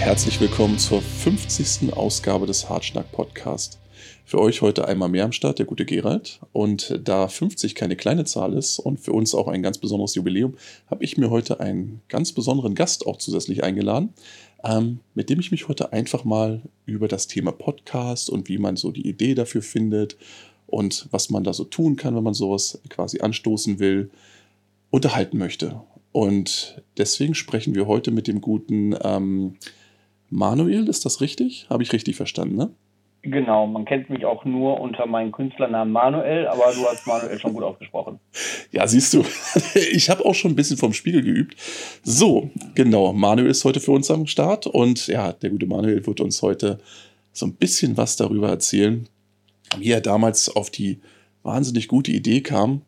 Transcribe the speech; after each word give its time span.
Herzlich 0.00 0.40
willkommen 0.40 0.78
zur 0.78 1.02
50. 1.02 1.92
Ausgabe 1.92 2.46
des 2.46 2.70
Hartschnack 2.70 3.12
Podcast. 3.12 3.78
Für 4.24 4.40
euch 4.40 4.62
heute 4.62 4.88
einmal 4.88 5.10
mehr 5.10 5.26
am 5.26 5.32
Start, 5.32 5.58
der 5.58 5.66
gute 5.66 5.84
Gerald. 5.84 6.40
Und 6.52 6.98
da 7.04 7.28
50 7.28 7.74
keine 7.74 7.96
kleine 7.96 8.24
Zahl 8.24 8.54
ist 8.54 8.78
und 8.78 8.98
für 8.98 9.12
uns 9.12 9.34
auch 9.34 9.46
ein 9.46 9.62
ganz 9.62 9.76
besonderes 9.76 10.14
Jubiläum, 10.14 10.56
habe 10.86 11.04
ich 11.04 11.18
mir 11.18 11.28
heute 11.28 11.60
einen 11.60 12.00
ganz 12.08 12.32
besonderen 12.32 12.74
Gast 12.74 13.06
auch 13.06 13.18
zusätzlich 13.18 13.62
eingeladen, 13.62 14.14
ähm, 14.64 15.00
mit 15.14 15.28
dem 15.28 15.38
ich 15.38 15.50
mich 15.50 15.68
heute 15.68 15.92
einfach 15.92 16.24
mal 16.24 16.62
über 16.86 17.06
das 17.06 17.26
Thema 17.26 17.52
Podcast 17.52 18.30
und 18.30 18.48
wie 18.48 18.58
man 18.58 18.76
so 18.76 18.92
die 18.92 19.06
Idee 19.06 19.34
dafür 19.34 19.60
findet 19.60 20.16
und 20.66 21.08
was 21.10 21.28
man 21.28 21.44
da 21.44 21.52
so 21.52 21.64
tun 21.64 21.96
kann, 21.96 22.16
wenn 22.16 22.24
man 22.24 22.34
sowas 22.34 22.80
quasi 22.88 23.20
anstoßen 23.20 23.78
will, 23.78 24.10
unterhalten 24.88 25.36
möchte. 25.36 25.82
Und 26.10 26.82
deswegen 26.96 27.34
sprechen 27.34 27.74
wir 27.74 27.86
heute 27.86 28.10
mit 28.10 28.26
dem 28.26 28.40
guten 28.40 28.96
ähm, 29.04 29.56
Manuel, 30.30 30.88
ist 30.88 31.04
das 31.04 31.20
richtig? 31.20 31.66
Habe 31.68 31.82
ich 31.82 31.92
richtig 31.92 32.16
verstanden, 32.16 32.56
ne? 32.56 32.70
Genau, 33.22 33.66
man 33.66 33.84
kennt 33.84 34.08
mich 34.08 34.24
auch 34.24 34.46
nur 34.46 34.80
unter 34.80 35.04
meinem 35.04 35.30
Künstlernamen 35.30 35.92
Manuel, 35.92 36.46
aber 36.46 36.72
du 36.72 36.86
hast 36.86 37.06
Manuel 37.06 37.38
schon 37.38 37.52
gut 37.52 37.62
ausgesprochen. 37.62 38.18
Ja, 38.72 38.86
siehst 38.86 39.12
du, 39.12 39.24
ich 39.92 40.08
habe 40.10 40.24
auch 40.24 40.34
schon 40.34 40.52
ein 40.52 40.56
bisschen 40.56 40.76
vom 40.76 40.92
Spiegel 40.92 41.22
geübt. 41.22 41.56
So, 42.04 42.50
genau, 42.76 43.12
Manuel 43.12 43.50
ist 43.50 43.64
heute 43.64 43.80
für 43.80 43.90
uns 43.90 44.08
am 44.12 44.28
Start 44.28 44.68
und 44.68 45.08
ja, 45.08 45.32
der 45.32 45.50
gute 45.50 45.66
Manuel 45.66 46.06
wird 46.06 46.20
uns 46.20 46.40
heute 46.40 46.78
so 47.32 47.46
ein 47.46 47.54
bisschen 47.54 47.96
was 47.96 48.16
darüber 48.16 48.48
erzählen, 48.48 49.08
wie 49.76 49.90
er 49.90 50.00
damals 50.00 50.54
auf 50.54 50.70
die 50.70 51.00
wahnsinnig 51.42 51.88
gute 51.88 52.12
Idee 52.12 52.42
kam, 52.42 52.82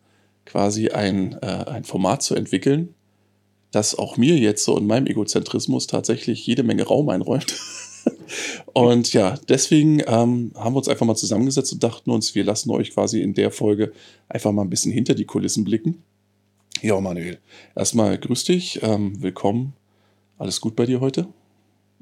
quasi 0.47 0.91
ein, 0.91 1.36
äh, 1.42 1.64
ein 1.67 1.83
Format 1.83 2.22
zu 2.22 2.36
entwickeln, 2.36 2.95
das 3.73 3.98
auch 3.98 4.17
mir 4.17 4.39
jetzt 4.39 4.65
so 4.65 4.78
in 4.78 4.87
meinem 4.87 5.06
Egozentrismus 5.06 5.89
tatsächlich 5.89 6.47
jede 6.47 6.62
Menge 6.62 6.84
Raum 6.84 7.09
einräumt. 7.09 7.59
und 8.73 9.12
ja, 9.12 9.34
deswegen 9.48 10.01
ähm, 10.01 10.53
haben 10.55 10.75
wir 10.75 10.79
uns 10.79 10.89
einfach 10.89 11.06
mal 11.06 11.17
zusammengesetzt 11.17 11.73
und 11.73 11.83
dachten 11.83 12.11
uns, 12.11 12.34
wir 12.34 12.45
lassen 12.45 12.70
euch 12.70 12.92
quasi 12.92 13.20
in 13.20 13.34
der 13.34 13.51
Folge 13.51 13.92
einfach 14.29 14.53
mal 14.53 14.62
ein 14.62 14.70
bisschen 14.70 14.92
hinter 14.92 15.14
die 15.14 15.25
Kulissen 15.25 15.64
blicken. 15.64 16.03
Ja, 16.83 17.01
Manuel, 17.01 17.39
erstmal 17.75 18.19
grüß 18.19 18.45
dich, 18.45 18.81
ähm, 18.83 19.20
willkommen. 19.23 19.73
Alles 20.39 20.61
gut 20.61 20.77
bei 20.77 20.86
dir 20.86 21.01
heute? 21.01 21.29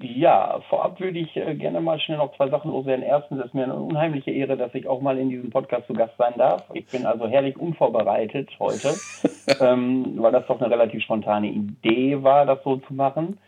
Ja, 0.02 0.60
vorab 0.70 0.98
würde 0.98 1.18
ich 1.18 1.36
äh, 1.36 1.54
gerne 1.54 1.80
mal 1.80 2.00
schnell 2.00 2.16
noch 2.16 2.34
zwei 2.36 2.48
Sachen 2.48 2.70
loswerden. 2.70 3.04
Erstens 3.04 3.44
ist 3.44 3.52
mir 3.52 3.64
eine 3.64 3.74
unheimliche 3.74 4.30
Ehre, 4.30 4.56
dass 4.56 4.74
ich 4.74 4.88
auch 4.88 5.02
mal 5.02 5.18
in 5.18 5.28
diesem 5.28 5.50
Podcast 5.50 5.86
zu 5.86 5.92
Gast 5.92 6.16
sein 6.16 6.34
darf. 6.38 6.64
Ich 6.72 6.86
bin 6.86 7.04
also 7.04 7.28
herrlich 7.28 7.58
unvorbereitet 7.58 8.48
heute, 8.58 8.94
ähm, 9.60 10.14
weil 10.16 10.32
das 10.32 10.46
doch 10.46 10.58
eine 10.60 10.70
relativ 10.70 11.02
spontane 11.02 11.48
Idee 11.48 12.22
war, 12.22 12.46
das 12.46 12.62
so 12.64 12.76
zu 12.76 12.94
machen. 12.94 13.38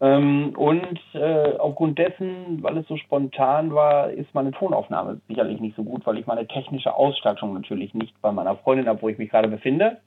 Ähm, 0.00 0.54
und 0.56 0.98
äh, 1.12 1.56
aufgrund 1.58 1.98
dessen, 1.98 2.62
weil 2.62 2.78
es 2.78 2.86
so 2.86 2.96
spontan 2.96 3.74
war, 3.74 4.10
ist 4.10 4.34
meine 4.34 4.52
Tonaufnahme 4.52 5.20
sicherlich 5.28 5.60
nicht 5.60 5.76
so 5.76 5.82
gut, 5.82 6.06
weil 6.06 6.18
ich 6.18 6.26
meine 6.26 6.46
technische 6.46 6.94
Ausstattung 6.94 7.52
natürlich 7.52 7.92
nicht 7.92 8.14
bei 8.22 8.32
meiner 8.32 8.56
Freundin 8.56 8.88
habe, 8.88 9.02
wo 9.02 9.08
ich 9.10 9.18
mich 9.18 9.28
gerade 9.28 9.48
befinde. 9.48 9.98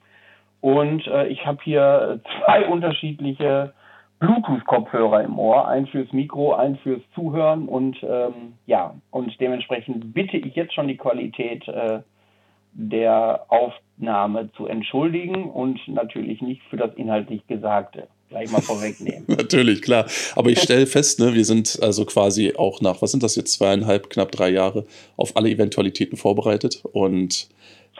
Und 0.62 1.06
äh, 1.08 1.28
ich 1.28 1.46
habe 1.46 1.60
hier 1.64 2.22
zwei 2.24 2.66
unterschiedliche 2.70 3.74
Bluetooth-Kopfhörer 4.22 5.24
im 5.24 5.38
Ohr, 5.40 5.68
ein 5.68 5.88
fürs 5.88 6.12
Mikro, 6.14 6.54
ein 6.54 6.78
fürs 6.78 7.02
Zuhören 7.16 7.68
und 7.68 7.98
ähm, 8.04 8.54
ja, 8.68 8.96
und 9.10 9.34
dementsprechend 9.40 10.14
bitte 10.14 10.38
ich 10.38 10.56
jetzt 10.56 10.76
schon 10.76 10.88
die 10.88 10.96
Qualität 10.96 11.68
äh, 11.68 12.00
der 12.74 13.46
Aufnahme 13.50 14.52
zu 14.56 14.68
entschuldigen 14.68 15.50
und 15.50 15.80
natürlich 15.88 16.40
nicht 16.42 16.62
für 16.70 16.78
das 16.78 16.94
inhaltlich 16.96 17.46
Gesagte. 17.48 18.08
Gleich 18.30 18.50
mal 18.52 18.62
vorwegnehmen. 18.62 19.26
natürlich, 19.28 19.82
klar. 19.82 20.06
Aber 20.36 20.52
ich 20.52 20.60
stelle 20.60 20.86
fest, 20.86 21.20
ne, 21.20 21.34
wir 21.34 21.44
sind 21.44 21.80
also 21.82 22.06
quasi 22.06 22.54
auch 22.56 22.80
nach, 22.80 23.02
was 23.02 23.12
sind 23.12 23.24
das 23.24 23.36
jetzt, 23.36 23.54
zweieinhalb, 23.54 24.10
knapp 24.12 24.32
drei 24.32 24.50
Jahre 24.50 24.86
auf 25.18 25.36
alle 25.36 25.50
Eventualitäten 25.50 26.16
vorbereitet 26.16 26.84
und 26.94 27.50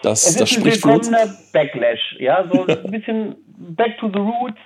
das, 0.04 0.24
es 0.24 0.30
ist 0.32 0.42
das 0.42 0.50
spricht 0.52 0.86
ein 0.86 0.92
willkommener 0.94 1.36
Backlash, 1.52 2.16
ja, 2.20 2.48
so 2.52 2.66
ein 2.66 2.92
bisschen 2.92 3.36
back 3.58 3.98
to 4.00 4.08
the 4.08 4.20
roots, 4.20 4.58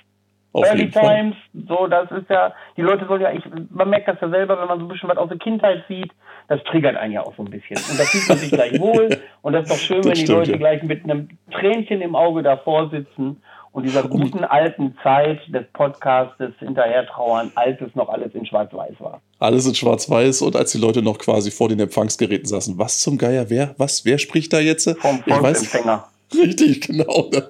Auf 0.55 0.65
Early. 0.65 0.89
Times, 0.89 1.35
so, 1.67 1.87
das 1.87 2.09
ist 2.11 2.29
ja, 2.29 2.53
die 2.77 2.81
Leute 2.81 3.05
sollen 3.07 3.21
ja, 3.21 3.29
ich, 3.33 3.43
man 3.71 3.89
merkt 3.89 4.07
das 4.07 4.15
ja 4.21 4.29
selber, 4.29 4.57
wenn 4.57 4.69
man 4.69 4.79
so 4.79 4.85
ein 4.85 4.87
bisschen 4.87 5.09
was 5.09 5.17
aus 5.17 5.27
der 5.27 5.37
Kindheit 5.37 5.83
sieht, 5.89 6.13
das 6.47 6.63
triggert 6.63 6.95
einen 6.95 7.11
ja 7.11 7.23
auch 7.23 7.35
so 7.35 7.43
ein 7.43 7.49
bisschen. 7.49 7.75
Und 7.91 7.99
da 7.99 8.03
fühlt 8.05 8.29
man 8.29 8.37
sich 8.37 8.51
gleich 8.51 8.79
wohl. 8.79 9.19
Und 9.41 9.51
das 9.51 9.63
ist 9.63 9.71
doch 9.73 9.77
schön, 9.77 9.97
Das 9.97 10.05
wenn 10.05 10.13
die 10.13 10.21
stimmt, 10.21 10.37
Leute 10.37 10.51
ja. 10.51 10.57
gleich 10.57 10.81
mit 10.83 11.03
einem 11.03 11.27
Tränchen 11.51 12.01
im 12.01 12.15
Auge 12.15 12.41
davor 12.41 12.89
sitzen 12.89 13.41
und 13.73 13.83
dieser 13.83 14.03
guten 14.03 14.45
alten 14.45 14.95
Zeit 15.03 15.41
des 15.49 15.65
Podcastes 15.73 16.53
hinterher 16.59 17.05
trauern, 17.07 17.51
als 17.55 17.81
es 17.81 17.93
noch 17.93 18.07
alles 18.07 18.33
in 18.33 18.45
Schwarz-Weiß 18.45 18.93
war. 18.99 19.21
Alles 19.39 19.67
in 19.67 19.75
Schwarz-Weiß 19.75 20.41
und 20.43 20.55
als 20.55 20.71
die 20.71 20.77
Leute 20.77 21.01
noch 21.01 21.17
quasi 21.17 21.51
vor 21.51 21.67
den 21.67 21.81
Empfangsgeräten 21.81 22.45
saßen, 22.45 22.77
was 22.77 23.01
zum 23.01 23.17
Geier, 23.17 23.49
wer, 23.49 23.75
was, 23.77 24.05
wer 24.05 24.19
spricht 24.19 24.53
da 24.53 24.61
jetzt? 24.61 24.89
Vom 25.01 25.21
Ich 25.25 25.33
weiß, 25.33 25.41
Volksempfänger. 25.41 26.07
richtig, 26.33 26.87
genau. 26.87 27.29
ne? 27.29 27.49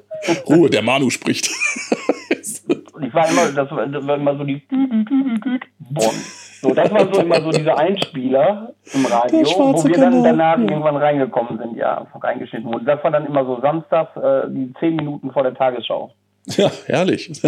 Ruhe, 0.49 0.71
der 0.71 0.81
Manu 0.81 1.11
spricht. 1.11 1.51
War 3.15 3.29
immer, 3.29 3.51
das 3.51 3.71
war, 3.71 4.15
immer 4.15 4.37
so 4.37 4.43
die 4.43 4.61
Bonn. 5.79 6.13
So, 6.61 6.73
das 6.73 6.91
war 6.91 7.13
so 7.13 7.21
immer 7.21 7.41
so 7.41 7.51
diese 7.51 7.77
Einspieler 7.77 8.73
im 8.93 9.05
Radio, 9.05 9.45
wo 9.45 9.83
wir 9.83 9.97
dann 9.97 10.23
danach 10.23 10.57
irgendwann 10.57 10.97
reingekommen 10.97 11.57
sind, 11.57 11.77
ja, 11.77 12.05
reingeschnitten 12.13 12.71
wurden. 12.71 12.85
Das 12.85 13.03
war 13.03 13.11
dann 13.11 13.25
immer 13.25 13.45
so 13.45 13.61
samstags, 13.61 14.15
äh, 14.17 14.49
die 14.49 14.73
zehn 14.79 14.95
Minuten 14.95 15.31
vor 15.31 15.43
der 15.43 15.53
Tagesschau. 15.53 16.11
Ja, 16.57 16.71
herrlich. 16.85 17.31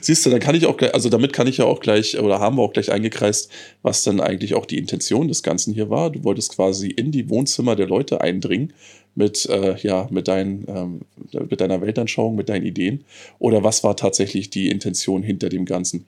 Siehst 0.00 0.24
du, 0.24 0.30
dann 0.30 0.40
kann 0.40 0.54
ich 0.54 0.66
auch 0.66 0.76
gleich, 0.76 0.94
also 0.94 1.08
damit 1.08 1.32
kann 1.32 1.46
ich 1.46 1.58
ja 1.58 1.66
auch 1.66 1.80
gleich, 1.80 2.18
oder 2.18 2.40
haben 2.40 2.56
wir 2.56 2.62
auch 2.62 2.72
gleich 2.72 2.90
eingekreist, 2.90 3.52
was 3.82 4.02
dann 4.02 4.20
eigentlich 4.20 4.54
auch 4.54 4.66
die 4.66 4.78
Intention 4.78 5.28
des 5.28 5.42
Ganzen 5.42 5.74
hier 5.74 5.90
war. 5.90 6.10
Du 6.10 6.24
wolltest 6.24 6.56
quasi 6.56 6.88
in 6.88 7.12
die 7.12 7.28
Wohnzimmer 7.28 7.76
der 7.76 7.86
Leute 7.86 8.20
eindringen 8.20 8.72
mit, 9.20 9.46
äh, 9.46 9.76
ja, 9.82 10.08
mit, 10.10 10.28
dein, 10.28 10.64
ähm, 10.66 11.00
mit 11.48 11.60
deiner 11.60 11.82
Weltanschauung, 11.82 12.34
mit 12.34 12.48
deinen 12.48 12.64
Ideen. 12.64 13.04
Oder 13.38 13.62
was 13.62 13.84
war 13.84 13.96
tatsächlich 13.96 14.48
die 14.48 14.70
Intention 14.70 15.22
hinter 15.22 15.50
dem 15.50 15.66
Ganzen? 15.66 16.06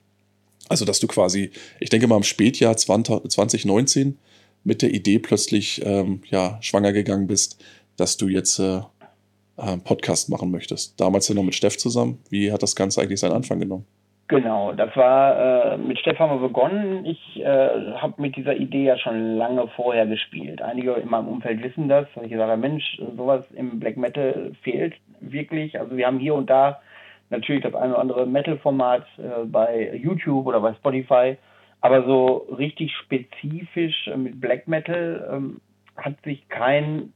Also, 0.67 0.83
dass 0.83 0.99
du 0.99 1.07
quasi, 1.07 1.51
ich 1.79 1.89
denke 1.91 2.07
mal 2.07 2.17
im 2.17 2.23
Spätjahr 2.23 2.75
20, 2.75 3.29
2019 3.29 4.17
mit 4.63 4.81
der 4.81 4.91
Idee 4.93 5.19
plötzlich 5.19 5.81
ähm, 5.85 6.21
ja, 6.31 6.57
schwanger 6.61 6.91
gegangen 6.91 7.27
bist, 7.27 7.57
dass 7.97 8.17
du 8.17 8.27
jetzt 8.27 8.57
äh, 8.57 8.81
äh, 9.57 9.77
Podcast 9.77 10.29
machen 10.29 10.49
möchtest. 10.49 10.99
Damals 10.99 11.27
ja 11.27 11.35
noch 11.35 11.43
mit 11.43 11.53
Steff 11.53 11.77
zusammen. 11.77 12.17
Wie 12.29 12.51
hat 12.51 12.63
das 12.63 12.75
Ganze 12.75 13.01
eigentlich 13.01 13.19
seinen 13.19 13.33
Anfang 13.33 13.59
genommen? 13.59 13.85
Genau, 14.29 14.71
das 14.71 14.95
war 14.95 15.73
äh, 15.73 15.77
mit 15.77 15.99
Stefan 15.99 16.39
begonnen. 16.39 17.05
Ich 17.05 17.41
äh, 17.41 17.93
habe 17.97 18.21
mit 18.21 18.35
dieser 18.35 18.55
Idee 18.55 18.85
ja 18.85 18.97
schon 18.97 19.35
lange 19.35 19.67
vorher 19.75 20.05
gespielt. 20.07 20.61
Einige 20.61 20.93
in 20.93 21.09
meinem 21.09 21.27
Umfeld 21.27 21.61
wissen 21.61 21.89
das. 21.89 22.07
dass 22.15 22.23
Ich 22.23 22.31
habe, 22.31 22.55
Mensch, 22.55 23.01
sowas 23.17 23.43
im 23.53 23.79
Black 23.79 23.97
Metal 23.97 24.53
fehlt 24.63 24.95
wirklich. 25.19 25.77
Also 25.79 25.97
wir 25.97 26.07
haben 26.07 26.19
hier 26.19 26.35
und 26.35 26.49
da 26.49 26.81
natürlich 27.29 27.63
das 27.63 27.75
eine 27.75 27.93
oder 27.93 28.01
andere 28.01 28.25
Metal-Format 28.25 29.05
äh, 29.17 29.45
bei 29.45 29.93
YouTube 29.95 30.45
oder 30.45 30.61
bei 30.61 30.73
Spotify, 30.75 31.37
aber 31.81 32.03
so 32.05 32.47
richtig 32.57 32.95
spezifisch 32.95 34.07
äh, 34.07 34.15
mit 34.15 34.39
Black 34.39 34.67
Metal 34.67 35.29
ähm, 35.31 35.59
hat 35.97 36.15
sich 36.23 36.47
kein 36.47 37.11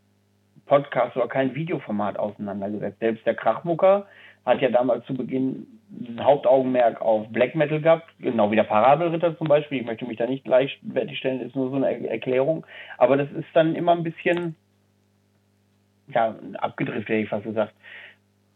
Podcast 0.66 1.16
oder 1.16 1.28
kein 1.28 1.56
Videoformat 1.56 2.19
auseinandergesetzt. 2.19 3.00
Selbst 3.00 3.25
der 3.25 3.35
Krachmucker 3.35 4.06
hat 4.47 4.62
ja 4.62 4.69
damals 4.69 5.06
zu 5.06 5.13
Beginn 5.13 5.67
ein 6.08 6.23
Hauptaugenmerk 6.23 7.02
auf 7.02 7.28
Black 7.29 7.53
Metal 7.53 7.82
gehabt, 7.82 8.09
genau 8.20 8.49
wie 8.49 8.55
der 8.55 8.64
Parabelritter 8.64 9.38
zum 9.38 9.47
Beispiel. 9.47 9.79
Ich 9.82 9.85
möchte 9.85 10.05
mich 10.05 10.17
da 10.17 10.26
nicht 10.26 10.46
gleichwertig 10.46 11.17
stellen, 11.17 11.41
ist 11.41 11.55
nur 11.55 11.70
so 11.70 11.76
eine 11.76 11.91
Er- 11.91 12.11
Erklärung. 12.11 12.66
Aber 12.97 13.17
das 13.17 13.29
ist 13.32 13.47
dann 13.53 13.76
immer 13.76 13.91
ein 13.91 14.03
bisschen, 14.03 14.55
ja, 16.08 16.35
abgedriftet, 16.59 17.09
hätte 17.09 17.22
ich 17.23 17.29
fast 17.29 17.44
gesagt. 17.44 17.73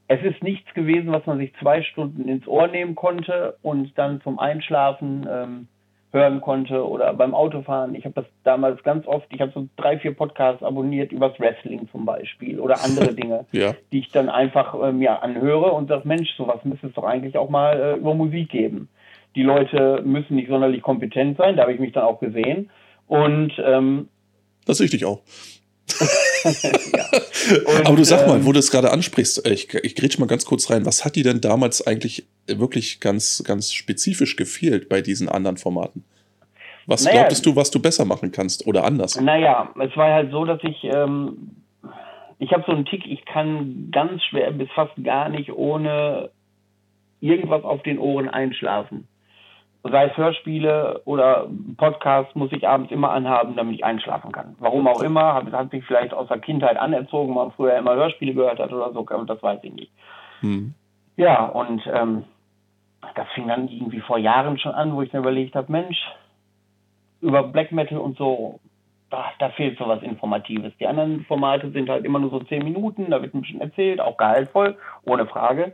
Es 0.08 0.22
ist 0.24 0.42
nichts 0.44 0.74
gewesen, 0.74 1.12
was 1.12 1.26
man 1.26 1.38
sich 1.38 1.54
zwei 1.62 1.84
Stunden 1.84 2.28
ins 2.28 2.48
Ohr 2.48 2.68
nehmen 2.68 2.96
konnte 2.96 3.58
und 3.62 3.98
dann 3.98 4.22
zum 4.22 4.40
Einschlafen 4.40 5.28
ähm, 5.30 5.68
hören 6.12 6.42
konnte 6.42 6.88
oder 6.88 7.14
beim 7.14 7.34
Autofahren. 7.34 7.96
Ich 7.96 8.04
habe 8.04 8.16
das 8.16 8.26
damals 8.44 8.84
ganz 8.84 9.08
oft, 9.08 9.26
ich 9.32 9.40
habe 9.40 9.52
so 9.54 9.68
drei, 9.78 9.98
vier 9.98 10.14
Podcasts 10.14 10.62
abonniert 10.62 11.12
übers 11.12 11.40
Wrestling 11.40 11.88
zum 11.92 12.06
Beispiel 12.06 12.60
oder 12.60 12.84
andere 12.84 13.14
Dinge 13.16 13.46
Ja, 13.52 13.76
die 13.92 14.00
ich 14.00 14.12
dann 14.12 14.30
einfach 14.30 14.92
mir 14.92 15.24
anhöre 15.24 15.72
und 15.72 15.88
sage, 15.88 16.08
Mensch, 16.08 16.30
sowas 16.36 16.60
müsste 16.64 16.88
es 16.88 16.94
doch 16.94 17.04
eigentlich 17.04 17.38
auch 17.38 17.50
mal 17.50 17.80
äh, 17.80 17.96
über 17.96 18.14
Musik 18.14 18.50
geben. 18.50 18.90
Die 19.36 19.44
Leute 19.44 20.02
müssen 20.04 20.36
nicht 20.36 20.50
sonderlich 20.50 20.82
kompetent 20.82 21.38
sein, 21.38 21.56
da 21.56 21.64
habe 21.64 21.74
ich 21.74 21.80
mich 21.80 21.94
dann 21.94 22.04
auch 22.04 22.20
gesehen. 22.20 22.70
Und 23.08 23.54
ähm, 23.64 24.10
das 24.66 24.78
sehe 24.78 24.86
ich 24.86 24.92
dich 24.92 25.06
auch. 25.06 25.22
ja. 26.94 27.06
Und, 27.66 27.86
Aber 27.86 27.96
du 27.96 28.04
sag 28.04 28.28
mal, 28.28 28.38
ähm, 28.38 28.46
wo 28.46 28.52
du 28.52 28.60
es 28.60 28.72
gerade 28.72 28.92
ansprichst, 28.92 29.48
ich, 29.48 29.74
ich 29.74 29.96
grätsch 29.96 30.18
mal 30.20 30.28
ganz 30.28 30.46
kurz 30.46 30.70
rein. 30.70 30.86
Was 30.86 31.06
hat 31.06 31.16
dir 31.16 31.24
denn 31.24 31.42
damals 31.42 31.86
eigentlich 31.86 32.26
wirklich 32.48 33.00
ganz, 33.00 33.44
ganz 33.46 33.74
spezifisch 33.74 34.36
gefehlt 34.36 34.90
bei 34.90 35.02
diesen 35.02 35.30
anderen 35.30 35.58
Formaten? 35.58 36.04
Was 36.88 37.04
Naja. 37.04 37.20
glaubtest 37.20 37.46
du, 37.46 37.56
was 37.56 37.72
du 37.72 37.82
besser 37.82 38.06
machen 38.06 38.32
kannst 38.32 38.66
oder 38.68 38.84
anders? 38.84 39.20
Naja, 39.20 39.70
es 39.80 39.96
war 39.96 40.14
halt 40.14 40.32
so, 40.32 40.46
dass 40.46 40.60
ich, 40.64 40.84
ähm, 40.84 41.56
ich 42.40 42.52
habe 42.52 42.64
so 42.66 42.72
einen 42.72 42.86
Tick, 42.86 43.06
ich 43.06 43.24
kann 43.26 43.90
ganz 43.92 44.24
schwer 44.24 44.52
bis 44.52 44.70
fast 44.72 44.94
gar 45.04 45.30
nicht 45.30 45.52
ohne 45.52 46.32
irgendwas 47.20 47.64
auf 47.64 47.84
den 47.84 48.00
Ohren 48.00 48.28
einschlafen. 48.28 49.08
Sei 49.84 50.06
es 50.06 50.18
Hörspiele 50.18 51.02
oder 51.06 51.48
Podcasts, 51.78 52.36
muss 52.36 52.52
ich 52.52 52.68
abends 52.68 52.92
immer 52.92 53.12
anhaben, 53.12 53.56
damit 53.56 53.76
ich 53.76 53.84
einschlafen 53.84 54.32
kann. 54.32 54.56
Warum 54.60 54.88
auch 54.88 55.02
immer, 55.02 55.34
hat, 55.34 55.52
hat 55.52 55.72
sich 55.72 55.84
vielleicht 55.86 56.14
aus 56.14 56.28
der 56.28 56.40
Kindheit 56.40 56.78
anerzogen, 56.78 57.34
man 57.34 57.52
früher 57.52 57.78
immer 57.78 57.96
Hörspiele 57.96 58.34
gehört 58.34 58.60
hat 58.60 58.72
oder 58.72 58.94
so, 58.94 59.04
das 59.04 59.42
weiß 59.42 59.60
ich 59.64 59.74
nicht. 59.74 59.92
Hm. 60.42 60.74
Ja, 61.18 61.46
und 61.46 61.82
ähm, 61.92 62.24
das 63.16 63.28
fing 63.34 63.48
dann 63.48 63.68
irgendwie 63.68 64.02
vor 64.02 64.18
Jahren 64.18 64.60
schon 64.60 64.74
an, 64.74 64.96
wo 64.96 65.02
ich 65.02 65.12
mir 65.14 65.20
überlegt 65.20 65.56
habe, 65.56 65.72
Mensch, 65.72 65.98
über 67.22 67.44
Black 67.44 67.72
Metal 67.72 67.98
und 67.98 68.18
so, 68.18 68.60
da, 69.10 69.32
da 69.40 69.50
fehlt 69.50 69.78
so 69.78 69.88
was 69.88 70.02
Informatives. 70.02 70.74
Die 70.80 70.88
anderen 70.88 71.26
Formate 71.26 71.72
sind 71.72 71.90
halt 71.90 72.06
immer 72.06 72.20
nur 72.20 72.30
so 72.30 72.40
zehn 72.42 72.64
Minuten, 72.64 73.10
da 73.10 73.22
wird 73.22 73.34
ein 73.34 73.42
bisschen 73.42 73.62
erzählt, 73.62 74.00
auch 74.00 74.18
gehaltvoll, 74.18 74.78
ohne 75.04 75.26
Frage. 75.26 75.74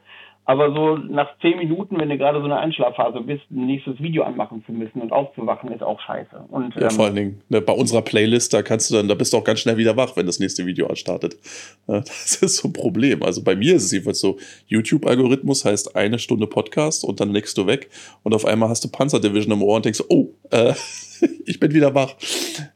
Aber 0.50 0.74
so 0.74 0.96
nach 0.96 1.28
zehn 1.42 1.58
Minuten, 1.58 2.00
wenn 2.00 2.08
du 2.08 2.18
gerade 2.18 2.40
so 2.40 2.46
eine 2.46 2.56
Einschlafphase 2.56 3.20
bist, 3.20 3.44
ein 3.52 3.66
nächstes 3.66 4.00
Video 4.00 4.24
anmachen 4.24 4.64
zu 4.66 4.72
müssen 4.72 5.02
und 5.02 5.12
aufzuwachen, 5.12 5.74
ist 5.74 5.84
auch 5.84 6.00
scheiße. 6.00 6.46
Und, 6.50 6.74
ja, 6.76 6.84
ähm, 6.84 6.92
vor 6.92 7.06
allen 7.06 7.16
Dingen, 7.16 7.42
ne, 7.50 7.60
bei 7.60 7.74
unserer 7.74 8.02
Playlist, 8.02 8.54
da 8.54 8.62
kannst 8.62 8.90
du 8.90 8.96
dann, 8.96 9.10
da 9.10 9.16
bist 9.16 9.34
du 9.34 9.38
auch 9.38 9.44
ganz 9.44 9.60
schnell 9.60 9.76
wieder 9.76 9.98
wach, 9.98 10.16
wenn 10.16 10.26
das 10.26 10.40
nächste 10.40 10.66
Video 10.66 10.88
anstartet. 10.88 11.36
Das 11.88 12.36
ist 12.42 12.58
so 12.58 12.70
ein 12.70 12.74
Problem. 12.74 13.24
Also 13.24 13.44
bei 13.44 13.56
mir 13.56 13.76
ist 13.76 13.84
es 13.84 13.92
jedenfalls 13.92 14.20
so, 14.20 14.38
YouTube-Algorithmus 14.68 15.66
heißt 15.66 15.96
eine 15.96 16.20
Stunde 16.20 16.48
Podcast 16.48 17.04
und 17.04 17.20
dann 17.20 17.32
legst 17.32 17.58
du 17.58 17.68
weg 17.68 17.90
und 18.24 18.34
auf 18.34 18.46
einmal 18.46 18.70
hast 18.70 18.84
du 18.84 18.90
Panzer 18.90 19.20
Division 19.20 19.52
im 19.54 19.64
Ohr 19.64 19.76
und 19.76 19.86
denkst, 19.86 20.04
oh, 20.08 20.30
äh, 20.52 20.74
ich 21.46 21.60
bin 21.60 21.74
wieder 21.74 21.94
wach. 21.94 22.16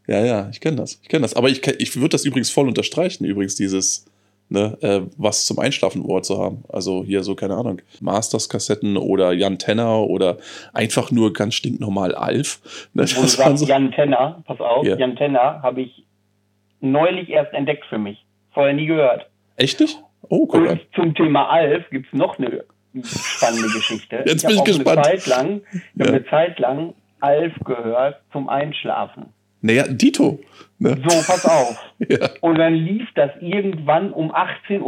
Ja, 0.08 0.26
ja, 0.26 0.50
ich 0.50 0.60
kenne 0.60 0.78
das. 0.78 1.00
Ich 1.02 1.08
kenne 1.08 1.22
das. 1.22 1.36
Aber 1.36 1.50
ich, 1.50 1.66
ich 1.80 1.96
würde 1.96 2.10
das 2.10 2.26
übrigens 2.26 2.50
voll 2.50 2.68
unterstreichen, 2.68 3.24
übrigens 3.24 3.56
dieses 3.56 4.11
ne, 4.52 4.78
äh, 4.82 5.02
was 5.18 5.46
zum 5.46 5.58
Einschlafen 5.60 6.04
Ohr 6.04 6.22
zu 6.22 6.38
haben. 6.38 6.64
Also 6.70 7.04
hier 7.04 7.24
so, 7.24 7.36
keine 7.36 7.56
Ahnung, 7.56 7.82
Masters-Kassetten 8.02 8.98
oder 8.98 9.32
Jan 9.32 9.58
Tenner 9.58 10.02
oder 10.02 10.38
einfach 10.74 11.10
nur 11.10 11.34
ganz 11.34 11.56
stinknormal 11.56 12.14
Alf. 12.14 12.60
Ne, 12.94 13.04
Wo 13.04 13.22
du 13.22 13.28
sagst, 13.28 13.60
so 13.60 13.66
Jan 13.66 13.92
Tenner, 13.92 14.44
pass 14.46 14.60
auf, 14.60 14.86
yeah. 14.86 14.98
Jan 14.98 15.16
Tenner 15.16 15.62
habe 15.64 15.82
ich 15.82 16.06
neulich 16.82 17.30
erst 17.30 17.54
entdeckt 17.54 17.86
für 17.90 17.98
mich. 17.98 18.24
Vorher 18.54 18.74
nie 18.74 18.86
gehört. 18.86 19.28
Echt 19.56 19.80
nicht? 19.80 19.98
Oh, 20.28 20.48
cool. 20.54 20.68
Und 20.68 20.82
zum 20.94 21.16
Thema 21.16 21.50
Alf 21.50 21.90
gibt 21.90 22.08
es 22.08 22.14
noch 22.14 22.38
eine 22.38 22.66
spannende 23.04 23.70
Geschichte. 23.70 24.18
Jetzt 24.26 24.44
ich 24.44 24.50
bin 24.50 24.58
ich 24.58 24.64
gespannt. 24.66 25.06
Eine 25.06 25.18
Zeit 25.18 25.28
lang, 25.28 25.62
ich 25.72 25.82
ja. 25.96 26.06
habe 26.06 26.10
eine 26.10 26.26
Zeit 26.26 26.60
lang 26.60 26.94
Alf 27.22 27.54
gehört 27.64 28.22
zum 28.34 28.50
Einschlafen. 28.50 29.28
Naja, 29.62 29.88
Dito. 29.88 30.40
Ne? 30.82 30.98
So, 31.08 31.22
pass 31.28 31.46
auf. 31.46 31.78
ja. 32.00 32.28
Und 32.42 32.58
dann 32.58 32.74
lief 32.74 33.08
das 33.14 33.30
irgendwann 33.40 34.12
um 34.12 34.32
18.15 34.34 34.82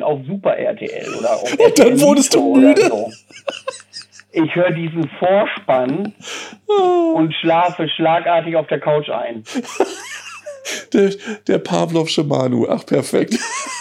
Uhr 0.00 0.06
auf 0.06 0.20
Super 0.26 0.56
RTL 0.56 1.14
oder 1.14 1.34
auf 1.34 1.52
Und 1.52 1.60
RTL 1.60 1.90
dann 1.90 2.00
wurdest 2.00 2.34
du 2.34 2.56
müde. 2.56 2.86
So. 2.86 3.12
Ich 4.32 4.54
höre 4.54 4.70
diesen 4.70 5.10
Vorspann 5.18 6.14
oh. 6.68 7.12
und 7.16 7.34
schlafe 7.34 7.86
schlagartig 7.86 8.56
auf 8.56 8.66
der 8.68 8.80
Couch 8.80 9.10
ein. 9.10 9.44
Der, 10.92 11.12
der 11.46 11.58
Pavlovsche 11.58 12.24
Manu, 12.24 12.66
ach 12.68 12.84
perfekt. 12.84 13.38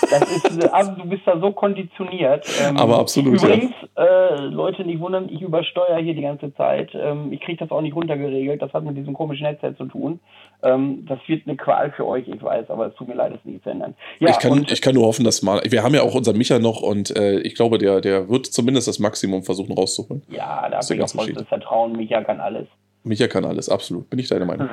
Das 0.09 0.21
ist, 0.21 0.73
also 0.73 0.91
du 0.91 1.05
bist 1.05 1.23
da 1.25 1.39
so 1.39 1.51
konditioniert. 1.51 2.45
Ähm, 2.61 2.77
Aber 2.77 2.99
absolut. 2.99 3.41
Übrigens, 3.41 3.71
ja. 3.97 4.03
äh, 4.03 4.35
Leute 4.45 4.83
nicht 4.83 4.99
wundern, 4.99 5.29
ich 5.29 5.41
übersteuere 5.41 5.97
hier 5.97 6.13
die 6.13 6.21
ganze 6.21 6.53
Zeit. 6.55 6.91
Ähm, 6.93 7.31
ich 7.31 7.41
kriege 7.41 7.57
das 7.57 7.71
auch 7.71 7.81
nicht 7.81 7.95
runtergeregelt. 7.95 8.61
Das 8.61 8.73
hat 8.73 8.83
mit 8.83 8.97
diesem 8.97 9.13
komischen 9.13 9.45
Headset 9.45 9.73
zu 9.77 9.85
tun. 9.85 10.19
Ähm, 10.63 11.05
das 11.07 11.19
wird 11.27 11.47
eine 11.47 11.57
Qual 11.57 11.91
für 11.91 12.05
euch, 12.05 12.27
ich 12.27 12.41
weiß, 12.41 12.69
aber 12.69 12.87
es 12.87 12.95
tut 12.95 13.07
mir 13.07 13.15
leid, 13.15 13.33
es 13.35 13.45
nicht 13.45 13.63
zu 13.63 13.69
ändern. 13.69 13.95
Ja, 14.19 14.29
ich, 14.29 14.39
kann, 14.39 14.65
ich 14.67 14.81
kann 14.81 14.95
nur 14.95 15.05
hoffen, 15.05 15.25
dass 15.25 15.41
mal. 15.41 15.61
Wir 15.65 15.83
haben 15.83 15.93
ja 15.93 16.01
auch 16.01 16.15
unseren 16.15 16.37
Micha 16.37 16.59
noch 16.59 16.81
und 16.81 17.15
äh, 17.15 17.39
ich 17.39 17.55
glaube, 17.55 17.77
der, 17.77 18.01
der 18.01 18.29
wird 18.29 18.47
zumindest 18.47 18.87
das 18.87 18.99
Maximum 18.99 19.43
versuchen 19.43 19.73
rauszuholen. 19.73 20.23
Ja, 20.29 20.67
da 20.69 20.79
habe 20.79 20.95
ich 20.95 21.11
vollstes 21.11 21.47
Vertrauen. 21.47 21.93
Micha 21.93 22.23
kann 22.23 22.39
alles. 22.39 22.67
Micha 23.03 23.27
kann 23.27 23.45
alles, 23.45 23.69
absolut. 23.69 24.09
Bin 24.09 24.19
ich 24.19 24.27
deiner 24.27 24.45
Meinung. 24.45 24.69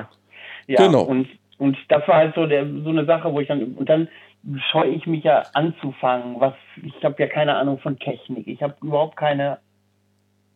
Ja, 0.67 0.85
genau. 0.85 1.03
und 1.03 1.27
und 1.57 1.77
das 1.89 2.05
war 2.07 2.15
halt 2.15 2.35
so, 2.35 2.45
der, 2.45 2.65
so 2.83 2.89
eine 2.89 3.05
Sache, 3.05 3.31
wo 3.31 3.39
ich 3.39 3.47
dann, 3.47 3.75
und 3.75 3.87
dann 3.87 4.07
scheue 4.71 4.89
ich 4.89 5.05
mich 5.05 5.23
ja 5.23 5.43
anzufangen, 5.53 6.39
was, 6.39 6.53
ich 6.81 7.03
habe 7.03 7.21
ja 7.21 7.27
keine 7.27 7.55
Ahnung 7.55 7.79
von 7.79 7.97
Technik, 7.97 8.47
ich 8.47 8.61
habe 8.61 8.75
überhaupt 8.81 9.15
keine 9.15 9.59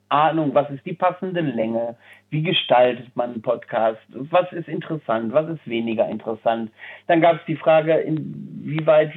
Ahnung, 0.09 0.53
was 0.53 0.69
ist 0.69 0.85
die 0.85 0.93
passende 0.93 1.41
Länge, 1.41 1.95
wie 2.29 2.41
gestaltet 2.41 3.15
man 3.15 3.33
einen 3.33 3.41
Podcast, 3.41 4.01
was 4.09 4.51
ist 4.53 4.67
interessant, 4.67 5.33
was 5.33 5.49
ist 5.49 5.67
weniger 5.67 6.07
interessant. 6.07 6.71
Dann 7.07 7.21
gab 7.21 7.37
es 7.37 7.45
die 7.45 7.55
Frage, 7.55 7.93
inwieweit, 7.93 9.11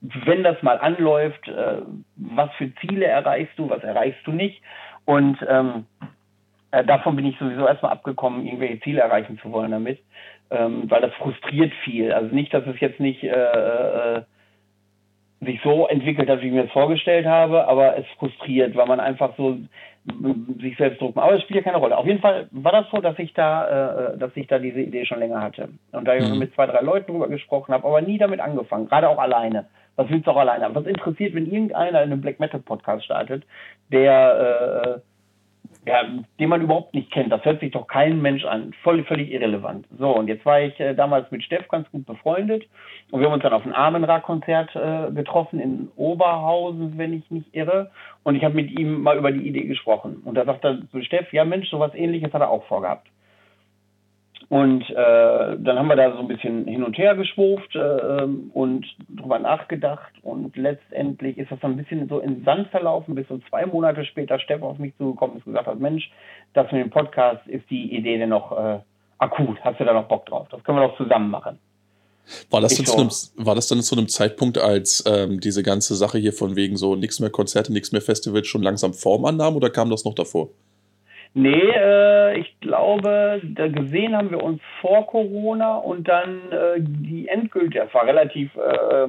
wenn 0.00 0.44
das 0.44 0.62
mal 0.62 0.78
anläuft, 0.78 1.48
äh, 1.48 1.82
was 2.16 2.50
für 2.54 2.74
Ziele 2.76 3.06
erreichst 3.06 3.58
du, 3.58 3.68
was 3.68 3.82
erreichst 3.82 4.26
du 4.26 4.32
nicht. 4.32 4.62
Und 5.04 5.38
ähm, 5.48 5.86
äh, 6.70 6.84
davon 6.84 7.16
bin 7.16 7.26
ich 7.26 7.38
sowieso 7.38 7.66
erstmal 7.66 7.92
abgekommen, 7.92 8.46
irgendwelche 8.46 8.80
Ziele 8.80 9.00
erreichen 9.00 9.38
zu 9.42 9.50
wollen 9.52 9.72
damit 9.72 9.98
ähm, 10.50 10.90
weil 10.90 11.00
das 11.02 11.14
frustriert 11.14 11.72
viel. 11.84 12.12
Also 12.12 12.34
nicht, 12.34 12.52
dass 12.52 12.66
es 12.66 12.80
jetzt 12.80 13.00
nicht 13.00 13.22
äh, 13.22 13.28
äh, 13.28 14.22
sich 15.40 15.60
so 15.62 15.86
entwickelt 15.86 16.28
hat, 16.28 16.40
wie 16.40 16.46
ich 16.46 16.52
mir 16.52 16.64
das 16.64 16.72
vorgestellt 16.72 17.26
habe, 17.26 17.68
aber 17.68 17.96
es 17.96 18.06
frustriert, 18.18 18.74
weil 18.76 18.86
man 18.86 19.00
einfach 19.00 19.36
so 19.36 19.58
sich 20.60 20.76
selbst 20.76 21.00
drucken. 21.00 21.18
Aber 21.18 21.34
es 21.34 21.42
spielt 21.42 21.58
ja 21.58 21.62
keine 21.62 21.78
Rolle. 21.78 21.96
Auf 21.96 22.06
jeden 22.06 22.20
Fall 22.20 22.48
war 22.50 22.72
das 22.72 22.86
so, 22.90 22.98
dass 22.98 23.18
ich 23.18 23.34
da, 23.34 24.14
äh, 24.14 24.18
dass 24.18 24.34
ich 24.36 24.46
da 24.46 24.58
diese 24.58 24.80
Idee 24.80 25.04
schon 25.04 25.18
länger 25.18 25.42
hatte. 25.42 25.68
Und 25.92 26.06
da 26.06 26.14
ich 26.14 26.28
mhm. 26.28 26.38
mit 26.38 26.54
zwei, 26.54 26.66
drei 26.66 26.80
Leuten 26.80 27.12
drüber 27.12 27.28
gesprochen 27.28 27.72
habe, 27.72 27.86
aber 27.86 28.00
nie 28.00 28.18
damit 28.18 28.40
angefangen, 28.40 28.88
gerade 28.88 29.08
auch 29.08 29.18
alleine. 29.18 29.66
Was 29.96 30.08
willst 30.08 30.26
du 30.26 30.30
auch 30.30 30.36
alleine? 30.36 30.74
Was 30.74 30.86
interessiert, 30.86 31.34
wenn 31.34 31.50
irgendeiner 31.50 32.02
in 32.02 32.12
einem 32.12 32.20
Black 32.20 32.40
Metal 32.40 32.60
Podcast 32.60 33.04
startet, 33.04 33.44
der 33.92 35.00
äh, 35.00 35.00
ja, 35.88 36.04
den 36.38 36.48
man 36.48 36.60
überhaupt 36.60 36.94
nicht 36.94 37.10
kennt. 37.10 37.32
Das 37.32 37.44
hört 37.44 37.60
sich 37.60 37.72
doch 37.72 37.86
kein 37.86 38.20
Mensch 38.20 38.44
an. 38.44 38.74
Voll, 38.82 39.04
völlig 39.04 39.30
irrelevant. 39.30 39.86
So, 39.98 40.14
und 40.14 40.28
jetzt 40.28 40.44
war 40.44 40.60
ich 40.60 40.78
äh, 40.78 40.94
damals 40.94 41.30
mit 41.30 41.42
Steff 41.42 41.66
ganz 41.68 41.90
gut 41.90 42.04
befreundet 42.04 42.64
und 43.10 43.20
wir 43.20 43.26
haben 43.26 43.34
uns 43.34 43.42
dann 43.42 43.54
auf 43.54 43.64
ein 43.64 43.72
Armenra-Konzert 43.72 44.76
äh, 44.76 45.10
getroffen 45.12 45.60
in 45.60 45.88
Oberhausen, 45.96 46.98
wenn 46.98 47.14
ich 47.14 47.30
nicht 47.30 47.54
irre. 47.54 47.90
Und 48.22 48.36
ich 48.36 48.44
habe 48.44 48.54
mit 48.54 48.70
ihm 48.78 49.02
mal 49.02 49.16
über 49.16 49.32
die 49.32 49.48
Idee 49.48 49.64
gesprochen. 49.64 50.22
Und 50.24 50.34
da 50.34 50.44
sagt 50.44 50.64
er 50.64 50.78
zu 50.90 51.02
Steff, 51.02 51.32
ja 51.32 51.44
Mensch, 51.44 51.70
sowas 51.70 51.94
ähnliches 51.94 52.32
hat 52.32 52.42
er 52.42 52.50
auch 52.50 52.64
vorgehabt. 52.64 53.06
Und 54.48 54.88
äh, 54.88 54.94
dann 55.58 55.78
haben 55.78 55.88
wir 55.88 55.96
da 55.96 56.10
so 56.12 56.20
ein 56.20 56.28
bisschen 56.28 56.66
hin 56.66 56.82
und 56.82 56.96
her 56.96 57.14
geschwurft 57.14 57.74
äh, 57.74 58.26
und 58.54 58.86
drüber 59.10 59.38
nachgedacht 59.38 60.12
und 60.22 60.56
letztendlich 60.56 61.36
ist 61.36 61.50
das 61.50 61.60
dann 61.60 61.72
ein 61.72 61.76
bisschen 61.76 62.08
so 62.08 62.18
in 62.20 62.44
Sand 62.44 62.68
verlaufen, 62.68 63.14
bis 63.14 63.28
so 63.28 63.38
zwei 63.50 63.66
Monate 63.66 64.06
später 64.06 64.38
Steff 64.38 64.62
auf 64.62 64.78
mich 64.78 64.96
zugekommen 64.96 65.36
ist 65.36 65.46
und 65.46 65.52
gesagt 65.52 65.66
hat, 65.68 65.78
Mensch, 65.80 66.10
das 66.54 66.72
mit 66.72 66.80
dem 66.80 66.88
Podcast 66.88 67.46
ist 67.46 67.68
die 67.68 67.94
Idee 67.94 68.16
denn 68.16 68.30
noch 68.30 68.52
äh, 68.52 68.78
akut, 69.18 69.58
hast 69.60 69.80
du 69.80 69.84
da 69.84 69.92
noch 69.92 70.08
Bock 70.08 70.24
drauf? 70.24 70.48
Das 70.50 70.64
können 70.64 70.78
wir 70.78 70.88
doch 70.88 70.96
zusammen 70.96 71.30
machen. 71.30 71.58
War 72.50 72.60
das, 72.60 72.78
einem, 72.78 73.10
war 73.36 73.54
das 73.54 73.68
dann 73.68 73.82
zu 73.82 73.96
einem 73.96 74.08
Zeitpunkt, 74.08 74.58
als 74.58 75.04
ähm, 75.06 75.40
diese 75.40 75.62
ganze 75.62 75.94
Sache 75.94 76.18
hier 76.18 76.32
von 76.32 76.56
wegen 76.56 76.76
so 76.76 76.94
nichts 76.94 77.20
mehr 77.20 77.30
Konzerte, 77.30 77.72
nichts 77.72 77.92
mehr 77.92 78.02
Festivals 78.02 78.46
schon 78.46 78.62
langsam 78.62 78.94
Form 78.94 79.24
annahm 79.24 79.56
oder 79.56 79.70
kam 79.70 79.90
das 79.90 80.04
noch 80.04 80.14
davor? 80.14 80.48
Nee, 81.34 81.70
äh, 81.76 82.38
ich 82.38 82.58
glaube, 82.60 83.40
da 83.44 83.68
gesehen 83.68 84.16
haben 84.16 84.30
wir 84.30 84.42
uns 84.42 84.60
vor 84.80 85.06
Corona 85.06 85.76
und 85.76 86.08
dann 86.08 86.50
äh, 86.50 86.80
die 86.80 87.28
endgültige, 87.28 87.84
es 87.84 87.94
war 87.94 88.06
relativ 88.06 88.50
äh, 88.56 89.08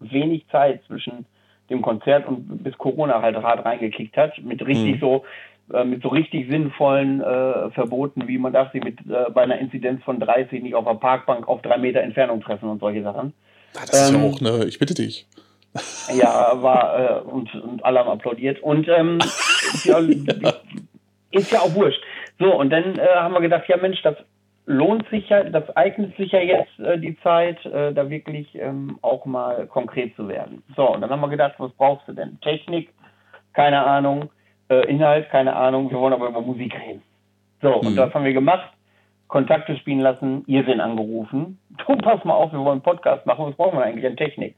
wenig 0.00 0.46
Zeit 0.50 0.82
zwischen 0.86 1.26
dem 1.70 1.82
Konzert 1.82 2.28
und 2.28 2.62
bis 2.62 2.76
Corona 2.78 3.22
halt 3.22 3.36
hart 3.36 3.64
reingekickt 3.64 4.16
hat, 4.16 4.38
mit 4.42 4.64
richtig 4.64 4.96
mhm. 4.96 5.00
so 5.00 5.24
äh, 5.72 5.84
mit 5.84 6.00
so 6.02 6.08
richtig 6.08 6.48
sinnvollen 6.48 7.20
äh, 7.20 7.70
Verboten, 7.70 8.28
wie 8.28 8.38
man 8.38 8.52
darf 8.52 8.70
sich 8.70 8.84
mit 8.84 9.00
äh, 9.00 9.30
bei 9.34 9.42
einer 9.42 9.58
Inzidenz 9.58 10.02
von 10.04 10.20
30 10.20 10.62
nicht 10.62 10.76
auf 10.76 10.84
der 10.84 10.94
Parkbank 10.94 11.48
auf 11.48 11.60
drei 11.62 11.76
Meter 11.76 12.02
Entfernung 12.02 12.40
treffen 12.40 12.68
und 12.68 12.78
solche 12.78 13.02
Sachen. 13.02 13.32
Ah, 13.74 13.80
das 13.84 14.10
ähm, 14.10 14.16
ist 14.16 14.22
ja 14.22 14.28
auch, 14.28 14.58
ne, 14.58 14.64
ich 14.66 14.78
bitte 14.78 14.94
dich. 14.94 15.26
Ja, 16.16 16.62
war 16.62 16.98
äh, 16.98 17.28
und, 17.28 17.52
und 17.54 17.84
alle 17.84 17.98
haben 17.98 18.10
applaudiert. 18.10 18.62
Und 18.62 18.86
ähm, 18.88 19.18
ja, 19.84 19.98
ja. 19.98 20.54
Ist 21.36 21.52
ja 21.52 21.60
auch 21.60 21.74
wurscht. 21.74 22.02
So, 22.38 22.54
und 22.58 22.70
dann 22.70 22.98
äh, 22.98 23.06
haben 23.14 23.34
wir 23.34 23.40
gedacht, 23.40 23.64
ja 23.68 23.76
Mensch, 23.76 24.00
das 24.02 24.16
lohnt 24.66 25.08
sich 25.10 25.28
ja, 25.28 25.44
das 25.44 25.74
eignet 25.76 26.16
sich 26.16 26.32
ja 26.32 26.40
jetzt 26.40 26.78
äh, 26.80 26.98
die 26.98 27.18
Zeit, 27.20 27.64
äh, 27.66 27.92
da 27.92 28.10
wirklich 28.10 28.54
ähm, 28.54 28.98
auch 29.02 29.24
mal 29.24 29.66
konkret 29.66 30.14
zu 30.16 30.28
werden. 30.28 30.62
So, 30.76 30.88
und 30.92 31.00
dann 31.00 31.10
haben 31.10 31.20
wir 31.20 31.28
gedacht, 31.28 31.54
was 31.58 31.72
brauchst 31.72 32.06
du 32.08 32.12
denn? 32.12 32.38
Technik, 32.40 32.90
keine 33.52 33.84
Ahnung, 33.84 34.30
äh, 34.68 34.86
Inhalt, 34.88 35.30
keine 35.30 35.54
Ahnung, 35.54 35.90
wir 35.90 35.98
wollen 35.98 36.12
aber 36.12 36.28
über 36.28 36.40
Musik 36.40 36.74
reden. 36.74 37.02
So, 37.62 37.80
mhm. 37.80 37.88
und 37.88 37.96
das 37.96 38.12
haben 38.12 38.24
wir 38.24 38.32
gemacht, 38.32 38.70
Kontakte 39.28 39.76
spielen 39.76 40.00
lassen, 40.00 40.44
ihr 40.46 40.64
sind 40.64 40.80
angerufen. 40.80 41.58
Du, 41.86 41.94
pass 41.96 42.24
mal 42.24 42.32
auf, 42.32 42.52
wir 42.52 42.58
wollen 42.60 42.72
einen 42.72 42.82
Podcast 42.82 43.26
machen, 43.26 43.44
was 43.46 43.54
brauchen 43.54 43.78
wir 43.78 43.84
eigentlich 43.84 44.06
an 44.06 44.16
Technik? 44.16 44.56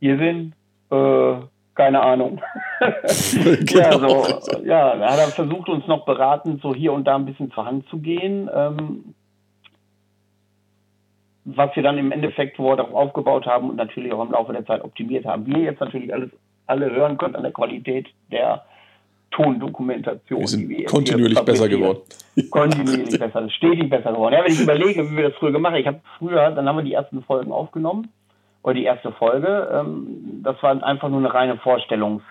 Ihr 0.00 0.18
sind, 0.18 0.54
äh, 0.90 1.36
keine 1.76 2.00
Ahnung. 2.00 2.40
genau. 2.80 4.26
Ja, 4.26 4.40
so, 4.40 4.62
ja, 4.64 4.98
hat 4.98 5.18
er 5.18 5.28
versucht, 5.28 5.68
uns 5.68 5.86
noch 5.86 6.04
beratend 6.04 6.62
so 6.62 6.74
hier 6.74 6.92
und 6.92 7.04
da 7.04 7.16
ein 7.16 7.26
bisschen 7.26 7.52
zur 7.52 7.66
Hand 7.66 7.88
zu 7.88 7.98
gehen. 7.98 8.50
Ähm, 8.52 9.14
was 11.44 11.74
wir 11.76 11.82
dann 11.82 11.96
im 11.96 12.10
Endeffekt 12.10 12.58
darauf 12.58 12.92
aufgebaut 12.92 13.46
haben 13.46 13.70
und 13.70 13.76
natürlich 13.76 14.12
auch 14.12 14.24
im 14.24 14.32
Laufe 14.32 14.52
der 14.52 14.66
Zeit 14.66 14.82
optimiert 14.82 15.24
haben. 15.24 15.46
Wir 15.46 15.58
jetzt 15.58 15.80
natürlich 15.80 16.12
alles 16.12 16.30
alle 16.66 16.90
hören 16.90 17.16
könnt 17.16 17.36
an 17.36 17.42
der 17.42 17.52
Qualität 17.52 18.08
der 18.30 18.64
Tondokumentation. 19.30 20.40
Wir 20.40 20.48
sind 20.48 20.68
wir 20.68 20.86
kontinuierlich 20.86 21.40
besser 21.40 21.68
geworden. 21.68 22.00
Kontinuierlich 22.50 23.18
besser, 23.18 23.48
stetig 23.50 23.90
besser 23.90 24.12
geworden. 24.12 24.34
Ja, 24.34 24.44
wenn 24.44 24.52
ich 24.52 24.60
überlege, 24.60 25.10
wie 25.10 25.16
wir 25.16 25.28
das 25.30 25.38
früher 25.38 25.52
gemacht 25.52 25.72
haben. 25.72 25.80
Ich 25.80 25.86
habe 25.86 26.00
früher, 26.18 26.50
dann 26.50 26.68
haben 26.68 26.76
wir 26.76 26.84
die 26.84 26.94
ersten 26.94 27.22
Folgen 27.22 27.52
aufgenommen, 27.52 28.08
oder 28.66 28.74
die 28.74 28.84
erste 28.84 29.12
Folge. 29.12 29.68
Ähm, 29.72 30.42
das 30.42 30.60
war 30.60 30.82
einfach 30.82 31.08
nur 31.08 31.20
eine 31.20 31.32
reine 31.32 31.56
Vorstellungs, 31.58 32.22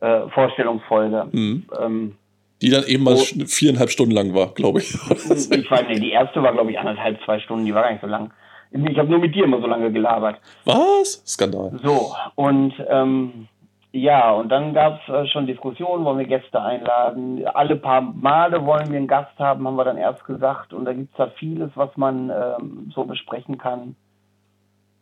äh, 0.00 0.28
Vorstellungsfolge. 0.30 1.28
Mhm. 1.30 1.66
Ähm, 1.78 2.16
die 2.62 2.70
dann 2.70 2.84
eben 2.84 3.04
mal 3.04 3.16
viereinhalb 3.16 3.90
Stunden 3.90 4.14
lang 4.14 4.32
war, 4.34 4.54
glaube 4.54 4.78
ich. 4.78 4.94
ich 5.10 5.70
weiß 5.70 5.88
nicht, 5.88 6.02
die 6.02 6.12
erste 6.12 6.42
war, 6.42 6.54
glaube 6.54 6.70
ich, 6.70 6.78
anderthalb, 6.78 7.22
zwei 7.26 7.38
Stunden, 7.38 7.66
die 7.66 7.74
war 7.74 7.82
gar 7.82 7.92
nicht 7.92 8.00
so 8.00 8.06
lang. 8.06 8.32
Ich 8.70 8.98
habe 8.98 9.10
nur 9.10 9.18
mit 9.18 9.34
dir 9.34 9.44
immer 9.44 9.60
so 9.60 9.66
lange 9.66 9.92
gelabert. 9.92 10.40
Was? 10.64 11.22
Skandal. 11.26 11.78
So, 11.82 12.14
und 12.34 12.72
ähm, 12.88 13.48
ja, 13.92 14.32
und 14.32 14.48
dann 14.48 14.72
gab 14.72 15.00
es 15.02 15.14
äh, 15.14 15.26
schon 15.26 15.46
Diskussionen, 15.46 16.06
wollen 16.06 16.18
wir 16.18 16.26
Gäste 16.26 16.62
einladen. 16.62 17.46
Alle 17.46 17.76
paar 17.76 18.00
Male 18.00 18.64
wollen 18.64 18.90
wir 18.90 18.96
einen 18.96 19.06
Gast 19.06 19.38
haben, 19.38 19.66
haben 19.66 19.76
wir 19.76 19.84
dann 19.84 19.98
erst 19.98 20.24
gesagt. 20.24 20.72
Und 20.72 20.86
da 20.86 20.94
gibt 20.94 21.10
es 21.12 21.16
da 21.18 21.28
vieles, 21.38 21.70
was 21.74 21.94
man 21.96 22.30
ähm, 22.30 22.90
so 22.94 23.04
besprechen 23.04 23.58
kann. 23.58 23.96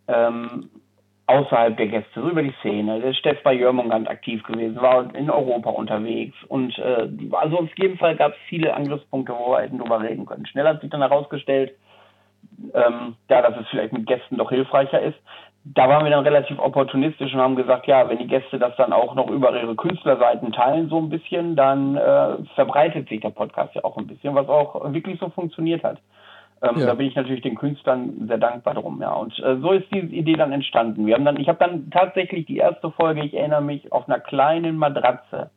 Ähm, 0.08 0.70
außerhalb 1.26 1.76
der 1.76 1.87
Gäste, 1.87 2.20
so 2.20 2.28
über 2.28 2.42
die 2.42 2.54
Szene. 2.61 3.00
Der 3.00 3.14
Steff 3.14 3.42
bei 3.42 3.54
Jörmungand 3.54 4.08
aktiv 4.08 4.42
gewesen, 4.42 4.80
war 4.80 5.14
in 5.14 5.30
Europa 5.30 5.70
unterwegs. 5.70 6.37
Und 6.49 6.78
äh, 6.78 7.08
also 7.32 7.61
auf 7.61 7.78
jeden 7.78 7.96
Fall 7.99 8.16
gab 8.16 8.32
es 8.32 8.38
viele 8.49 8.75
Angriffspunkte, 8.75 9.32
wo 9.32 9.52
wir 9.52 9.62
hätten 9.62 9.78
drüber 9.78 10.00
reden 10.00 10.26
können. 10.26 10.46
Schnell 10.46 10.66
hat 10.66 10.80
sich 10.80 10.90
dann 10.90 11.00
herausgestellt, 11.00 11.73
ähm, 12.75 13.16
ja, 13.30 13.42
dass 13.42 13.58
es 13.58 13.68
vielleicht 13.68 13.92
mit 13.92 14.06
Gästen 14.06 14.37
doch 14.37 14.50
hilfreicher 14.50 15.00
ist. 15.00 15.18
Da 15.66 15.88
waren 15.88 16.04
wir 16.04 16.11
dann 16.11 16.26
relativ 16.26 16.58
opportunistisch 16.58 17.32
und 17.32 17.40
haben 17.40 17.56
gesagt, 17.56 17.87
ja, 17.87 18.06
wenn 18.06 18.18
die 18.18 18.26
Gäste 18.26 18.58
das 18.58 18.76
dann 18.76 18.92
auch 18.92 19.14
noch 19.14 19.30
über 19.30 19.58
ihre 19.58 19.75
Künstlerseiten 19.75 20.52
teilen, 20.52 20.90
so 20.90 20.99
ein 20.99 21.08
bisschen, 21.08 21.56
dann 21.56 21.96
äh, 21.96 22.37
verbreitet 22.54 23.08
sich 23.08 23.23
der 23.23 23.30
Podcast 23.30 23.75
ja 23.75 23.82
auch 23.82 23.96
ein 23.96 24.06
bisschen, 24.06 24.34
was 24.34 24.46
auch 24.46 24.92
wirklich 24.92 25.18
so 25.18 25.30
funktioniert 25.30 25.82
hat. 25.82 25.99
Ähm, 26.62 26.78
ja. 26.78 26.87
Da 26.87 26.94
bin 26.94 27.06
ich 27.06 27.14
natürlich 27.14 27.42
den 27.42 27.56
Künstlern 27.56 28.26
sehr 28.26 28.38
dankbar 28.38 28.75
drum, 28.75 29.00
ja. 29.02 29.12
Und 29.12 29.38
äh, 29.38 29.56
so 29.58 29.73
ist 29.73 29.87
diese 29.92 30.06
Idee 30.06 30.34
dann 30.34 30.52
entstanden. 30.52 31.06
Wir 31.06 31.14
haben 31.14 31.25
dann, 31.25 31.38
ich 31.38 31.49
habe 31.49 31.58
dann 31.58 31.90
tatsächlich 31.90 32.46
die 32.46 32.58
erste 32.58 32.90
Folge, 32.90 33.25
ich 33.25 33.34
erinnere 33.34 33.62
mich, 33.62 33.92
auf 33.92 34.08
einer 34.08 34.20
kleinen 34.20 34.76
Matratze 34.76 35.50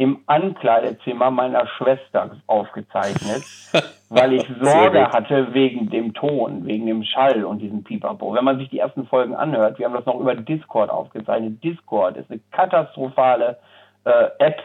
im 0.00 0.20
Ankleidezimmer 0.24 1.30
meiner 1.30 1.66
Schwester 1.66 2.30
aufgezeichnet, 2.46 3.42
weil 4.08 4.32
ich 4.32 4.48
Sorge 4.58 5.06
hatte 5.08 5.52
wegen 5.52 5.90
dem 5.90 6.14
Ton, 6.14 6.64
wegen 6.64 6.86
dem 6.86 7.04
Schall 7.04 7.44
und 7.44 7.58
diesem 7.58 7.84
Pipapo. 7.84 8.32
Wenn 8.32 8.44
man 8.44 8.56
sich 8.56 8.70
die 8.70 8.78
ersten 8.78 9.06
Folgen 9.06 9.34
anhört, 9.34 9.78
wir 9.78 9.84
haben 9.84 9.92
das 9.92 10.06
noch 10.06 10.18
über 10.18 10.34
Discord 10.34 10.88
aufgezeichnet. 10.88 11.62
Discord 11.62 12.16
ist 12.16 12.30
eine 12.30 12.40
katastrophale 12.50 13.58
äh, 14.04 14.28
App, 14.38 14.62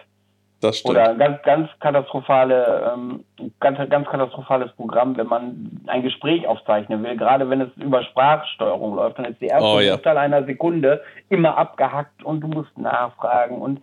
das 0.62 0.80
stimmt. 0.80 0.96
Oder 0.96 1.10
ein 1.10 1.18
ganz, 1.18 1.42
ganz 1.44 1.70
katastrophale, 1.80 2.94
ähm, 2.94 3.24
ganz, 3.60 3.78
ganz 3.90 4.08
katastrophales 4.08 4.72
Programm, 4.74 5.18
wenn 5.18 5.28
man 5.28 5.82
ein 5.88 6.02
Gespräch 6.02 6.48
aufzeichnen 6.48 7.04
will, 7.04 7.18
gerade 7.18 7.50
wenn 7.50 7.62
es 7.62 7.70
über 7.78 8.04
Sprachsteuerung 8.04 8.96
läuft, 8.96 9.18
dann 9.18 9.26
ist 9.26 9.42
die 9.42 9.48
erste 9.48 9.68
oh, 9.68 9.80
ja. 9.80 9.98
einer 9.98 10.44
Sekunde 10.46 11.04
immer 11.30 11.58
abgehackt 11.58 12.24
und 12.24 12.42
du 12.42 12.48
musst 12.48 12.78
nachfragen 12.78 13.62
und 13.62 13.82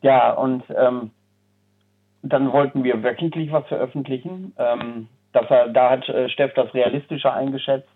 ja, 0.00 0.32
und 0.32 0.62
ähm, 0.76 1.10
dann 2.22 2.52
wollten 2.52 2.84
wir 2.84 3.02
wöchentlich 3.02 3.52
was 3.52 3.66
veröffentlichen. 3.66 4.54
Ähm, 4.58 5.08
dass 5.32 5.50
er, 5.50 5.68
da 5.68 5.90
hat 5.90 6.08
äh, 6.08 6.28
Steff 6.28 6.54
das 6.54 6.72
realistischer 6.74 7.32
eingeschätzt, 7.32 7.88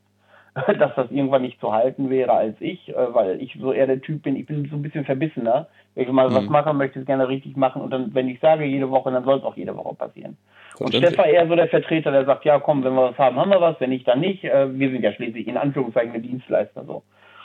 dass 0.78 0.94
das 0.94 1.10
irgendwann 1.10 1.42
nicht 1.42 1.60
zu 1.60 1.72
halten 1.72 2.10
wäre 2.10 2.32
als 2.32 2.56
ich, 2.60 2.88
äh, 2.90 3.14
weil 3.14 3.40
ich 3.40 3.56
so 3.58 3.72
eher 3.72 3.86
der 3.86 4.00
Typ 4.00 4.22
bin, 4.22 4.36
ich 4.36 4.46
bin 4.46 4.68
so 4.68 4.76
ein 4.76 4.82
bisschen 4.82 5.04
verbissener. 5.04 5.68
Wenn 5.94 6.04
ich 6.04 6.12
mal 6.12 6.28
mhm. 6.28 6.34
was 6.34 6.44
mache, 6.44 6.74
möchte 6.74 6.98
ich 6.98 7.02
es 7.02 7.06
gerne 7.06 7.28
richtig 7.28 7.56
machen 7.56 7.80
und 7.80 7.90
dann, 7.90 8.14
wenn 8.14 8.28
ich 8.28 8.40
sage 8.40 8.64
jede 8.64 8.90
Woche, 8.90 9.10
dann 9.10 9.24
soll 9.24 9.38
es 9.38 9.44
auch 9.44 9.56
jede 9.56 9.76
Woche 9.76 9.94
passieren. 9.94 10.36
Und 10.78 10.94
Steff 10.94 11.16
war 11.16 11.26
eher 11.26 11.46
so 11.46 11.54
der 11.54 11.68
Vertreter, 11.68 12.10
der 12.10 12.24
sagt, 12.24 12.44
ja 12.44 12.58
komm, 12.58 12.84
wenn 12.84 12.94
wir 12.94 13.10
was 13.10 13.18
haben, 13.18 13.36
haben 13.36 13.50
wir 13.50 13.60
was, 13.60 13.80
wenn 13.80 13.90
nicht, 13.90 14.06
dann 14.06 14.20
nicht. 14.20 14.44
Äh, 14.44 14.78
wir 14.78 14.90
sind 14.90 15.02
ja 15.02 15.12
schließlich 15.12 15.46
in 15.46 15.56
Anführungszeichen 15.56 16.12
eine 16.12 16.22
Dienstleister 16.22 16.84
so. 16.84 17.02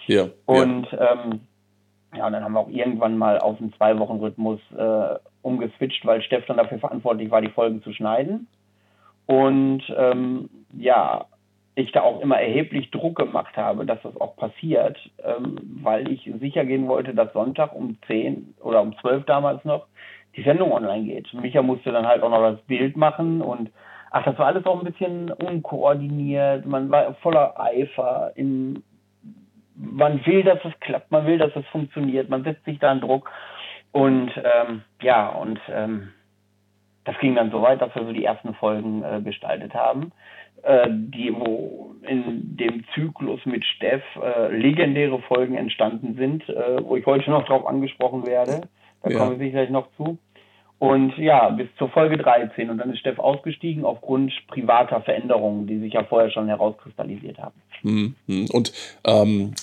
Ja. 0.07 0.27
Und 0.45 0.91
ja. 0.91 1.13
Ähm, 1.13 1.41
ja, 2.15 2.25
und 2.25 2.33
dann 2.33 2.43
haben 2.43 2.53
wir 2.53 2.59
auch 2.61 2.69
irgendwann 2.69 3.17
mal 3.17 3.39
auf 3.39 3.59
einen 3.59 3.73
Zwei-Wochen-Rhythmus 3.73 4.59
äh, 4.77 5.19
umgeswitcht, 5.41 6.05
weil 6.05 6.21
Steff 6.21 6.45
dann 6.45 6.57
dafür 6.57 6.79
verantwortlich 6.79 7.29
war, 7.29 7.41
die 7.41 7.49
Folgen 7.49 7.83
zu 7.83 7.93
schneiden. 7.93 8.47
Und 9.25 9.83
ähm, 9.95 10.49
ja, 10.73 11.25
ich 11.77 11.91
da 11.91 12.01
auch 12.01 12.21
immer 12.21 12.39
erheblich 12.39 12.89
Druck 12.89 13.17
gemacht 13.17 13.55
habe, 13.55 13.85
dass 13.85 14.01
das 14.01 14.19
auch 14.19 14.35
passiert, 14.35 14.97
ähm, 15.23 15.57
weil 15.83 16.11
ich 16.11 16.29
sicher 16.39 16.65
gehen 16.65 16.87
wollte, 16.87 17.13
dass 17.13 17.31
Sonntag 17.33 17.75
um 17.75 17.97
10 18.07 18.55
oder 18.61 18.81
um 18.81 18.97
12 18.97 19.25
damals 19.25 19.63
noch 19.63 19.85
die 20.35 20.41
Sendung 20.41 20.71
online 20.71 21.05
geht. 21.05 21.31
Micha 21.35 21.61
musste 21.61 21.91
dann 21.91 22.07
halt 22.07 22.23
auch 22.23 22.31
noch 22.31 22.41
das 22.41 22.61
Bild 22.61 22.97
machen 22.97 23.41
und 23.41 23.69
ach, 24.09 24.25
das 24.25 24.39
war 24.39 24.47
alles 24.47 24.65
auch 24.65 24.79
ein 24.79 24.91
bisschen 24.91 25.31
unkoordiniert. 25.31 26.65
Man 26.65 26.89
war 26.89 27.13
voller 27.15 27.59
Eifer 27.59 28.31
in 28.35 28.81
man 29.75 30.25
will, 30.25 30.41
dass 30.41 30.57
es 30.65 30.79
klappt, 30.79 31.11
man 31.11 31.27
will, 31.27 31.37
dass 31.37 31.55
es 31.55 31.65
funktioniert, 31.67 32.27
man 32.27 32.43
setzt 32.43 32.65
sich 32.65 32.79
da 32.79 32.89
einen 32.89 33.01
Druck 33.01 33.29
und 33.91 34.31
ähm, 34.35 34.81
ja, 35.03 35.27
und 35.27 35.59
ähm, 35.69 36.09
das 37.05 37.15
ging 37.19 37.35
dann 37.35 37.51
so 37.51 37.61
weit, 37.61 37.81
dass 37.81 37.93
wir 37.93 38.03
so 38.03 38.11
die 38.11 38.25
ersten 38.25 38.55
Folgen 38.55 39.03
äh, 39.03 39.21
gestaltet 39.21 39.75
haben 39.75 40.11
äh, 40.63 40.87
die, 40.89 41.33
wo 41.33 41.95
in 42.07 42.55
dem 42.57 42.83
Zyklus 42.93 43.45
mit 43.45 43.65
Steff 43.65 44.03
äh, 44.21 44.55
legendäre 44.55 45.19
Folgen 45.23 45.55
entstanden 45.55 46.15
sind, 46.15 46.47
äh, 46.49 46.83
wo 46.83 46.95
ich 46.95 47.05
heute 47.05 47.29
noch 47.29 47.45
drauf 47.45 47.65
angesprochen 47.65 48.25
werde. 48.25 48.61
Da 49.03 49.09
ja. 49.09 49.17
kommen 49.17 49.39
wir 49.39 49.47
sicherlich 49.47 49.69
noch 49.69 49.87
zu. 49.97 50.17
Und 50.79 51.17
ja, 51.17 51.49
bis 51.49 51.67
zur 51.77 51.89
Folge 51.89 52.17
13. 52.17 52.69
Und 52.69 52.77
dann 52.77 52.91
ist 52.91 52.99
Steff 52.99 53.17
ausgestiegen 53.19 53.83
aufgrund 53.83 54.31
privater 54.47 55.01
Veränderungen, 55.01 55.67
die 55.67 55.79
sich 55.79 55.93
ja 55.93 56.03
vorher 56.03 56.29
schon 56.29 56.47
herauskristallisiert 56.47 57.39
haben. 57.39 57.55
Mhm. 57.81 58.15
Und 58.51 58.71
ähm, 59.05 59.53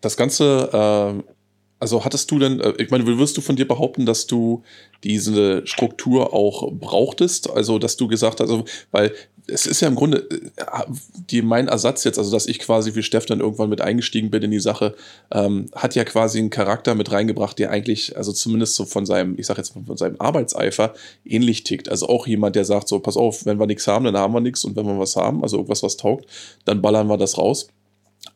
das 0.00 0.16
Ganze 0.16 1.22
äh, 1.22 1.32
also 1.80 2.04
hattest 2.04 2.30
du 2.30 2.38
denn, 2.38 2.60
äh, 2.60 2.74
ich 2.78 2.90
meine, 2.90 3.06
wirst 3.06 3.36
du 3.36 3.40
von 3.40 3.56
dir 3.56 3.66
behaupten, 3.66 4.06
dass 4.06 4.26
du 4.26 4.62
diese 5.04 5.66
Struktur 5.66 6.34
auch 6.34 6.72
brauchtest? 6.72 7.50
Also, 7.50 7.78
dass 7.78 7.96
du 7.96 8.08
gesagt 8.08 8.40
hast, 8.40 8.50
also, 8.50 8.64
weil 8.90 9.12
es 9.48 9.66
ist 9.66 9.80
ja 9.80 9.88
im 9.88 9.94
Grunde 9.94 10.28
äh, 10.30 10.84
die, 11.30 11.42
mein 11.42 11.68
Ersatz 11.68 12.04
jetzt, 12.04 12.18
also 12.18 12.30
dass 12.30 12.46
ich 12.46 12.58
quasi 12.58 12.94
wie 12.94 13.02
Steff 13.02 13.26
dann 13.26 13.40
irgendwann 13.40 13.70
mit 13.70 13.80
eingestiegen 13.80 14.30
bin 14.30 14.42
in 14.42 14.50
die 14.50 14.60
Sache, 14.60 14.94
ähm, 15.32 15.66
hat 15.74 15.94
ja 15.94 16.04
quasi 16.04 16.38
einen 16.38 16.50
Charakter 16.50 16.94
mit 16.94 17.10
reingebracht, 17.10 17.58
der 17.58 17.70
eigentlich, 17.70 18.16
also 18.16 18.32
zumindest 18.32 18.74
so 18.74 18.84
von 18.84 19.06
seinem, 19.06 19.38
ich 19.38 19.46
sag 19.46 19.56
jetzt 19.56 19.74
mal 19.74 19.84
von 19.84 19.96
seinem 19.96 20.16
Arbeitseifer 20.20 20.94
ähnlich 21.24 21.64
tickt. 21.64 21.88
Also 21.88 22.08
auch 22.08 22.26
jemand, 22.26 22.56
der 22.56 22.64
sagt 22.64 22.88
so, 22.88 23.00
pass 23.00 23.16
auf, 23.16 23.46
wenn 23.46 23.58
wir 23.58 23.66
nichts 23.66 23.86
haben, 23.86 24.04
dann 24.04 24.16
haben 24.16 24.34
wir 24.34 24.40
nichts 24.40 24.64
und 24.64 24.76
wenn 24.76 24.86
wir 24.86 24.98
was 24.98 25.16
haben, 25.16 25.42
also 25.42 25.56
irgendwas, 25.56 25.82
was 25.82 25.96
taugt, 25.96 26.26
dann 26.64 26.82
ballern 26.82 27.08
wir 27.08 27.16
das 27.16 27.38
raus. 27.38 27.68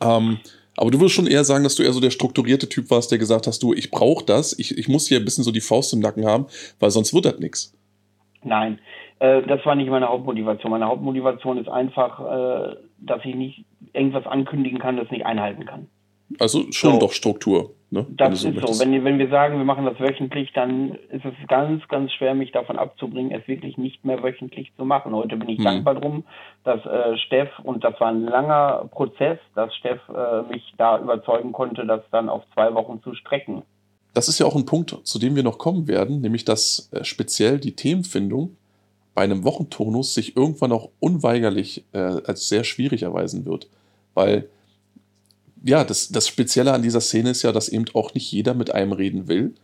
Ähm, 0.00 0.38
aber 0.76 0.90
du 0.90 0.98
würdest 0.98 1.14
schon 1.14 1.26
eher 1.26 1.44
sagen, 1.44 1.64
dass 1.64 1.74
du 1.74 1.82
eher 1.82 1.92
so 1.92 2.00
der 2.00 2.10
strukturierte 2.10 2.68
Typ 2.68 2.90
warst, 2.90 3.10
der 3.10 3.18
gesagt 3.18 3.46
hast, 3.46 3.62
du, 3.62 3.74
ich 3.74 3.90
brauche 3.90 4.24
das, 4.24 4.58
ich, 4.58 4.78
ich 4.78 4.88
muss 4.88 5.06
hier 5.06 5.18
ein 5.18 5.24
bisschen 5.24 5.44
so 5.44 5.52
die 5.52 5.60
Faust 5.60 5.92
im 5.92 6.00
Nacken 6.00 6.24
haben, 6.24 6.46
weil 6.80 6.90
sonst 6.90 7.12
wird 7.12 7.26
das 7.26 7.38
nichts. 7.38 7.74
Nein, 8.42 8.80
äh, 9.22 9.42
das 9.46 9.64
war 9.64 9.76
nicht 9.76 9.88
meine 9.88 10.08
Hauptmotivation. 10.08 10.72
Meine 10.72 10.86
Hauptmotivation 10.86 11.58
ist 11.58 11.68
einfach, 11.68 12.18
äh, 12.20 12.76
dass 12.98 13.24
ich 13.24 13.36
nicht 13.36 13.64
irgendwas 13.92 14.26
ankündigen 14.26 14.80
kann, 14.80 14.96
das 14.96 15.10
nicht 15.12 15.24
einhalten 15.24 15.64
kann. 15.64 15.86
Also 16.40 16.72
schon 16.72 16.94
so. 16.94 16.98
doch 16.98 17.12
Struktur. 17.12 17.70
Ne? 17.90 18.06
Das 18.10 18.40
so 18.40 18.48
ist 18.48 18.54
möchtest. 18.54 18.80
so. 18.80 18.84
Wenn, 18.84 19.04
wenn 19.04 19.18
wir 19.18 19.28
sagen, 19.28 19.58
wir 19.58 19.64
machen 19.64 19.84
das 19.84 20.00
wöchentlich, 20.00 20.52
dann 20.54 20.96
ist 21.10 21.24
es 21.24 21.34
ganz, 21.46 21.86
ganz 21.88 22.10
schwer, 22.12 22.34
mich 22.34 22.50
davon 22.50 22.78
abzubringen, 22.78 23.30
es 23.30 23.46
wirklich 23.46 23.76
nicht 23.76 24.04
mehr 24.04 24.22
wöchentlich 24.24 24.72
zu 24.76 24.84
machen. 24.84 25.14
Heute 25.14 25.36
bin 25.36 25.48
ich 25.50 25.58
mhm. 25.58 25.64
dankbar 25.64 25.94
drum, 25.94 26.24
dass 26.64 26.84
äh, 26.84 27.16
Steff, 27.18 27.50
und 27.62 27.84
das 27.84 28.00
war 28.00 28.08
ein 28.08 28.24
langer 28.24 28.88
Prozess, 28.90 29.38
dass 29.54 29.72
Steff 29.76 30.00
äh, 30.08 30.50
mich 30.50 30.74
da 30.78 30.98
überzeugen 30.98 31.52
konnte, 31.52 31.86
das 31.86 32.00
dann 32.10 32.28
auf 32.28 32.42
zwei 32.54 32.74
Wochen 32.74 33.00
zu 33.04 33.14
strecken. 33.14 33.62
Das 34.14 34.28
ist 34.28 34.40
ja 34.40 34.46
auch 34.46 34.56
ein 34.56 34.66
Punkt, 34.66 34.96
zu 35.04 35.18
dem 35.20 35.36
wir 35.36 35.42
noch 35.42 35.58
kommen 35.58 35.86
werden, 35.86 36.22
nämlich 36.22 36.44
dass 36.44 36.90
äh, 36.92 37.04
speziell 37.04 37.60
die 37.60 37.76
Themenfindung 37.76 38.56
bei 39.14 39.22
einem 39.22 39.44
Wochenturnus 39.44 40.14
sich 40.14 40.36
irgendwann 40.36 40.72
auch 40.72 40.90
unweigerlich 41.00 41.84
äh, 41.92 41.98
als 41.98 42.48
sehr 42.48 42.64
schwierig 42.64 43.02
erweisen 43.02 43.44
wird. 43.44 43.68
Weil 44.14 44.48
ja, 45.64 45.84
das, 45.84 46.08
das 46.08 46.26
Spezielle 46.26 46.72
an 46.72 46.82
dieser 46.82 47.00
Szene 47.00 47.30
ist 47.30 47.42
ja, 47.42 47.52
dass 47.52 47.68
eben 47.68 47.84
auch 47.94 48.14
nicht 48.14 48.30
jeder 48.32 48.54
mit 48.54 48.74
einem 48.74 48.92
reden 48.92 49.28
will 49.28 49.54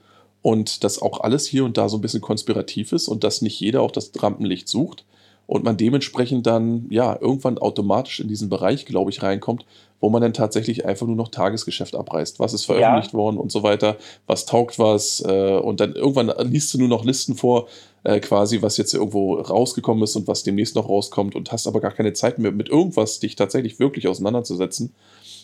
und 0.43 0.85
dass 0.85 1.03
auch 1.03 1.21
alles 1.21 1.47
hier 1.47 1.65
und 1.65 1.77
da 1.77 1.89
so 1.89 1.99
ein 1.99 2.01
bisschen 2.01 2.21
konspirativ 2.21 2.93
ist 2.93 3.09
und 3.09 3.25
dass 3.25 3.43
nicht 3.43 3.59
jeder 3.59 3.83
auch 3.83 3.91
das 3.91 4.13
Rampenlicht 4.17 4.69
sucht 4.69 5.05
und 5.49 5.65
man 5.65 5.79
dementsprechend 5.79 6.47
dann 6.47 6.87
ja 6.91 7.19
irgendwann 7.19 7.57
automatisch 7.57 8.21
in 8.21 8.29
diesen 8.29 8.51
Bereich, 8.51 8.85
glaube 8.85 9.11
ich, 9.11 9.23
reinkommt, 9.23 9.65
wo 9.99 10.11
man 10.11 10.21
dann 10.21 10.35
tatsächlich 10.35 10.85
einfach 10.85 11.07
nur 11.07 11.17
noch 11.17 11.29
Tagesgeschäft 11.29 11.97
abreißt. 11.97 12.39
Was 12.39 12.53
ist 12.53 12.67
veröffentlicht 12.67 13.15
ja. 13.15 13.19
worden 13.19 13.39
und 13.39 13.51
so 13.51 13.63
weiter, 13.63 13.97
was 14.27 14.45
taugt 14.45 14.79
was 14.79 15.25
äh, 15.27 15.57
und 15.57 15.81
dann 15.81 15.95
irgendwann 15.95 16.31
liest 16.51 16.75
du 16.75 16.79
nur 16.79 16.89
noch 16.89 17.03
Listen 17.03 17.35
vor, 17.35 17.67
äh, 18.05 18.21
quasi, 18.21 18.61
was 18.61 18.77
jetzt 18.77 18.93
irgendwo 18.93 19.37
rausgekommen 19.41 20.05
ist 20.05 20.17
und 20.17 20.29
was 20.29 20.43
demnächst 20.43 20.77
noch 20.77 20.87
rauskommt 20.87 21.35
und 21.35 21.51
hast 21.51 21.67
aber 21.67 21.81
gar 21.81 21.93
keine 21.93 22.13
Zeit 22.13 22.39
mehr 22.39 22.53
mit 22.53 22.69
irgendwas 22.69 23.19
dich 23.19 23.35
tatsächlich 23.35 23.81
wirklich 23.81 24.07
auseinanderzusetzen. 24.07 24.93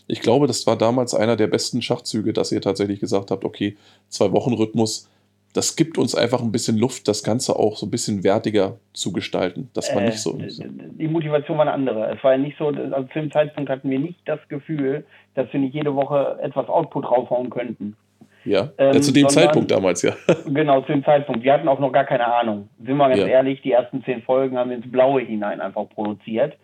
Ich 0.07 0.21
glaube, 0.21 0.47
das 0.47 0.67
war 0.67 0.77
damals 0.77 1.15
einer 1.15 1.37
der 1.37 1.47
besten 1.47 1.81
Schachzüge, 1.81 2.35
dass 2.35 2.53
ihr 2.53 2.61
tatsächlich 2.61 3.01
gesagt 3.01 3.31
habt, 3.31 3.43
okay, 3.43 3.79
zwei 4.11 4.33
Wochen 4.33 4.53
Rhythmus, 4.53 5.09
das 5.55 5.77
gibt 5.77 5.97
uns 5.99 6.15
einfach 6.15 6.43
ein 6.43 6.53
bisschen 6.53 6.77
Luft, 6.77 7.09
das 7.09 7.25
Ganze 7.25 7.57
auch 7.57 7.77
so 7.77 7.87
ein 7.87 7.91
bisschen 7.91 8.23
wertiger 8.25 8.77
zu 8.93 9.13
gestalten. 9.13 9.71
Das 9.73 9.95
war 9.95 10.03
Äh, 10.03 10.07
nicht 10.07 10.19
so. 10.19 10.37
Die 10.37 11.09
Motivation 11.09 11.57
war 11.57 11.63
eine 11.63 11.73
andere. 11.73 12.15
Es 12.15 12.23
war 12.23 12.33
ja 12.33 12.39
nicht 12.39 12.59
so, 12.59 12.67
also 12.69 13.03
zu 13.05 13.21
dem 13.21 13.31
Zeitpunkt 13.33 13.71
hatten 13.71 13.89
wir 13.89 13.99
nicht 13.99 14.19
das 14.27 14.41
Gefühl, 14.49 15.05
dass 15.35 15.51
wir 15.53 15.61
nicht 15.61 15.75
jede 15.75 15.95
Woche 15.95 16.39
etwas 16.43 16.69
Output 16.69 17.11
raushauen 17.11 17.49
könnten. 17.51 17.97
Ja, 18.45 18.69
Ähm, 18.77 18.95
ja 18.95 19.01
zu 19.01 19.13
dem 19.13 19.29
sondern- 19.29 19.31
Zeitpunkt 19.31 19.71
damals, 19.71 20.03
ja. 20.03 20.13
Genau, 20.47 20.83
zu 20.83 20.93
dem 20.93 21.03
Zeitpunkt. 21.05 21.43
Wir 21.43 21.55
hatten 21.55 21.67
auch 21.69 21.79
noch 21.79 21.93
gar 21.93 22.05
keine 22.05 22.27
Ahnung. 22.27 22.69
Sind 22.85 22.97
wir 22.99 23.09
ganz 23.09 23.21
Ja. 23.21 23.27
ehrlich, 23.27 23.63
die 23.63 23.73
ersten 23.73 24.05
zehn 24.05 24.21
Folgen 24.23 24.59
haben 24.59 24.69
wir 24.71 24.77
ins 24.77 24.91
Blaue 24.91 25.23
hinein 25.23 25.61
einfach 25.63 25.89
produziert, 25.89 26.55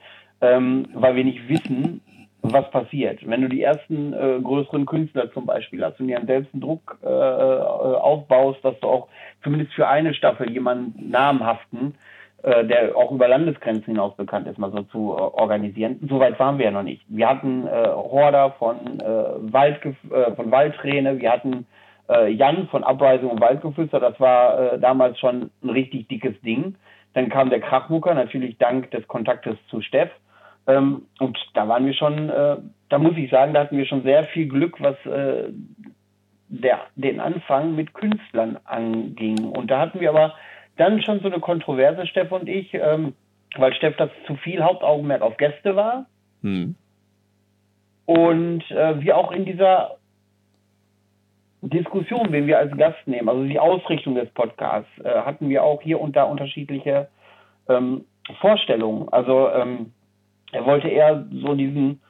ähm, 0.42 0.88
weil 0.94 1.16
wir 1.16 1.24
nicht 1.24 1.48
wissen, 1.48 2.02
was 2.42 2.70
passiert. 2.70 3.20
Wenn 3.28 3.42
du 3.42 3.48
die 3.48 3.62
ersten 3.62 4.12
äh, 4.12 4.40
größeren 4.42 4.86
Künstler 4.86 5.32
zum 5.32 5.46
Beispiel 5.46 5.84
hast 5.84 6.00
und 6.00 6.08
dir 6.08 6.20
selbst 6.26 6.52
einen 6.52 6.62
Druck 6.62 6.98
äh, 7.02 7.06
äh, 7.06 7.10
aufbaust, 7.10 8.64
dass 8.64 8.78
du 8.80 8.88
auch 8.88 9.08
zumindest 9.42 9.72
für 9.74 9.88
eine 9.88 10.14
Staffel 10.14 10.50
jemanden 10.50 11.10
namhaften, 11.10 11.94
äh, 12.42 12.64
der 12.64 12.96
auch 12.96 13.10
über 13.10 13.28
Landesgrenzen 13.28 13.84
hinaus 13.84 14.16
bekannt 14.16 14.46
ist, 14.46 14.58
mal 14.58 14.72
so 14.72 14.82
zu 14.84 15.14
äh, 15.16 15.20
organisieren. 15.20 15.98
Soweit 16.08 16.38
waren 16.38 16.58
wir 16.58 16.66
ja 16.66 16.70
noch 16.70 16.82
nicht. 16.82 17.02
Wir 17.08 17.28
hatten 17.28 17.66
äh, 17.66 17.88
Horder 17.88 18.52
von, 18.58 19.00
äh, 19.00 19.52
Wald, 19.52 19.84
äh, 19.84 20.34
von 20.34 20.50
Waldträne, 20.50 21.20
wir 21.20 21.30
hatten 21.30 21.66
äh, 22.08 22.30
Jan 22.30 22.68
von 22.68 22.82
Uprising 22.82 23.28
und 23.28 23.40
Waldgeflüster, 23.40 24.00
das 24.00 24.18
war 24.18 24.74
äh, 24.74 24.78
damals 24.78 25.18
schon 25.18 25.50
ein 25.62 25.70
richtig 25.70 26.08
dickes 26.08 26.40
Ding. 26.40 26.76
Dann 27.12 27.28
kam 27.28 27.50
der 27.50 27.60
Krachmucker, 27.60 28.14
natürlich 28.14 28.56
dank 28.58 28.90
des 28.90 29.06
Kontaktes 29.06 29.56
zu 29.68 29.80
Steff. 29.82 30.10
Ähm, 30.70 31.02
und 31.18 31.38
da 31.54 31.68
waren 31.68 31.86
wir 31.86 31.94
schon, 31.94 32.28
äh, 32.28 32.56
da 32.88 32.98
muss 32.98 33.16
ich 33.16 33.30
sagen, 33.30 33.54
da 33.54 33.60
hatten 33.60 33.76
wir 33.76 33.86
schon 33.86 34.02
sehr 34.02 34.24
viel 34.24 34.48
Glück, 34.48 34.80
was 34.80 34.96
äh, 35.06 35.50
der, 36.48 36.80
den 36.96 37.20
Anfang 37.20 37.74
mit 37.76 37.94
Künstlern 37.94 38.58
anging. 38.64 39.44
Und 39.44 39.70
da 39.70 39.80
hatten 39.80 40.00
wir 40.00 40.10
aber 40.10 40.34
dann 40.76 41.02
schon 41.02 41.20
so 41.20 41.26
eine 41.26 41.40
Kontroverse, 41.40 42.06
Steff 42.06 42.32
und 42.32 42.48
ich, 42.48 42.74
ähm, 42.74 43.14
weil 43.56 43.74
Steff 43.74 43.96
das 43.96 44.10
zu 44.26 44.36
viel 44.36 44.62
Hauptaugenmerk 44.62 45.22
auf 45.22 45.36
Gäste 45.36 45.76
war 45.76 46.06
Hm. 46.42 46.74
und 48.06 48.70
äh, 48.70 48.98
wir 49.02 49.18
auch 49.18 49.30
in 49.30 49.44
dieser 49.44 49.96
Diskussion, 51.60 52.32
wen 52.32 52.46
wir 52.46 52.58
als 52.58 52.74
Gast 52.78 53.06
nehmen, 53.06 53.28
also 53.28 53.44
die 53.44 53.58
Ausrichtung 53.58 54.14
des 54.14 54.30
Podcasts, 54.30 54.90
äh, 55.04 55.20
hatten 55.20 55.50
wir 55.50 55.62
auch 55.62 55.82
hier 55.82 56.00
und 56.00 56.16
da 56.16 56.24
unterschiedliche 56.24 57.08
ähm, 57.68 58.06
Vorstellungen. 58.40 59.10
Also 59.10 59.50
ähm, 59.50 59.92
er 60.52 60.66
wollte 60.66 60.88
eher 60.88 61.26
so 61.32 61.54
diesen 61.54 62.00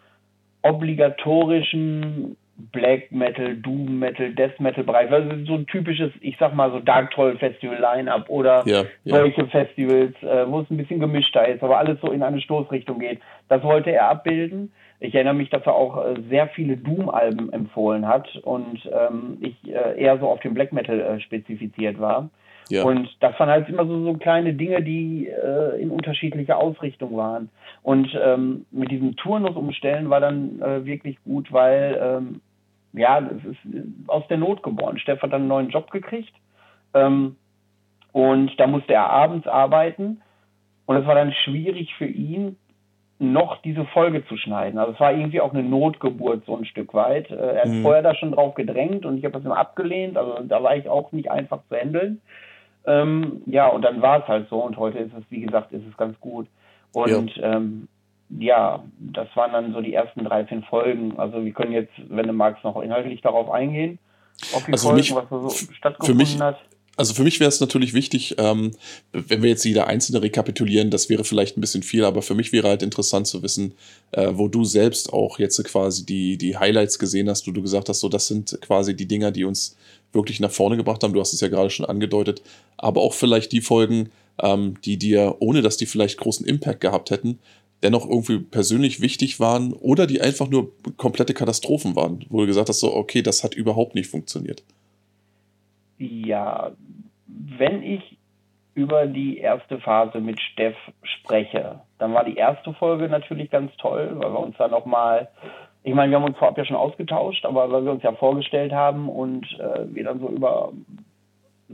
obligatorischen 0.62 2.36
Black 2.72 3.10
Metal, 3.10 3.56
Doom 3.56 3.98
Metal, 3.98 4.32
Death 4.34 4.60
Metal 4.60 4.84
Bereich, 4.84 5.10
also 5.10 5.30
so 5.46 5.54
ein 5.54 5.66
typisches, 5.66 6.12
ich 6.20 6.36
sag 6.38 6.54
mal 6.54 6.70
so 6.70 6.80
Dark 6.80 7.10
Troll 7.12 7.36
Festival 7.38 7.78
Line-Up 7.78 8.28
oder 8.28 8.62
Ja, 8.66 8.84
ja. 9.04 9.16
solche 9.16 9.46
Festivals, 9.46 10.14
äh, 10.22 10.46
wo 10.46 10.60
es 10.60 10.70
ein 10.70 10.76
bisschen 10.76 11.00
gemischter 11.00 11.48
ist, 11.48 11.62
aber 11.62 11.78
alles 11.78 11.98
so 12.00 12.10
in 12.12 12.22
eine 12.22 12.40
Stoßrichtung 12.40 12.98
geht. 12.98 13.20
Das 13.48 13.62
wollte 13.62 13.90
er 13.90 14.10
abbilden. 14.10 14.72
Ich 15.00 15.14
erinnere 15.14 15.34
mich, 15.34 15.48
dass 15.48 15.64
er 15.64 15.74
auch 15.74 16.04
äh, 16.04 16.20
sehr 16.28 16.48
viele 16.48 16.76
Doom-Alben 16.76 17.52
empfohlen 17.52 18.06
hat 18.06 18.28
und 18.42 18.78
ähm, 18.92 19.38
ich 19.40 19.56
äh, 19.66 19.98
eher 19.98 20.18
so 20.18 20.28
auf 20.28 20.40
den 20.40 20.52
Black 20.52 20.72
Metal 20.72 21.00
äh, 21.00 21.20
spezifiziert 21.20 21.98
war. 21.98 22.28
Ja. 22.70 22.84
Und 22.84 23.08
das 23.20 23.38
waren 23.40 23.48
halt 23.50 23.68
immer 23.68 23.84
so, 23.84 24.04
so 24.04 24.14
kleine 24.14 24.54
Dinge, 24.54 24.82
die 24.82 25.26
äh, 25.28 25.80
in 25.80 25.90
unterschiedlicher 25.90 26.56
Ausrichtung 26.56 27.16
waren. 27.16 27.50
Und 27.82 28.08
ähm, 28.22 28.64
mit 28.70 28.90
diesem 28.90 29.16
Turnus 29.16 29.56
umstellen 29.56 30.08
war 30.08 30.20
dann 30.20 30.60
äh, 30.62 30.84
wirklich 30.84 31.16
gut, 31.24 31.52
weil 31.52 31.98
ähm, 32.00 32.40
ja, 32.92 33.20
das 33.20 33.38
ist 33.44 33.74
äh, 33.74 33.82
aus 34.06 34.26
der 34.28 34.38
Not 34.38 34.62
geboren. 34.62 34.98
Steff 34.98 35.20
hat 35.22 35.32
dann 35.32 35.42
einen 35.42 35.48
neuen 35.48 35.70
Job 35.70 35.90
gekriegt 35.90 36.32
ähm, 36.94 37.36
und 38.12 38.52
da 38.58 38.66
musste 38.66 38.92
er 38.94 39.10
abends 39.10 39.46
arbeiten 39.46 40.20
und 40.86 40.96
es 40.96 41.06
war 41.06 41.14
dann 41.14 41.32
schwierig 41.32 41.94
für 41.96 42.06
ihn, 42.06 42.56
noch 43.22 43.60
diese 43.62 43.84
Folge 43.86 44.24
zu 44.26 44.36
schneiden. 44.38 44.78
Also 44.78 44.92
es 44.94 45.00
war 45.00 45.12
irgendwie 45.12 45.42
auch 45.42 45.52
eine 45.52 45.62
Notgeburt 45.62 46.44
so 46.46 46.56
ein 46.56 46.64
Stück 46.64 46.94
weit. 46.94 47.30
Äh, 47.30 47.34
Er 47.34 47.62
hat 47.62 47.68
Mhm. 47.68 47.82
vorher 47.82 48.02
da 48.02 48.14
schon 48.14 48.32
drauf 48.32 48.54
gedrängt 48.54 49.04
und 49.04 49.18
ich 49.18 49.24
habe 49.24 49.34
das 49.34 49.44
immer 49.44 49.58
abgelehnt. 49.58 50.16
Also 50.16 50.42
da 50.42 50.62
war 50.62 50.74
ich 50.74 50.88
auch 50.88 51.12
nicht 51.12 51.30
einfach 51.30 51.60
zu 51.68 51.76
handeln. 51.76 52.20
Ähm, 52.90 53.42
ja, 53.46 53.68
und 53.68 53.82
dann 53.82 54.02
war 54.02 54.22
es 54.22 54.28
halt 54.28 54.48
so 54.48 54.56
und 54.62 54.76
heute 54.76 54.98
ist 54.98 55.12
es, 55.16 55.24
wie 55.30 55.40
gesagt, 55.40 55.72
ist 55.72 55.82
es 55.88 55.96
ganz 55.96 56.18
gut. 56.20 56.46
Und 56.92 57.36
ja. 57.36 57.56
Ähm, 57.56 57.88
ja, 58.38 58.84
das 58.98 59.28
waren 59.34 59.52
dann 59.52 59.72
so 59.72 59.80
die 59.80 59.92
ersten 59.92 60.24
13 60.24 60.62
Folgen. 60.62 61.18
Also 61.18 61.44
wir 61.44 61.52
können 61.52 61.72
jetzt, 61.72 61.92
wenn 62.08 62.26
du 62.26 62.32
magst, 62.32 62.62
noch 62.62 62.80
inhaltlich 62.80 63.20
darauf 63.22 63.50
eingehen, 63.50 63.98
auf 64.54 64.64
die 64.66 64.72
Also 64.72 64.88
Folgen, 64.88 65.00
mich- 65.00 65.14
was 65.14 65.24
da 65.28 65.40
so 65.40 65.50
stattgefunden 65.74 66.16
mich- 66.18 66.40
hat. 66.40 66.58
Also 66.96 67.14
für 67.14 67.22
mich 67.22 67.40
wäre 67.40 67.48
es 67.48 67.60
natürlich 67.60 67.94
wichtig, 67.94 68.34
ähm, 68.38 68.72
wenn 69.12 69.42
wir 69.42 69.48
jetzt 69.48 69.64
jeder 69.64 69.86
einzelne 69.86 70.20
rekapitulieren, 70.22 70.90
das 70.90 71.08
wäre 71.08 71.24
vielleicht 71.24 71.56
ein 71.56 71.62
bisschen 71.62 71.82
viel, 71.82 72.04
aber 72.04 72.20
für 72.20 72.34
mich 72.34 72.52
wäre 72.52 72.68
halt 72.68 72.82
interessant 72.82 73.26
zu 73.26 73.42
wissen, 73.42 73.72
äh, 74.12 74.28
wo 74.32 74.48
du 74.48 74.64
selbst 74.64 75.10
auch 75.12 75.38
jetzt 75.38 75.62
quasi 75.64 76.04
die, 76.04 76.36
die 76.36 76.58
Highlights 76.58 76.98
gesehen 76.98 77.30
hast, 77.30 77.48
wo 77.48 77.52
du 77.52 77.62
gesagt 77.62 77.88
hast, 77.88 78.00
so 78.00 78.10
das 78.10 78.26
sind 78.26 78.58
quasi 78.60 78.94
die 78.94 79.06
Dinger, 79.06 79.30
die 79.30 79.44
uns 79.44 79.78
wirklich 80.12 80.40
nach 80.40 80.50
vorne 80.50 80.76
gebracht 80.76 81.02
haben. 81.02 81.12
Du 81.12 81.20
hast 81.20 81.32
es 81.32 81.40
ja 81.40 81.48
gerade 81.48 81.70
schon 81.70 81.86
angedeutet, 81.86 82.42
aber 82.76 83.00
auch 83.00 83.14
vielleicht 83.14 83.52
die 83.52 83.60
Folgen, 83.60 84.10
ähm, 84.42 84.74
die 84.84 84.96
dir, 84.96 85.36
ohne 85.40 85.62
dass 85.62 85.76
die 85.76 85.86
vielleicht 85.86 86.18
großen 86.18 86.46
Impact 86.46 86.80
gehabt 86.80 87.10
hätten, 87.10 87.38
dennoch 87.82 88.06
irgendwie 88.08 88.38
persönlich 88.38 89.00
wichtig 89.00 89.40
waren 89.40 89.72
oder 89.72 90.06
die 90.06 90.20
einfach 90.20 90.48
nur 90.48 90.72
komplette 90.96 91.34
Katastrophen 91.34 91.96
waren, 91.96 92.24
wo 92.28 92.40
du 92.40 92.46
gesagt 92.46 92.68
hast, 92.68 92.80
so 92.80 92.94
okay, 92.94 93.22
das 93.22 93.42
hat 93.42 93.54
überhaupt 93.54 93.94
nicht 93.94 94.10
funktioniert. 94.10 94.62
Ja, 95.98 96.72
wenn 97.26 97.82
ich 97.82 98.18
über 98.74 99.06
die 99.06 99.38
erste 99.38 99.78
Phase 99.78 100.20
mit 100.20 100.40
Steff 100.40 100.76
spreche, 101.02 101.80
dann 101.98 102.14
war 102.14 102.24
die 102.24 102.36
erste 102.36 102.72
Folge 102.74 103.08
natürlich 103.08 103.50
ganz 103.50 103.72
toll, 103.76 104.10
weil 104.14 104.32
wir 104.32 104.40
uns 104.40 104.56
da 104.56 104.68
nochmal, 104.68 105.28
ich 105.82 105.94
meine, 105.94 106.10
wir 106.10 106.18
haben 106.18 106.26
uns 106.26 106.36
vorab 106.36 106.58
ja 106.58 106.64
schon 106.64 106.76
ausgetauscht, 106.76 107.44
aber 107.46 107.70
weil 107.70 107.84
wir 107.84 107.92
uns 107.92 108.02
ja 108.02 108.12
vorgestellt 108.12 108.72
haben 108.72 109.08
und 109.08 109.46
äh, 109.58 109.86
wir 109.94 110.04
dann 110.04 110.20
so 110.20 110.28
über 110.28 110.72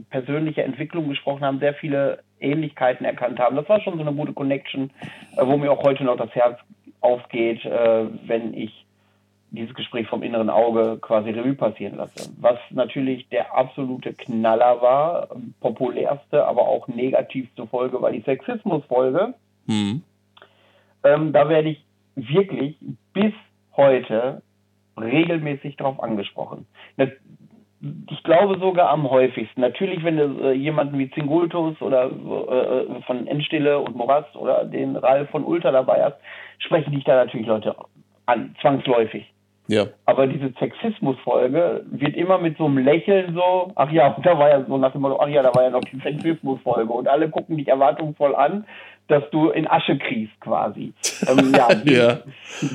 persönliche 0.09 0.63
Entwicklung 0.63 1.09
gesprochen 1.09 1.43
haben, 1.43 1.59
sehr 1.59 1.73
viele 1.73 2.19
Ähnlichkeiten 2.39 3.05
erkannt 3.05 3.39
haben. 3.39 3.55
Das 3.55 3.67
war 3.67 3.81
schon 3.81 3.95
so 3.95 4.01
eine 4.01 4.13
gute 4.13 4.33
Connection, 4.33 4.91
äh, 5.35 5.45
wo 5.45 5.57
mir 5.57 5.71
auch 5.71 5.83
heute 5.83 6.03
noch 6.03 6.17
das 6.17 6.33
Herz 6.35 6.59
aufgeht, 7.01 7.65
äh, 7.65 8.05
wenn 8.25 8.53
ich 8.53 8.85
dieses 9.51 9.73
Gespräch 9.75 10.07
vom 10.07 10.23
inneren 10.23 10.49
Auge 10.49 10.97
quasi 11.01 11.29
Revue 11.29 11.53
passieren 11.53 11.97
lasse. 11.97 12.29
Was 12.39 12.59
natürlich 12.69 13.27
der 13.29 13.55
absolute 13.55 14.13
Knaller 14.13 14.81
war, 14.81 15.29
populärste, 15.61 16.45
aber 16.45 16.67
auch 16.67 16.87
negativste 16.87 17.65
Folge 17.67 18.01
war 18.01 18.11
die 18.11 18.21
Sexismus-Folge. 18.21 19.33
Hm. 19.67 20.03
Ähm, 21.03 21.33
da 21.33 21.47
werde 21.47 21.69
ich 21.69 21.85
wirklich 22.15 22.75
bis 23.13 23.33
heute 23.77 24.41
regelmäßig 24.99 25.77
drauf 25.77 26.01
angesprochen. 26.01 26.65
Ich 28.09 28.23
glaube 28.23 28.59
sogar 28.59 28.89
am 28.89 29.09
häufigsten. 29.09 29.61
Natürlich, 29.61 30.03
wenn 30.03 30.17
du 30.17 30.41
äh, 30.41 30.53
jemanden 30.53 30.97
wie 30.97 31.11
Zingultus 31.11 31.79
oder 31.81 32.05
äh, 32.07 33.01
von 33.03 33.27
Endstille 33.27 33.79
und 33.79 33.95
Morast 33.95 34.35
oder 34.35 34.65
den 34.65 34.95
Ralf 34.95 35.29
von 35.29 35.43
Ultra 35.45 35.71
dabei 35.71 36.03
hast, 36.03 36.17
sprechen 36.57 36.91
dich 36.91 37.03
da 37.03 37.15
natürlich 37.15 37.45
Leute 37.45 37.75
an, 38.25 38.55
zwangsläufig. 38.61 39.31
Ja. 39.67 39.85
Aber 40.05 40.27
diese 40.27 40.53
Sexismus-Folge 40.59 41.85
wird 41.91 42.15
immer 42.15 42.37
mit 42.37 42.57
so 42.57 42.65
einem 42.65 42.77
Lächeln 42.79 43.33
so, 43.33 43.71
ach 43.75 43.91
ja, 43.91 44.15
da 44.23 44.37
war 44.39 44.49
ja 44.49 44.63
so 44.65 44.77
nach 44.77 44.93
dem 44.93 45.01
Motto, 45.01 45.19
ach 45.21 45.27
ja, 45.27 45.43
da 45.43 45.53
war 45.53 45.63
ja 45.63 45.69
noch 45.69 45.81
die 45.81 45.99
Sexismus-Folge 45.99 46.91
und 46.91 47.07
alle 47.07 47.29
gucken 47.29 47.57
dich 47.57 47.67
erwartungsvoll 47.67 48.35
an, 48.35 48.65
dass 49.07 49.23
du 49.31 49.49
in 49.49 49.67
Asche 49.69 49.97
kriegst 49.97 50.39
quasi. 50.41 50.93
Ähm, 51.27 51.53
ja, 51.55 51.73
die, 51.75 51.93
ja. 51.93 52.17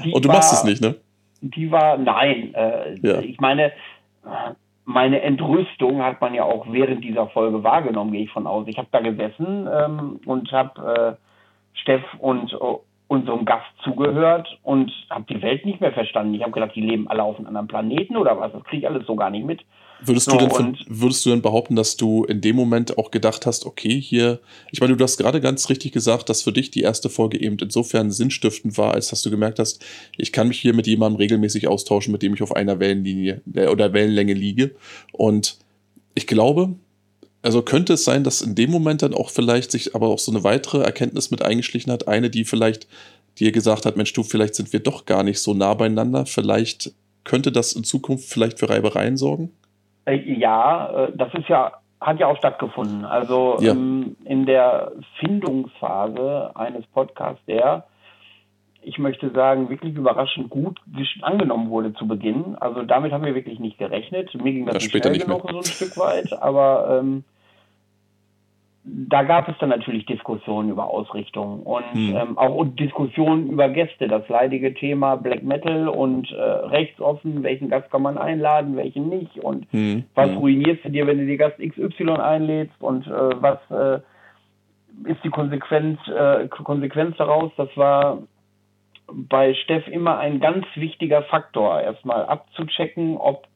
die 0.05 0.13
Und 0.13 0.25
du 0.25 0.29
war, 0.29 0.37
machst 0.37 0.53
es 0.53 0.65
nicht, 0.65 0.83
ne? 0.83 0.97
Die 1.41 1.71
war, 1.71 1.97
nein, 1.97 2.55
äh, 2.55 2.95
Ja. 3.03 3.21
ich 3.21 3.41
meine, 3.41 3.73
meine 4.85 5.23
Entrüstung 5.23 6.03
hat 6.03 6.21
man 6.21 6.35
ja 6.35 6.45
auch 6.45 6.67
während 6.71 7.05
dieser 7.05 7.29
Folge 7.29 7.63
wahrgenommen, 7.65 8.13
gehe 8.13 8.25
ich 8.25 8.31
von 8.31 8.47
aus. 8.47 8.67
Ich 8.69 8.79
habe 8.79 8.89
da 8.91 9.01
gesessen 9.01 9.69
ähm, 9.73 10.21
und 10.27 10.51
habe 10.53 11.17
äh, 11.19 11.79
Steff 11.81 12.03
und 12.19 12.55
unserem 13.13 13.45
Gast 13.45 13.67
zugehört 13.85 14.49
und 14.63 14.91
habe 15.11 15.27
die 15.29 15.43
Welt 15.43 15.67
nicht 15.67 15.83
mehr 15.83 15.93
verstanden. 15.93 16.33
Ich 16.33 16.43
habe 16.43 16.53
gedacht, 16.53 16.73
die 16.75 16.81
leben 16.81 17.09
alle 17.09 17.23
auf 17.23 17.37
einem 17.37 17.47
anderen 17.49 17.69
Planeten 17.69 18.17
oder 18.17 18.41
was? 18.41 18.53
Das 18.53 18.65
kriege 18.65 18.79
ich 18.79 18.89
alles 18.89 19.07
so 19.07 19.17
gar 19.17 19.29
nicht 19.29 19.45
mit. 19.45 19.61
Würdest 20.01 20.31
So, 20.31 20.33
du, 20.33 20.39
denn 20.39 20.51
von, 20.51 20.79
würdest 20.89 21.25
du 21.27 21.31
denn 21.31 21.43
behaupten, 21.43 21.77
dass 21.77 21.99
du 21.99 22.25
in 22.25 22.41
dem 22.41 22.57
Moment 22.57 22.97
auch 22.97 23.11
gedacht 23.11 23.45
hast, 23.45 23.67
okay, 23.67 24.01
hier, 24.01 24.41
ich 24.71 24.81
meine, 24.81 24.97
du 24.97 25.05
hast 25.05 25.19
gerade 25.19 25.43
ganz 25.43 25.69
richtig 25.69 25.93
gesagt, 25.93 26.31
dass 26.31 26.43
für 26.43 26.53
dich 26.53 26.71
die 26.71 26.81
erste 26.81 27.11
Folge 27.11 27.39
eben 27.39 27.59
insofern 27.61 28.11
sinnstiftend 28.11 28.79
war, 28.79 28.95
als 28.95 29.11
dass 29.11 29.23
du 29.23 29.31
gemerkt 29.31 29.59
hast, 29.59 29.85
ich 30.17 30.33
kann 30.33 30.49
mich 30.49 30.59
hier 30.59 30.75
mit 30.75 30.87
jemandem 30.87 31.19
regelmäßig 31.19 31.69
austauschen, 31.69 32.13
mit 32.13 32.23
dem 32.23 32.33
ich 32.33 32.43
auf 32.43 32.57
einer 32.57 32.81
Wellenlinie 32.81 33.43
äh, 33.55 33.67
oder 33.67 33.93
Wellenlänge 33.93 34.33
liege. 34.33 34.75
Und 35.13 35.59
ich 36.15 36.27
glaube, 36.27 36.75
also 37.43 37.63
könnte 37.63 37.95
es 37.95 38.05
sein, 38.05 38.25
dass 38.25 38.41
in 38.41 38.55
dem 38.55 38.71
Moment 38.71 39.03
dann 39.03 39.15
auch 39.15 39.31
vielleicht 39.31 39.71
sich 39.71 39.95
aber 39.95 40.09
auch 40.09 40.19
so 40.19 40.33
eine 40.33 40.45
weitere 40.45 40.83
Erkenntnis 40.83 41.31
mit 41.31 41.45
eingeschlichen 41.45 41.93
hat, 41.93 42.09
eine, 42.09 42.31
die 42.31 42.45
vielleicht 42.45 42.87
dir 43.39 43.53
gesagt 43.53 43.87
hat, 43.87 43.97
Mensch, 43.97 44.13
du, 44.13 44.23
vielleicht 44.23 44.55
sind 44.55 44.73
wir 44.73 44.81
doch 44.81 45.07
gar 45.07 45.23
nicht 45.23 45.41
so 45.41 45.55
nah 45.55 45.75
beieinander, 45.75 46.27
vielleicht 46.27 46.93
könnte 47.25 47.53
das 47.53 47.73
in 47.73 47.85
Zukunft 47.85 48.29
vielleicht 48.29 48.59
für 48.59 48.69
Reibereien 48.69 49.17
sorgen? 49.17 49.53
Äh, 50.05 50.17
ja, 50.39 51.07
äh, 51.07 51.13
das 51.15 51.33
ist 51.35 51.49
ja 51.49 51.73
hat 52.03 52.19
ja 52.19 52.27
auch 52.27 52.37
stattgefunden. 52.37 53.05
Also 53.05 53.59
ja. 53.61 53.73
ähm, 53.73 54.17
in 54.25 54.45
der 54.47 54.93
Findungsphase 55.21 56.51
eines 56.55 56.87
Podcasts, 56.89 57.45
der, 57.47 57.87
ich 58.83 58.99
möchte 58.99 59.31
sagen, 59.31 59.71
wirklich 59.71 59.95
überraschend 59.95 60.51
gut 60.51 60.81
angenommen 61.23 61.71
wurde 61.71 61.95
zu 61.95 62.07
Beginn. 62.07 62.57
Also 62.59 62.83
damit 62.83 63.13
haben 63.13 63.25
wir 63.25 63.35
wirklich 63.35 63.61
nicht 63.61 63.79
gerechnet. 63.79 64.35
Mir 64.35 64.53
ging 64.53 64.67
das, 64.67 64.75
das 64.75 64.83
nicht 64.83 64.97
schnell 64.97 65.13
nicht 65.13 65.27
genug 65.27 65.45
mehr. 65.45 65.53
so 65.53 65.59
ein 65.59 65.65
Stück 65.65 65.97
weit, 65.97 66.33
aber 66.43 66.99
ähm, 67.01 67.25
da 68.85 69.23
gab 69.23 69.49
es 69.49 69.55
dann 69.61 69.69
natürlich 69.69 70.07
Diskussionen 70.07 70.71
über 70.71 70.91
Ausrichtung 70.91 71.63
und 71.63 71.85
hm. 71.93 72.17
ähm, 72.17 72.39
auch 72.39 72.65
Diskussionen 72.65 73.51
über 73.51 73.69
Gäste. 73.69 74.09
Das 74.09 74.29
leidige 74.29 74.75
Thema 74.75 75.15
Black 75.17 75.45
Metal 75.45 75.89
und 75.89 76.31
äh, 76.33 76.43
rechtsoffen, 76.43 77.45
welchen 77.45 77.69
Gast 77.69 77.91
kann 77.93 78.03
man 78.03 78.19
einladen, 78.19 78.77
welchen 78.77 79.09
nicht 79.09 79.39
und 79.39 79.67
hm. 79.71 80.05
was 80.17 80.31
ruinierst 80.31 80.85
du 80.85 80.89
dir, 80.89 81.07
wenn 81.07 81.19
du 81.19 81.27
die 81.27 81.37
Gast 81.37 81.59
XY 81.59 82.11
einlädst 82.11 82.75
und 82.81 83.07
äh, 83.07 83.11
was 83.11 83.59
äh, 83.71 84.01
ist 85.09 85.23
die 85.23 85.31
Konsequenz, 85.31 86.01
äh, 86.09 86.49
Konsequenz 86.49 87.17
daraus? 87.17 87.53
Das 87.57 87.69
war 87.77 88.19
bei 89.15 89.55
Steff 89.55 89.87
immer 89.89 90.19
ein 90.19 90.41
ganz 90.41 90.67
wichtiger 90.75 91.23
Faktor, 91.25 91.81
erstmal 91.81 92.25
abzuchecken, 92.27 93.17
ob 93.17 93.47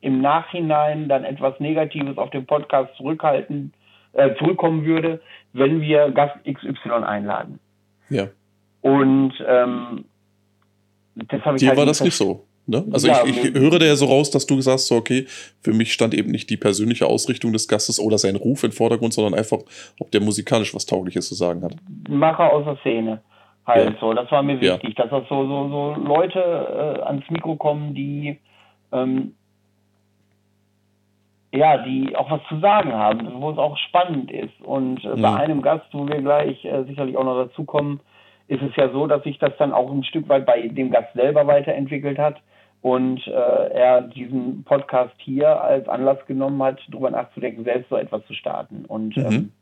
im 0.00 0.20
Nachhinein 0.20 1.08
dann 1.08 1.24
etwas 1.24 1.60
Negatives 1.60 2.16
auf 2.16 2.30
den 2.30 2.46
Podcast 2.46 2.94
zurückhalten 2.96 3.72
äh, 4.12 4.34
zurückkommen 4.38 4.84
würde, 4.84 5.20
wenn 5.52 5.80
wir 5.80 6.10
Gast 6.10 6.36
XY 6.44 7.04
einladen. 7.04 7.60
Ja. 8.08 8.28
Und 8.80 9.32
ähm, 9.46 10.04
das 11.14 11.42
habe 11.42 11.56
ich 11.56 11.60
Dir 11.60 11.68
halt 11.70 11.78
war 11.78 11.86
das 11.86 12.02
nicht 12.02 12.16
so. 12.16 12.46
Ne? 12.66 12.84
Also 12.92 13.08
ja, 13.08 13.24
ich, 13.24 13.44
ich 13.44 13.54
höre 13.54 13.78
da 13.78 13.86
ja 13.86 13.96
so 13.96 14.06
raus, 14.06 14.30
dass 14.30 14.46
du 14.46 14.60
sagst, 14.60 14.86
so, 14.86 14.96
okay, 14.96 15.26
für 15.60 15.72
mich 15.72 15.92
stand 15.92 16.14
eben 16.14 16.30
nicht 16.30 16.50
die 16.50 16.56
persönliche 16.56 17.06
Ausrichtung 17.06 17.52
des 17.52 17.66
Gastes 17.68 17.98
oder 17.98 18.16
sein 18.16 18.36
Ruf 18.36 18.62
im 18.62 18.72
Vordergrund, 18.72 19.12
sondern 19.12 19.34
einfach, 19.34 19.58
ob 19.98 20.10
der 20.12 20.20
musikalisch 20.20 20.74
was 20.74 20.86
Taugliches 20.86 21.28
zu 21.28 21.34
sagen 21.34 21.62
hat. 21.62 21.74
Macher 22.08 22.52
aus 22.52 22.64
der 22.64 22.76
Szene. 22.76 23.22
Halt 23.70 23.94
ja. 23.94 24.00
so. 24.00 24.12
Das 24.12 24.30
war 24.30 24.42
mir 24.42 24.60
wichtig, 24.60 24.98
ja. 24.98 25.04
dass 25.04 25.10
das 25.10 25.28
so, 25.28 25.46
so, 25.46 25.68
so 25.68 25.94
Leute 26.02 26.40
äh, 26.40 27.02
ans 27.02 27.28
Mikro 27.30 27.56
kommen, 27.56 27.94
die 27.94 28.38
ähm, 28.92 29.34
ja, 31.52 31.78
die 31.78 32.14
auch 32.16 32.30
was 32.30 32.40
zu 32.48 32.60
sagen 32.60 32.92
haben, 32.92 33.40
wo 33.40 33.50
es 33.50 33.58
auch 33.58 33.76
spannend 33.76 34.30
ist. 34.30 34.60
Und 34.62 35.04
äh, 35.04 35.16
bei 35.16 35.34
einem 35.34 35.62
Gast, 35.62 35.86
wo 35.92 36.06
wir 36.06 36.20
gleich 36.20 36.64
äh, 36.64 36.84
sicherlich 36.84 37.16
auch 37.16 37.24
noch 37.24 37.44
dazukommen, 37.46 38.00
ist 38.46 38.62
es 38.62 38.74
ja 38.76 38.90
so, 38.90 39.06
dass 39.06 39.22
sich 39.24 39.38
das 39.38 39.56
dann 39.58 39.72
auch 39.72 39.90
ein 39.90 40.04
Stück 40.04 40.28
weit 40.28 40.46
bei 40.46 40.68
dem 40.68 40.90
Gast 40.90 41.12
selber 41.14 41.46
weiterentwickelt 41.46 42.18
hat 42.18 42.40
und 42.82 43.26
äh, 43.26 43.30
er 43.30 44.02
diesen 44.02 44.64
Podcast 44.64 45.14
hier 45.18 45.60
als 45.60 45.88
Anlass 45.88 46.18
genommen 46.26 46.62
hat, 46.62 46.80
darüber 46.88 47.10
nachzudenken, 47.10 47.64
selbst 47.64 47.90
so 47.90 47.96
etwas 47.96 48.24
zu 48.26 48.34
starten. 48.34 48.84
Und 48.86 49.16
mhm. 49.16 49.52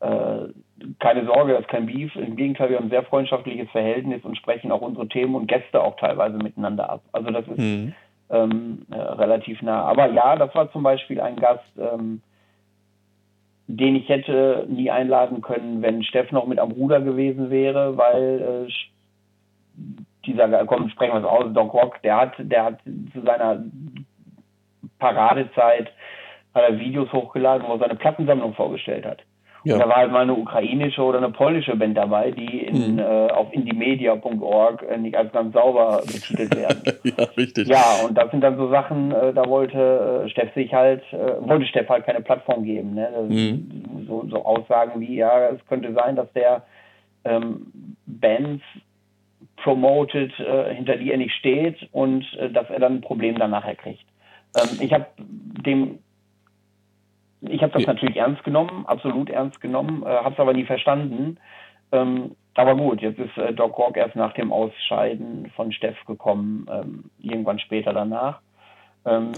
ähm, 0.00 0.48
äh, 0.48 0.52
keine 0.98 1.24
Sorge, 1.26 1.52
das 1.52 1.62
ist 1.62 1.68
kein 1.68 1.86
Beef. 1.86 2.14
Im 2.16 2.36
Gegenteil, 2.36 2.70
wir 2.70 2.76
haben 2.76 2.86
ein 2.86 2.90
sehr 2.90 3.04
freundschaftliches 3.04 3.70
Verhältnis 3.70 4.24
und 4.24 4.36
sprechen 4.36 4.72
auch 4.72 4.80
unsere 4.80 5.08
Themen 5.08 5.34
und 5.34 5.46
Gäste 5.46 5.82
auch 5.82 5.96
teilweise 5.96 6.36
miteinander 6.38 6.88
ab. 6.88 7.02
Also 7.12 7.30
das 7.30 7.46
ist 7.48 7.58
mhm 7.58 7.94
ähm, 8.30 8.86
äh, 8.90 8.96
relativ 8.96 9.62
nah. 9.62 9.82
Aber 9.82 10.10
ja, 10.10 10.36
das 10.36 10.54
war 10.54 10.70
zum 10.72 10.82
Beispiel 10.82 11.20
ein 11.20 11.36
Gast, 11.36 11.64
ähm, 11.78 12.20
den 13.66 13.96
ich 13.96 14.08
hätte 14.08 14.66
nie 14.68 14.90
einladen 14.90 15.42
können, 15.42 15.82
wenn 15.82 16.02
Steff 16.02 16.30
noch 16.32 16.46
mit 16.46 16.58
am 16.58 16.72
Ruder 16.72 17.00
gewesen 17.00 17.50
wäre, 17.50 17.96
weil 17.96 18.66
äh, 18.66 18.72
dieser, 20.26 20.66
komm, 20.66 20.88
sprechen 20.90 21.14
wir 21.14 21.20
es 21.20 21.24
aus, 21.24 21.52
Doc 21.52 21.72
Rock, 21.74 22.02
der 22.02 22.16
hat, 22.16 22.32
der 22.38 22.64
hat 22.64 22.80
zu 23.12 23.22
seiner 23.22 23.62
Paradezeit 24.98 25.88
hat 26.54 26.62
er 26.62 26.78
Videos 26.78 27.12
hochgeladen, 27.12 27.66
wo 27.68 27.74
er 27.74 27.78
seine 27.78 27.94
Plattensammlung 27.94 28.54
vorgestellt 28.54 29.04
hat. 29.04 29.22
Ja. 29.68 29.76
Da 29.76 29.86
war 29.86 29.96
halt 29.96 30.12
mal 30.12 30.22
eine 30.22 30.32
ukrainische 30.32 31.02
oder 31.02 31.18
eine 31.18 31.28
polnische 31.28 31.76
Band 31.76 31.94
dabei, 31.94 32.30
die 32.30 32.60
in, 32.60 32.94
mhm. 32.94 32.98
äh, 33.00 33.02
auf 33.02 33.52
indiemedia.org 33.52 34.82
äh, 34.82 34.96
nicht 34.96 35.14
als 35.14 35.30
ganz 35.30 35.52
sauber 35.52 36.00
betitelt 36.06 36.56
werden. 36.56 36.82
ja, 37.04 37.24
richtig. 37.36 37.68
Ja, 37.68 37.84
und 38.08 38.16
das 38.16 38.30
sind 38.30 38.40
dann 38.40 38.56
so 38.56 38.70
Sachen, 38.70 39.12
äh, 39.12 39.34
da 39.34 39.44
wollte 39.44 40.24
äh, 40.24 40.30
Steff 40.30 40.54
sich 40.54 40.72
halt, 40.72 41.02
äh, 41.12 41.46
wollte 41.46 41.66
Steff 41.66 41.86
halt 41.86 42.06
keine 42.06 42.22
Plattform 42.22 42.64
geben. 42.64 42.94
Ne? 42.94 43.10
Mhm. 43.28 44.06
So, 44.06 44.26
so 44.30 44.42
Aussagen 44.42 45.02
wie, 45.02 45.16
ja, 45.16 45.50
es 45.50 45.60
könnte 45.66 45.92
sein, 45.92 46.16
dass 46.16 46.32
der 46.32 46.62
ähm, 47.26 47.96
Bands 48.06 48.64
promotet, 49.58 50.32
äh, 50.40 50.74
hinter 50.74 50.96
die 50.96 51.12
er 51.12 51.18
nicht 51.18 51.34
steht 51.34 51.76
und 51.92 52.24
dass 52.54 52.70
er 52.70 52.80
dann 52.80 52.94
ein 52.94 53.00
Problem 53.02 53.38
dann 53.38 53.50
nachher 53.50 53.74
kriegt. 53.74 54.06
Ähm, 54.56 54.78
ich 54.80 54.94
habe 54.94 55.04
dem 55.18 55.98
ich 57.42 57.62
habe 57.62 57.72
das 57.72 57.82
ja. 57.82 57.92
natürlich 57.92 58.16
ernst 58.16 58.42
genommen, 58.44 58.84
absolut 58.86 59.30
ernst 59.30 59.60
genommen, 59.60 60.02
äh, 60.02 60.06
habe 60.06 60.34
es 60.34 60.40
aber 60.40 60.52
nie 60.52 60.64
verstanden. 60.64 61.38
Ähm, 61.92 62.32
aber 62.54 62.76
gut, 62.76 63.00
jetzt 63.00 63.18
ist 63.18 63.36
äh, 63.38 63.52
Doc 63.52 63.78
Rock 63.78 63.96
erst 63.96 64.16
nach 64.16 64.34
dem 64.34 64.52
Ausscheiden 64.52 65.50
von 65.54 65.72
Steff 65.72 65.96
gekommen, 66.06 66.66
ähm, 66.70 67.04
irgendwann 67.20 67.58
später 67.58 67.92
danach. 67.92 68.40
Ähm, 69.06 69.32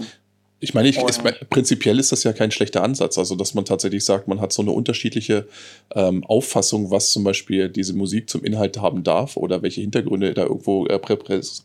ich 0.63 0.75
meine, 0.75 0.89
ich, 0.89 0.97
ist, 0.97 1.23
prinzipiell 1.49 1.97
ist 1.97 2.11
das 2.11 2.23
ja 2.23 2.33
kein 2.33 2.51
schlechter 2.51 2.83
Ansatz, 2.83 3.17
also 3.17 3.35
dass 3.35 3.55
man 3.55 3.65
tatsächlich 3.65 4.05
sagt, 4.05 4.27
man 4.27 4.39
hat 4.39 4.53
so 4.53 4.61
eine 4.61 4.71
unterschiedliche 4.71 5.47
ähm, 5.95 6.23
Auffassung, 6.23 6.91
was 6.91 7.11
zum 7.11 7.23
Beispiel 7.23 7.67
diese 7.69 7.95
Musik 7.95 8.29
zum 8.29 8.43
Inhalt 8.43 8.79
haben 8.79 9.03
darf 9.03 9.37
oder 9.37 9.63
welche 9.63 9.81
Hintergründe 9.81 10.35
da 10.35 10.43
irgendwo 10.43 10.85
äh, 10.85 10.99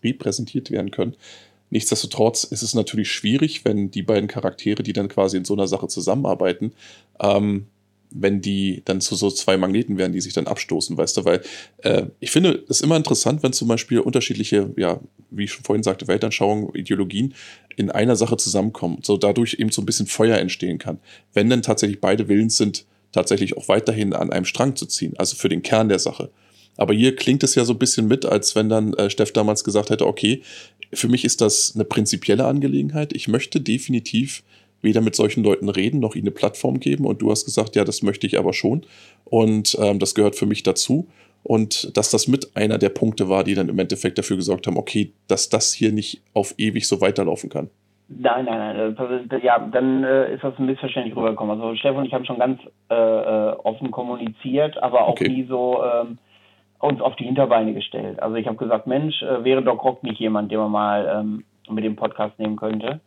repräsentiert 0.02 0.70
werden 0.70 0.90
können. 0.90 1.14
Nichtsdestotrotz 1.76 2.44
ist 2.44 2.62
es 2.62 2.72
natürlich 2.72 3.12
schwierig, 3.12 3.66
wenn 3.66 3.90
die 3.90 4.00
beiden 4.00 4.28
Charaktere, 4.28 4.82
die 4.82 4.94
dann 4.94 5.08
quasi 5.08 5.36
in 5.36 5.44
so 5.44 5.52
einer 5.52 5.66
Sache 5.68 5.88
zusammenarbeiten, 5.88 6.72
ähm, 7.20 7.66
wenn 8.10 8.40
die 8.40 8.80
dann 8.86 9.02
zu 9.02 9.14
so 9.14 9.30
zwei 9.30 9.58
Magneten 9.58 9.98
werden, 9.98 10.14
die 10.14 10.22
sich 10.22 10.32
dann 10.32 10.46
abstoßen, 10.46 10.96
weißt 10.96 11.18
du, 11.18 11.26
weil 11.26 11.42
äh, 11.82 12.06
ich 12.18 12.30
finde 12.30 12.64
es 12.70 12.80
immer 12.80 12.96
interessant, 12.96 13.42
wenn 13.42 13.52
zum 13.52 13.68
Beispiel 13.68 13.98
unterschiedliche, 13.98 14.72
ja, 14.78 15.00
wie 15.30 15.44
ich 15.44 15.52
schon 15.52 15.64
vorhin 15.64 15.82
sagte, 15.82 16.08
Weltanschauungen, 16.08 16.74
Ideologien 16.74 17.34
in 17.76 17.90
einer 17.90 18.16
Sache 18.16 18.38
zusammenkommen, 18.38 19.00
so 19.02 19.18
dadurch 19.18 19.56
eben 19.58 19.70
so 19.70 19.82
ein 19.82 19.86
bisschen 19.86 20.06
Feuer 20.06 20.38
entstehen 20.38 20.78
kann. 20.78 20.98
Wenn 21.34 21.50
dann 21.50 21.60
tatsächlich 21.60 22.00
beide 22.00 22.26
willens 22.26 22.56
sind, 22.56 22.86
tatsächlich 23.12 23.54
auch 23.54 23.68
weiterhin 23.68 24.14
an 24.14 24.32
einem 24.32 24.46
Strang 24.46 24.76
zu 24.76 24.86
ziehen, 24.86 25.12
also 25.18 25.36
für 25.36 25.50
den 25.50 25.62
Kern 25.62 25.90
der 25.90 25.98
Sache. 25.98 26.30
Aber 26.76 26.94
hier 26.94 27.16
klingt 27.16 27.42
es 27.42 27.54
ja 27.54 27.64
so 27.64 27.72
ein 27.72 27.78
bisschen 27.78 28.06
mit, 28.06 28.24
als 28.26 28.54
wenn 28.54 28.68
dann 28.68 28.92
äh, 28.94 29.10
Steff 29.10 29.32
damals 29.32 29.64
gesagt 29.64 29.90
hätte, 29.90 30.06
okay, 30.06 30.42
für 30.92 31.08
mich 31.08 31.24
ist 31.24 31.40
das 31.40 31.72
eine 31.74 31.84
prinzipielle 31.84 32.44
Angelegenheit. 32.44 33.12
Ich 33.12 33.28
möchte 33.28 33.60
definitiv 33.60 34.42
weder 34.82 35.00
mit 35.00 35.14
solchen 35.14 35.42
Leuten 35.42 35.68
reden, 35.68 36.00
noch 36.00 36.14
ihnen 36.14 36.26
eine 36.26 36.34
Plattform 36.34 36.80
geben. 36.80 37.06
Und 37.06 37.22
du 37.22 37.30
hast 37.30 37.44
gesagt, 37.44 37.76
ja, 37.76 37.84
das 37.84 38.02
möchte 38.02 38.26
ich 38.26 38.38
aber 38.38 38.52
schon. 38.52 38.86
Und 39.24 39.76
ähm, 39.80 39.98
das 39.98 40.14
gehört 40.14 40.36
für 40.36 40.46
mich 40.46 40.62
dazu. 40.62 41.08
Und 41.42 41.96
dass 41.96 42.10
das 42.10 42.26
mit 42.26 42.56
einer 42.56 42.78
der 42.78 42.88
Punkte 42.88 43.28
war, 43.28 43.44
die 43.44 43.54
dann 43.54 43.68
im 43.68 43.78
Endeffekt 43.78 44.18
dafür 44.18 44.36
gesorgt 44.36 44.66
haben, 44.66 44.76
okay, 44.76 45.12
dass 45.28 45.48
das 45.48 45.72
hier 45.72 45.92
nicht 45.92 46.22
auf 46.34 46.54
ewig 46.58 46.88
so 46.88 47.00
weiterlaufen 47.00 47.50
kann. 47.50 47.70
Nein, 48.08 48.44
nein, 48.44 48.96
nein. 48.98 49.40
Ja, 49.42 49.58
dann 49.58 50.04
äh, 50.04 50.34
ist 50.34 50.44
das 50.44 50.54
ein 50.58 50.66
missverständlich 50.66 51.16
rübergekommen. 51.16 51.60
Also 51.60 51.76
Stefan 51.76 51.98
und 51.98 52.06
ich 52.06 52.14
haben 52.14 52.24
schon 52.24 52.38
ganz 52.38 52.60
äh, 52.88 52.94
äh 52.94 53.52
offen 53.64 53.90
kommuniziert, 53.90 54.80
aber 54.80 55.06
auch 55.06 55.12
okay. 55.12 55.28
nie 55.28 55.44
so 55.44 55.82
ähm, 55.82 56.18
uns 56.86 57.00
auf 57.00 57.16
die 57.16 57.24
Hinterbeine 57.24 57.74
gestellt. 57.74 58.22
Also 58.22 58.36
ich 58.36 58.46
habe 58.46 58.56
gesagt, 58.56 58.86
Mensch, 58.86 59.22
äh, 59.22 59.44
wäre 59.44 59.62
Doc 59.62 59.84
Rock 59.84 60.02
nicht 60.02 60.18
jemand, 60.18 60.50
den 60.50 60.58
man 60.58 60.70
mal 60.70 61.20
ähm, 61.20 61.44
mit 61.68 61.84
dem 61.84 61.96
Podcast 61.96 62.38
nehmen 62.38 62.56
könnte. 62.56 63.00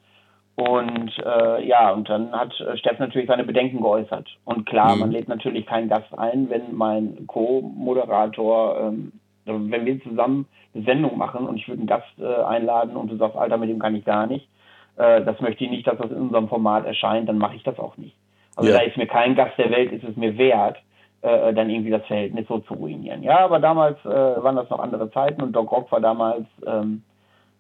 Und 0.55 1.11
äh, 1.25 1.65
ja, 1.65 1.91
und 1.91 2.09
dann 2.09 2.33
hat 2.33 2.59
äh, 2.59 2.75
Steff 2.77 2.99
natürlich 2.99 3.29
seine 3.29 3.45
Bedenken 3.45 3.79
geäußert. 3.81 4.27
Und 4.43 4.65
klar, 4.65 4.95
mhm. 4.95 4.99
man 4.99 5.11
lädt 5.11 5.29
natürlich 5.29 5.65
keinen 5.65 5.87
Gast 5.87 6.17
ein, 6.17 6.49
wenn 6.49 6.75
mein 6.75 7.27
Co-Moderator, 7.27 8.79
ähm, 8.81 9.13
also 9.45 9.71
wenn 9.71 9.85
wir 9.85 10.03
zusammen 10.03 10.47
eine 10.75 10.83
Sendung 10.83 11.17
machen 11.17 11.47
und 11.47 11.55
ich 11.55 11.67
würde 11.67 11.79
einen 11.79 11.87
Gast 11.87 12.19
äh, 12.19 12.43
einladen 12.43 12.97
und 12.97 13.09
du 13.09 13.15
sagst, 13.15 13.37
Alter, 13.37 13.57
mit 13.57 13.69
dem 13.69 13.79
kann 13.79 13.95
ich 13.95 14.03
gar 14.03 14.27
nicht, 14.27 14.49
äh, 14.97 15.23
das 15.23 15.39
möchte 15.39 15.63
ich 15.63 15.69
nicht, 15.69 15.87
dass 15.87 15.97
das 15.97 16.11
in 16.11 16.17
unserem 16.17 16.49
Format 16.49 16.85
erscheint, 16.85 17.29
dann 17.29 17.37
mache 17.37 17.55
ich 17.55 17.63
das 17.63 17.79
auch 17.79 17.95
nicht. 17.95 18.15
Also 18.57 18.69
ja. 18.69 18.77
da 18.77 18.83
ist 18.83 18.97
mir 18.97 19.07
kein 19.07 19.35
Gast 19.35 19.57
der 19.57 19.71
Welt, 19.71 19.93
ist 19.93 20.03
es 20.03 20.17
mir 20.17 20.37
wert, 20.37 20.77
äh, 21.21 21.53
dann 21.53 21.69
irgendwie 21.69 21.91
das 21.91 22.05
Verhältnis 22.05 22.47
so 22.47 22.59
zu 22.59 22.73
ruinieren. 22.73 23.23
Ja, 23.23 23.39
aber 23.39 23.59
damals 23.59 23.97
äh, 24.05 24.09
waren 24.09 24.55
das 24.55 24.69
noch 24.69 24.79
andere 24.79 25.11
Zeiten 25.11 25.41
und 25.41 25.53
Doc 25.53 25.71
Rock 25.71 25.91
war 25.91 26.01
damals 26.01 26.45
ähm, 26.65 27.03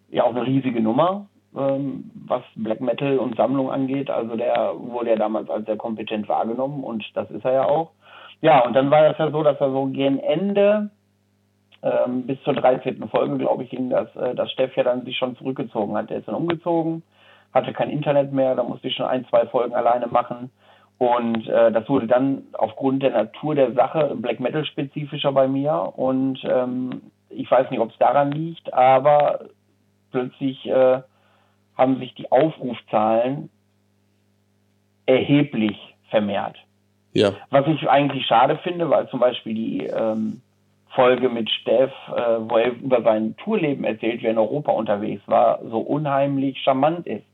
ja 0.09 0.23
auch 0.23 0.35
eine 0.35 0.45
riesige 0.45 0.81
Nummer, 0.81 1.27
ähm, 1.57 2.11
was 2.27 2.43
Black 2.55 2.81
Metal 2.81 3.17
und 3.17 3.35
Sammlung 3.35 3.71
angeht. 3.71 4.09
Also 4.09 4.35
der 4.35 4.73
wurde 4.77 5.11
ja 5.11 5.15
damals 5.15 5.49
als 5.49 5.65
sehr 5.65 5.77
kompetent 5.77 6.29
wahrgenommen 6.29 6.83
und 6.83 7.05
das 7.15 7.29
ist 7.31 7.45
er 7.45 7.53
ja 7.53 7.65
auch. 7.65 7.91
Ja, 8.41 8.65
und 8.65 8.73
dann 8.73 8.89
war 8.89 9.03
das 9.03 9.17
ja 9.17 9.31
so, 9.31 9.43
dass 9.43 9.59
er 9.59 9.71
so 9.71 9.87
gegen 9.87 10.19
Ende 10.19 10.89
ähm, 11.81 12.25
bis 12.25 12.41
zur 12.43 12.53
13. 12.53 13.07
Folge, 13.09 13.37
glaube 13.37 13.63
ich, 13.63 13.69
ging 13.69 13.89
das, 13.89 14.13
äh, 14.15 14.35
dass 14.35 14.51
Steff 14.51 14.75
ja 14.75 14.83
dann 14.83 15.05
sich 15.05 15.17
schon 15.17 15.35
zurückgezogen 15.37 15.95
hat. 15.95 16.09
Der 16.09 16.19
ist 16.19 16.27
dann 16.27 16.35
umgezogen, 16.35 17.03
hatte 17.53 17.73
kein 17.73 17.89
Internet 17.89 18.31
mehr, 18.31 18.55
da 18.55 18.63
musste 18.63 18.87
ich 18.87 18.95
schon 18.95 19.05
ein, 19.05 19.25
zwei 19.25 19.45
Folgen 19.47 19.75
alleine 19.75 20.07
machen. 20.07 20.51
Und 20.99 21.47
äh, 21.47 21.71
das 21.71 21.87
wurde 21.87 22.07
dann 22.07 22.43
aufgrund 22.53 23.03
der 23.03 23.11
Natur 23.11 23.55
der 23.55 23.71
Sache 23.71 24.15
Black 24.15 24.41
Metal 24.41 24.65
spezifischer 24.65 25.31
bei 25.31 25.47
mir. 25.47 25.93
Und 25.95 26.39
ähm, 26.43 27.01
ich 27.29 27.49
weiß 27.49 27.71
nicht, 27.71 27.79
ob 27.79 27.91
es 27.91 27.97
daran 27.97 28.33
liegt, 28.33 28.73
aber 28.73 29.45
plötzlich 30.11 30.65
äh, 30.67 31.01
haben 31.77 31.99
sich 31.99 32.13
die 32.15 32.29
Aufrufzahlen 32.29 33.49
erheblich 35.05 35.77
vermehrt. 36.09 36.57
Ja. 37.13 37.31
Was 37.49 37.65
ich 37.67 37.89
eigentlich 37.89 38.25
schade 38.25 38.59
finde, 38.61 38.89
weil 38.89 39.07
zum 39.07 39.21
Beispiel 39.21 39.53
die 39.55 39.85
ähm, 39.85 40.41
Folge 40.89 41.29
mit 41.29 41.49
Steff, 41.49 41.91
äh, 42.13 42.39
wo 42.39 42.57
er 42.57 42.73
über 42.73 43.01
sein 43.03 43.37
Tourleben 43.37 43.85
erzählt, 43.85 44.21
wie 44.21 44.25
er 44.25 44.31
in 44.31 44.37
Europa 44.37 44.73
unterwegs 44.73 45.21
war, 45.27 45.59
so 45.63 45.79
unheimlich 45.79 46.59
charmant 46.61 47.07
ist. 47.07 47.25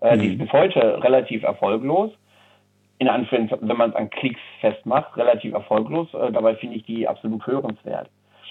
Äh, 0.00 0.16
mhm. 0.16 0.20
Die 0.20 0.32
ist 0.32 0.38
bis 0.38 0.52
heute 0.52 1.02
relativ 1.04 1.44
erfolglos. 1.44 2.10
In 3.02 3.08
Anführungszeichen, 3.08 3.68
wenn 3.68 3.76
man 3.76 3.90
es 3.90 3.96
an 3.96 4.10
Klicks 4.10 4.38
festmacht, 4.60 5.16
relativ 5.16 5.54
erfolglos. 5.54 6.06
Äh, 6.14 6.30
dabei 6.30 6.54
finde 6.54 6.76
ich 6.76 6.84
die 6.84 7.08
absolut 7.08 7.44
hörenswert. 7.44 8.08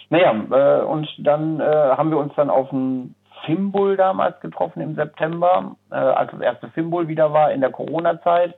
Naja, 0.09 0.33
äh, 0.33 0.83
und 0.83 1.07
dann 1.19 1.61
äh, 1.61 1.63
haben 1.63 2.11
wir 2.11 2.17
uns 2.17 2.33
dann 2.35 2.49
auf 2.49 2.67
dem 2.69 3.15
Fimbul 3.45 3.95
damals 3.95 4.41
getroffen 4.41 4.81
im 4.81 4.95
September, 4.95 5.77
äh, 5.89 5.95
als 5.95 6.31
das 6.31 6.41
erste 6.41 6.67
Fimbul 6.71 7.07
wieder 7.07 7.31
war 7.31 7.53
in 7.53 7.61
der 7.61 7.71
Corona-Zeit. 7.71 8.55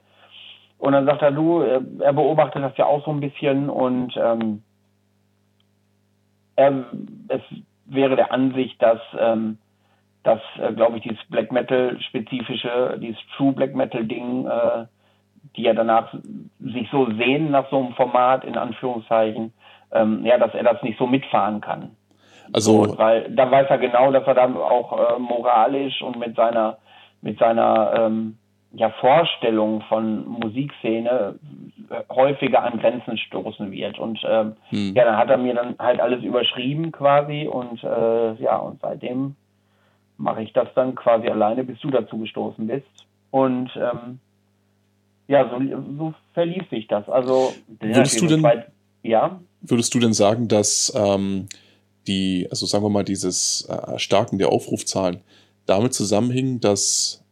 Und 0.80 0.94
dann 0.94 1.06
sagt 1.06 1.22
er, 1.22 1.32
du, 1.32 1.62
äh, 1.62 1.80
er 2.00 2.14
beobachtet 2.14 2.64
das 2.64 2.76
ja 2.78 2.88
auch 2.88 3.06
so 3.06 3.12
ein 3.12 3.20
bisschen 3.20 3.70
und 3.70 4.18
ähm, 4.18 4.64
er, 6.56 6.86
es 7.28 7.42
wäre 7.86 8.16
der 8.16 8.32
Ansicht, 8.32 8.82
dass, 8.82 9.00
ähm, 9.20 9.60
dass 10.24 10.42
äh, 10.58 10.74
glaube 10.74 10.98
ich, 10.98 11.04
dieses 11.04 11.24
Black 11.26 11.52
Metal-spezifische, 11.52 12.98
dieses 13.00 13.22
True 13.38 13.54
Black 13.54 13.76
Metal-Ding, 13.76 14.48
äh, 14.48 14.86
die 15.56 15.64
ja 15.64 15.74
danach 15.74 16.14
sich 16.60 16.90
so 16.92 17.06
sehen 17.14 17.52
nach 17.52 17.70
so 17.70 17.80
einem 17.80 17.94
Format, 17.94 18.44
in 18.46 18.58
Anführungszeichen, 18.58 19.54
ähm, 19.92 20.26
ja, 20.26 20.38
dass 20.38 20.54
er 20.54 20.64
das 20.64 20.82
nicht 20.84 20.98
so 20.98 21.08
mitfahren 21.08 21.62
kann. 21.62 21.92
Also, 22.52 22.86
so, 22.86 22.98
weil 22.98 23.30
da 23.32 23.50
weiß 23.50 23.68
er 23.70 23.78
genau, 23.78 24.12
dass 24.12 24.26
er 24.28 24.36
dann 24.36 24.58
auch 24.58 25.16
äh, 25.16 25.20
moralisch 25.20 26.02
und 26.02 26.20
mit 26.20 26.36
seiner 26.36 26.78
mit 27.22 27.40
seiner 27.40 27.94
ähm, 27.96 28.38
ja, 28.74 28.90
Vorstellung 28.90 29.82
von 29.88 30.28
Musikszene 30.28 31.36
häufiger 32.10 32.64
an 32.64 32.80
Grenzen 32.80 33.18
stoßen 33.18 33.72
wird. 33.72 34.00
Und 34.00 34.20
ähm, 34.28 34.56
hm. 34.70 34.94
ja, 34.96 35.06
dann 35.06 35.18
hat 35.18 35.30
er 35.30 35.38
mir 35.38 35.54
dann 35.54 35.76
halt 35.80 36.00
alles 36.00 36.24
überschrieben 36.24 36.92
quasi 36.92 37.48
und 37.48 37.84
äh, 37.84 38.34
ja, 38.36 38.58
und 38.58 38.82
seitdem 38.82 39.36
mache 40.18 40.44
ich 40.44 40.54
das 40.54 40.68
dann 40.76 40.96
quasi 40.96 41.28
alleine, 41.28 41.64
bis 41.64 41.80
du 41.80 41.90
dazu 41.90 42.18
gestoßen 42.18 42.68
bist. 42.68 42.88
Und 43.32 43.72
ähm, 43.76 44.20
ja, 45.34 45.50
so, 45.50 45.84
so 45.98 46.14
verlief 46.34 46.70
sich 46.70 46.88
das. 46.88 47.10
Also 47.10 47.54
würdest 47.80 48.22
du 48.22 48.28
denn, 48.28 48.44
weit, 48.44 48.68
ja? 49.02 49.42
Würdest 49.62 49.94
du 49.96 50.00
denn 50.00 50.14
sagen, 50.14 50.48
dass 50.48 50.94
ähm, 50.96 51.48
die, 52.08 52.48
also 52.52 52.68
sagen 52.68 52.84
wir 52.84 52.90
mal, 52.90 53.04
dieses 53.04 53.68
äh, 53.68 53.74
Erstarken 53.74 54.38
der 54.38 54.50
Aufrufzahlen 54.50 55.22
damit 55.66 55.94
zusammenhing, 55.96 56.60
dass 56.60 57.24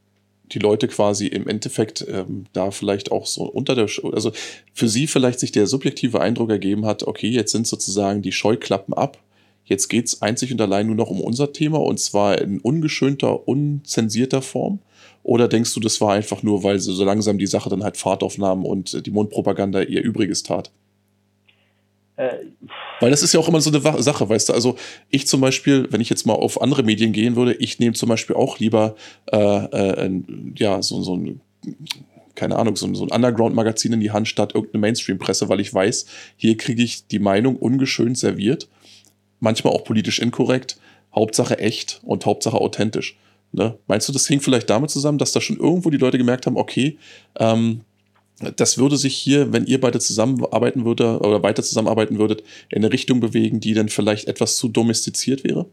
die 0.45 0.59
Leute 0.59 0.87
quasi 0.87 1.27
im 1.27 1.47
Endeffekt 1.47 2.05
ähm, 2.09 2.45
da 2.53 2.71
vielleicht 2.71 3.11
auch 3.11 3.27
so 3.27 3.43
unter 3.43 3.75
der, 3.75 3.87
also 4.11 4.31
für 4.73 4.87
sie 4.87 5.05
vielleicht 5.05 5.39
sich 5.39 5.51
der 5.51 5.67
subjektive 5.67 6.19
Eindruck 6.19 6.49
ergeben 6.49 6.85
hat, 6.85 7.03
okay, 7.03 7.29
jetzt 7.29 7.51
sind 7.51 7.67
sozusagen 7.67 8.21
die 8.21 8.31
Scheuklappen 8.31 8.93
ab. 8.95 9.19
Jetzt 9.63 9.89
geht 9.89 10.07
es 10.07 10.21
einzig 10.23 10.51
und 10.51 10.59
allein 10.59 10.87
nur 10.87 10.95
noch 10.95 11.09
um 11.09 11.21
unser 11.21 11.53
Thema 11.53 11.79
und 11.79 11.99
zwar 11.99 12.41
in 12.41 12.59
ungeschönter, 12.59 13.47
unzensierter 13.47 14.41
Form. 14.41 14.79
Oder 15.23 15.47
denkst 15.47 15.73
du, 15.73 15.79
das 15.79 16.01
war 16.01 16.13
einfach 16.13 16.43
nur, 16.43 16.63
weil 16.63 16.79
sie 16.79 16.93
so 16.93 17.03
langsam 17.03 17.37
die 17.37 17.47
Sache 17.47 17.69
dann 17.69 17.83
halt 17.83 17.97
Fahrt 17.97 18.23
aufnahmen 18.23 18.65
und 18.65 19.05
die 19.05 19.11
Mundpropaganda 19.11 19.81
ihr 19.81 20.01
Übriges 20.01 20.43
tat? 20.43 20.71
Äh, 22.15 22.37
Weil 22.99 23.11
das 23.11 23.23
ist 23.23 23.33
ja 23.33 23.39
auch 23.39 23.47
immer 23.47 23.61
so 23.61 23.71
eine 23.71 24.01
Sache, 24.03 24.27
weißt 24.27 24.49
du. 24.49 24.53
Also 24.53 24.75
ich 25.09 25.27
zum 25.27 25.41
Beispiel, 25.41 25.87
wenn 25.91 26.01
ich 26.01 26.09
jetzt 26.09 26.25
mal 26.25 26.33
auf 26.33 26.61
andere 26.61 26.83
Medien 26.83 27.13
gehen 27.13 27.35
würde, 27.35 27.53
ich 27.53 27.79
nehme 27.79 27.93
zum 27.93 28.09
Beispiel 28.09 28.35
auch 28.35 28.59
lieber 28.59 28.95
äh, 29.31 29.37
äh, 29.37 30.21
ja 30.55 30.81
so, 30.81 31.01
so 31.01 31.15
ein 31.15 31.41
keine 32.35 32.57
Ahnung, 32.57 32.75
so, 32.75 32.91
so 32.93 33.05
ein 33.05 33.11
Underground-Magazin 33.11 33.93
in 33.93 33.99
die 33.99 34.11
Hand 34.11 34.27
statt 34.27 34.55
irgendeine 34.55 34.81
Mainstream-Presse, 34.81 35.49
weil 35.49 35.59
ich 35.59 35.73
weiß, 35.73 36.05
hier 36.37 36.57
kriege 36.57 36.81
ich 36.81 37.05
die 37.07 37.19
Meinung 37.19 37.55
ungeschönt 37.55 38.17
serviert, 38.17 38.67
manchmal 39.39 39.73
auch 39.73 39.83
politisch 39.83 40.19
inkorrekt, 40.19 40.77
Hauptsache 41.13 41.59
echt 41.59 42.01
und 42.03 42.25
Hauptsache 42.25 42.59
authentisch. 42.59 43.17
Ne? 43.51 43.77
Meinst 43.87 44.07
du, 44.07 44.13
das 44.13 44.27
hing 44.27 44.39
vielleicht 44.39 44.69
damit 44.69 44.89
zusammen, 44.89 45.17
dass 45.17 45.31
da 45.31 45.41
schon 45.41 45.57
irgendwo 45.57 45.89
die 45.89 45.97
Leute 45.97 46.17
gemerkt 46.17 46.45
haben, 46.45 46.57
okay, 46.57 46.97
ähm, 47.37 47.81
das 48.57 48.77
würde 48.77 48.97
sich 48.97 49.15
hier, 49.15 49.53
wenn 49.53 49.65
ihr 49.65 49.79
beide 49.79 49.99
zusammenarbeiten 49.99 50.85
würdet 50.85 51.21
oder 51.21 51.43
weiter 51.43 51.61
zusammenarbeiten 51.61 52.17
würdet, 52.17 52.43
in 52.69 52.83
eine 52.83 52.91
Richtung 52.91 53.19
bewegen, 53.19 53.59
die 53.59 53.73
dann 53.73 53.89
vielleicht 53.89 54.27
etwas 54.27 54.57
zu 54.57 54.67
domestiziert 54.69 55.43
wäre? 55.43 55.67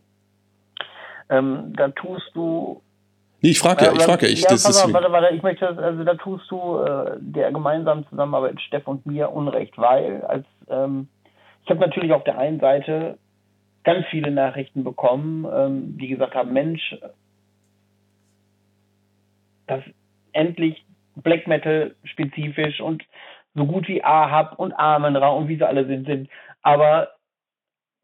Ähm, 1.31 1.73
da 1.77 1.89
tust 1.89 2.31
du. 2.35 2.83
Nee, 3.41 3.51
ich 3.51 3.59
frage 3.59 3.85
ja, 3.85 3.93
ich 3.93 4.03
frage 4.03 4.27
ja. 4.27 4.33
Ich, 4.33 4.43
ja, 4.43 4.49
das 4.51 4.69
ist 4.69 4.93
warte, 4.93 5.13
warte, 5.13 5.35
ich 5.35 5.43
möchte, 5.43 5.69
also 5.69 6.03
da 6.03 6.15
tust 6.15 6.51
du 6.51 6.79
äh, 6.79 7.17
der 7.21 7.53
gemeinsamen 7.53 8.07
Zusammenarbeit 8.09 8.61
Steff 8.61 8.87
und 8.89 9.07
mir 9.07 9.31
Unrecht, 9.31 9.79
weil 9.79 10.23
als 10.23 10.45
ähm, 10.69 11.09
ich 11.65 11.71
habe 11.71 11.81
natürlich 11.81 12.13
auf 12.13 12.25
der 12.25 12.39
einen 12.39 12.59
Seite 12.59 13.19
ganz 13.85 14.07
viele 14.11 14.31
Nachrichten 14.31 14.85
bekommen, 14.85 15.47
ähm, 15.53 15.99
die 15.99 16.09
gesagt 16.09 16.35
haben, 16.35 16.53
Mensch, 16.53 16.97
das 19.71 19.83
endlich 20.33 20.85
Black 21.17 21.47
Metal 21.47 21.95
spezifisch 22.05 22.81
und 22.81 23.03
so 23.55 23.67
gut 23.67 23.89
wie 23.89 24.05
Ahab 24.05 24.59
und 24.59 24.73
Amenra 24.73 25.29
und 25.31 25.49
wie 25.49 25.57
sie 25.57 25.67
alle 25.67 25.87
sind, 25.87 26.07
sind. 26.07 26.29
Aber 26.63 27.09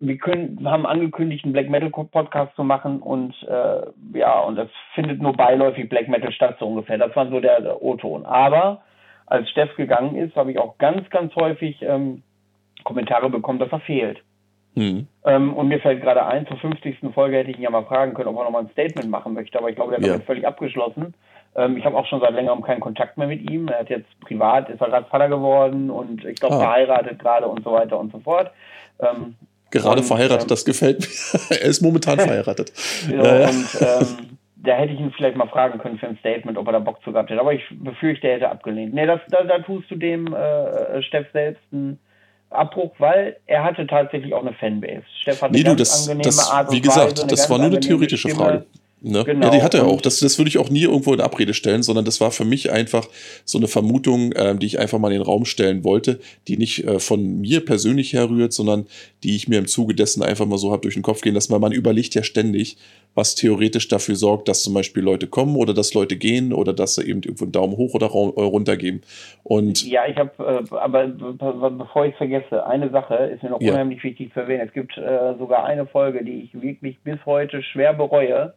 wir 0.01 0.19
können, 0.19 0.69
haben 0.69 0.87
angekündigt, 0.87 1.45
einen 1.45 1.53
Black 1.53 1.71
Metal 1.71 1.91
Podcast 1.91 2.55
zu 2.57 2.65
machen 2.65 3.01
und 3.01 3.35
äh, 3.45 4.19
ja, 4.19 4.41
und 4.41 4.57
das 4.57 4.69
findet 4.95 5.23
nur 5.23 5.33
beiläufig 5.33 5.89
Black 5.89 6.09
Metal 6.09 6.33
statt, 6.33 6.57
so 6.59 6.67
ungefähr. 6.67 6.99
Das 6.99 7.15
war 7.15 7.29
so 7.29 7.41
der, 7.41 7.61
der 7.61 7.83
O-Ton. 7.83 8.27
Aber 8.27 8.83
als 9.27 9.49
Steff 9.51 9.75
gegangen 9.77 10.17
ist, 10.17 10.37
habe 10.37 10.51
ich 10.51 10.59
auch 10.59 10.77
ganz, 10.79 11.09
ganz 11.11 11.35
häufig 11.37 11.81
ähm, 11.83 12.23
Kommentare 12.83 13.31
bekommen, 13.31 13.59
dass 13.59 13.73
er 13.73 13.81
fehlt. 13.81 14.23
Mhm. 14.75 15.07
Ähm, 15.25 15.55
und 15.55 15.69
mir 15.69 15.81
fällt 15.81 16.03
gerade 16.03 16.27
ein, 16.27 16.47
zur 16.47 16.59
50. 16.59 16.97
Folge 17.15 17.37
hätte 17.37 17.51
ich 17.51 17.57
ihn 17.57 17.63
ja 17.63 17.71
mal 17.71 17.85
fragen 17.85 18.15
können, 18.15 18.29
ob 18.29 18.37
er 18.37 18.45
nochmal 18.45 18.65
ein 18.65 18.71
Statement 18.71 19.09
machen 19.09 19.33
möchte, 19.33 19.59
aber 19.59 19.71
ich 19.71 19.77
glaube, 19.77 19.93
der 19.93 20.01
hat 20.01 20.21
ja. 20.21 20.25
völlig 20.27 20.47
abgeschlossen. 20.47 21.15
Ähm, 21.57 21.77
ich 21.77 21.85
habe 21.85 21.97
auch 21.97 22.07
schon 22.07 22.21
seit 22.21 22.35
längerem 22.35 22.63
keinen 22.63 22.81
Kontakt 22.81 23.17
mehr 23.17 23.29
mit 23.29 23.49
ihm. 23.51 23.69
Er 23.69 23.81
hat 23.81 23.91
jetzt 23.91 24.09
privat, 24.21 24.69
ist 24.69 24.81
er 24.81 24.89
gerade 24.89 25.07
Vater 25.07 25.29
geworden 25.29 25.91
und 25.91 26.25
ich 26.25 26.37
glaube 26.37 26.57
ah. 26.57 26.61
verheiratet 26.61 27.19
gerade 27.19 27.47
und 27.47 27.63
so 27.65 27.73
weiter 27.73 27.99
und 27.99 28.13
so 28.13 28.19
fort. 28.21 28.51
Ähm, 29.01 29.35
gerade 29.71 30.01
und, 30.01 30.07
verheiratet, 30.07 30.43
ähm, 30.43 30.49
das 30.49 30.65
gefällt 30.65 31.01
mir. 31.01 31.57
er 31.57 31.67
ist 31.67 31.81
momentan 31.81 32.19
verheiratet. 32.21 32.73
So, 32.75 33.15
äh. 33.15 33.45
Und 33.45 33.79
ähm, 33.81 34.39
da 34.57 34.73
hätte 34.77 34.95
ich 34.95 35.01
ihn 35.01 35.13
vielleicht 35.13 35.37
mal 35.37 35.49
fragen 35.49 35.79
können 35.79 35.99
für 35.99 36.09
ein 36.09 36.17
Statement, 36.19 36.57
ob 36.59 36.67
er 36.67 36.73
da 36.73 36.79
Bock 36.79 37.03
zu 37.05 37.13
gehabt 37.13 37.31
hätte. 37.31 37.41
Aber 37.41 37.53
ich 37.53 37.63
befürchte, 37.71 38.29
er 38.29 38.37
hätte 38.37 38.51
abgelehnt. 38.51 38.95
Nee, 38.95 39.07
das, 39.07 39.21
da, 39.29 39.45
da 39.45 39.59
tust 39.59 39.91
du 39.91 39.97
dem 39.97 40.35
äh, 40.35 41.03
Steff 41.03 41.27
selbst 41.33 41.63
einen 41.71 41.99
Abbruch, 42.51 42.93
weil 42.99 43.37
er 43.47 43.65
hatte 43.65 43.87
tatsächlich 43.87 44.33
auch 44.33 44.41
eine 44.41 44.55
Fanbase. 44.55 45.03
Steff 45.21 45.43
hat 45.43 45.51
eine 45.51 45.59
nee, 45.59 45.65
ganz 45.65 45.77
du, 45.77 45.83
das, 45.83 46.09
angenehme 46.09 46.23
das, 46.25 46.51
Art 46.51 46.69
und 46.69 46.75
Wie 46.75 46.81
gesagt, 46.81 47.19
Weise, 47.19 47.27
das 47.27 47.51
war 47.51 47.59
nur 47.59 47.67
eine 47.67 47.81
theoretische 47.81 48.29
Stimme. 48.29 48.45
Frage. 48.45 48.67
Ne? 49.05 49.23
Genau. 49.23 49.47
Ja, 49.47 49.53
die 49.53 49.63
hat 49.63 49.75
er 49.75 49.87
auch. 49.87 50.01
Das, 50.01 50.21
das 50.21 50.39
würde 50.39 50.49
ich 50.49 50.57
auch 50.57 50.71
nie 50.71 50.85
irgendwo 50.85 51.13
in 51.13 51.21
Abrede 51.21 51.53
stellen, 51.53 51.83
sondern 51.83 52.07
das 52.07 52.23
war 52.23 52.31
für 52.31 52.47
mich 52.47 52.73
einfach 52.73 53.07
so 53.45 53.59
eine 53.59 53.69
Vermutung, 53.69 54.33
ähm, 54.35 54.59
die 54.59 54.67
ich 54.67 54.79
einfach 54.79 54.99
mal 54.99 55.13
in 55.13 55.19
den 55.19 55.27
Raum 55.27 55.45
stellen 55.45 55.85
wollte, 55.85 56.21
die 56.49 56.57
nicht 56.57 56.85
äh, 56.85 56.99
von 56.99 57.41
mir 57.43 57.63
persönlich 57.63 58.15
herrührt, 58.15 58.55
sondern 58.55 58.87
die 59.23 59.37
ich 59.37 59.47
mir 59.47 59.59
im 59.59 59.67
Zuge 59.67 59.95
dessen 59.95 60.23
einfach 60.23 60.47
mal 60.47 60.57
so 60.57 60.73
habe 60.73 60.81
durch 60.81 60.95
den 60.95 61.03
Kopf 61.03 61.21
gehen 61.21 61.35
lassen, 61.35 61.53
weil 61.53 61.61
man 61.61 61.73
überlegt 61.73 62.15
ja 62.15 62.23
ständig, 62.23 62.79
was 63.15 63.35
theoretisch 63.35 63.89
dafür 63.89 64.17
sorgt, 64.17 64.49
dass 64.49 64.63
zum 64.63 64.73
Beispiel 64.73 65.03
Leute 65.03 65.27
kommen 65.27 65.57
oder 65.57 65.75
dass 65.75 65.93
Leute 65.93 66.17
gehen 66.17 66.55
oder 66.55 66.73
dass 66.73 66.95
sie 66.95 67.03
eben 67.03 67.23
irgendwo 67.23 67.45
einen 67.45 67.53
Daumen 67.53 67.77
hoch 67.77 67.93
oder 67.93 68.07
äh, 68.07 68.41
runter 68.41 68.79
geben. 68.79 69.03
Und 69.43 69.87
ja, 69.87 70.07
ich 70.07 70.17
habe, 70.17 70.31
äh, 70.39 70.77
aber 70.77 71.09
bevor 71.09 72.07
ich 72.07 72.15
vergesse, 72.15 72.67
eine 72.67 72.89
Sache 72.89 73.17
ist 73.17 73.43
mir 73.43 73.51
noch 73.51 73.61
ja. 73.61 73.73
unheimlich 73.73 74.03
wichtig 74.03 74.33
zu 74.33 74.41
erwähnen. 74.41 74.67
Es 74.67 74.73
gibt 74.73 74.97
äh, 74.97 75.35
sogar 75.39 75.67
eine 75.67 75.85
Folge, 75.87 76.25
die 76.25 76.45
ich 76.45 76.63
wirklich 76.63 76.99
bis 77.01 77.19
heute 77.27 77.63
schwer 77.63 77.93
bereue 77.93 78.55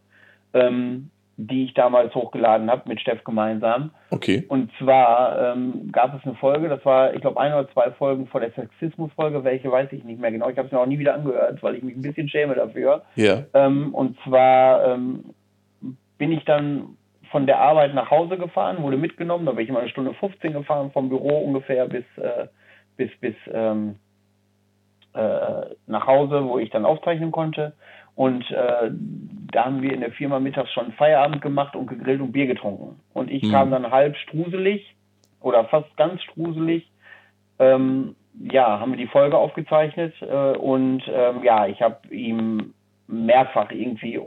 ähm, 0.53 1.09
die 1.37 1.65
ich 1.65 1.75
damals 1.75 2.15
hochgeladen 2.15 2.69
habe 2.69 2.89
mit 2.89 2.99
Steff 2.99 3.23
gemeinsam. 3.23 3.91
Okay. 4.09 4.43
Und 4.47 4.71
zwar 4.79 5.53
ähm, 5.53 5.91
gab 5.91 6.15
es 6.15 6.25
eine 6.25 6.33
Folge, 6.35 6.67
das 6.67 6.83
war, 6.83 7.13
ich 7.13 7.21
glaube, 7.21 7.39
ein 7.39 7.53
oder 7.53 7.69
zwei 7.73 7.91
Folgen 7.91 8.25
vor 8.25 8.41
der 8.41 8.51
Sexismus-Folge, 8.51 9.43
welche 9.43 9.71
weiß 9.71 9.91
ich 9.91 10.03
nicht 10.03 10.19
mehr 10.19 10.31
genau. 10.31 10.49
Ich 10.49 10.57
habe 10.57 10.65
es 10.65 10.71
mir 10.71 10.79
auch 10.79 10.87
nie 10.87 10.97
wieder 10.97 11.13
angehört, 11.13 11.61
weil 11.61 11.75
ich 11.75 11.83
mich 11.83 11.95
ein 11.95 12.01
bisschen 12.01 12.27
schäme 12.27 12.55
dafür. 12.55 13.03
Ja. 13.15 13.43
Ähm, 13.53 13.93
und 13.93 14.17
zwar 14.23 14.93
ähm, 14.93 15.25
bin 16.17 16.31
ich 16.31 16.43
dann 16.45 16.97
von 17.29 17.45
der 17.45 17.59
Arbeit 17.59 17.93
nach 17.93 18.09
Hause 18.09 18.37
gefahren, 18.37 18.81
wurde 18.81 18.97
mitgenommen, 18.97 19.45
da 19.45 19.51
bin 19.51 19.63
ich 19.63 19.69
immer 19.69 19.81
eine 19.81 19.89
Stunde 19.89 20.15
15 20.15 20.53
gefahren, 20.53 20.91
vom 20.91 21.09
Büro 21.09 21.37
ungefähr 21.37 21.85
bis, 21.87 22.05
äh, 22.17 22.47
bis, 22.95 23.11
bis 23.19 23.35
ähm, 23.53 23.97
äh, 25.13 25.75
nach 25.85 26.07
Hause, 26.07 26.45
wo 26.45 26.57
ich 26.57 26.71
dann 26.71 26.85
aufzeichnen 26.85 27.31
konnte. 27.31 27.73
Und 28.17 28.49
äh, 28.49 28.89
da 29.51 29.65
haben 29.65 29.83
wir 29.83 29.93
in 29.93 30.01
der 30.01 30.11
Firma 30.11 30.39
mittags 30.39 30.73
schon 30.73 30.91
Feierabend 30.93 31.39
gemacht 31.39 31.75
und 31.75 31.85
gegrillt 31.85 32.19
und 32.19 32.31
Bier 32.31 32.47
getrunken. 32.47 32.99
Und 33.13 33.29
ich 33.29 33.43
mhm. 33.43 33.51
kam 33.51 33.69
dann 33.69 33.91
halb 33.91 34.17
struselig 34.17 34.95
oder 35.39 35.65
fast 35.65 35.95
ganz 35.97 36.23
struselig. 36.23 36.89
Ähm, 37.59 38.15
ja, 38.39 38.79
haben 38.79 38.91
wir 38.91 38.97
die 38.97 39.05
Folge 39.05 39.37
aufgezeichnet 39.37 40.15
äh, 40.21 40.57
und 40.57 41.03
ähm, 41.07 41.43
ja, 41.43 41.67
ich 41.67 41.79
habe 41.79 42.07
ihm 42.09 42.73
mehrfach 43.05 43.71
irgendwie 43.71 44.19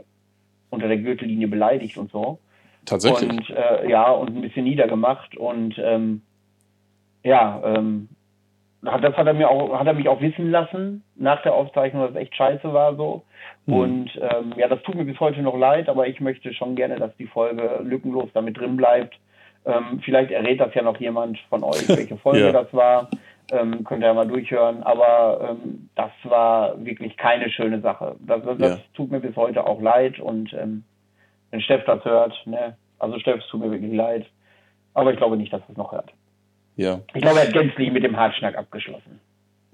unter 0.69 0.87
der 0.87 0.97
Gürtellinie 0.97 1.49
beleidigt 1.49 1.97
und 1.97 2.11
so. 2.11 2.39
Tatsächlich. 2.85 3.29
Und 3.29 3.49
äh, 3.49 3.89
ja, 3.89 4.09
und 4.09 4.33
ein 4.33 4.41
bisschen 4.41 4.63
niedergemacht. 4.63 5.35
Und 5.35 5.75
ähm, 5.77 6.21
ja, 7.25 7.61
ähm, 7.65 8.07
das 8.81 9.15
hat 9.15 9.27
er 9.27 9.33
mir 9.33 9.49
auch, 9.49 9.77
hat 9.77 9.85
er 9.85 9.93
mich 9.93 10.09
auch 10.09 10.21
wissen 10.21 10.49
lassen 10.49 11.03
nach 11.15 11.41
der 11.43 11.53
Aufzeichnung, 11.53 12.01
dass 12.01 12.11
es 12.11 12.17
echt 12.17 12.35
scheiße 12.35 12.73
war 12.73 12.95
so. 12.95 13.23
Mhm. 13.67 13.73
Und 13.73 14.11
ähm, 14.19 14.53
ja, 14.57 14.67
das 14.67 14.81
tut 14.81 14.95
mir 14.95 15.05
bis 15.05 15.19
heute 15.19 15.41
noch 15.41 15.57
leid, 15.57 15.87
aber 15.87 16.07
ich 16.07 16.19
möchte 16.19 16.53
schon 16.53 16.75
gerne, 16.75 16.95
dass 16.95 17.15
die 17.17 17.27
Folge 17.27 17.79
lückenlos 17.83 18.29
damit 18.33 18.57
drin 18.57 18.77
bleibt. 18.77 19.15
Ähm, 19.65 20.01
vielleicht 20.03 20.31
errät 20.31 20.59
das 20.59 20.73
ja 20.73 20.81
noch 20.81 20.97
jemand 20.97 21.37
von 21.49 21.63
euch, 21.63 21.87
welche 21.95 22.17
Folge 22.17 22.45
ja. 22.45 22.51
das 22.51 22.73
war. 22.73 23.09
Ähm, 23.51 23.83
könnt 23.83 24.01
ihr 24.01 24.07
ja 24.07 24.13
mal 24.13 24.27
durchhören. 24.27 24.81
Aber 24.81 25.51
ähm, 25.51 25.89
das 25.95 26.11
war 26.23 26.83
wirklich 26.83 27.17
keine 27.17 27.49
schöne 27.51 27.81
Sache. 27.81 28.15
Das, 28.19 28.43
das, 28.43 28.57
das 28.57 28.79
tut 28.93 29.11
mir 29.11 29.19
bis 29.19 29.35
heute 29.35 29.67
auch 29.67 29.81
leid. 29.81 30.19
Und 30.19 30.53
ähm, 30.53 30.83
wenn 31.51 31.61
Steff 31.61 31.83
das 31.85 32.03
hört, 32.03 32.33
ne, 32.47 32.77
also 32.97 33.19
Steff, 33.19 33.41
es 33.41 33.47
tut 33.47 33.59
mir 33.59 33.69
wirklich 33.69 33.93
leid. 33.93 34.25
Aber 34.93 35.11
ich 35.11 35.17
glaube 35.17 35.37
nicht, 35.37 35.53
dass 35.53 35.61
es 35.69 35.77
noch 35.77 35.91
hört. 35.91 36.11
Ja. 36.75 37.01
Ich 37.13 37.21
glaube, 37.21 37.39
er 37.39 37.47
hat 37.47 37.53
gänzlich 37.53 37.91
mit 37.91 38.03
dem 38.03 38.15
Hartschnack 38.15 38.57
abgeschlossen. 38.57 39.19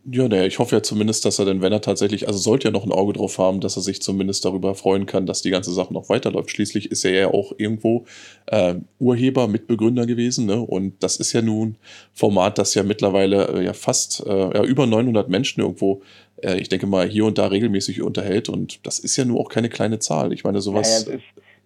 Ja, 0.10 0.30
naja, 0.30 0.46
ich 0.46 0.58
hoffe 0.58 0.74
ja 0.74 0.82
zumindest, 0.82 1.26
dass 1.26 1.38
er 1.38 1.44
denn, 1.44 1.62
wenn 1.62 1.74
er 1.74 1.82
tatsächlich, 1.82 2.28
also 2.28 2.40
sollte 2.40 2.70
ja 2.70 2.72
noch 2.72 2.86
ein 2.86 2.94
Auge 2.94 3.12
drauf 3.12 3.40
haben, 3.40 3.60
dass 3.60 3.76
er 3.76 3.82
sich 3.82 4.02
zumindest 4.02 4.46
darüber 4.46 4.74
freuen 4.74 5.06
kann, 5.06 5.26
dass 5.26 5.42
die 5.42 5.50
ganze 5.50 5.74
Sache 5.74 5.94
noch 5.94 6.08
weiterläuft. 6.08 6.50
Schließlich 6.50 6.92
ist 6.92 7.04
er 7.04 7.12
ja 7.12 7.28
auch 7.28 7.52
irgendwo 7.58 8.06
äh, 8.46 8.76
Urheber, 9.00 9.50
Mitbegründer 9.50 10.06
gewesen, 10.06 10.46
ne? 10.46 10.62
Und 10.62 11.04
das 11.04 11.18
ist 11.18 11.34
ja 11.34 11.42
nun 11.42 11.76
Format, 12.14 12.58
das 12.58 12.74
ja 12.74 12.84
mittlerweile 12.84 13.50
äh, 13.50 13.66
ja 13.66 13.74
fast 13.74 14.26
äh, 14.26 14.30
ja, 14.30 14.64
über 14.64 14.88
900 14.88 15.28
Menschen 15.28 15.60
irgendwo, 15.60 16.02
äh, 16.42 16.58
ich 16.58 16.70
denke 16.70 16.88
mal, 16.88 17.06
hier 17.10 17.26
und 17.26 17.38
da 17.38 17.48
regelmäßig 17.48 18.02
unterhält. 18.02 18.48
Und 18.48 18.86
das 18.88 19.00
ist 19.00 19.18
ja 19.18 19.26
nun 19.26 19.38
auch 19.38 19.50
keine 19.50 19.68
kleine 19.68 20.00
Zahl. 20.00 20.32
Ich 20.32 20.46
meine, 20.46 20.62
sowas. 20.62 21.06
Ja, 21.06 21.18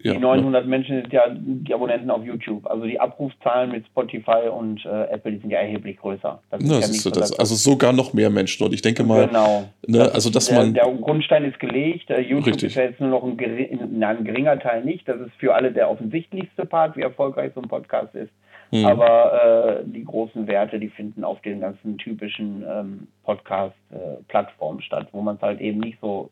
ja, 0.02 0.14
die 0.14 0.18
900 0.18 0.64
ne? 0.64 0.70
Menschen 0.70 1.00
sind 1.02 1.12
ja 1.12 1.24
die 1.30 1.72
Abonnenten 1.72 2.10
auf 2.10 2.24
YouTube. 2.24 2.66
Also 2.66 2.84
die 2.84 2.98
Abrufzahlen 2.98 3.70
mit 3.70 3.86
Spotify 3.86 4.48
und 4.50 4.84
äh, 4.84 5.04
Apple, 5.04 5.32
die 5.32 5.38
sind 5.38 5.50
ja 5.50 5.58
erheblich 5.58 5.96
größer. 5.98 6.40
Das 6.50 6.60
Na, 6.62 6.74
ja 6.74 6.82
so, 6.82 7.10
das, 7.10 7.38
also 7.38 7.54
sogar 7.54 7.92
noch 7.92 8.12
mehr 8.12 8.30
Menschen. 8.30 8.66
Und 8.66 8.74
ich 8.74 8.82
denke 8.82 9.04
mal, 9.04 9.28
genau. 9.28 9.68
ne, 9.86 10.10
also 10.12 10.30
dass 10.30 10.46
der, 10.46 10.58
man. 10.58 10.74
Der 10.74 10.92
Grundstein 11.00 11.44
ist 11.44 11.58
gelegt. 11.60 12.10
Uh, 12.10 12.14
YouTube 12.14 12.46
richtig. 12.46 12.68
ist 12.70 12.74
ja 12.76 12.84
jetzt 12.84 13.00
nur 13.00 13.10
noch 13.10 13.22
ein, 13.22 13.36
gering, 13.36 14.02
ein 14.02 14.24
geringer 14.24 14.58
Teil 14.58 14.84
nicht. 14.84 15.08
Das 15.08 15.20
ist 15.20 15.32
für 15.38 15.54
alle 15.54 15.72
der 15.72 15.90
offensichtlichste 15.90 16.66
Part, 16.66 16.96
wie 16.96 17.02
erfolgreich 17.02 17.52
so 17.54 17.62
ein 17.62 17.68
Podcast 17.68 18.14
ist. 18.14 18.32
Hm. 18.70 18.86
Aber 18.86 19.82
äh, 19.82 19.84
die 19.84 20.04
großen 20.04 20.46
Werte, 20.46 20.80
die 20.80 20.88
finden 20.88 21.24
auf 21.24 21.40
den 21.42 21.60
ganzen 21.60 21.98
typischen 21.98 22.64
ähm, 22.66 23.08
Podcast-Plattformen 23.24 24.80
äh, 24.80 24.82
statt, 24.82 25.08
wo 25.12 25.20
man 25.20 25.36
es 25.36 25.42
halt 25.42 25.60
eben 25.60 25.80
nicht 25.80 25.98
so 26.00 26.30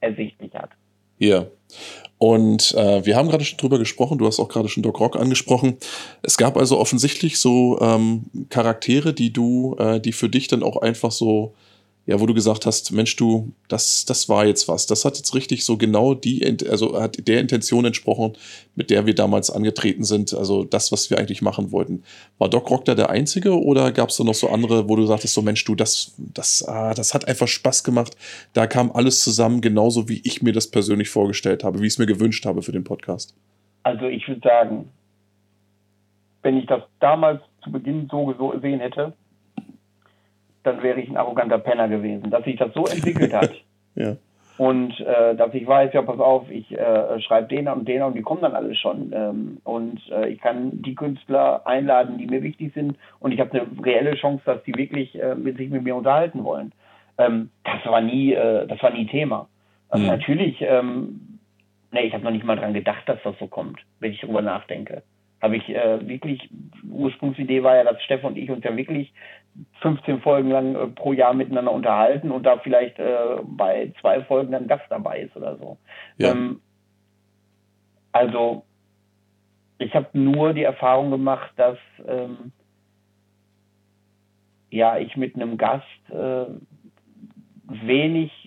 ersichtlich 0.00 0.52
hat. 0.54 0.70
Ja. 1.22 1.46
Und 2.18 2.74
äh, 2.74 3.06
wir 3.06 3.16
haben 3.16 3.28
gerade 3.28 3.44
schon 3.44 3.58
drüber 3.58 3.78
gesprochen, 3.78 4.18
du 4.18 4.26
hast 4.26 4.40
auch 4.40 4.48
gerade 4.48 4.68
schon 4.68 4.82
Doc 4.82 4.98
Rock 4.98 5.16
angesprochen. 5.16 5.76
Es 6.22 6.36
gab 6.36 6.56
also 6.56 6.78
offensichtlich 6.78 7.38
so 7.38 7.80
ähm, 7.80 8.24
Charaktere, 8.48 9.12
die 9.12 9.32
du, 9.32 9.76
äh, 9.78 10.00
die 10.00 10.12
für 10.12 10.28
dich 10.28 10.48
dann 10.48 10.64
auch 10.64 10.76
einfach 10.76 11.12
so 11.12 11.54
ja, 12.04 12.18
wo 12.18 12.26
du 12.26 12.34
gesagt 12.34 12.66
hast, 12.66 12.90
Mensch, 12.90 13.14
du, 13.14 13.52
das, 13.68 14.04
das 14.04 14.28
war 14.28 14.44
jetzt 14.44 14.66
was. 14.68 14.86
Das 14.86 15.04
hat 15.04 15.16
jetzt 15.16 15.34
richtig 15.36 15.64
so 15.64 15.76
genau 15.76 16.14
die, 16.14 16.44
also 16.68 17.00
hat 17.00 17.28
der 17.28 17.40
Intention 17.40 17.84
entsprochen, 17.84 18.32
mit 18.74 18.90
der 18.90 19.06
wir 19.06 19.14
damals 19.14 19.50
angetreten 19.50 20.02
sind. 20.02 20.34
Also 20.34 20.64
das, 20.64 20.90
was 20.90 21.10
wir 21.10 21.18
eigentlich 21.18 21.42
machen 21.42 21.70
wollten. 21.70 22.02
War 22.38 22.48
Doc 22.48 22.70
Rock 22.70 22.86
da 22.86 22.96
der 22.96 23.10
Einzige 23.10 23.60
oder 23.60 23.92
gab 23.92 24.08
es 24.08 24.16
da 24.16 24.24
noch 24.24 24.34
so 24.34 24.48
andere, 24.48 24.88
wo 24.88 24.96
du 24.96 25.06
sagtest, 25.06 25.34
so 25.34 25.42
Mensch, 25.42 25.64
du, 25.64 25.76
das, 25.76 26.14
das, 26.18 26.66
ah, 26.66 26.92
das 26.92 27.14
hat 27.14 27.28
einfach 27.28 27.46
Spaß 27.46 27.84
gemacht. 27.84 28.16
Da 28.52 28.66
kam 28.66 28.90
alles 28.90 29.22
zusammen, 29.22 29.60
genauso 29.60 30.08
wie 30.08 30.20
ich 30.24 30.42
mir 30.42 30.52
das 30.52 30.68
persönlich 30.68 31.08
vorgestellt 31.08 31.62
habe, 31.62 31.80
wie 31.80 31.86
ich 31.86 31.92
es 31.92 31.98
mir 31.98 32.06
gewünscht 32.06 32.44
habe 32.46 32.62
für 32.62 32.72
den 32.72 32.82
Podcast. 32.82 33.36
Also 33.84 34.06
ich 34.06 34.26
würde 34.26 34.40
sagen, 34.42 34.88
wenn 36.42 36.56
ich 36.56 36.66
das 36.66 36.82
damals 36.98 37.40
zu 37.62 37.70
Beginn 37.70 38.08
so 38.10 38.26
gesehen 38.26 38.80
hätte, 38.80 39.12
dann 40.62 40.82
wäre 40.82 41.00
ich 41.00 41.08
ein 41.08 41.16
arroganter 41.16 41.58
Penner 41.58 41.88
gewesen. 41.88 42.30
Dass 42.30 42.44
sich 42.44 42.56
das 42.56 42.72
so 42.74 42.84
entwickelt 42.86 43.32
hat 43.32 43.50
ja. 43.94 44.16
und 44.58 44.98
äh, 45.00 45.34
dass 45.34 45.52
ich 45.54 45.66
weiß, 45.66 45.92
ja, 45.92 46.02
pass 46.02 46.20
auf, 46.20 46.50
ich 46.50 46.70
äh, 46.72 47.20
schreibe 47.20 47.48
den 47.48 47.68
und 47.68 47.86
den 47.88 48.02
und 48.02 48.14
die 48.14 48.22
kommen 48.22 48.42
dann 48.42 48.54
alle 48.54 48.74
schon. 48.74 49.12
Ähm, 49.14 49.58
und 49.64 50.00
äh, 50.10 50.28
ich 50.28 50.40
kann 50.40 50.82
die 50.82 50.94
Künstler 50.94 51.66
einladen, 51.66 52.18
die 52.18 52.26
mir 52.26 52.42
wichtig 52.42 52.72
sind 52.74 52.96
und 53.20 53.32
ich 53.32 53.40
habe 53.40 53.52
eine 53.52 53.66
reelle 53.84 54.14
Chance, 54.16 54.42
dass 54.44 54.62
die 54.64 54.74
wirklich 54.74 55.20
äh, 55.20 55.34
mit 55.34 55.56
sich 55.56 55.70
mit 55.70 55.82
mir 55.82 55.96
unterhalten 55.96 56.44
wollen. 56.44 56.72
Ähm, 57.18 57.50
das 57.64 57.84
war 57.90 58.00
nie, 58.00 58.32
äh, 58.32 58.66
das 58.66 58.82
war 58.82 58.90
nie 58.90 59.06
Thema. 59.06 59.48
Also 59.88 60.04
mhm. 60.04 60.10
natürlich, 60.10 60.56
ähm, 60.60 61.38
nee, 61.90 62.02
ich 62.02 62.14
habe 62.14 62.24
noch 62.24 62.30
nicht 62.30 62.44
mal 62.44 62.56
dran 62.56 62.72
gedacht, 62.72 63.06
dass 63.06 63.18
das 63.22 63.38
so 63.38 63.46
kommt, 63.46 63.80
wenn 64.00 64.12
ich 64.12 64.20
darüber 64.20 64.42
nachdenke 64.42 65.02
habe 65.42 65.56
ich 65.56 65.68
äh, 65.68 66.08
wirklich, 66.08 66.48
Ursprungsidee 66.88 67.64
war 67.64 67.76
ja, 67.76 67.84
dass 67.84 68.00
Steff 68.04 68.22
und 68.22 68.38
ich 68.38 68.48
uns 68.48 68.64
ja 68.64 68.74
wirklich 68.76 69.12
15 69.80 70.20
Folgen 70.20 70.50
lang 70.50 70.74
äh, 70.74 70.86
pro 70.88 71.12
Jahr 71.12 71.34
miteinander 71.34 71.72
unterhalten 71.72 72.30
und 72.30 72.44
da 72.44 72.58
vielleicht 72.58 72.98
äh, 72.98 73.38
bei 73.42 73.92
zwei 74.00 74.22
Folgen 74.24 74.52
dann 74.52 74.66
Gast 74.66 74.84
dabei 74.88 75.20
ist 75.20 75.36
oder 75.36 75.56
so. 75.56 75.78
Ja. 76.16 76.32
Ähm, 76.32 76.60
also 78.12 78.64
ich 79.78 79.94
habe 79.94 80.08
nur 80.12 80.52
die 80.52 80.62
Erfahrung 80.62 81.10
gemacht, 81.10 81.50
dass 81.56 81.78
ähm, 82.06 82.52
ja 84.70 84.98
ich 84.98 85.16
mit 85.16 85.34
einem 85.34 85.58
Gast 85.58 85.84
äh, 86.10 86.46
wenig 87.68 88.41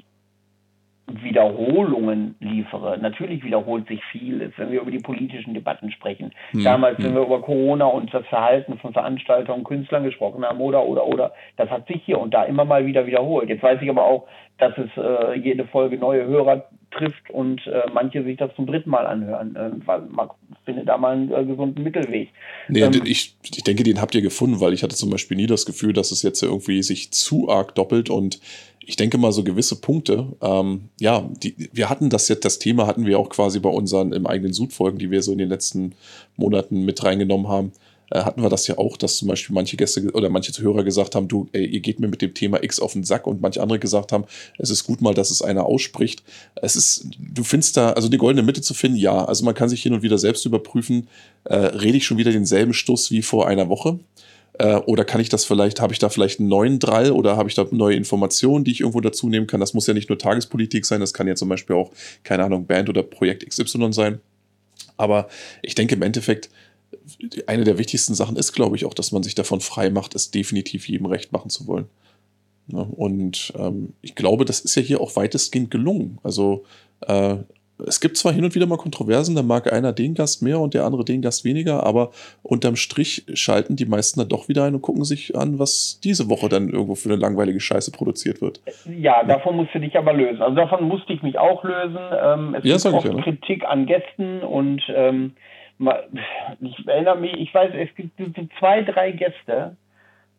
Wiederholungen 1.08 2.36
liefere. 2.40 2.98
Natürlich 2.98 3.44
wiederholt 3.44 3.88
sich 3.88 4.04
vieles, 4.12 4.52
wenn 4.58 4.72
wir 4.72 4.82
über 4.82 4.90
die 4.90 5.00
politischen 5.00 5.54
Debatten 5.54 5.92
sprechen. 5.92 6.32
Hm. 6.52 6.64
Damals, 6.64 6.98
wenn 6.98 7.10
hm. 7.10 7.16
wir 7.16 7.22
über 7.24 7.42
Corona 7.42 7.86
und 7.86 8.12
das 8.14 8.26
Verhalten 8.28 8.78
von 8.80 8.92
Veranstaltern 8.92 9.60
und 9.60 9.64
Künstlern 9.66 10.04
gesprochen 10.04 10.44
haben, 10.44 10.60
oder, 10.60 10.84
oder, 10.84 11.06
oder, 11.06 11.34
das 11.58 11.70
hat 11.70 11.88
sich 11.88 12.02
hier 12.04 12.20
und 12.20 12.34
da 12.34 12.44
immer 12.44 12.66
mal 12.66 12.86
wieder 12.88 13.06
wiederholt. 13.06 13.50
Jetzt 13.50 13.62
weiß 13.62 13.82
ich 13.82 13.90
aber 13.90 14.04
auch, 14.04 14.28
dass 14.58 14.74
es 14.78 14.90
äh, 14.98 15.38
jede 15.38 15.66
Folge 15.66 15.98
neue 15.98 16.26
Hörer 16.26 16.70
trifft 16.92 17.30
und 17.30 17.66
äh, 17.68 17.84
manche 17.94 18.24
sich 18.24 18.38
das 18.38 18.56
zum 18.56 18.68
dritten 18.68 18.90
Mal 18.90 19.06
anhören. 19.06 19.56
Äh, 19.56 19.72
man 19.86 20.30
findet 20.64 20.88
da 20.88 20.98
mal 20.98 21.14
einen 21.14 21.32
äh, 21.32 21.44
gesunden 21.46 21.84
Mittelweg. 21.84 22.30
Nee, 22.70 22.82
ähm, 22.82 23.02
ich, 23.04 23.36
ich 23.44 23.64
denke, 23.64 23.84
den 23.84 24.00
habt 24.00 24.16
ihr 24.16 24.22
gefunden, 24.22 24.62
weil 24.62 24.74
ich 24.74 24.84
hatte 24.84 24.96
zum 24.96 25.10
Beispiel 25.10 25.36
nie 25.36 25.48
das 25.48 25.66
Gefühl, 25.66 25.94
dass 25.94 26.12
es 26.12 26.24
jetzt 26.24 26.42
irgendwie 26.42 26.82
sich 26.84 27.12
zu 27.12 27.50
arg 27.50 27.76
doppelt 27.76 28.10
und 28.10 28.40
ich 28.88 28.96
denke 28.96 29.18
mal 29.18 29.32
so 29.32 29.44
gewisse 29.44 29.82
Punkte, 29.82 30.28
ähm, 30.42 30.90
ja, 31.00 31.28
die, 31.44 31.70
wir 31.74 31.90
hatten 31.90 32.10
das 32.10 32.28
jetzt, 32.30 32.46
das 32.46 32.60
Thema 32.60 32.88
hatten 32.88 33.06
wir 33.06 33.20
auch 33.20 33.30
quasi 33.30 33.60
bei 33.60 33.70
unseren 33.70 34.14
im 34.14 34.28
eigenen 34.28 34.54
Sud-Folgen, 34.54 35.00
die 35.00 35.12
wir 35.12 35.22
so 35.22 35.32
in 35.32 35.40
den 35.40 35.50
letzten 35.50 35.96
Monaten 36.38 36.86
mit 36.86 37.04
reingenommen 37.04 37.48
haben, 37.48 37.72
hatten 38.12 38.42
wir 38.42 38.50
das 38.50 38.68
ja 38.68 38.78
auch, 38.78 38.98
dass 38.98 39.18
zum 39.18 39.28
Beispiel 39.28 39.54
manche 39.54 39.78
Gäste 39.78 40.12
oder 40.12 40.30
manche 40.30 40.52
Zuhörer 40.52 40.84
gesagt 40.84 41.16
haben, 41.16 41.28
du, 41.28 41.48
ey, 41.54 41.66
ihr 41.66 41.80
geht 41.80 42.00
mir 42.00 42.08
mit 42.08 42.22
dem 42.22 42.34
Thema 42.34 42.64
X 42.64 42.80
auf 42.80 42.94
den 42.94 43.04
Sack 43.04 43.26
und 43.26 43.42
manche 43.42 43.62
andere 43.62 43.80
gesagt 43.80 44.12
haben, 44.12 44.26
es 44.58 44.70
ist 44.70 44.84
gut 44.84 45.02
mal, 45.02 45.14
dass 45.14 45.32
es 45.32 45.42
einer 45.42 45.66
ausspricht. 45.66 46.24
Es 46.56 46.76
ist, 46.76 47.08
du 47.18 47.44
findest 47.44 47.78
da, 47.78 47.92
also 47.94 48.08
die 48.08 48.18
goldene 48.18 48.46
Mitte 48.46 48.62
zu 48.62 48.74
finden, 48.74 48.98
ja. 48.98 49.26
Also 49.26 49.44
man 49.44 49.56
kann 49.56 49.70
sich 49.70 49.82
hin 49.82 49.94
und 49.94 50.04
wieder 50.04 50.18
selbst 50.18 50.46
überprüfen, 50.46 51.08
äh, 51.46 51.56
rede 51.56 51.98
ich 51.98 52.06
schon 52.06 52.18
wieder 52.18 52.32
denselben 52.32 52.74
Stuss 52.74 53.12
wie 53.12 53.22
vor 53.22 53.48
einer 53.48 53.70
Woche? 53.70 54.00
Äh, 54.58 54.76
oder 54.76 55.04
kann 55.04 55.20
ich 55.20 55.30
das 55.30 55.44
vielleicht, 55.44 55.82
habe 55.82 55.94
ich 55.94 56.00
da 56.00 56.10
vielleicht 56.10 56.40
einen 56.40 56.50
neuen 56.50 56.80
Drall 56.80 57.12
oder 57.12 57.38
habe 57.38 57.50
ich 57.50 57.56
da 57.56 57.66
neue 57.72 57.96
Informationen, 57.96 58.64
die 58.64 58.72
ich 58.72 58.82
irgendwo 58.82 59.02
dazu 59.02 59.28
nehmen 59.28 59.48
kann? 59.48 59.60
Das 59.60 59.74
muss 59.74 59.88
ja 59.88 59.94
nicht 59.94 60.10
nur 60.10 60.18
Tagespolitik 60.18 60.86
sein, 60.86 61.02
das 61.02 61.14
kann 61.14 61.28
ja 61.28 61.36
zum 61.36 61.50
Beispiel 61.50 61.76
auch, 61.76 61.92
keine 62.24 62.44
Ahnung, 62.44 62.66
Band 62.66 62.90
oder 62.90 63.04
Projekt 63.04 63.48
XY 63.48 63.92
sein. 63.92 64.20
Aber 64.98 65.28
ich 65.62 65.76
denke 65.76 65.96
im 65.96 66.02
Endeffekt, 66.02 66.50
eine 67.48 67.64
der 67.64 67.78
wichtigsten 67.78 68.16
Sachen 68.16 68.36
ist, 68.36 68.54
glaube 68.54 68.76
ich, 68.76 68.86
auch, 68.86 68.94
dass 68.94 69.12
man 69.12 69.24
sich 69.24 69.36
davon 69.36 69.62
frei 69.62 69.90
macht, 69.90 70.16
es 70.16 70.32
definitiv 70.32 70.88
jedem 70.88 71.06
recht 71.06 71.32
machen 71.32 71.50
zu 71.50 71.68
wollen. 71.68 71.88
Ja, 72.68 72.80
und 72.80 73.54
ähm, 73.58 73.94
ich 74.02 74.16
glaube, 74.16 74.46
das 74.46 74.60
ist 74.60 74.76
ja 74.76 74.82
hier 74.82 75.02
auch 75.02 75.16
weitestgehend 75.16 75.70
gelungen. 75.70 76.20
Also 76.24 76.66
äh, 77.02 77.38
es 77.86 78.00
gibt 78.00 78.16
zwar 78.18 78.32
hin 78.32 78.46
und 78.46 78.56
wieder 78.56 78.68
mal 78.68 78.78
Kontroversen, 78.78 79.36
da 79.36 79.44
mag 79.44 79.72
einer 79.72 79.92
den 79.92 80.14
Gast 80.14 80.42
mehr 80.42 80.60
und 80.60 80.74
der 80.74 80.86
andere 80.86 81.04
den 81.04 81.22
Gast 81.22 81.44
weniger, 81.44 81.86
aber 81.86 82.12
unterm 82.42 82.76
Strich 82.76 83.26
schalten 83.34 83.76
die 83.76 83.86
meisten 83.86 84.20
dann 84.20 84.30
doch 84.30 84.48
wieder 84.48 84.64
ein 84.64 84.76
und 84.76 84.82
gucken 84.82 85.04
sich 85.04 85.36
an, 85.36 85.60
was 85.60 86.00
diese 86.04 86.30
Woche 86.30 86.48
dann 86.48 86.70
irgendwo 86.70 86.96
für 86.96 87.10
eine 87.10 87.18
langweilige 87.18 87.60
Scheiße 87.60 87.92
produziert 87.92 88.42
wird. 88.42 88.62
Ja, 88.86 89.24
davon 89.24 89.58
musst 89.58 89.74
du 89.74 89.80
dich 89.80 89.98
aber 89.98 90.14
lösen. 90.14 90.42
Also 90.42 90.56
davon 90.56 90.88
musste 90.88 91.12
ich 91.14 91.22
mich 91.22 91.38
auch 91.38 91.64
lösen. 91.64 91.98
Ähm, 91.98 92.56
es 92.56 92.64
ja, 92.64 92.78
gibt 92.78 92.96
oft 92.96 93.08
ja, 93.08 93.14
ne? 93.14 93.22
Kritik 93.22 93.66
an 93.66 93.86
Gästen 93.86 94.40
und 94.40 94.82
ähm, 94.96 95.34
ich 95.80 96.88
erinnere 96.88 97.18
mich, 97.18 97.34
ich 97.34 97.54
weiß, 97.54 97.72
es 97.74 97.94
gibt 97.96 98.18
so 98.18 98.48
zwei, 98.60 98.82
drei 98.84 99.12
Gäste, 99.12 99.76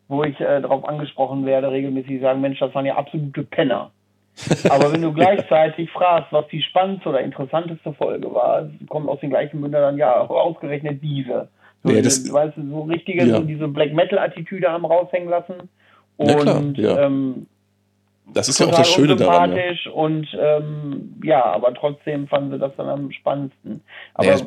wo 0.07 0.23
ich 0.23 0.39
äh, 0.39 0.61
darauf 0.61 0.87
angesprochen 0.87 1.45
werde, 1.45 1.71
regelmäßig 1.71 2.21
sagen, 2.21 2.41
Mensch, 2.41 2.59
das 2.59 2.73
waren 2.73 2.85
ja 2.85 2.95
absolute 2.95 3.43
Penner. 3.43 3.91
Aber 4.69 4.91
wenn 4.93 5.01
du 5.01 5.11
gleichzeitig 5.11 5.91
fragst, 5.91 6.31
was 6.31 6.47
die 6.49 6.61
spannendste 6.61 7.09
oder 7.09 7.21
interessanteste 7.21 7.93
Folge 7.93 8.31
war, 8.33 8.69
kommt 8.87 9.09
aus 9.09 9.19
den 9.19 9.31
gleichen 9.31 9.59
Mündern 9.59 9.81
dann, 9.81 9.97
ja, 9.97 10.21
ausgerechnet 10.21 11.01
diese. 11.01 11.49
So, 11.83 11.91
ja, 11.91 12.01
das, 12.01 12.31
weißt 12.31 12.57
du, 12.57 12.69
so 12.69 12.81
richtige, 12.83 13.25
ja. 13.25 13.37
so 13.37 13.43
diese 13.43 13.67
Black 13.67 13.93
Metal-Attitüde 13.93 14.69
haben 14.69 14.85
raushängen 14.85 15.29
lassen. 15.29 15.69
Und 16.17 16.29
ja, 16.29 16.35
klar, 16.35 16.63
ja. 16.75 17.05
Ähm, 17.05 17.47
das 18.33 18.49
ist 18.49 18.59
ja 18.59 18.67
auch 18.67 18.75
das 18.75 18.91
Schöne 18.91 19.15
daran. 19.15 19.55
Ja. 19.55 19.91
Und 19.91 20.27
ähm, 20.39 21.19
ja, 21.23 21.43
aber 21.45 21.73
trotzdem 21.73 22.27
fanden 22.27 22.51
sie 22.51 22.59
das 22.59 22.75
dann 22.75 22.89
am 22.89 23.11
spannendsten. 23.11 23.81
Aber 24.13 24.27
naja, 24.27 24.45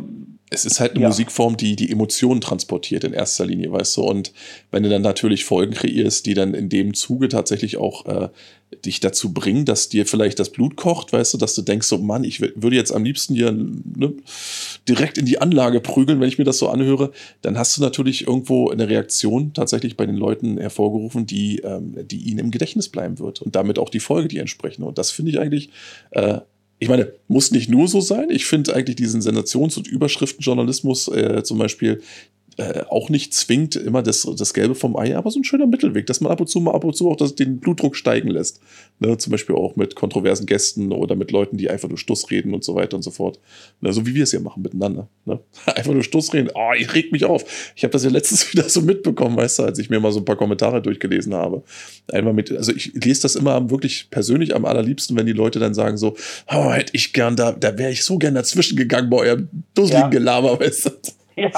es 0.53 0.65
ist 0.65 0.81
halt 0.81 0.93
eine 0.93 1.03
ja. 1.03 1.09
Musikform, 1.09 1.57
die 1.57 1.77
die 1.77 1.91
Emotionen 1.93 2.41
transportiert 2.41 3.05
in 3.05 3.13
erster 3.13 3.47
Linie, 3.47 3.71
weißt 3.71 3.97
du. 3.97 4.03
Und 4.03 4.33
wenn 4.73 4.83
du 4.83 4.89
dann 4.89 5.03
natürlich 5.03 5.45
Folgen 5.45 5.73
kreierst, 5.73 6.27
die 6.27 6.35
dann 6.35 6.55
in 6.55 6.69
dem 6.69 6.93
Zuge 6.93 7.29
tatsächlich 7.29 7.77
auch 7.77 8.05
äh, 8.07 8.29
dich 8.85 8.99
dazu 8.99 9.33
bringen, 9.33 9.65
dass 9.65 9.89
dir 9.89 10.07
vielleicht 10.07 10.41
das 10.41 10.51
Blut 10.51 10.77
kocht, 10.77 11.13
weißt 11.13 11.35
du, 11.35 11.39
dass 11.39 11.55
du 11.55 11.63
denkst, 11.63 11.87
so 11.87 11.99
Mann, 11.99 12.25
ich 12.25 12.41
würde 12.41 12.75
jetzt 12.75 12.93
am 12.93 13.05
liebsten 13.05 13.35
hier 13.35 13.53
ne, 13.53 14.13
direkt 14.89 15.19
in 15.19 15.27
die 15.27 15.41
Anlage 15.41 15.81
prügeln, 15.81 16.21
wenn 16.21 16.29
ich 16.29 16.39
mir 16.39 16.45
das 16.45 16.59
so 16.59 16.69
anhöre, 16.69 17.13
dann 17.43 17.57
hast 17.57 17.77
du 17.77 17.83
natürlich 17.83 18.27
irgendwo 18.27 18.71
eine 18.71 18.89
Reaktion 18.89 19.55
tatsächlich 19.55 19.97
bei 19.97 20.07
den 20.07 20.17
Leuten 20.17 20.59
hervorgerufen, 20.59 21.27
die, 21.27 21.61
ähm, 21.61 21.95
die 22.09 22.29
ihnen 22.29 22.41
im 22.41 22.51
Gedächtnis 22.51 22.89
bleiben 22.89 23.21
wird 23.21 23.41
und 23.41 23.55
damit 23.55 23.79
auch 23.79 23.89
die 23.89 24.01
Folge, 24.01 24.27
die 24.27 24.39
entsprechende. 24.39 24.89
Und 24.89 24.99
das 24.99 25.13
finde 25.13 25.31
ich 25.31 25.39
eigentlich 25.39 25.71
äh, 26.11 26.41
ich 26.81 26.89
meine, 26.89 27.13
muss 27.29 27.51
nicht 27.53 27.69
nur 27.69 27.87
so 27.87 28.01
sein. 28.01 28.31
Ich 28.31 28.47
finde 28.47 28.75
eigentlich 28.75 28.97
diesen 28.97 29.21
Sensations- 29.21 29.77
und 29.77 29.87
Überschriftenjournalismus 29.87 31.09
äh, 31.09 31.43
zum 31.45 31.59
Beispiel 31.59 32.01
äh, 32.57 32.85
auch 32.89 33.11
nicht 33.11 33.35
zwingt 33.35 33.77
immer 33.77 34.03
das, 34.03 34.27
das 34.37 34.55
Gelbe 34.55 34.75
vom 34.75 34.97
Ei, 34.97 35.15
aber 35.17 35.31
so 35.31 35.39
ein 35.39 35.45
schöner 35.45 35.67
Mittelweg, 35.67 36.07
dass 36.07 36.23
man 36.23 36.33
ab 36.33 36.41
und 36.41 36.49
zu 36.49 36.59
mal 36.61 36.75
ab 36.75 36.85
und 36.85 36.97
zu 36.97 37.11
auch 37.11 37.17
das, 37.17 37.35
den 37.35 37.61
Blutdruck 37.61 37.97
steigen 37.97 38.29
lässt. 38.29 38.61
Ne, 39.03 39.17
zum 39.17 39.31
Beispiel 39.31 39.55
auch 39.57 39.77
mit 39.77 39.95
kontroversen 39.95 40.45
Gästen 40.45 40.93
oder 40.93 41.17
mit 41.17 41.31
Leuten, 41.31 41.57
die 41.57 41.71
einfach 41.71 41.89
nur 41.89 41.97
Stuss 41.97 42.31
reden 42.31 42.53
und 42.53 42.63
so 42.63 42.75
weiter 42.75 42.97
und 42.97 43.03
so 43.03 43.11
fort. 43.11 43.41
Ne, 43.81 43.95
so 43.95 44.07
wie 44.07 44.15
wir 44.15 44.25
es 44.25 44.33
ja 44.33 44.41
machen 44.41 44.63
miteinander. 44.63 45.09
Ne? 45.25 45.41
Einfach 45.67 45.95
nur 45.95 46.03
Stuss 46.03 46.35
reden. 46.35 46.51
Oh, 46.55 46.73
ich 46.77 46.95
reg 46.95 47.11
mich 47.11 47.25
auf. 47.25 47.73
Ich 47.75 47.83
habe 47.83 47.93
das 47.93 48.05
ja 48.05 48.11
letztens 48.11 48.53
wieder 48.53 48.69
so 48.69 48.83
mitbekommen, 48.83 49.39
weißt 49.39 49.61
du, 49.61 49.63
als 49.63 49.79
ich 49.79 49.89
mir 49.89 50.01
mal 50.01 50.13
so 50.13 50.19
ein 50.19 50.27
paar 50.27 50.37
Kommentare 50.37 50.83
durchgelesen 50.83 51.33
habe. 51.33 51.63
Einmal 52.13 52.35
mit, 52.35 52.53
also 52.53 52.73
ich 52.73 52.93
lese 52.93 53.23
das 53.23 53.37
immer 53.37 53.71
wirklich 53.71 54.11
persönlich 54.11 54.55
am 54.55 54.67
allerliebsten, 54.67 55.17
wenn 55.17 55.25
die 55.25 55.33
Leute 55.33 55.59
dann 55.59 55.73
sagen 55.73 55.97
so, 55.97 56.15
oh, 56.53 56.71
hätte 56.71 56.95
ich 56.95 57.15
gern 57.15 57.37
da, 57.37 57.53
da 57.53 57.79
wäre 57.79 57.93
ich 57.93 58.05
so 58.05 58.19
gern 58.19 58.35
dazwischen 58.35 58.77
gegangen 58.77 59.09
bei 59.09 59.17
eurem 59.17 59.49
dusseligen 59.75 60.03
ja. 60.03 60.09
Gelaber, 60.11 60.61
weißt 60.61 60.87
du. 60.87 60.91
Ja, 61.37 61.49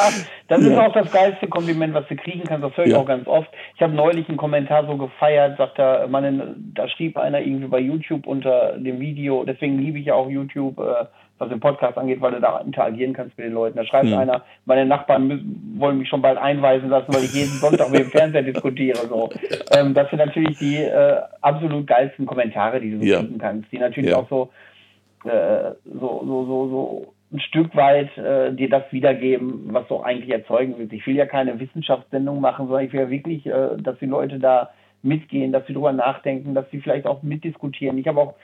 das 0.49 0.63
ja. 0.63 0.73
ist 0.73 0.79
auch 0.79 0.93
das 0.93 1.11
geilste 1.11 1.49
Kompliment, 1.49 1.95
was 1.95 2.07
du 2.09 2.17
kriegen 2.17 2.45
kannst. 2.45 2.65
Das 2.65 2.77
höre 2.77 2.87
ich 2.87 2.93
ja. 2.93 2.99
auch 2.99 3.07
ganz 3.07 3.27
oft. 3.27 3.49
Ich 3.75 3.83
habe 3.83 3.95
neulich 3.95 4.29
einen 4.29 4.37
Kommentar 4.37 4.87
so 4.87 4.97
gefeiert, 4.97 5.57
sagt 5.57 5.79
er, 5.79 6.07
man, 6.09 6.73
da 6.75 6.89
schrieb 6.89 7.17
einer 7.17 7.41
irgendwie 7.41 7.69
bei 7.69 7.81
YouTube 7.81 8.27
unter 8.27 8.79
dem 8.79 9.01
Video, 9.01 9.45
deswegen 9.45 9.79
liebe 9.79 9.99
ich 9.99 10.07
ja 10.07 10.15
auch 10.15 10.29
YouTube, 10.29 10.79
äh, 10.79 11.07
was 11.39 11.49
den 11.49 11.61
Podcast 11.61 11.99
angeht, 11.99 12.21
weil 12.21 12.33
du 12.33 12.41
da 12.41 12.61
interagieren 12.61 13.13
kannst 13.13 13.37
mit 13.37 13.47
den 13.47 13.55
Leuten. 13.55 13.77
Da 13.77 13.85
schreibt 13.85 14.07
mhm. 14.07 14.15
einer, 14.15 14.43
meine 14.65 14.87
Nachbarn 14.87 15.27
müssen, 15.27 15.75
wollen 15.77 15.99
mich 15.99 16.09
schon 16.09 16.23
bald 16.23 16.39
einweisen 16.39 16.89
lassen, 16.89 17.13
weil 17.13 17.25
ich 17.25 17.35
jeden 17.35 17.51
Sonntag 17.51 17.91
mit 17.91 18.01
dem 18.01 18.11
Fernseher 18.11 18.43
diskutiere. 18.43 18.99
So. 19.09 19.29
Ähm, 19.77 19.93
das 19.93 20.09
sind 20.11 20.21
natürlich 20.21 20.59
die 20.59 20.77
äh, 20.77 21.21
absolut 21.41 21.87
geilsten 21.87 22.27
Kommentare, 22.27 22.81
die 22.81 22.97
du 22.97 23.05
ja. 23.05 23.19
kriegen 23.19 23.39
kannst, 23.39 23.73
die 23.73 23.79
natürlich 23.79 24.15
auch 24.15 24.29
so, 24.29 24.51
äh, 25.25 25.73
so, 25.85 26.23
so, 26.25 26.47
so, 26.47 26.69
so 26.69 27.15
ein 27.33 27.41
Stück 27.41 27.75
weit 27.75 28.17
äh, 28.19 28.53
dir 28.53 28.69
das 28.69 28.85
wiedergeben, 28.91 29.73
was 29.73 29.89
du 29.89 30.01
eigentlich 30.01 30.31
erzeugen 30.31 30.75
willst. 30.77 30.93
Ich 30.93 31.07
will 31.07 31.17
ja 31.17 31.27
keine 31.27 31.59
Wissenschaftssendung 31.59 32.41
machen, 32.41 32.67
sondern 32.67 32.85
ich 32.85 32.93
will 32.93 33.01
ja 33.01 33.11
wirklich, 33.11 33.47
äh, 33.47 33.77
dass 33.79 33.99
die 33.99 34.07
Leute 34.07 34.39
da 34.39 34.71
mitgehen, 35.03 35.51
dass 35.53 35.67
sie 35.67 35.73
drüber 35.73 35.93
nachdenken, 35.93 36.55
dass 36.55 36.71
sie 36.71 36.81
vielleicht 36.81 37.07
auch 37.07 37.23
mitdiskutieren. 37.23 37.99
Ich 37.99 38.07
habe 38.07 38.21
auch 38.21 38.35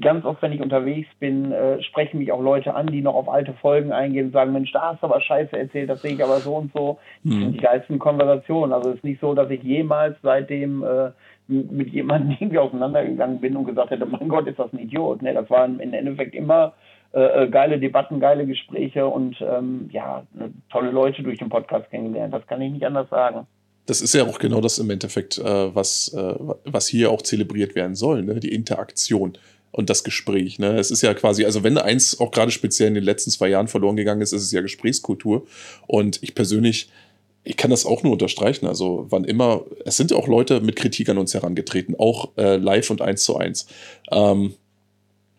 ganz 0.00 0.24
oft, 0.24 0.42
wenn 0.42 0.52
ich 0.52 0.60
unterwegs 0.60 1.08
bin, 1.20 1.52
äh, 1.52 1.82
sprechen 1.82 2.18
mich 2.18 2.32
auch 2.32 2.40
Leute 2.40 2.74
an, 2.74 2.86
die 2.86 3.02
noch 3.02 3.14
auf 3.14 3.28
alte 3.28 3.52
Folgen 3.54 3.92
eingehen 3.92 4.26
und 4.26 4.32
sagen, 4.32 4.52
Mensch, 4.52 4.72
da 4.72 4.92
hast 4.92 5.02
du 5.02 5.06
aber 5.06 5.20
Scheiße 5.20 5.56
erzählt, 5.56 5.90
das 5.90 6.02
sehe 6.02 6.14
ich 6.14 6.24
aber 6.24 6.38
so 6.38 6.56
und 6.56 6.72
so. 6.72 6.98
Das 7.24 7.32
sind 7.32 7.48
mhm. 7.48 7.52
die 7.52 7.58
geilsten 7.58 7.98
Konversationen. 7.98 8.72
Also 8.72 8.90
es 8.90 8.96
ist 8.96 9.04
nicht 9.04 9.20
so, 9.20 9.34
dass 9.34 9.50
ich 9.50 9.62
jemals 9.62 10.16
seitdem 10.22 10.82
äh, 10.82 11.10
mit 11.48 11.90
jemandem 11.90 12.36
irgendwie 12.40 12.58
auseinandergegangen 12.58 13.40
bin 13.40 13.56
und 13.56 13.66
gesagt 13.66 13.90
hätte, 13.90 14.06
mein 14.06 14.28
Gott, 14.28 14.46
ist 14.46 14.58
das 14.58 14.72
ein 14.72 14.78
Idiot. 14.78 15.22
Ne, 15.22 15.34
das 15.34 15.48
waren 15.50 15.80
im 15.80 15.92
Endeffekt 15.92 16.34
immer 16.34 16.74
äh, 17.12 17.44
äh, 17.44 17.48
geile 17.50 17.78
Debatten, 17.78 18.20
geile 18.20 18.46
Gespräche 18.46 19.06
und 19.06 19.36
ähm, 19.42 19.90
ja, 19.92 20.26
tolle 20.70 20.90
Leute 20.90 21.22
durch 21.22 21.38
den 21.38 21.50
Podcast 21.50 21.90
kennengelernt. 21.90 22.32
Das 22.32 22.46
kann 22.46 22.62
ich 22.62 22.72
nicht 22.72 22.86
anders 22.86 23.10
sagen. 23.10 23.46
Das 23.84 24.00
ist 24.00 24.14
ja 24.14 24.24
auch 24.24 24.38
genau 24.38 24.62
das 24.62 24.78
im 24.78 24.88
Endeffekt, 24.88 25.36
äh, 25.38 25.74
was, 25.74 26.14
äh, 26.14 26.34
was 26.64 26.86
hier 26.86 27.10
auch 27.10 27.20
zelebriert 27.20 27.74
werden 27.74 27.96
soll, 27.96 28.22
ne? 28.22 28.40
die 28.40 28.54
Interaktion 28.54 29.36
und 29.72 29.90
das 29.90 30.04
Gespräch. 30.04 30.58
Ne? 30.58 30.78
Es 30.78 30.90
ist 30.90 31.02
ja 31.02 31.12
quasi, 31.12 31.44
also 31.44 31.62
wenn 31.62 31.76
eins 31.76 32.18
auch 32.18 32.30
gerade 32.30 32.50
speziell 32.50 32.88
in 32.88 32.94
den 32.94 33.04
letzten 33.04 33.30
zwei 33.30 33.48
Jahren 33.48 33.68
verloren 33.68 33.96
gegangen 33.96 34.22
ist, 34.22 34.32
ist 34.32 34.42
es 34.42 34.52
ja 34.52 34.62
Gesprächskultur. 34.62 35.46
Und 35.86 36.22
ich 36.22 36.34
persönlich, 36.34 36.90
ich 37.44 37.58
kann 37.58 37.70
das 37.70 37.84
auch 37.84 38.02
nur 38.02 38.12
unterstreichen. 38.12 38.66
Also 38.66 39.06
wann 39.10 39.24
immer, 39.24 39.64
es 39.84 39.98
sind 39.98 40.12
ja 40.12 40.16
auch 40.16 40.28
Leute 40.28 40.60
mit 40.60 40.76
Kritik 40.76 41.08
an 41.08 41.18
uns 41.18 41.34
herangetreten, 41.34 41.94
auch 41.98 42.30
äh, 42.38 42.56
live 42.56 42.88
und 42.90 43.02
eins 43.02 43.24
zu 43.24 43.36
eins. 43.36 43.66
Ähm, 44.10 44.54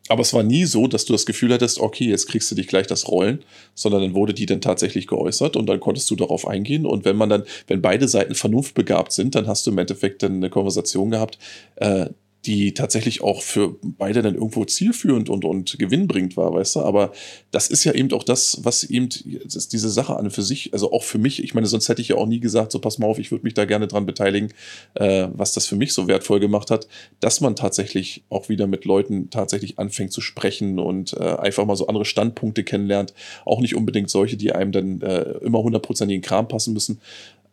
aber 0.09 0.21
es 0.21 0.33
war 0.33 0.43
nie 0.43 0.65
so, 0.65 0.87
dass 0.87 1.05
du 1.05 1.13
das 1.13 1.25
Gefühl 1.25 1.53
hattest, 1.53 1.79
okay, 1.79 2.05
jetzt 2.05 2.27
kriegst 2.27 2.51
du 2.51 2.55
dich 2.55 2.67
gleich 2.67 2.87
das 2.87 3.07
Rollen, 3.07 3.43
sondern 3.73 4.01
dann 4.01 4.13
wurde 4.13 4.33
die 4.33 4.45
dann 4.45 4.59
tatsächlich 4.59 5.07
geäußert 5.07 5.55
und 5.55 5.67
dann 5.67 5.79
konntest 5.79 6.11
du 6.11 6.15
darauf 6.15 6.45
eingehen. 6.45 6.85
Und 6.85 7.05
wenn 7.05 7.15
man 7.15 7.29
dann, 7.29 7.43
wenn 7.67 7.81
beide 7.81 8.07
Seiten 8.09 8.35
vernunftbegabt 8.35 9.13
sind, 9.13 9.35
dann 9.35 9.47
hast 9.47 9.65
du 9.65 9.71
im 9.71 9.77
Endeffekt 9.77 10.21
dann 10.21 10.35
eine 10.35 10.49
Konversation 10.49 11.11
gehabt, 11.11 11.39
äh, 11.77 12.07
die 12.45 12.73
tatsächlich 12.73 13.21
auch 13.21 13.41
für 13.41 13.75
beide 13.81 14.21
dann 14.21 14.35
irgendwo 14.35 14.65
zielführend 14.65 15.29
und, 15.29 15.45
und 15.45 15.79
gewinnbringend 15.79 16.35
war, 16.35 16.53
weißt 16.53 16.75
du? 16.75 16.81
Aber 16.81 17.13
das 17.51 17.67
ist 17.67 17.85
ja 17.85 17.93
eben 17.93 18.11
auch 18.11 18.23
das, 18.23 18.59
was 18.63 18.83
eben 18.83 19.07
das 19.45 19.69
diese 19.69 19.89
Sache 19.89 20.17
an 20.17 20.29
für 20.29 20.41
sich, 20.41 20.73
also 20.73 20.91
auch 20.91 21.03
für 21.03 21.17
mich, 21.17 21.41
ich 21.41 21.53
meine, 21.53 21.67
sonst 21.67 21.87
hätte 21.87 22.01
ich 22.01 22.09
ja 22.09 22.17
auch 22.17 22.25
nie 22.25 22.41
gesagt, 22.41 22.73
so 22.73 22.79
pass 22.79 22.99
mal 22.99 23.07
auf, 23.07 23.17
ich 23.17 23.31
würde 23.31 23.45
mich 23.45 23.53
da 23.53 23.63
gerne 23.63 23.87
dran 23.87 24.05
beteiligen, 24.05 24.53
äh, 24.95 25.27
was 25.33 25.53
das 25.53 25.67
für 25.67 25.77
mich 25.77 25.93
so 25.93 26.07
wertvoll 26.07 26.41
gemacht 26.41 26.69
hat, 26.69 26.87
dass 27.21 27.39
man 27.39 27.55
tatsächlich 27.55 28.23
auch 28.29 28.49
wieder 28.49 28.67
mit 28.67 28.83
Leuten 28.83 29.29
tatsächlich 29.29 29.79
anfängt 29.79 30.11
zu 30.11 30.19
sprechen 30.19 30.79
und 30.79 31.13
äh, 31.13 31.23
einfach 31.23 31.65
mal 31.65 31.77
so 31.77 31.87
andere 31.87 32.05
Standpunkte 32.05 32.65
kennenlernt. 32.65 33.13
Auch 33.45 33.61
nicht 33.61 33.75
unbedingt 33.75 34.09
solche, 34.09 34.35
die 34.35 34.51
einem 34.51 34.73
dann 34.73 35.01
äh, 35.01 35.37
immer 35.43 35.63
hundertprozentig 35.63 36.15
in 36.15 36.21
den 36.21 36.27
Kram 36.27 36.47
passen 36.49 36.73
müssen, 36.73 36.99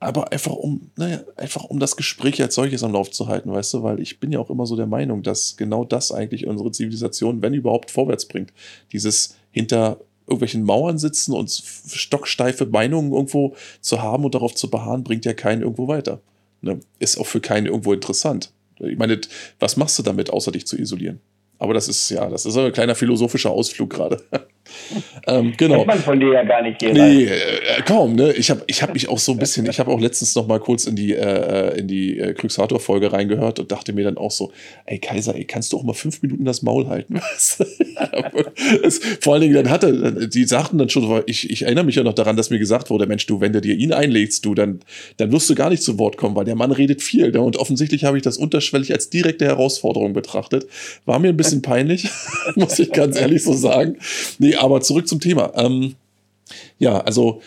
aber 0.01 0.33
einfach 0.33 0.55
um, 0.55 0.91
naja, 0.97 1.21
einfach 1.37 1.65
um 1.65 1.79
das 1.79 1.95
Gespräch 1.95 2.41
als 2.41 2.55
solches 2.55 2.83
am 2.83 2.93
Lauf 2.93 3.11
zu 3.11 3.29
halten, 3.29 3.53
weißt 3.53 3.75
du, 3.75 3.83
weil 3.83 4.01
ich 4.01 4.19
bin 4.19 4.33
ja 4.33 4.39
auch 4.39 4.49
immer 4.49 4.65
so 4.65 4.75
der 4.75 4.87
Meinung, 4.87 5.23
dass 5.23 5.59
genau 5.59 5.85
das 5.85 6.11
eigentlich 6.11 6.47
unsere 6.47 6.73
Zivilisation, 6.73 7.43
wenn 7.43 7.53
überhaupt, 7.53 7.91
vorwärts 7.91 8.27
bringt. 8.27 8.53
Dieses 8.93 9.37
hinter 9.51 10.01
irgendwelchen 10.27 10.63
Mauern 10.63 10.99
sitzen 10.99 11.35
und 11.35 11.51
stocksteife 11.51 12.65
Meinungen 12.65 13.13
irgendwo 13.13 13.55
zu 13.83 14.01
haben 14.01 14.25
und 14.25 14.35
darauf 14.35 14.55
zu 14.55 14.71
beharren, 14.71 15.05
bringt 15.05 15.27
ja 15.27 15.35
keinen 15.35 15.61
irgendwo 15.61 15.87
weiter. 15.87 16.23
Ne? 16.63 16.81
Ist 16.99 17.19
auch 17.19 17.27
für 17.27 17.41
keinen 17.41 17.67
irgendwo 17.67 17.93
interessant. 17.93 18.53
Ich 18.79 18.97
meine, 18.97 19.21
was 19.59 19.77
machst 19.77 19.99
du 19.99 20.03
damit, 20.03 20.31
außer 20.31 20.53
dich 20.53 20.67
zu 20.67 20.79
isolieren? 20.79 21.21
Aber 21.59 21.75
das 21.75 21.89
ist 21.89 22.09
ja, 22.09 22.31
das 22.31 22.47
ist 22.47 22.57
ein 22.57 22.73
kleiner 22.73 22.95
philosophischer 22.95 23.51
Ausflug 23.51 23.91
gerade. 23.91 24.23
ähm, 25.27 25.53
genau. 25.57 25.77
Kennt 25.77 25.87
man 25.87 25.99
von 25.99 26.21
dir 26.21 26.33
ja 26.33 26.43
gar 26.45 26.63
nicht 26.63 26.81
hier. 26.81 26.93
Nee, 26.93 27.25
äh, 27.25 27.83
kaum, 27.87 28.15
ne? 28.15 28.33
Ich 28.33 28.51
habe 28.51 28.63
ich 28.67 28.83
hab 28.83 28.95
mich 28.95 29.09
auch 29.09 29.19
so 29.19 29.33
ein 29.33 29.39
bisschen, 29.39 29.67
ich 29.67 29.81
habe 29.81 29.91
auch 29.91 30.01
letztens 30.01 30.35
noch 30.35 30.47
mal 30.47 30.61
kurz 30.61 30.87
in 30.87 30.97
die, 30.97 31.15
äh, 31.15 31.79
in 31.79 31.89
die 31.89 32.19
äh, 32.19 32.35
Krüxator-Folge 32.35 33.13
reingehört 33.13 33.59
und 33.59 33.71
dachte 33.73 33.93
mir 33.93 34.05
dann 34.05 34.17
auch 34.17 34.31
so, 34.31 34.53
ey 34.87 34.99
Kaiser, 34.99 35.35
ey, 35.35 35.45
kannst 35.45 35.73
du 35.73 35.79
auch 35.79 35.83
mal 35.83 35.95
fünf 35.95 36.23
Minuten 36.23 36.45
das 36.45 36.63
Maul 36.63 36.89
halten? 36.89 37.21
vor 39.21 39.35
allen 39.35 39.43
Dingen, 39.43 39.55
dann 39.55 39.71
hatte, 39.71 40.29
die 40.29 40.45
sagten 40.45 40.79
dann 40.79 40.89
schon, 40.89 41.23
ich, 41.27 41.51
ich 41.51 41.63
erinnere 41.63 41.85
mich 41.85 41.97
ja 41.97 42.03
noch 42.03 42.15
daran, 42.15 42.37
dass 42.37 42.51
mir 42.51 42.59
gesagt 42.59 42.91
wurde, 42.91 43.07
Mensch, 43.07 43.27
du, 43.27 43.41
wenn 43.41 43.53
du 43.53 43.61
dir 43.61 43.75
ihn 43.75 43.93
einlegst, 43.93 44.45
du, 44.45 44.55
dann, 44.55 44.81
dann 45.17 45.33
wirst 45.33 45.49
du 45.51 45.55
gar 45.55 45.71
nicht 45.71 45.83
zu 45.83 45.99
Wort 45.99 46.17
kommen, 46.17 46.37
weil 46.37 46.45
der 46.45 46.55
Mann 46.55 46.73
redet 46.73 47.03
viel. 47.03 47.31
Ne? 47.31 47.41
Und 47.41 47.57
offensichtlich 47.57 48.05
habe 48.05 48.17
ich 48.17 48.23
das 48.23 48.37
unterschwellig 48.37 48.93
als 48.93 49.11
direkte 49.11 49.47
Herausforderung 49.47 50.13
betrachtet. 50.13 50.67
War 51.05 51.19
mir 51.19 51.29
ein 51.29 51.37
bisschen 51.37 51.63
peinlich, 51.63 52.09
muss 52.55 52.79
ich 52.79 52.93
ganz 52.93 53.19
ehrlich 53.19 53.43
so 53.43 53.53
sagen. 53.53 53.97
Nee, 54.39 54.57
aber 54.61 54.81
zurück 54.81 55.09
zum 55.09 55.21
Thema. 55.21 55.53
Ähm, 55.55 55.95
ja, 56.79 56.99
also 57.01 57.41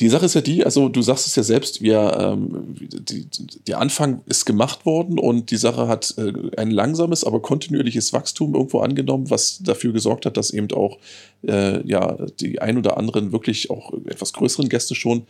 die 0.00 0.08
Sache 0.08 0.26
ist 0.26 0.34
ja 0.34 0.40
die, 0.40 0.64
also 0.64 0.88
du 0.88 1.00
sagst 1.00 1.26
es 1.26 1.36
ja 1.36 1.42
selbst, 1.42 1.80
wir, 1.80 2.16
ähm, 2.18 2.74
die, 2.80 3.26
der 3.66 3.78
Anfang 3.78 4.22
ist 4.26 4.46
gemacht 4.46 4.84
worden 4.84 5.18
und 5.18 5.50
die 5.50 5.56
Sache 5.56 5.86
hat 5.86 6.14
äh, 6.18 6.32
ein 6.56 6.70
langsames, 6.70 7.24
aber 7.24 7.40
kontinuierliches 7.40 8.12
Wachstum 8.12 8.54
irgendwo 8.54 8.80
angenommen, 8.80 9.30
was 9.30 9.60
dafür 9.62 9.92
gesorgt 9.92 10.26
hat, 10.26 10.36
dass 10.36 10.50
eben 10.50 10.72
auch 10.72 10.98
äh, 11.46 11.86
ja, 11.86 12.16
die 12.40 12.60
ein 12.60 12.78
oder 12.78 12.96
anderen 12.96 13.32
wirklich 13.32 13.70
auch 13.70 13.92
etwas 14.06 14.32
größeren 14.32 14.68
Gäste 14.68 14.94
schon 14.94 15.24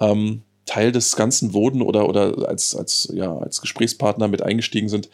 ähm, 0.00 0.42
Teil 0.64 0.90
des 0.90 1.14
Ganzen 1.14 1.52
wurden 1.52 1.80
oder, 1.80 2.08
oder 2.08 2.48
als, 2.48 2.74
als, 2.74 3.08
ja, 3.14 3.36
als 3.38 3.60
Gesprächspartner 3.60 4.26
mit 4.26 4.42
eingestiegen 4.42 4.88
sind. 4.88 5.08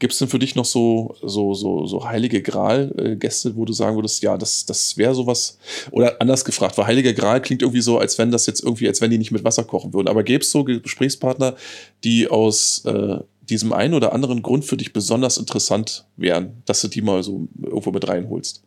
Gibt 0.00 0.14
es 0.14 0.18
denn 0.18 0.28
für 0.28 0.38
dich 0.38 0.56
noch 0.56 0.64
so, 0.64 1.14
so, 1.20 1.52
so, 1.52 1.86
so 1.86 2.08
heilige 2.08 2.40
Gral-Gäste, 2.40 3.54
wo 3.54 3.66
du 3.66 3.74
sagen 3.74 3.96
würdest, 3.96 4.22
ja, 4.22 4.38
das, 4.38 4.64
das 4.64 4.96
wäre 4.96 5.14
sowas, 5.14 5.58
oder 5.92 6.20
anders 6.20 6.44
gefragt, 6.44 6.78
weil 6.78 6.86
heiliger 6.86 7.12
Gral 7.12 7.42
klingt 7.42 7.60
irgendwie 7.60 7.82
so, 7.82 7.98
als 7.98 8.18
wenn 8.18 8.30
das 8.30 8.46
jetzt 8.46 8.64
irgendwie, 8.64 8.88
als 8.88 9.02
wenn 9.02 9.10
die 9.10 9.18
nicht 9.18 9.30
mit 9.30 9.44
Wasser 9.44 9.62
kochen 9.62 9.92
würden. 9.92 10.08
Aber 10.08 10.22
gäbe 10.22 10.40
es 10.40 10.50
so 10.50 10.64
Gesprächspartner, 10.64 11.54
die 12.02 12.28
aus 12.28 12.82
äh, 12.86 13.18
diesem 13.42 13.74
einen 13.74 13.92
oder 13.92 14.14
anderen 14.14 14.40
Grund 14.40 14.64
für 14.64 14.78
dich 14.78 14.94
besonders 14.94 15.36
interessant 15.36 16.06
wären, 16.16 16.62
dass 16.64 16.80
du 16.80 16.88
die 16.88 17.02
mal 17.02 17.22
so 17.22 17.46
irgendwo 17.62 17.90
mit 17.90 18.08
reinholst? 18.08 18.64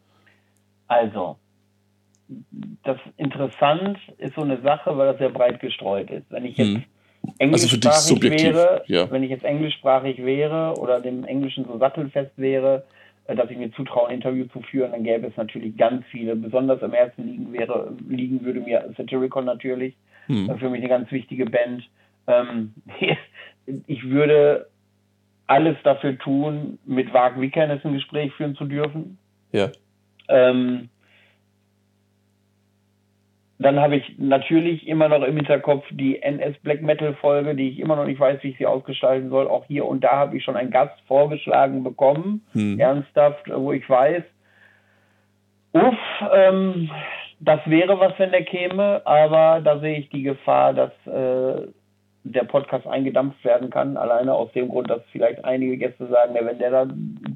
Also, 0.88 1.38
das 2.84 2.98
interessant 3.18 3.98
ist 4.20 4.36
so 4.36 4.42
eine 4.42 4.62
Sache, 4.62 4.96
weil 4.96 5.08
das 5.08 5.18
sehr 5.18 5.30
breit 5.30 5.60
gestreut 5.60 6.12
ist. 6.12 6.30
Wenn 6.30 6.46
ich 6.46 6.58
jetzt 6.58 6.76
hm 6.76 6.84
englischsprachig 7.38 7.86
also 7.86 8.22
wäre, 8.22 8.84
ja. 8.88 9.10
wenn 9.12 9.24
ich 9.24 9.30
jetzt 9.30 9.46
englischsprachig 9.46 10.24
wäre 10.24 10.76
oder 10.78 11.00
dem 11.00 11.24
Englischen 11.24 11.66
so 11.66 11.78
sattelfest 11.78 12.32
wäre, 12.38 12.84
äh, 13.26 13.36
dass 13.36 13.50
ich 13.50 13.58
mir 13.58 13.72
zutraue, 13.72 14.10
ein 14.10 14.16
Interview 14.16 14.46
zu 14.48 14.62
führen, 14.62 14.92
dann 14.92 15.04
gäbe 15.04 15.28
es 15.28 15.38
natürlich 15.38 15.78
ganz 15.78 16.06
viele. 16.12 16.36
Besonders 16.36 16.84
am 16.84 16.94
Herzen 16.94 17.26
liegen, 17.26 17.54
wäre, 17.54 17.94
liegen 18.08 18.44
würde 18.44 18.60
mir 18.60 18.94
Satyricon 18.98 19.46
natürlich. 19.46 19.96
Hm. 20.28 20.58
Für 20.58 20.70
mich 20.70 20.80
eine 20.80 20.90
ganz 20.90 21.12
wichtige 21.12 21.46
Band. 21.46 21.84
Ähm, 22.28 22.74
ich 23.88 24.10
würde 24.10 24.68
alles 25.48 25.78
dafür 25.84 26.18
tun, 26.18 26.80
mit 26.86 27.14
Wag 27.14 27.40
Wickernes 27.40 27.84
ein 27.84 27.94
Gespräch 27.94 28.34
führen 28.34 28.56
zu 28.56 28.66
dürfen. 28.66 29.18
Ja. 29.52 29.70
Ähm, 30.30 30.90
dann 33.60 33.80
habe 33.80 33.98
ich 33.98 34.16
natürlich 34.18 34.88
immer 34.88 35.10
noch 35.10 35.24
im 35.24 35.36
Hinterkopf 35.36 35.86
die 35.92 36.22
NS 36.22 36.58
Black 36.64 36.82
Metal 36.82 37.14
Folge, 37.16 37.56
die 37.56 37.70
ich 37.70 37.80
immer 37.80 37.96
noch 37.96 38.06
nicht 38.06 38.20
weiß, 38.20 38.42
wie 38.42 38.50
ich 38.50 38.58
sie 38.58 38.66
ausgestalten 38.66 39.30
soll. 39.30 39.48
Auch 39.48 39.66
hier 39.66 39.86
und 39.86 40.04
da 40.04 40.12
habe 40.12 40.38
ich 40.38 40.44
schon 40.44 40.58
einen 40.58 40.72
Gast 40.72 41.00
vorgeschlagen 41.08 41.84
bekommen, 41.84 42.46
hm. 42.54 42.80
ernsthaft, 42.80 43.50
wo 43.54 43.72
ich 43.72 43.88
weiß, 43.88 44.24
uff, 45.74 45.98
ähm, 46.34 46.90
das 47.40 47.60
wäre 47.66 48.00
was, 48.00 48.18
wenn 48.18 48.32
der 48.32 48.44
käme, 48.44 49.02
aber 49.06 49.62
da 49.62 49.80
sehe 49.80 50.00
ich 50.00 50.10
die 50.10 50.24
Gefahr, 50.24 50.74
dass 50.74 50.92
äh, 51.08 51.68
der 52.24 52.46
Podcast 52.46 52.88
eingedampft 52.88 53.44
werden 53.44 53.70
kann, 53.70 53.98
alleine 53.98 54.34
aus 54.34 54.52
dem 54.54 54.70
Grund, 54.70 54.90
dass 54.90 55.02
vielleicht 55.12 55.44
einige 55.44 55.78
Gäste 55.78 56.08
sagen, 56.08 56.36
ja, 56.36 56.46
wenn 56.46 56.58
der 56.58 56.72
da 56.72 56.88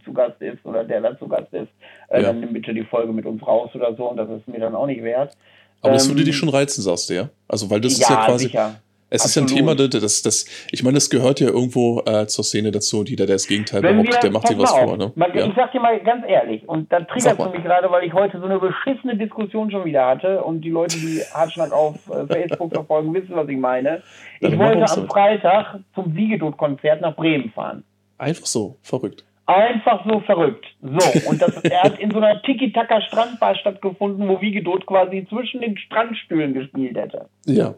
zu 0.06 0.14
Gast 0.14 0.42
ist 0.42 0.66
oder 0.66 0.86
der 0.86 1.02
da 1.02 1.18
zu 1.18 1.28
Gast 1.28 1.54
ist, 1.54 1.68
äh, 2.10 2.22
ja. 2.22 2.28
dann 2.28 2.40
nimm 2.40 2.54
bitte 2.54 2.74
die 2.74 2.86
Folge 2.86 3.12
mit 3.12 3.26
uns 3.26 3.46
raus 3.46 3.70
oder 3.76 3.94
so 3.96 4.10
und 4.10 4.18
das 4.18 4.30
ist 4.30 4.48
mir 4.48 4.60
dann 4.60 4.76
auch 4.76 4.88
nicht 4.88 5.04
wert. 5.04 5.36
Aber 5.82 5.96
es 5.96 6.08
würde 6.08 6.24
dich 6.24 6.36
ähm, 6.36 6.40
schon 6.40 6.50
reizen, 6.50 6.82
sagst 6.82 7.10
du 7.10 7.14
ja? 7.14 7.30
Also, 7.48 7.70
weil 7.70 7.82
das 7.82 7.98
ja, 7.98 8.04
ist 8.04 8.10
ja 8.10 8.26
quasi. 8.26 8.46
Sicher. 8.46 8.82
Es 9.10 9.24
Absolut. 9.24 9.50
ist 9.50 9.56
ja 9.56 9.62
ein 9.62 9.66
Thema, 9.66 9.88
das, 9.88 10.22
das, 10.22 10.46
ich 10.70 10.84
meine, 10.84 10.96
das 10.96 11.10
gehört 11.10 11.40
ja 11.40 11.48
irgendwo 11.48 12.02
äh, 12.06 12.28
zur 12.28 12.44
Szene 12.44 12.72
dazu 12.72 13.00
und 13.00 13.10
jeder, 13.10 13.26
der 13.26 13.36
das 13.36 13.48
Gegenteil 13.48 13.82
Wenn 13.82 14.02
behauptet, 14.02 14.24
der 14.24 14.32
macht 14.32 14.50
dir 14.50 14.58
was 14.58 14.72
vor. 14.72 14.98
Ne? 14.98 15.14
Man, 15.16 15.34
ja. 15.34 15.46
Ich 15.46 15.54
sag 15.56 15.72
dir 15.72 15.80
mal 15.80 15.98
ganz 16.02 16.26
ehrlich, 16.28 16.68
und 16.68 16.92
da 16.92 17.00
triggert 17.00 17.40
es 17.40 17.52
mich 17.52 17.64
gerade, 17.64 17.90
weil 17.90 18.04
ich 18.04 18.12
heute 18.12 18.38
so 18.38 18.46
eine 18.46 18.60
beschissene 18.60 19.16
Diskussion 19.16 19.72
schon 19.72 19.86
wieder 19.86 20.06
hatte 20.06 20.44
und 20.44 20.60
die 20.60 20.70
Leute, 20.70 20.98
die 20.98 21.22
Hartschnack 21.34 21.72
auf 21.72 21.96
äh, 22.10 22.28
Facebook 22.28 22.74
verfolgen, 22.74 23.14
wissen, 23.14 23.34
was 23.34 23.48
ich 23.48 23.58
meine. 23.58 24.04
Ich 24.42 24.50
Dann 24.50 24.60
wollte 24.60 24.92
am 24.92 25.08
Freitag 25.08 25.80
zum 25.96 26.14
Wiegedot-Konzert 26.14 27.00
nach 27.00 27.16
Bremen 27.16 27.50
fahren. 27.52 27.86
Einfach 28.18 28.46
so, 28.46 28.76
verrückt. 28.82 29.24
Einfach 29.48 30.06
so 30.06 30.20
verrückt. 30.20 30.66
So, 30.82 31.30
und 31.30 31.42
das 31.42 31.56
er 31.64 31.84
hat 31.84 32.00
in 32.00 32.12
so 32.12 32.18
einer 32.18 32.42
Tiki-Taka 32.42 33.02
Strandbar 33.02 33.56
stattgefunden, 33.56 34.28
wo 34.28 34.42
Wiegedot 34.42 34.86
quasi 34.86 35.26
zwischen 35.30 35.62
den 35.62 35.78
Strandstühlen 35.78 36.54
gespielt 36.54 36.98
hätte. 36.98 37.30
Ja. 37.46 37.74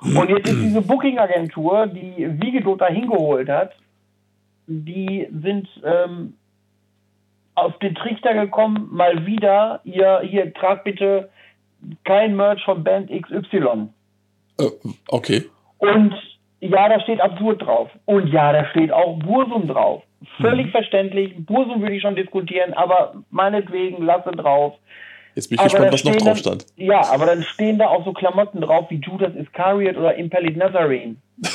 Und 0.00 0.30
jetzt 0.30 0.48
ist 0.48 0.62
diese 0.62 0.80
Booking-Agentur, 0.80 1.88
die 1.88 2.40
Wiegedot 2.40 2.80
da 2.80 2.86
hingeholt 2.86 3.48
hat, 3.48 3.72
die 4.68 5.26
sind 5.42 5.68
ähm, 5.84 6.34
auf 7.56 7.76
den 7.80 7.96
Trichter 7.96 8.34
gekommen, 8.34 8.88
mal 8.92 9.26
wieder, 9.26 9.80
ihr, 9.82 10.20
hier, 10.22 10.54
tragt 10.54 10.84
bitte 10.84 11.30
kein 12.04 12.36
Merch 12.36 12.64
von 12.64 12.84
Band 12.84 13.10
XY. 13.10 13.88
Äh, 14.60 14.70
okay. 15.08 15.44
Und 15.78 16.14
ja, 16.60 16.88
da 16.88 17.00
steht 17.00 17.20
absurd 17.20 17.62
drauf. 17.62 17.90
Und 18.04 18.28
ja, 18.28 18.52
da 18.52 18.66
steht 18.66 18.92
auch 18.92 19.18
Bursum 19.18 19.66
drauf. 19.66 20.02
Völlig 20.40 20.66
mhm. 20.66 20.70
verständlich. 20.70 21.34
Bursum 21.46 21.80
würde 21.80 21.94
ich 21.94 22.02
schon 22.02 22.16
diskutieren, 22.16 22.74
aber 22.74 23.14
meinetwegen 23.30 24.04
lasse 24.04 24.32
drauf. 24.32 24.74
Jetzt 25.34 25.48
bin 25.48 25.54
ich 25.54 25.60
aber 25.60 25.90
gespannt, 25.90 25.92
was 25.92 26.04
noch 26.04 26.26
drauf 26.26 26.38
stand. 26.38 26.66
Dann, 26.76 26.86
ja, 26.86 27.02
aber 27.12 27.26
dann 27.26 27.42
stehen 27.42 27.78
da 27.78 27.86
auch 27.86 28.04
so 28.04 28.12
Klamotten 28.12 28.60
drauf 28.60 28.90
wie 28.90 28.96
Judas 28.96 29.34
Iscariot 29.36 29.96
oder 29.96 30.14
Impelled 30.16 30.56
Nazarene. 30.56 31.16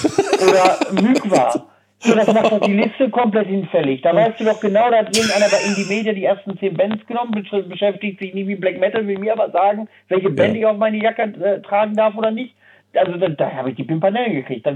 oder 0.41 1.01
Mykwa. 1.01 1.65
So, 1.99 2.15
das 2.15 2.33
macht 2.33 2.51
doch 2.51 2.59
die 2.59 2.73
Liste 2.73 3.09
komplett 3.09 3.47
hinfällig. 3.47 4.01
Da 4.01 4.13
weißt 4.13 4.39
du 4.39 4.43
doch 4.43 4.59
genau, 4.59 4.89
da 4.89 4.99
hat 4.99 5.15
irgendeiner 5.15 5.49
bei 5.49 5.57
Indie 5.65 5.85
Media 5.85 6.11
die 6.11 6.25
ersten 6.25 6.57
zehn 6.57 6.75
Bands 6.75 7.05
genommen, 7.07 7.31
beschäftigt 7.69 8.19
sich 8.19 8.33
nie 8.33 8.45
wie 8.45 8.55
Black 8.55 8.77
Metal, 8.77 9.07
will 9.07 9.19
mir 9.19 9.31
aber 9.31 9.51
sagen, 9.51 9.87
welche 10.09 10.29
Band 10.29 10.55
ja. 10.55 10.59
ich 10.59 10.65
auf 10.65 10.77
meine 10.77 10.97
Jacke 10.97 11.21
äh, 11.21 11.61
tragen 11.61 11.95
darf 11.95 12.15
oder 12.15 12.31
nicht. 12.31 12.55
Also 12.93 13.17
da, 13.17 13.29
da 13.29 13.51
habe 13.53 13.69
ich 13.69 13.75
die 13.77 13.85
Pimpanellen 13.85 14.33
gekriegt. 14.33 14.65
Das, 14.65 14.75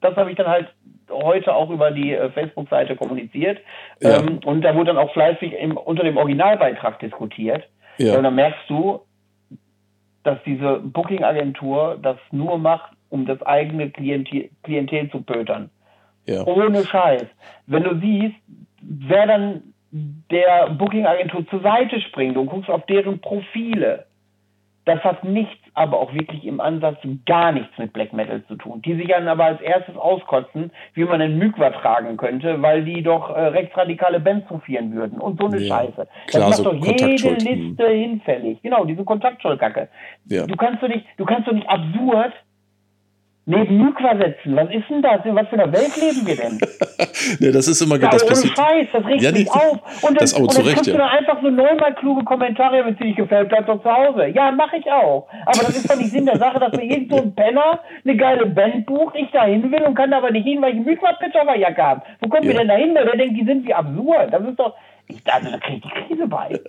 das 0.00 0.16
habe 0.16 0.30
ich 0.30 0.36
dann 0.36 0.46
halt 0.46 0.68
heute 1.10 1.54
auch 1.54 1.70
über 1.70 1.90
die 1.90 2.12
äh, 2.12 2.30
Facebook-Seite 2.30 2.96
kommuniziert. 2.96 3.58
Ja. 4.00 4.18
Ähm, 4.18 4.40
und 4.44 4.62
da 4.62 4.74
wurde 4.74 4.86
dann 4.86 4.98
auch 4.98 5.12
fleißig 5.12 5.52
im, 5.52 5.76
unter 5.76 6.04
dem 6.04 6.16
Originalbeitrag 6.16 6.98
diskutiert. 7.00 7.68
Ja. 7.98 8.16
Und 8.16 8.22
dann 8.22 8.34
merkst 8.34 8.68
du, 8.68 9.00
dass 10.22 10.38
diese 10.44 10.80
Booking-Agentur 10.80 11.98
das 12.02 12.16
nur 12.30 12.58
macht, 12.58 12.92
um 13.08 13.26
das 13.26 13.40
eigene 13.42 13.90
Klientel, 13.90 14.50
Klientel 14.62 15.10
zu 15.10 15.22
pötern. 15.22 15.70
Ja. 16.26 16.44
Ohne 16.44 16.84
Scheiß. 16.84 17.26
Wenn 17.66 17.84
du 17.84 17.98
siehst, 17.98 18.36
wer 18.82 19.26
dann 19.26 19.62
der 19.90 20.70
Booking-Agentur 20.70 21.46
zur 21.48 21.60
Seite 21.60 22.00
springt 22.02 22.36
und 22.36 22.46
guckst 22.46 22.68
auf 22.68 22.84
deren 22.86 23.20
Profile, 23.20 24.06
das 24.84 25.00
hat 25.00 25.24
nichts, 25.24 25.67
aber 25.78 25.98
auch 26.00 26.12
wirklich 26.12 26.44
im 26.44 26.60
Ansatz 26.60 26.98
gar 27.24 27.52
nichts 27.52 27.76
mit 27.78 27.92
Black 27.92 28.12
Metal 28.12 28.42
zu 28.46 28.56
tun. 28.56 28.82
Die 28.82 28.94
sich 28.94 29.08
dann 29.08 29.28
aber 29.28 29.44
als 29.44 29.60
erstes 29.60 29.96
auskotzen, 29.96 30.70
wie 30.94 31.04
man 31.04 31.20
einen 31.20 31.38
Mykwa 31.38 31.70
tragen 31.70 32.16
könnte, 32.16 32.60
weil 32.60 32.84
die 32.84 33.02
doch 33.02 33.30
äh, 33.30 33.40
rechtsradikale 33.40 34.20
Bands 34.20 34.48
hofieren 34.50 34.92
würden 34.94 35.18
und 35.18 35.40
so 35.40 35.46
eine 35.46 35.58
ja, 35.58 35.76
Scheiße. 35.76 35.92
Klar, 35.94 36.08
das 36.26 36.40
macht 36.40 36.56
so 36.56 36.72
doch 36.72 36.86
jede 36.86 37.34
Liste 37.34 37.88
hinfällig. 37.88 38.60
Genau, 38.62 38.84
diese 38.84 39.04
Kontaktschollkacke. 39.04 39.88
Ja. 40.26 40.46
Du 40.46 40.56
kannst 40.56 40.82
doch 40.82 40.88
nicht, 40.88 41.06
du 41.16 41.24
kannst 41.24 41.48
doch 41.48 41.52
nicht 41.52 41.68
absurd 41.68 42.32
neben 43.48 43.78
Mykwa 43.78 44.14
setzen. 44.16 44.54
Was 44.56 44.68
ist 44.70 44.84
denn 44.90 45.00
das? 45.00 45.24
In 45.24 45.34
was 45.34 45.48
für 45.48 45.54
einer 45.54 45.72
Welt 45.72 45.96
leben 45.96 46.26
wir 46.26 46.36
denn? 46.36 46.60
ne, 47.40 47.50
das 47.50 47.66
ist 47.66 47.80
immer 47.80 47.98
ja, 47.98 48.08
das 48.10 48.26
passiert. 48.26 48.54
Scheiß, 48.56 48.88
das 48.92 49.06
regt 49.06 49.22
ja, 49.22 49.32
mich 49.32 49.50
auf. 49.50 49.80
Und 50.02 50.10
dann, 50.10 50.14
das 50.16 50.34
auch 50.34 50.40
und 50.40 50.56
dann 50.56 50.64
kriegst 50.64 50.86
ja. 50.86 50.92
du 50.92 50.98
dann 50.98 51.08
einfach 51.08 51.40
so 51.40 51.48
neunmal 51.48 51.94
kluge 51.94 52.24
Kommentare, 52.24 52.84
wenn 52.84 52.92
es 52.92 52.98
dir 52.98 53.06
nicht 53.06 53.16
gefällt, 53.16 53.48
bleib 53.48 53.66
doch 53.66 53.82
zu 53.82 53.90
Hause. 53.90 54.26
Ja, 54.28 54.52
mache 54.52 54.76
ich 54.76 54.86
auch. 54.92 55.28
Aber 55.46 55.60
das 55.60 55.76
ist 55.76 55.90
doch 55.90 55.96
nicht 55.96 56.10
Sinn 56.10 56.26
der 56.26 56.38
Sache, 56.38 56.60
dass 56.60 56.72
mir 56.72 56.84
irgend 56.84 57.10
so 57.10 57.16
ein 57.16 57.34
Penner 57.34 57.80
eine 58.04 58.16
geile 58.16 58.46
Band 58.46 58.84
bucht, 58.84 59.14
ich 59.16 59.30
da 59.32 59.46
hin 59.46 59.72
will 59.72 59.82
und 59.82 59.94
kann 59.94 60.10
da 60.10 60.18
aber 60.18 60.30
nicht 60.30 60.44
hin, 60.44 60.60
weil 60.60 60.70
ich 60.70 60.76
einen 60.76 60.84
Mykwa-Pitch 60.84 61.36
auf 61.36 61.46
der 61.46 61.58
Jacke 61.58 61.82
habe. 61.82 62.02
Wo 62.20 62.28
kommen 62.28 62.42
ja. 62.44 62.50
wir 62.50 62.58
denn 62.58 62.68
da 62.68 62.74
hin? 62.74 62.94
Der 62.94 63.16
denkt, 63.16 63.40
die 63.40 63.46
sind 63.46 63.66
wie 63.66 63.72
absurd. 63.72 64.30
Das 64.30 64.42
ist 64.46 64.58
doch... 64.58 64.74
Ich, 65.10 65.22
also, 65.24 65.50
da 65.50 65.58
kriege 65.58 65.76
ich 65.78 65.82
die 65.82 66.06
Krise 66.06 66.26
bei. 66.26 66.60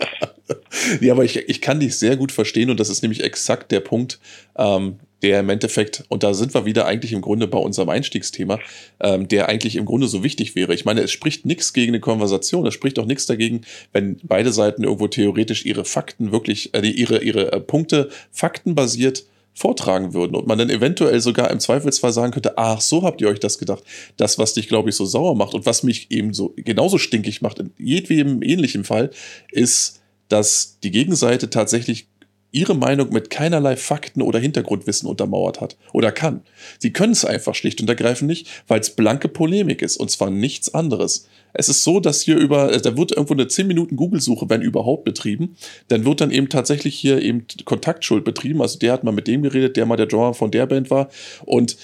ja, 1.02 1.12
aber 1.12 1.26
ich, 1.26 1.50
ich 1.50 1.60
kann 1.60 1.82
dich 1.82 2.00
sehr 2.00 2.16
gut 2.16 2.32
verstehen 2.32 2.70
und 2.70 2.80
das 2.80 2.88
ist 2.88 3.02
nämlich 3.02 3.22
exakt 3.22 3.70
der 3.74 3.82
Punkt, 3.82 4.18
ähm, 4.58 5.00
der 5.22 5.42
im 5.42 5.50
Endeffekt, 5.50 6.04
und 6.10 6.24
da 6.24 6.34
sind 6.34 6.54
wir 6.54 6.66
wieder 6.66 6.86
eigentlich 6.86 7.14
im 7.14 7.22
Grunde 7.22 7.48
bei 7.48 7.58
unserem 7.58 7.90
Einstiegsthema, 7.90 8.60
ähm, 9.00 9.28
der 9.28 9.50
eigentlich 9.50 9.76
im 9.76 9.86
Grunde 9.86 10.08
so 10.08 10.24
wichtig 10.24 10.56
wäre. 10.56 10.74
Ich 10.74 10.86
meine, 10.86 11.02
es 11.02 11.12
spricht 11.12 11.46
nichts 11.46 11.74
gegen 11.74 11.92
eine 11.92 12.00
Konversation, 12.00 12.66
es 12.66 12.74
spricht 12.74 13.00
auch 13.00 13.06
nichts 13.06 13.26
dagegen, 13.26 13.62
wenn 13.92 14.20
beide 14.24 14.52
Seiten 14.52 14.84
irgendwo 14.84 15.08
theoretisch 15.08 15.66
ihre 15.66 15.86
Fakten 15.86 16.32
wirklich, 16.32 16.74
äh, 16.74 16.88
ihre, 16.88 17.22
ihre 17.24 17.52
äh, 17.52 17.60
Punkte 17.60 18.10
faktenbasiert 18.32 19.26
vortragen 19.54 20.14
würden 20.14 20.36
und 20.36 20.48
man 20.48 20.58
dann 20.58 20.70
eventuell 20.70 21.20
sogar 21.20 21.52
im 21.52 21.60
Zweifelsfall 21.60 22.14
sagen 22.14 22.32
könnte, 22.32 22.58
ach, 22.58 22.80
so 22.80 23.04
habt 23.04 23.20
ihr 23.20 23.28
euch 23.28 23.42
das 23.42 23.58
gedacht. 23.58 23.84
Das, 24.16 24.38
was 24.38 24.54
dich, 24.54 24.70
glaube 24.70 24.90
ich, 24.90 24.96
so 24.96 25.04
sauer 25.04 25.36
macht 25.36 25.54
und 25.54 25.66
was 25.66 25.84
mich 25.84 26.12
eben 26.12 26.34
so 26.34 26.54
genauso 26.56 26.98
stinkig 26.98 27.42
macht, 27.42 27.60
in 27.60 27.72
jedem 27.78 28.42
ähnlichen 28.42 28.86
Fall, 28.86 29.10
ist, 29.52 30.00
dass 30.30 30.78
die 30.82 30.92
Gegenseite 30.92 31.50
tatsächlich 31.50 32.08
ihre 32.52 32.76
Meinung 32.76 33.12
mit 33.14 33.30
keinerlei 33.30 33.76
Fakten 33.76 34.22
oder 34.22 34.40
Hintergrundwissen 34.40 35.08
untermauert 35.08 35.62
hat 35.62 35.78
oder 35.94 36.12
kann. 36.12 36.42
Sie 36.80 36.92
können 36.92 37.12
es 37.12 37.26
einfach 37.26 37.56
schlicht 37.56 37.80
und 37.82 37.90
ergreifend 37.90 38.30
nicht, 38.30 38.48
weil 38.68 38.80
es 38.80 38.90
blanke 38.92 39.28
Polemik 39.28 39.82
ist 39.82 39.98
und 39.98 40.10
zwar 40.10 40.30
nichts 40.30 40.74
anderes. 40.74 41.28
Es 41.54 41.70
ist 41.70 41.84
so, 41.84 42.00
dass 42.00 42.22
hier 42.22 42.38
über, 42.38 42.72
äh, 42.72 42.82
da 42.82 42.98
wird 42.98 43.12
irgendwo 43.12 43.34
eine 43.34 43.48
10 43.48 43.68
Minuten 43.68 43.96
Google-Suche, 43.96 44.50
wenn 44.50 44.62
überhaupt, 44.62 45.04
betrieben. 45.04 45.56
Dann 45.88 46.06
wird 46.06 46.22
dann 46.22 46.32
eben 46.32 46.50
tatsächlich 46.50 46.96
hier 46.96 47.22
eben 47.22 47.46
Kontaktschuld 47.66 48.24
betrieben. 48.24 48.62
Also 48.62 48.80
der 48.80 48.94
hat 48.94 49.04
mal 49.04 49.12
mit 49.12 49.28
dem 49.28 49.42
geredet, 49.44 49.78
der 49.78 49.86
mal 49.86 49.96
der 49.96 50.06
Drummer 50.06 50.34
von 50.34 50.52
der 50.52 50.66
Band 50.66 50.90
war. 50.90 51.10
Und 51.46 51.78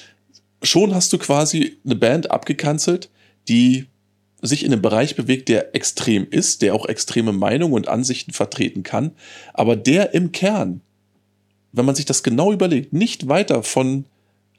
schon 0.61 0.93
hast 0.93 1.13
du 1.13 1.17
quasi 1.17 1.77
eine 1.85 1.95
Band 1.95 2.31
abgekanzelt, 2.31 3.09
die 3.47 3.85
sich 4.41 4.63
in 4.63 4.71
einem 4.71 4.81
Bereich 4.81 5.15
bewegt, 5.15 5.49
der 5.49 5.75
extrem 5.75 6.27
ist, 6.29 6.61
der 6.61 6.75
auch 6.75 6.85
extreme 6.85 7.33
Meinungen 7.33 7.73
und 7.73 7.87
Ansichten 7.87 8.31
vertreten 8.31 8.83
kann, 8.83 9.11
aber 9.53 9.75
der 9.75 10.13
im 10.13 10.31
Kern, 10.31 10.81
wenn 11.71 11.85
man 11.85 11.95
sich 11.95 12.05
das 12.05 12.23
genau 12.23 12.51
überlegt, 12.51 12.93
nicht 12.93 13.27
weiter 13.27 13.63
von, 13.63 14.05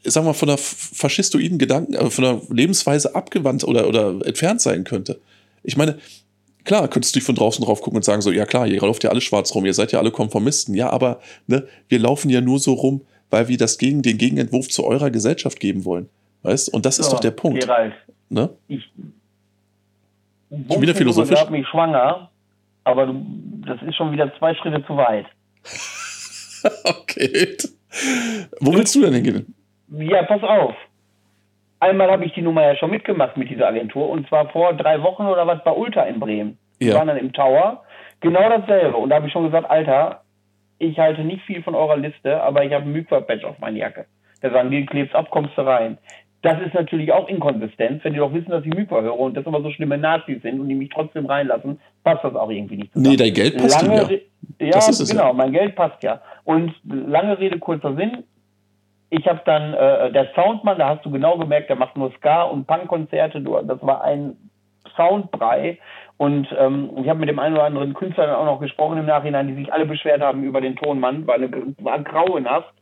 sagen 0.05 0.27
wir 0.27 0.31
mal, 0.31 0.35
von 0.35 0.51
einer 0.51 0.59
faschistoiden 0.59 1.59
Gedanken, 1.59 1.95
äh, 1.95 2.11
von 2.11 2.24
einer 2.24 2.41
Lebensweise 2.51 3.14
abgewandt 3.14 3.64
oder, 3.64 3.89
oder 3.89 4.27
entfernt 4.27 4.61
sein 4.61 4.85
könnte. 4.85 5.20
Ich 5.62 5.77
meine, 5.77 5.99
klar, 6.64 6.89
könntest 6.89 7.14
du 7.14 7.18
dich 7.18 7.27
von 7.27 7.35
draußen 7.35 7.64
drauf 7.64 7.81
gucken 7.81 7.97
und 7.97 8.05
sagen 8.05 8.22
so, 8.22 8.31
ja 8.31 8.45
klar, 8.45 8.66
ihr 8.66 8.81
lauft 8.81 9.05
ja 9.05 9.11
alle 9.11 9.20
schwarz 9.20 9.55
rum, 9.55 9.64
ihr 9.64 9.74
seid 9.74 9.93
ja 9.93 9.99
alle 9.99 10.11
Konformisten. 10.11 10.74
Ja, 10.74 10.91
aber 10.91 11.20
ne, 11.47 11.66
wir 11.89 11.99
laufen 11.99 12.29
ja 12.29 12.41
nur 12.41 12.59
so 12.59 12.74
rum, 12.74 13.03
weil 13.31 13.49
wir 13.49 13.57
das 13.57 13.79
gegen 13.79 14.03
den 14.03 14.18
Gegenentwurf 14.18 14.68
zu 14.68 14.85
eurer 14.85 15.11
Gesellschaft 15.11 15.61
geben 15.61 15.85
wollen. 15.85 16.09
Weißt? 16.43 16.72
Und 16.72 16.87
das 16.87 16.99
ist 16.99 17.11
doch 17.11 17.20
der 17.20 17.33
Punkt. 17.33 17.61
Gerald, 17.61 17.95
ne? 18.29 18.51
ich 18.68 18.91
Schon 20.51 20.82
wieder 20.82 20.94
philosophisch? 20.94 21.42
Ich 21.42 21.51
mich 21.51 21.66
schwanger, 21.68 22.30
aber 22.84 23.07
du, 23.07 23.26
das 23.66 23.82
ist 23.82 23.97
schon 23.97 24.12
wieder 24.12 24.32
zwei 24.38 24.55
Schritte 24.55 24.84
zu 24.86 24.97
weit. 24.97 25.26
okay. 26.84 27.57
Wo 28.61 28.74
willst 28.74 28.94
du 28.94 29.03
denn 29.03 29.14
hingehen? 29.14 29.55
Ja, 29.88 30.22
pass 30.24 30.42
auf. 30.42 30.74
Einmal 31.80 32.11
habe 32.11 32.24
ich 32.24 32.32
die 32.32 32.42
Nummer 32.42 32.62
ja 32.62 32.76
schon 32.76 32.90
mitgemacht 32.90 33.36
mit 33.36 33.51
dieser 33.51 33.68
Agentur 33.68 34.09
und 34.09 34.26
zwar 34.28 34.49
vor 34.51 34.72
drei 34.74 35.03
Wochen 35.03 35.26
oder 35.26 35.47
was 35.47 35.62
bei 35.64 35.72
Ulta 35.72 36.03
in 36.03 36.20
Bremen. 36.20 36.59
Ja. 36.78 36.94
waren 36.94 37.09
dann 37.09 37.16
im 37.16 37.32
Tower. 37.32 37.82
Genau 38.20 38.49
dasselbe. 38.49 38.97
Und 38.97 39.11
da 39.11 39.16
habe 39.16 39.26
ich 39.26 39.32
schon 39.32 39.44
gesagt, 39.44 39.68
Alter, 39.68 40.22
ich 40.78 40.99
halte 40.99 41.22
nicht 41.22 41.42
viel 41.44 41.62
von 41.62 41.74
eurer 41.74 41.97
Liste, 41.97 42.40
aber 42.42 42.64
ich 42.64 42.72
habe 42.72 42.84
ein 42.84 42.92
Mykwa-Badge 42.92 43.47
auf 43.47 43.59
meiner 43.59 43.78
Jacke. 43.78 44.07
Da 44.42 44.51
sagen 44.51 44.70
die, 44.70 44.84
klebst 44.84 45.14
ab, 45.14 45.30
kommst 45.30 45.57
du 45.57 45.62
rein. 45.62 45.99
Das 46.47 46.66
ist 46.66 46.74
natürlich 46.74 47.12
auch 47.12 47.28
inkonsistent, 47.28 48.05
wenn 48.05 48.12
die 48.12 48.18
doch 48.18 48.32
wissen, 48.32 48.51
dass 48.51 48.64
ich 48.64 48.72
Mykwa 48.72 49.01
höre 49.01 49.18
und 49.18 49.36
das 49.36 49.47
aber 49.47 49.62
so 49.62 49.70
schlimme 49.70 49.99
Nazis 49.99 50.42
sind 50.42 50.61
und 50.61 50.68
die 50.68 50.74
mich 50.74 50.90
trotzdem 50.90 51.26
reinlassen, 51.26 51.80
passt 52.05 52.24
das 52.24 52.34
auch 52.34 52.51
irgendwie 52.51 52.76
nicht 52.76 52.92
zusammen. 52.92 53.11
Nee, 53.11 53.16
dein 53.16 53.34
Geld 53.34 53.57
passt 53.57 53.82
lange, 53.82 54.20
ja. 54.61 54.68
Ja, 54.68 54.80
genau, 55.09 55.26
ja. 55.28 55.32
mein 55.32 55.53
Geld 55.53 55.74
passt 55.74 56.03
ja. 56.03 56.20
Und 56.44 56.72
lange 56.84 57.38
Rede, 57.38 57.59
kurzer 57.59 57.94
Sinn, 57.97 58.24
ich 59.11 59.26
habe 59.26 59.40
dann, 59.44 59.74
äh, 59.74 60.12
der 60.12 60.28
Soundmann, 60.34 60.78
da 60.78 60.88
hast 60.88 61.05
du 61.05 61.11
genau 61.11 61.38
gemerkt, 61.38 61.68
der 61.68 61.76
macht 61.76 61.97
nur 61.97 62.12
Ska- 62.18 62.44
und 62.44 62.66
Punkkonzerte, 62.66 63.40
das 63.40 63.82
war 63.82 64.03
ein 64.03 64.36
Soundbrei. 64.97 65.78
Und 66.16 66.49
ähm, 66.59 66.90
ich 67.03 67.09
habe 67.09 67.18
mit 67.18 67.28
dem 67.28 67.38
einen 67.38 67.55
oder 67.55 67.64
anderen 67.64 67.92
Künstler 67.92 68.26
dann 68.26 68.36
auch 68.36 68.47
noch 68.47 68.61
gesprochen 68.61 68.99
im 68.99 69.07
Nachhinein, 69.07 69.49
die 69.49 69.55
sich 69.55 69.72
alle 69.72 69.84
beschwert 69.84 70.22
haben 70.22 70.44
über 70.44 70.61
den 70.61 70.76
Tonmann, 70.76 71.26
weil 71.26 71.42
er 71.42 71.51
war 71.84 72.01
grauenhaft. 72.01 72.72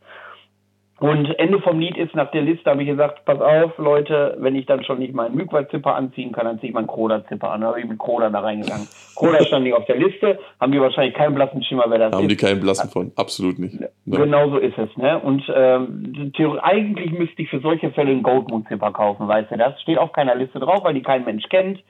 Und 0.99 1.37
Ende 1.39 1.59
vom 1.59 1.77
Lied 1.77 1.97
ist 1.97 2.15
nach 2.15 2.31
der 2.31 2.41
Liste, 2.41 2.69
habe 2.69 2.81
ich 2.81 2.87
gesagt, 2.87 3.25
pass 3.25 3.41
auf, 3.41 3.77
Leute, 3.77 4.37
wenn 4.39 4.55
ich 4.55 4.65
dann 4.65 4.81
schon 4.85 4.99
nicht 4.99 5.13
meinen 5.13 5.35
Mykwa-Zipper 5.35 5.93
anziehen 5.93 6.31
kann, 6.31 6.45
dann 6.45 6.59
ziehe 6.59 6.69
ich 6.69 6.73
meinen 6.73 6.87
Kroder-Zipper 6.87 7.51
an. 7.51 7.61
Da 7.61 7.67
habe 7.67 7.81
ich 7.81 7.85
mit 7.85 7.99
Kroder 7.99 8.29
da 8.29 8.39
reingegangen. 8.39 8.87
Kroder 9.13 9.43
stand 9.43 9.65
nicht 9.65 9.73
auf 9.73 9.85
der 9.85 9.97
Liste, 9.97 10.39
haben 10.61 10.71
die 10.71 10.79
wahrscheinlich 10.79 11.13
keinen 11.13 11.35
blassen 11.35 11.61
Schimmer, 11.63 11.83
wer 11.89 11.97
das 11.97 12.05
haben 12.05 12.13
ist. 12.13 12.17
Haben 12.19 12.29
die 12.29 12.37
keinen 12.37 12.61
blassen 12.61 12.89
von, 12.89 13.11
absolut 13.17 13.59
nicht. 13.59 13.77
Ne. 13.77 13.89
Genau 14.05 14.49
so 14.49 14.57
ist 14.57 14.77
es. 14.77 14.95
Ne? 14.95 15.19
Und 15.19 15.43
ähm, 15.53 16.31
eigentlich 16.61 17.11
müsste 17.11 17.41
ich 17.41 17.49
für 17.49 17.59
solche 17.59 17.91
Fälle 17.91 18.11
einen 18.11 18.23
Goldmoon-Zipper 18.23 18.93
kaufen, 18.93 19.27
weißt 19.27 19.51
du. 19.51 19.57
Das 19.57 19.81
steht 19.81 19.97
auf 19.97 20.13
keiner 20.13 20.35
Liste 20.35 20.59
drauf, 20.59 20.85
weil 20.85 20.93
die 20.93 21.03
kein 21.03 21.25
Mensch 21.25 21.43
kennt. 21.49 21.83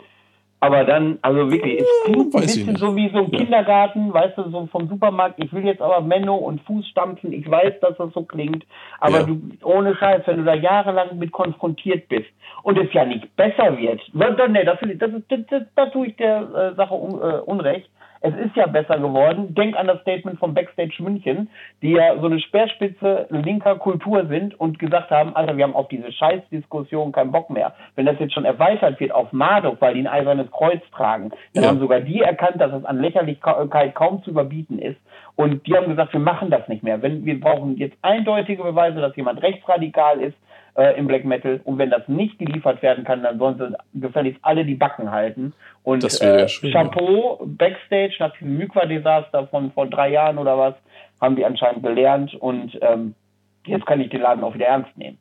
Aber 0.62 0.84
dann, 0.84 1.20
also 1.22 1.52
wirklich, 1.52 1.82
es 1.82 2.04
klingt 2.06 2.34
ein 2.34 2.42
bisschen 2.42 2.76
so 2.78 2.96
wie 2.96 3.10
so 3.10 3.20
ein 3.20 3.32
ja. 3.32 3.40
Kindergarten, 3.40 4.14
weißt 4.14 4.38
du, 4.38 4.50
so 4.50 4.66
vom 4.68 4.88
Supermarkt. 4.88 5.44
Ich 5.44 5.54
will 5.54 5.66
jetzt 5.66 5.82
aber 5.82 6.02
Menno 6.02 6.36
und 6.36 6.62
Fuß 6.62 6.88
stampfen. 6.88 7.34
Ich 7.34 7.50
weiß, 7.50 7.80
dass 7.82 7.98
das 7.98 8.14
so 8.14 8.24
klingt. 8.24 8.66
Aber 9.00 9.20
ja. 9.20 9.24
du, 9.26 9.42
ohne 9.64 9.96
Scheiß, 9.96 10.24
wenn 10.26 10.38
du 10.38 10.44
da 10.44 10.56
jahrelang 10.56 11.18
mit 11.20 11.32
konfrontiert 11.32 12.08
bist 12.08 12.30
und 12.64 12.80
es 12.80 12.92
ja 12.94 13.06
nicht 13.06 13.36
besser 13.36 13.78
wird, 13.78 14.02
dann, 14.14 14.54
nee, 14.54 14.64
das, 14.64 14.80
das, 14.82 15.12
das, 15.28 15.40
das, 15.50 15.64
da 15.76 15.86
tue 15.88 16.08
ich 16.08 16.16
der 16.16 16.42
äh, 16.42 16.76
Sache 16.76 16.96
un, 16.96 17.22
äh, 17.22 17.42
Unrecht 17.42 17.90
es 18.26 18.36
ist 18.38 18.56
ja 18.56 18.66
besser 18.66 18.98
geworden. 18.98 19.54
Denk 19.54 19.78
an 19.78 19.88
das 19.88 20.02
Statement 20.02 20.40
von 20.40 20.54
Backstage 20.56 20.96
München, 21.00 21.50
die 21.84 21.92
ja 21.92 22.18
so 22.20 22.26
eine 22.26 22.40
Speerspitze 22.40 23.28
linker 23.30 23.76
Kultur 23.76 24.26
sind 24.26 24.60
und 24.60 24.80
gesagt 24.80 25.12
haben, 25.12 25.36
Alter, 25.36 25.58
wir 25.58 25.64
haben 25.64 25.76
auf 25.76 25.88
diese 25.90 26.12
Scheißdiskussion 26.12 27.12
keinen 27.12 27.32
Bock 27.32 27.52
mehr. 27.52 27.74
Wenn 27.96 28.08
das 28.08 28.20
jetzt 28.20 28.34
schon 28.34 28.46
erweitert 28.46 29.00
wird 29.00 29.12
auf 29.12 29.32
Marduk, 29.32 29.80
weil 29.80 29.94
die 29.94 30.02
ein 30.02 30.08
eisernes 30.08 30.50
Kreuz 30.52 30.82
tragen, 30.92 31.32
dann 31.54 31.64
ja. 31.64 31.70
haben 31.70 31.80
sogar 31.80 32.02
die 32.02 32.22
erkannt, 32.22 32.60
dass 32.60 32.74
es 32.74 32.84
an 32.86 33.00
Lächerlichkeit 33.00 33.94
kaum 33.94 34.24
zu 34.24 34.32
überbieten 34.32 34.80
ist. 34.80 35.00
Und 35.36 35.68
die 35.68 35.76
haben 35.76 35.90
gesagt, 35.90 36.14
wir 36.14 36.20
machen 36.20 36.50
das 36.50 36.68
nicht 36.68 36.82
mehr. 36.82 37.02
Wenn, 37.02 37.26
wir 37.26 37.40
brauchen 37.40 37.78
jetzt 37.78 37.98
eindeutige 38.02 38.64
Beweise, 38.64 39.02
dass 39.02 39.16
jemand 39.16 39.44
rechtsradikal 39.44 40.20
ist, 40.20 40.38
äh, 40.76 40.98
im 40.98 41.08
Black 41.08 41.26
Metal. 41.26 41.62
Und 41.64 41.78
wenn 41.78 41.90
das 41.90 42.08
nicht 42.08 42.38
geliefert 42.40 42.82
werden 42.82 43.04
kann, 43.04 43.24
dann 43.24 43.38
sollen 43.40 43.58
sie 43.58 44.00
gefälligst 44.02 44.40
alle 44.44 44.66
die 44.66 44.76
Backen 44.76 45.12
halten. 45.12 45.54
Und 45.84 46.04
das 46.04 46.22
äh, 46.22 46.48
schön, 46.48 46.72
Chapeau. 46.72 47.42
Backstage 47.46 48.16
nach 48.20 48.34
diesem 48.34 48.58
Mykwa-Desaster 48.58 49.48
von 49.48 49.72
vor 49.72 49.88
drei 49.88 50.10
Jahren 50.10 50.38
oder 50.38 50.58
was, 50.58 50.76
haben 51.22 51.36
die 51.36 51.46
anscheinend 51.46 51.84
gelernt 51.84 52.34
und 52.36 52.78
ähm, 52.82 53.16
jetzt 53.66 53.86
kann 53.86 54.02
ich 54.02 54.10
den 54.10 54.22
Laden 54.22 54.44
auch 54.44 54.54
wieder 54.54 54.68
ernst 54.68 54.96
nehmen. 54.98 55.18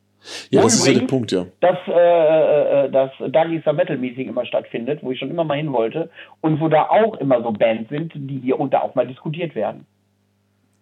Ja, 0.51 0.63
das 0.63 0.75
ist 0.75 0.87
ja 0.87 0.99
der 0.99 1.07
Punkt, 1.07 1.33
ja. 1.33 1.45
Dass 1.61 1.77
äh, 1.87 2.87
äh 2.87 2.91
das 2.91 3.11
Dagisa 3.29 3.73
Metal 3.75 3.99
Meeting 3.99 4.29
immer 4.29 4.47
stattfindet, 4.47 5.01
wo 5.03 5.11
ich 5.11 5.19
schon 5.19 5.31
immer 5.31 5.45
mal 5.45 5.59
hin 5.59 5.73
wollte 5.73 6.09
und 6.41 6.61
wo 6.61 6.69
da 6.69 6.89
auch 6.89 7.17
immer 7.19 7.43
so 7.43 7.53
Bands 7.53 7.91
sind, 7.91 8.13
die 8.15 8.39
hier 8.39 8.59
und 8.59 8.73
da 8.73 8.81
auch 8.81 8.95
mal 8.95 9.07
diskutiert 9.07 9.55
werden. 9.55 9.87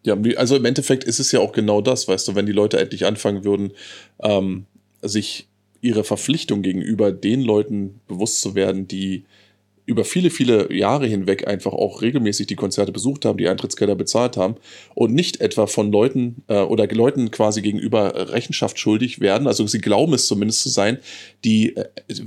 Ja, 0.05 0.17
also 0.37 0.57
im 0.57 0.65
Endeffekt 0.65 1.05
ist 1.05 1.21
es 1.21 1.31
ja 1.31 1.41
auch 1.41 1.53
genau 1.53 1.81
das, 1.81 2.09
weißt 2.09 2.27
du, 2.29 2.35
wenn 2.35 2.47
die 2.47 2.53
Leute 2.53 2.81
endlich 2.81 3.07
anfangen 3.07 3.45
würden, 3.45 3.73
ähm, 4.21 4.67
sich 5.01 5.49
ihre 5.81 6.05
Verpflichtung 6.05 6.63
gegenüber 6.63 7.13
den 7.13 7.43
Leuten 7.43 8.01
bewusst 8.09 8.41
zu 8.41 8.55
werden, 8.55 8.89
die 8.89 9.25
über 9.85 10.05
viele, 10.05 10.31
viele 10.31 10.73
Jahre 10.73 11.07
hinweg 11.07 11.49
einfach 11.49 11.73
auch 11.73 12.03
regelmäßig 12.03 12.47
die 12.47 12.57
Konzerte 12.57 12.93
besucht 12.93 13.25
haben, 13.25 13.39
die 13.39 13.49
Eintrittsgelder 13.49 13.97
bezahlt 13.97 14.37
haben 14.37 14.57
und 14.95 15.13
nicht 15.13 15.41
etwa 15.41 15.67
von 15.67 15.91
Leuten 15.91 16.45
äh, 16.47 16.61
oder 16.61 16.87
Leuten 16.87 17.31
quasi 17.31 17.63
gegenüber 17.63 18.31
Rechenschaft 18.31 18.79
schuldig 18.79 19.21
werden, 19.21 19.47
also 19.47 19.67
sie 19.67 19.81
glauben 19.81 20.15
es 20.15 20.27
zumindest 20.27 20.63
zu 20.63 20.69
sein, 20.69 20.99
die 21.45 21.77
äh, 21.77 21.85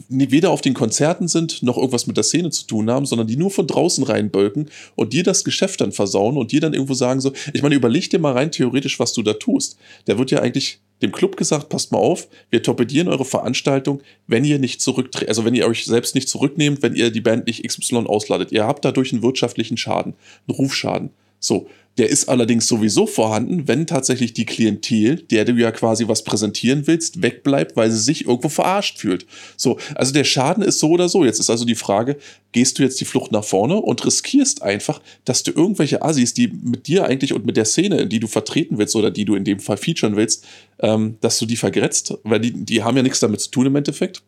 weder 0.09 0.51
auf 0.51 0.61
den 0.61 0.73
Konzerten 0.73 1.27
sind, 1.27 1.63
noch 1.63 1.77
irgendwas 1.77 2.07
mit 2.07 2.17
der 2.17 2.23
Szene 2.23 2.49
zu 2.49 2.67
tun 2.67 2.89
haben, 2.89 3.05
sondern 3.05 3.27
die 3.27 3.37
nur 3.37 3.51
von 3.51 3.67
draußen 3.67 4.03
reinbölken 4.03 4.69
und 4.95 5.13
dir 5.13 5.23
das 5.23 5.43
Geschäft 5.43 5.79
dann 5.81 5.93
versauen 5.93 6.37
und 6.37 6.51
dir 6.51 6.61
dann 6.61 6.73
irgendwo 6.73 6.93
sagen 6.93 7.21
so, 7.21 7.31
ich 7.53 7.61
meine, 7.61 7.75
überleg 7.75 8.09
dir 8.09 8.19
mal 8.19 8.33
rein 8.33 8.51
theoretisch, 8.51 8.99
was 8.99 9.13
du 9.13 9.23
da 9.23 9.33
tust. 9.33 9.77
Der 10.07 10.17
wird 10.17 10.31
ja 10.31 10.41
eigentlich 10.41 10.79
dem 11.01 11.11
Club 11.11 11.37
gesagt, 11.37 11.69
passt 11.69 11.91
mal 11.91 11.97
auf, 11.97 12.27
wir 12.49 12.63
torpedieren 12.63 13.07
eure 13.07 13.25
Veranstaltung, 13.25 14.01
wenn 14.27 14.45
ihr 14.45 14.59
nicht 14.59 14.81
zurücktretet, 14.81 15.27
also 15.27 15.45
wenn 15.45 15.55
ihr 15.55 15.67
euch 15.67 15.85
selbst 15.85 16.15
nicht 16.15 16.29
zurücknehmt, 16.29 16.81
wenn 16.81 16.95
ihr 16.95 17.11
die 17.11 17.21
Band 17.21 17.47
nicht 17.47 17.67
XY 17.67 18.05
ausladet. 18.05 18.51
Ihr 18.51 18.65
habt 18.65 18.85
dadurch 18.85 19.11
einen 19.11 19.23
wirtschaftlichen 19.23 19.77
Schaden, 19.77 20.13
einen 20.47 20.55
Rufschaden. 20.55 21.09
So, 21.39 21.67
der 21.97 22.09
ist 22.09 22.27
allerdings 22.27 22.67
sowieso 22.67 23.07
vorhanden, 23.07 23.67
wenn 23.67 23.87
tatsächlich 23.87 24.33
die 24.33 24.45
Klientel, 24.45 25.21
der 25.31 25.45
du 25.45 25.53
ja 25.53 25.71
quasi 25.71 26.07
was 26.07 26.23
präsentieren 26.23 26.87
willst, 26.87 27.21
wegbleibt, 27.21 27.77
weil 27.77 27.89
sie 27.89 27.99
sich 27.99 28.25
irgendwo 28.25 28.49
verarscht 28.49 28.97
fühlt. 28.97 29.25
So, 29.55 29.77
also 29.95 30.11
der 30.11 30.25
Schaden 30.25 30.61
ist 30.61 30.79
so 30.79 30.89
oder 30.89 31.07
so. 31.07 31.23
Jetzt 31.23 31.39
ist 31.39 31.49
also 31.49 31.63
die 31.63 31.75
Frage, 31.75 32.17
gehst 32.51 32.77
du 32.77 32.83
jetzt 32.83 32.99
die 32.99 33.05
Flucht 33.05 33.31
nach 33.31 33.45
vorne 33.45 33.77
und 33.77 34.05
riskierst 34.05 34.61
einfach, 34.61 35.01
dass 35.23 35.43
du 35.43 35.51
irgendwelche 35.51 36.01
Assis, 36.01 36.33
die 36.33 36.47
mit 36.47 36.87
dir 36.87 37.05
eigentlich 37.05 37.33
und 37.33 37.45
mit 37.45 37.55
der 37.55 37.65
Szene, 37.65 38.07
die 38.07 38.19
du 38.19 38.27
vertreten 38.27 38.77
willst 38.77 38.95
oder 38.95 39.09
die 39.09 39.23
du 39.23 39.35
in 39.35 39.45
dem 39.45 39.59
Fall 39.59 39.77
featuren 39.77 40.17
willst, 40.17 40.45
ähm, 40.79 41.17
dass 41.21 41.39
du 41.39 41.45
die 41.45 41.57
vergrätzt, 41.57 42.17
weil 42.23 42.41
die, 42.41 42.51
die 42.51 42.83
haben 42.83 42.97
ja 42.97 43.03
nichts 43.03 43.21
damit 43.21 43.39
zu 43.39 43.51
tun 43.51 43.67
im 43.67 43.75
Endeffekt. 43.75 44.21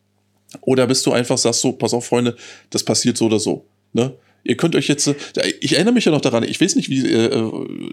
Oder 0.61 0.87
bist 0.87 1.05
du 1.05 1.11
einfach, 1.11 1.37
sagst 1.37 1.59
so, 1.59 1.73
pass 1.73 1.93
auf, 1.93 2.05
Freunde, 2.05 2.37
das 2.69 2.83
passiert 2.83 3.17
so 3.17 3.25
oder 3.25 3.39
so. 3.39 3.65
Ne? 3.91 4.13
Ihr 4.47 4.55
könnt 4.55 4.75
euch 4.75 4.87
jetzt, 4.87 5.13
ich 5.59 5.73
erinnere 5.73 5.93
mich 5.93 6.05
ja 6.05 6.11
noch 6.11 6.21
daran, 6.21 6.43
ich 6.43 6.59
weiß 6.59 6.75
nicht, 6.75 6.89
wie, 6.89 7.05
äh, 7.05 7.35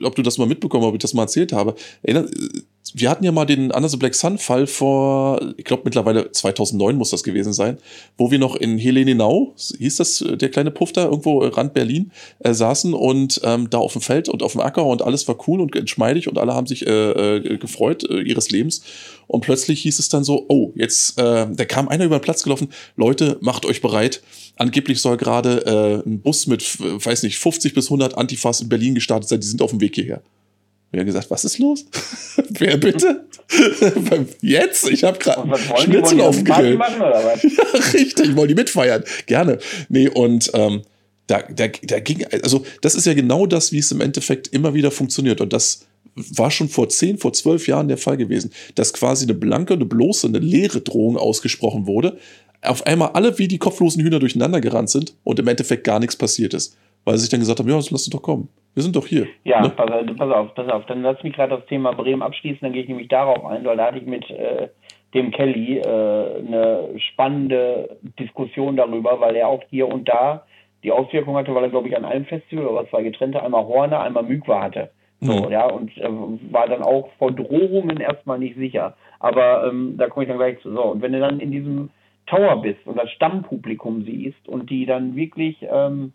ob 0.02 0.14
du 0.14 0.22
das 0.22 0.38
mal 0.38 0.46
mitbekommen, 0.46 0.84
ob 0.84 0.94
ich 0.94 1.00
das 1.00 1.14
mal 1.14 1.22
erzählt 1.22 1.52
habe. 1.52 1.74
Erinnert, 2.02 2.30
wir 2.92 3.08
hatten 3.08 3.24
ja 3.24 3.32
mal 3.32 3.46
den 3.46 3.70
Under 3.70 3.88
the 3.88 3.96
Black 3.96 4.14
Sun 4.14 4.36
Fall 4.36 4.66
vor, 4.66 5.40
ich 5.56 5.64
glaube 5.64 5.82
mittlerweile 5.84 6.30
2009 6.30 6.96
muss 6.96 7.10
das 7.10 7.22
gewesen 7.22 7.54
sein, 7.54 7.78
wo 8.18 8.30
wir 8.30 8.38
noch 8.38 8.56
in 8.56 8.76
Helenenau, 8.76 9.54
hieß 9.56 9.96
das 9.96 10.22
der 10.26 10.50
kleine 10.50 10.70
Puff 10.70 10.92
da, 10.92 11.04
irgendwo 11.04 11.38
Rand 11.38 11.72
Berlin, 11.72 12.12
äh, 12.40 12.52
saßen 12.52 12.92
und 12.92 13.40
ähm, 13.42 13.70
da 13.70 13.78
auf 13.78 13.92
dem 13.92 14.02
Feld 14.02 14.28
und 14.28 14.42
auf 14.42 14.52
dem 14.52 14.60
Acker 14.60 14.84
und 14.84 15.00
alles 15.00 15.26
war 15.28 15.36
cool 15.48 15.60
und 15.60 15.74
entschmeidig 15.74 16.28
und 16.28 16.38
alle 16.38 16.54
haben 16.54 16.66
sich 16.66 16.86
äh, 16.86 17.36
äh, 17.36 17.56
gefreut 17.58 18.04
äh, 18.08 18.20
ihres 18.20 18.50
Lebens. 18.50 18.82
Und 19.26 19.40
plötzlich 19.40 19.80
hieß 19.82 19.98
es 19.98 20.10
dann 20.10 20.22
so, 20.22 20.44
oh, 20.48 20.72
jetzt, 20.74 21.18
äh, 21.18 21.46
da 21.50 21.64
kam 21.64 21.88
einer 21.88 22.04
über 22.04 22.18
den 22.18 22.22
Platz 22.22 22.42
gelaufen, 22.42 22.68
Leute, 22.96 23.38
macht 23.40 23.64
euch 23.64 23.80
bereit. 23.80 24.22
Angeblich 24.56 25.00
soll 25.00 25.16
gerade 25.16 26.02
äh, 26.04 26.08
ein 26.08 26.20
Bus 26.20 26.46
mit, 26.46 26.78
weiß 26.80 27.22
nicht, 27.22 27.38
50 27.38 27.72
bis 27.74 27.86
100 27.86 28.18
Antifas 28.18 28.60
in 28.60 28.68
Berlin 28.68 28.94
gestartet 28.94 29.28
sein, 29.28 29.40
die 29.40 29.46
sind 29.46 29.62
auf 29.62 29.70
dem 29.70 29.80
Weg 29.80 29.94
hierher. 29.94 30.22
Wir 30.94 31.00
haben 31.00 31.06
gesagt, 31.06 31.30
was 31.30 31.44
ist 31.44 31.58
los? 31.58 31.86
Wer 32.50 32.76
bitte? 32.76 33.26
Jetzt? 34.40 34.88
Ich 34.88 35.04
habe 35.04 35.18
gerade 35.18 35.42
Schnitzel 35.80 36.20
aufgegrillt. 36.20 36.78
ja, 36.98 37.80
richtig, 37.92 38.36
wollen 38.36 38.48
die 38.48 38.54
mitfeiern. 38.54 39.04
Gerne. 39.26 39.58
Nee, 39.88 40.08
und 40.08 40.50
ähm, 40.54 40.82
da, 41.26 41.42
da, 41.42 41.66
da 41.68 41.98
ging, 42.00 42.24
also 42.42 42.64
das 42.80 42.94
ist 42.94 43.06
ja 43.06 43.14
genau 43.14 43.46
das, 43.46 43.72
wie 43.72 43.78
es 43.78 43.90
im 43.90 44.00
Endeffekt 44.00 44.48
immer 44.48 44.74
wieder 44.74 44.90
funktioniert. 44.90 45.40
Und 45.40 45.52
das 45.52 45.86
war 46.14 46.50
schon 46.50 46.68
vor 46.68 46.88
zehn, 46.88 47.18
vor 47.18 47.32
zwölf 47.32 47.66
Jahren 47.66 47.88
der 47.88 47.98
Fall 47.98 48.16
gewesen, 48.16 48.52
dass 48.76 48.92
quasi 48.92 49.24
eine 49.24 49.34
blanke, 49.34 49.74
eine 49.74 49.86
bloße, 49.86 50.28
eine 50.28 50.38
leere 50.38 50.80
Drohung 50.80 51.16
ausgesprochen 51.16 51.86
wurde. 51.86 52.18
Auf 52.62 52.86
einmal 52.86 53.10
alle 53.14 53.38
wie 53.38 53.48
die 53.48 53.58
kopflosen 53.58 54.02
Hühner 54.02 54.20
durcheinander 54.20 54.60
gerannt 54.60 54.90
sind 54.90 55.14
und 55.24 55.38
im 55.38 55.48
Endeffekt 55.48 55.84
gar 55.84 55.98
nichts 55.98 56.16
passiert 56.16 56.54
ist. 56.54 56.76
Weil 57.04 57.16
sie 57.16 57.22
sich 57.22 57.30
dann 57.30 57.40
gesagt 57.40 57.58
haben, 57.58 57.68
ja, 57.68 57.74
lass 57.74 57.90
uns 57.90 58.10
doch 58.10 58.22
kommen. 58.22 58.48
Wir 58.74 58.82
sind 58.82 58.96
doch 58.96 59.06
hier. 59.06 59.26
Ja, 59.44 59.60
ne? 59.62 59.70
pass, 59.70 59.88
pass, 60.16 60.30
auf, 60.30 60.54
pass 60.54 60.68
auf. 60.68 60.86
Dann 60.86 61.02
lass 61.02 61.22
mich 61.22 61.34
gerade 61.34 61.56
das 61.56 61.66
Thema 61.66 61.92
Bremen 61.92 62.22
abschließen, 62.22 62.58
dann 62.60 62.72
gehe 62.72 62.82
ich 62.82 62.88
nämlich 62.88 63.08
darauf 63.08 63.44
ein, 63.46 63.64
weil 63.64 63.76
da 63.76 63.86
hatte 63.86 63.98
ich 63.98 64.06
mit 64.06 64.28
äh, 64.30 64.68
dem 65.14 65.30
Kelly 65.30 65.78
äh, 65.78 65.82
eine 65.84 66.88
spannende 66.98 67.96
Diskussion 68.18 68.76
darüber, 68.76 69.20
weil 69.20 69.36
er 69.36 69.48
auch 69.48 69.62
hier 69.70 69.88
und 69.88 70.08
da 70.08 70.44
die 70.82 70.92
Auswirkung 70.92 71.36
hatte, 71.36 71.54
weil 71.54 71.64
er, 71.64 71.70
glaube 71.70 71.88
ich, 71.88 71.96
an 71.96 72.04
einem 72.04 72.26
Festival 72.26 72.66
oder 72.66 72.88
zwei 72.90 73.02
getrennte, 73.02 73.42
einmal 73.42 73.64
Horne, 73.64 74.00
einmal 74.00 74.24
Mykwa 74.24 74.60
hatte. 74.60 74.90
So, 75.20 75.44
mhm. 75.44 75.52
ja, 75.52 75.66
und 75.66 75.96
äh, 75.96 76.08
war 76.50 76.68
dann 76.68 76.82
auch 76.82 77.08
vor 77.18 77.32
Drohungen 77.32 77.98
erstmal 77.98 78.38
nicht 78.38 78.56
sicher. 78.56 78.94
Aber 79.20 79.66
ähm, 79.66 79.94
da 79.96 80.08
komme 80.08 80.24
ich 80.24 80.28
dann 80.28 80.38
gleich 80.38 80.60
zu. 80.60 80.72
So, 80.72 80.82
und 80.82 81.00
wenn 81.00 81.12
du 81.12 81.20
dann 81.20 81.40
in 81.40 81.50
diesem 81.50 81.90
Tower 82.26 82.60
bist 82.60 82.86
und 82.86 82.98
das 82.98 83.10
Stammpublikum 83.12 84.04
siehst 84.04 84.48
und 84.48 84.68
die 84.68 84.84
dann 84.84 85.16
wirklich 85.16 85.56
ähm, 85.62 86.12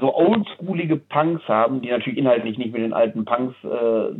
so 0.00 0.14
oldschoolige 0.14 0.96
Punks 0.96 1.46
haben, 1.48 1.80
die 1.80 1.90
natürlich 1.90 2.18
inhaltlich 2.18 2.58
nicht 2.58 2.72
mit 2.72 2.82
den 2.82 2.92
alten 2.92 3.24
Punks 3.24 3.54
äh, 3.64 4.14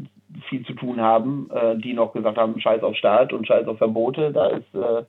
viel 0.48 0.64
zu 0.64 0.72
tun 0.74 1.00
haben, 1.00 1.48
äh, 1.52 1.76
die 1.76 1.92
noch 1.92 2.12
gesagt 2.12 2.38
haben, 2.38 2.58
scheiß 2.58 2.82
auf 2.82 2.96
Staat 2.96 3.32
und 3.32 3.46
scheiß 3.46 3.66
auf 3.68 3.78
Verbote, 3.78 4.32
da 4.32 4.46
ist, 4.48 4.74
äh, 4.74 5.04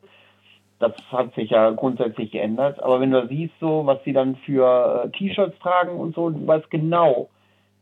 Das 0.79 0.93
hat 1.11 1.33
sich 1.33 1.49
ja 1.49 1.71
grundsätzlich 1.71 2.31
geändert. 2.31 2.81
Aber 2.83 2.99
wenn 3.01 3.11
du 3.11 3.27
siehst, 3.27 3.53
so, 3.59 3.85
was 3.85 4.03
sie 4.03 4.13
dann 4.13 4.35
für 4.45 5.05
äh, 5.05 5.17
T-Shirts 5.17 5.57
tragen 5.59 5.97
und 5.97 6.13
so, 6.13 6.29
du 6.29 6.45
weißt 6.45 6.69
genau, 6.69 7.29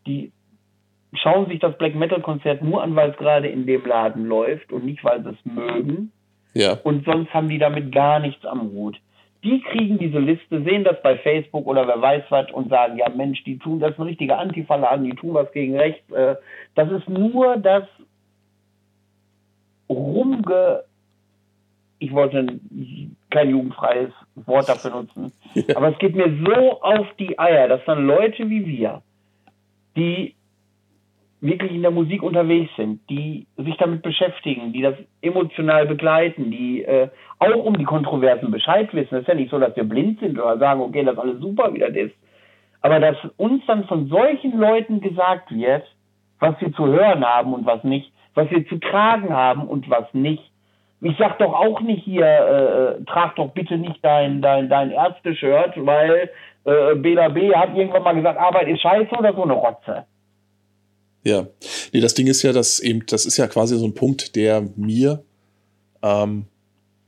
die 0.08 0.32
schauen 1.14 1.48
sich 1.48 1.60
das 1.60 1.78
Black 1.78 1.96
Metal 1.96 2.22
Konzert 2.22 2.62
nur 2.62 2.82
an, 2.84 2.96
weil 2.96 3.12
es 3.12 3.18
gerade 3.18 3.48
in 3.48 3.66
dem 3.66 3.86
Laden 3.86 4.26
läuft 4.26 4.72
und 4.72 4.86
nicht, 4.86 5.04
weil 5.04 5.24
sie 5.24 5.30
es 5.30 5.46
mögen. 5.46 6.12
Ja. 6.54 6.78
Und 6.84 7.06
sonst 7.06 7.34
haben 7.34 7.50
die 7.50 7.58
damit 7.58 7.92
gar 7.92 8.20
nichts 8.20 8.46
am 8.46 8.72
Hut. 8.72 8.98
Die 9.46 9.62
kriegen 9.62 10.00
diese 10.00 10.18
Liste, 10.18 10.64
sehen 10.64 10.84
das 10.84 11.02
bei 11.04 11.18
Facebook 11.20 11.68
oder 11.68 11.88
wer 11.88 12.02
weiß 12.02 12.24
was 12.30 12.52
und 12.52 12.70
sagen, 12.70 12.98
ja 12.98 13.08
Mensch, 13.10 13.44
die 13.44 13.60
tun, 13.60 13.80
das 13.80 13.92
ist 13.92 14.00
ein 14.00 14.08
richtiger 14.08 14.40
Antifa-Laden, 14.40 15.06
die 15.06 15.16
tun 15.16 15.36
was 15.36 15.52
gegen 15.52 15.78
rechts. 15.78 16.12
Äh, 16.12 16.36
das 16.74 16.92
ist 16.92 17.08
nur 17.08 17.58
das 17.58 17.84
rumge... 19.88 20.84
Ich 22.00 22.12
wollte 22.12 22.60
kein 23.30 23.50
jugendfreies 23.52 24.12
Wort 24.36 24.68
dafür 24.68 24.92
nutzen. 24.92 25.32
Ja. 25.54 25.78
Aber 25.78 25.94
es 25.94 25.98
geht 26.00 26.16
mir 26.16 26.30
so 26.46 26.82
auf 26.82 27.08
die 27.18 27.40
Eier, 27.40 27.70
dass 27.70 27.80
dann 27.86 28.06
Leute 28.06 28.50
wie 28.50 28.66
wir, 28.66 29.02
die 29.96 30.35
wirklich 31.42 31.72
in 31.74 31.82
der 31.82 31.92
Musik 31.92 32.24
unterwegs 32.24 32.72
sind, 32.76 33.02
die 33.10 33.46
sich 33.58 33.76
damit 33.78 34.02
beschäftigen, 34.02 34.74
die 34.74 34.82
das 34.82 34.96
emotional 35.22 35.86
begleiten, 35.86 36.50
die 36.52 36.84
äh, 36.84 37.10
auch 37.40 37.64
um 37.64 37.78
die 37.78 37.84
Kontroversen 37.84 38.52
Bescheid 38.52 38.94
wissen. 38.94 39.16
Es 39.16 39.22
ist 39.22 39.28
ja 39.28 39.36
nicht 39.36 39.52
so, 39.52 39.60
dass 39.60 39.76
wir 39.76 39.84
blind 39.84 40.20
sind 40.20 40.40
oder 40.40 40.58
sagen, 40.58 40.82
okay, 40.82 41.04
das 41.04 41.14
ist 41.14 41.20
alles 41.20 41.40
super, 41.40 41.74
wie 41.74 41.80
das 41.80 41.96
ist. 41.96 42.16
Aber 42.82 43.00
dass 43.00 43.18
uns 43.38 43.64
dann 43.68 43.86
von 43.86 44.08
solchen 44.08 44.58
Leuten 44.58 45.02
gesagt 45.02 45.52
wird, 45.52 45.84
was 46.40 46.60
wir 46.60 46.72
zu 46.74 46.88
hören 46.88 47.26
haben 47.26 47.54
und 47.54 47.66
was 47.66 47.84
nicht, 47.84 48.12
was 48.34 48.50
wir 48.52 48.66
zu 48.68 48.80
tragen 48.80 49.34
haben 49.34 49.68
und 49.68 49.90
was 49.90 50.14
nicht. 50.14 50.52
Ich 51.02 51.18
sag 51.18 51.38
doch 51.40 51.54
auch 51.54 51.82
nicht 51.82 52.04
hier, 52.04 52.26
äh, 52.26 53.00
äh 53.02 53.04
trag 53.06 53.36
doch 53.36 53.52
bitte 53.52 53.78
nicht 53.78 54.04
dein, 54.04 54.42
dein, 54.42 54.70
dein 54.70 54.92
Ärzte-Shirt, 54.92 55.74
weil 55.78 56.30
äh, 56.66 56.96
Bela 56.96 57.30
B. 57.30 57.54
hat 57.54 57.76
irgendwann 57.76 58.04
mal 58.04 58.16
gesagt, 58.16 58.40
Arbeit 58.40 58.68
ist 58.68 58.82
scheiße 58.82 59.14
oder 59.16 59.34
so 59.34 59.44
eine 59.44 59.54
Rotze. 59.54 60.06
Ja, 61.26 61.48
nee, 61.92 62.02
das 62.02 62.14
Ding 62.14 62.28
ist 62.28 62.44
ja, 62.44 62.54
dass 62.54 62.80
eben, 62.80 63.04
das 63.08 63.26
ist 63.26 63.38
ja 63.38 63.48
quasi 63.48 63.78
so 63.78 63.86
ein 63.86 63.96
Punkt, 63.96 64.36
der 64.36 64.70
mir, 64.76 65.24
ähm, 66.04 66.46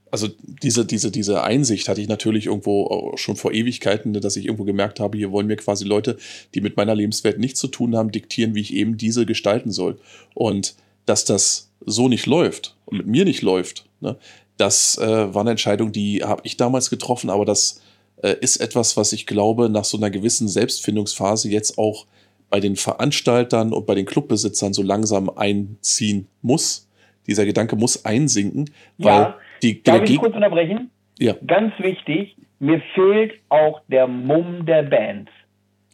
also 0.10 0.28
diese, 0.64 0.86
diese, 0.86 1.12
diese 1.12 1.44
Einsicht 1.44 1.88
hatte 1.88 2.02
ich 2.02 2.08
natürlich 2.08 2.48
irgendwo 2.48 3.14
schon 3.16 3.36
vor 3.36 3.54
Ewigkeiten, 3.54 4.14
dass 4.14 4.36
ich 4.36 4.46
irgendwo 4.46 4.64
gemerkt 4.64 5.00
habe, 5.00 5.20
hier 5.20 5.32
wollen 5.32 5.46
mir 5.46 5.58
quasi 5.58 5.86
Leute, 5.86 6.18
die 6.56 6.62
mit 6.62 6.78
meiner 6.78 6.96
Lebenswelt 6.96 7.38
nichts 7.38 7.60
zu 7.60 7.68
tun 7.68 7.96
haben, 7.96 8.12
diktieren, 8.12 8.56
wie 8.56 8.62
ich 8.62 8.74
eben 8.74 8.98
diese 8.98 9.28
gestalten 9.28 9.72
soll. 9.72 10.00
Und 10.34 10.76
dass 11.06 11.24
das 11.24 11.70
so 11.86 12.10
nicht 12.10 12.26
läuft 12.26 12.76
und 12.86 12.98
mit 12.98 13.08
mir 13.08 13.24
nicht 13.24 13.44
läuft, 13.44 13.86
ne, 14.02 14.18
das 14.58 14.98
äh, 14.98 15.34
war 15.34 15.42
eine 15.42 15.52
Entscheidung, 15.52 15.92
die 15.92 16.24
habe 16.24 16.42
ich 16.44 16.58
damals 16.58 16.90
getroffen, 16.90 17.30
aber 17.30 17.46
das 17.46 17.82
äh, 18.24 18.36
ist 18.42 18.58
etwas, 18.58 18.98
was 18.98 19.14
ich 19.14 19.28
glaube, 19.28 19.70
nach 19.70 19.86
so 19.86 19.98
einer 19.98 20.10
gewissen 20.10 20.48
Selbstfindungsphase 20.48 21.50
jetzt 21.50 21.78
auch 21.78 22.08
bei 22.50 22.60
den 22.60 22.76
Veranstaltern 22.76 23.74
und 23.74 23.86
bei 23.86 23.96
den 23.96 24.06
Clubbesitzern 24.06 24.74
so 24.74 24.84
langsam 24.84 25.30
einziehen 25.30 26.28
muss. 26.42 26.90
Dieser 27.28 27.46
Gedanke 27.46 27.76
muss 27.76 28.06
einsinken, 28.06 28.70
weil 28.98 29.14
ja, 29.14 29.38
die 29.62 29.84
Darf 29.84 30.04
ich 30.04 30.18
kurz 30.18 30.36
unterbrechen? 30.36 30.92
Ja. 31.20 31.34
Ganz 31.46 31.74
wichtig, 31.80 32.38
mir 32.60 32.82
fehlt 32.96 33.34
auch 33.50 33.82
der 33.88 34.08
Mumm 34.08 34.66
der 34.66 34.84
Bands. 34.84 35.32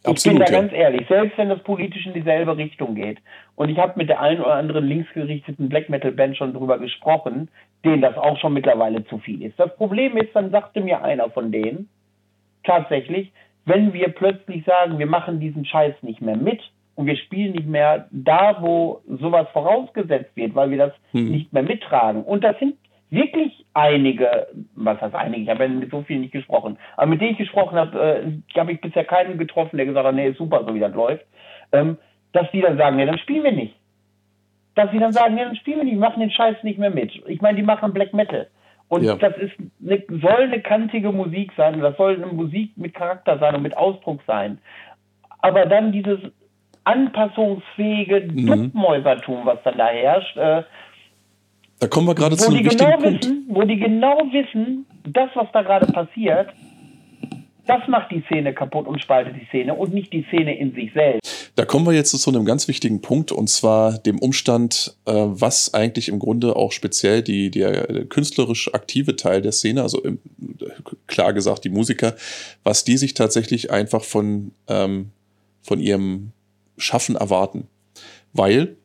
Ich 0.02 0.10
Absolut, 0.10 0.38
bin 0.38 0.46
da 0.46 0.52
ja. 0.52 0.60
ganz 0.60 0.72
ehrlich, 0.72 1.08
selbst 1.08 1.38
wenn 1.38 1.48
das 1.48 1.62
politisch 1.62 2.06
in 2.06 2.12
dieselbe 2.12 2.56
Richtung 2.56 2.94
geht. 2.94 3.18
Und 3.56 3.70
ich 3.70 3.78
habe 3.78 3.94
mit 3.96 4.10
der 4.10 4.20
einen 4.20 4.40
oder 4.40 4.54
anderen 4.54 4.86
linksgerichteten 4.86 5.70
Black 5.70 5.88
Metal 5.88 6.12
Band 6.12 6.36
schon 6.36 6.52
drüber 6.52 6.78
gesprochen, 6.78 7.48
denen 7.84 8.02
das 8.02 8.16
auch 8.16 8.38
schon 8.38 8.52
mittlerweile 8.52 9.04
zu 9.06 9.18
viel 9.18 9.42
ist. 9.42 9.58
Das 9.58 9.74
Problem 9.76 10.16
ist, 10.18 10.34
dann 10.34 10.50
sagte 10.50 10.82
mir 10.82 11.02
einer 11.02 11.30
von 11.30 11.50
denen, 11.50 11.88
tatsächlich, 12.64 13.32
wenn 13.66 13.92
wir 13.92 14.08
plötzlich 14.08 14.64
sagen, 14.64 14.98
wir 14.98 15.06
machen 15.06 15.40
diesen 15.40 15.64
Scheiß 15.64 15.94
nicht 16.02 16.20
mehr 16.20 16.36
mit 16.36 16.60
und 16.94 17.06
wir 17.06 17.16
spielen 17.16 17.52
nicht 17.52 17.66
mehr 17.66 18.08
da, 18.10 18.58
wo 18.60 19.00
sowas 19.06 19.48
vorausgesetzt 19.52 20.36
wird, 20.36 20.54
weil 20.54 20.70
wir 20.70 20.78
das 20.78 20.92
hm. 21.12 21.30
nicht 21.30 21.52
mehr 21.52 21.62
mittragen. 21.62 22.22
Und 22.22 22.44
das 22.44 22.58
sind 22.58 22.76
wirklich 23.10 23.64
einige, 23.74 24.48
was 24.74 25.00
heißt 25.00 25.14
einige, 25.14 25.42
ich 25.42 25.48
habe 25.48 25.64
ja 25.64 25.68
mit 25.68 25.90
so 25.90 26.02
vielen 26.02 26.22
nicht 26.22 26.32
gesprochen, 26.32 26.78
aber 26.96 27.06
mit 27.06 27.20
denen 27.20 27.32
ich 27.32 27.38
gesprochen 27.38 27.78
habe, 27.78 28.42
äh, 28.54 28.58
habe 28.58 28.72
ich 28.72 28.80
bisher 28.80 29.04
keinen 29.04 29.38
getroffen, 29.38 29.76
der 29.76 29.86
gesagt 29.86 30.06
hat, 30.06 30.14
nee, 30.14 30.28
ist 30.28 30.38
super, 30.38 30.64
so 30.66 30.74
wie 30.74 30.80
das 30.80 30.94
läuft, 30.94 31.24
ähm, 31.72 31.96
dass 32.32 32.50
die 32.50 32.60
dann 32.60 32.76
sagen, 32.76 32.96
nee, 32.96 33.06
dann 33.06 33.18
spielen 33.18 33.44
wir 33.44 33.52
nicht. 33.52 33.74
Dass 34.74 34.90
sie 34.90 34.98
dann 34.98 35.12
sagen, 35.12 35.36
nee, 35.36 35.44
dann 35.44 35.56
spielen 35.56 35.78
wir 35.78 35.84
nicht, 35.84 35.98
machen 35.98 36.20
den 36.20 36.32
Scheiß 36.32 36.62
nicht 36.64 36.78
mehr 36.78 36.90
mit. 36.90 37.12
Ich 37.28 37.40
meine, 37.40 37.56
die 37.56 37.62
machen 37.62 37.92
Black 37.92 38.12
Metal. 38.12 38.48
Und 38.88 39.04
ja. 39.04 39.16
das 39.16 39.36
ist 39.38 39.52
eine, 39.82 40.02
soll 40.20 40.42
eine 40.42 40.60
kantige 40.60 41.10
Musik 41.10 41.52
sein, 41.56 41.80
das 41.80 41.96
soll 41.96 42.16
eine 42.16 42.26
Musik 42.26 42.72
mit 42.76 42.94
Charakter 42.94 43.38
sein 43.38 43.54
und 43.54 43.62
mit 43.62 43.76
Ausdruck 43.76 44.20
sein. 44.26 44.58
Aber 45.40 45.66
dann 45.66 45.92
dieses 45.92 46.20
anpassungsfähige 46.84 48.28
mhm. 48.32 48.46
Duckmäusertum, 48.46 49.46
was 49.46 49.58
dann 49.64 49.78
da 49.78 49.88
herrscht, 49.88 50.36
äh, 50.36 50.62
da 51.80 51.88
kommen 51.88 52.06
wir 52.06 52.14
gerade 52.14 52.36
zu 52.36 52.50
einem 52.50 52.64
wichtigen 52.64 52.78
genau 52.78 52.96
Punkt. 52.98 53.24
Wissen, 53.24 53.46
wo 53.48 53.62
die 53.62 53.76
genau 53.76 54.18
wissen, 54.30 54.86
das, 55.04 55.28
was 55.34 55.48
da 55.52 55.62
gerade 55.62 55.86
passiert, 55.92 56.48
das 57.66 57.86
macht 57.88 58.10
die 58.10 58.22
Szene 58.26 58.52
kaputt 58.52 58.86
und 58.86 59.00
spaltet 59.00 59.34
die 59.40 59.46
Szene 59.46 59.74
und 59.74 59.94
nicht 59.94 60.12
die 60.12 60.24
Szene 60.28 60.56
in 60.58 60.74
sich 60.74 60.92
selbst. 60.92 61.52
Da 61.56 61.64
kommen 61.64 61.86
wir 61.86 61.92
jetzt 61.92 62.10
zu 62.10 62.30
einem 62.30 62.44
ganz 62.44 62.68
wichtigen 62.68 63.00
Punkt 63.00 63.32
und 63.32 63.48
zwar 63.48 63.98
dem 63.98 64.18
Umstand, 64.18 64.96
äh, 65.06 65.12
was 65.12 65.72
eigentlich 65.72 66.08
im 66.08 66.18
Grunde 66.18 66.56
auch 66.56 66.72
speziell 66.72 67.22
die, 67.22 67.50
der 67.50 68.06
künstlerisch 68.06 68.72
aktive 68.74 69.16
Teil 69.16 69.40
der 69.40 69.52
Szene, 69.52 69.82
also 69.82 70.02
klar 71.06 71.32
gesagt 71.32 71.64
die 71.64 71.70
Musiker, 71.70 72.14
was 72.64 72.84
die 72.84 72.96
sich 72.96 73.14
tatsächlich 73.14 73.70
einfach 73.70 74.04
von, 74.04 74.52
ähm, 74.68 75.10
von 75.62 75.80
ihrem 75.80 76.32
Schaffen 76.76 77.16
erwarten. 77.16 77.68
Weil 78.32 78.76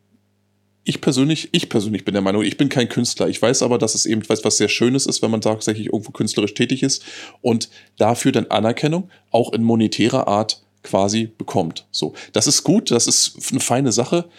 ich 0.83 1.01
persönlich, 1.01 1.49
ich 1.51 1.69
persönlich 1.69 2.05
bin 2.05 2.13
der 2.13 2.21
Meinung, 2.21 2.43
ich 2.43 2.57
bin 2.57 2.69
kein 2.69 2.89
Künstler. 2.89 3.29
Ich 3.29 3.41
weiß 3.41 3.63
aber, 3.63 3.77
dass 3.77 3.95
es 3.95 4.05
eben 4.05 4.27
was, 4.27 4.43
was 4.43 4.57
sehr 4.57 4.69
Schönes 4.69 5.05
ist, 5.05 5.21
wenn 5.21 5.31
man 5.31 5.41
tatsächlich 5.41 5.87
irgendwo 5.87 6.11
künstlerisch 6.11 6.53
tätig 6.53 6.83
ist 6.83 7.03
und 7.41 7.69
dafür 7.97 8.31
dann 8.31 8.47
Anerkennung 8.47 9.09
auch 9.31 9.53
in 9.53 9.63
monetärer 9.63 10.27
Art 10.27 10.63
quasi 10.83 11.29
bekommt. 11.37 11.85
So, 11.91 12.13
das 12.31 12.47
ist 12.47 12.63
gut, 12.63 12.91
das 12.91 13.07
ist 13.07 13.51
eine 13.51 13.59
feine 13.59 13.91
Sache. 13.91 14.29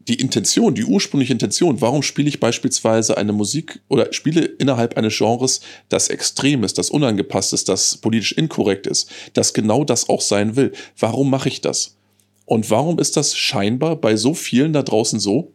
Die 0.00 0.14
Intention, 0.14 0.74
die 0.74 0.84
ursprüngliche 0.84 1.34
Intention, 1.34 1.82
warum 1.82 2.02
spiele 2.02 2.28
ich 2.28 2.40
beispielsweise 2.40 3.18
eine 3.18 3.34
Musik 3.34 3.80
oder 3.88 4.10
spiele 4.14 4.42
innerhalb 4.46 4.96
eines 4.96 5.18
Genres, 5.18 5.60
das 5.90 6.08
extrem 6.08 6.64
ist, 6.64 6.78
das 6.78 6.88
unangepasst 6.88 7.52
ist, 7.52 7.68
das 7.68 7.98
politisch 7.98 8.32
inkorrekt 8.32 8.86
ist, 8.86 9.10
das 9.34 9.52
genau 9.52 9.84
das 9.84 10.08
auch 10.08 10.22
sein 10.22 10.56
will? 10.56 10.72
Warum 10.98 11.28
mache 11.28 11.50
ich 11.50 11.60
das? 11.60 11.97
Und 12.48 12.70
warum 12.70 12.98
ist 12.98 13.18
das 13.18 13.36
scheinbar 13.36 13.96
bei 13.96 14.16
so 14.16 14.32
vielen 14.32 14.72
da 14.72 14.82
draußen 14.82 15.20
so, 15.20 15.52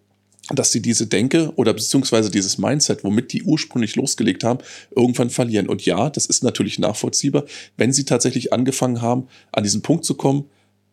dass 0.49 0.71
sie 0.71 0.79
diese 0.79 1.07
Denke 1.07 1.51
oder 1.55 1.73
beziehungsweise 1.73 2.29
dieses 2.29 2.59
Mindset, 2.59 3.03
womit 3.03 3.33
die 3.33 3.41
ursprünglich 3.41 3.95
losgelegt 3.95 4.43
haben, 4.43 4.59
irgendwann 4.95 5.31
verlieren. 5.31 5.67
Und 5.67 5.83
ja, 5.87 6.11
das 6.11 6.27
ist 6.27 6.43
natürlich 6.43 6.77
nachvollziehbar, 6.77 7.45
wenn 7.77 7.91
sie 7.91 8.05
tatsächlich 8.05 8.53
angefangen 8.53 9.01
haben, 9.01 9.27
an 9.51 9.63
diesen 9.63 9.81
Punkt 9.81 10.05
zu 10.05 10.13
kommen, 10.13 10.45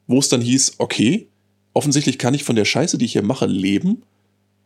wo 0.07 0.18
es 0.18 0.30
dann 0.30 0.40
hieß, 0.40 0.76
okay, 0.78 1.28
offensichtlich 1.74 2.16
kann 2.16 2.32
ich 2.32 2.44
von 2.44 2.57
der 2.57 2.64
Scheiße, 2.64 2.96
die 2.96 3.05
ich 3.05 3.12
hier 3.12 3.22
mache, 3.22 3.44
leben. 3.44 4.03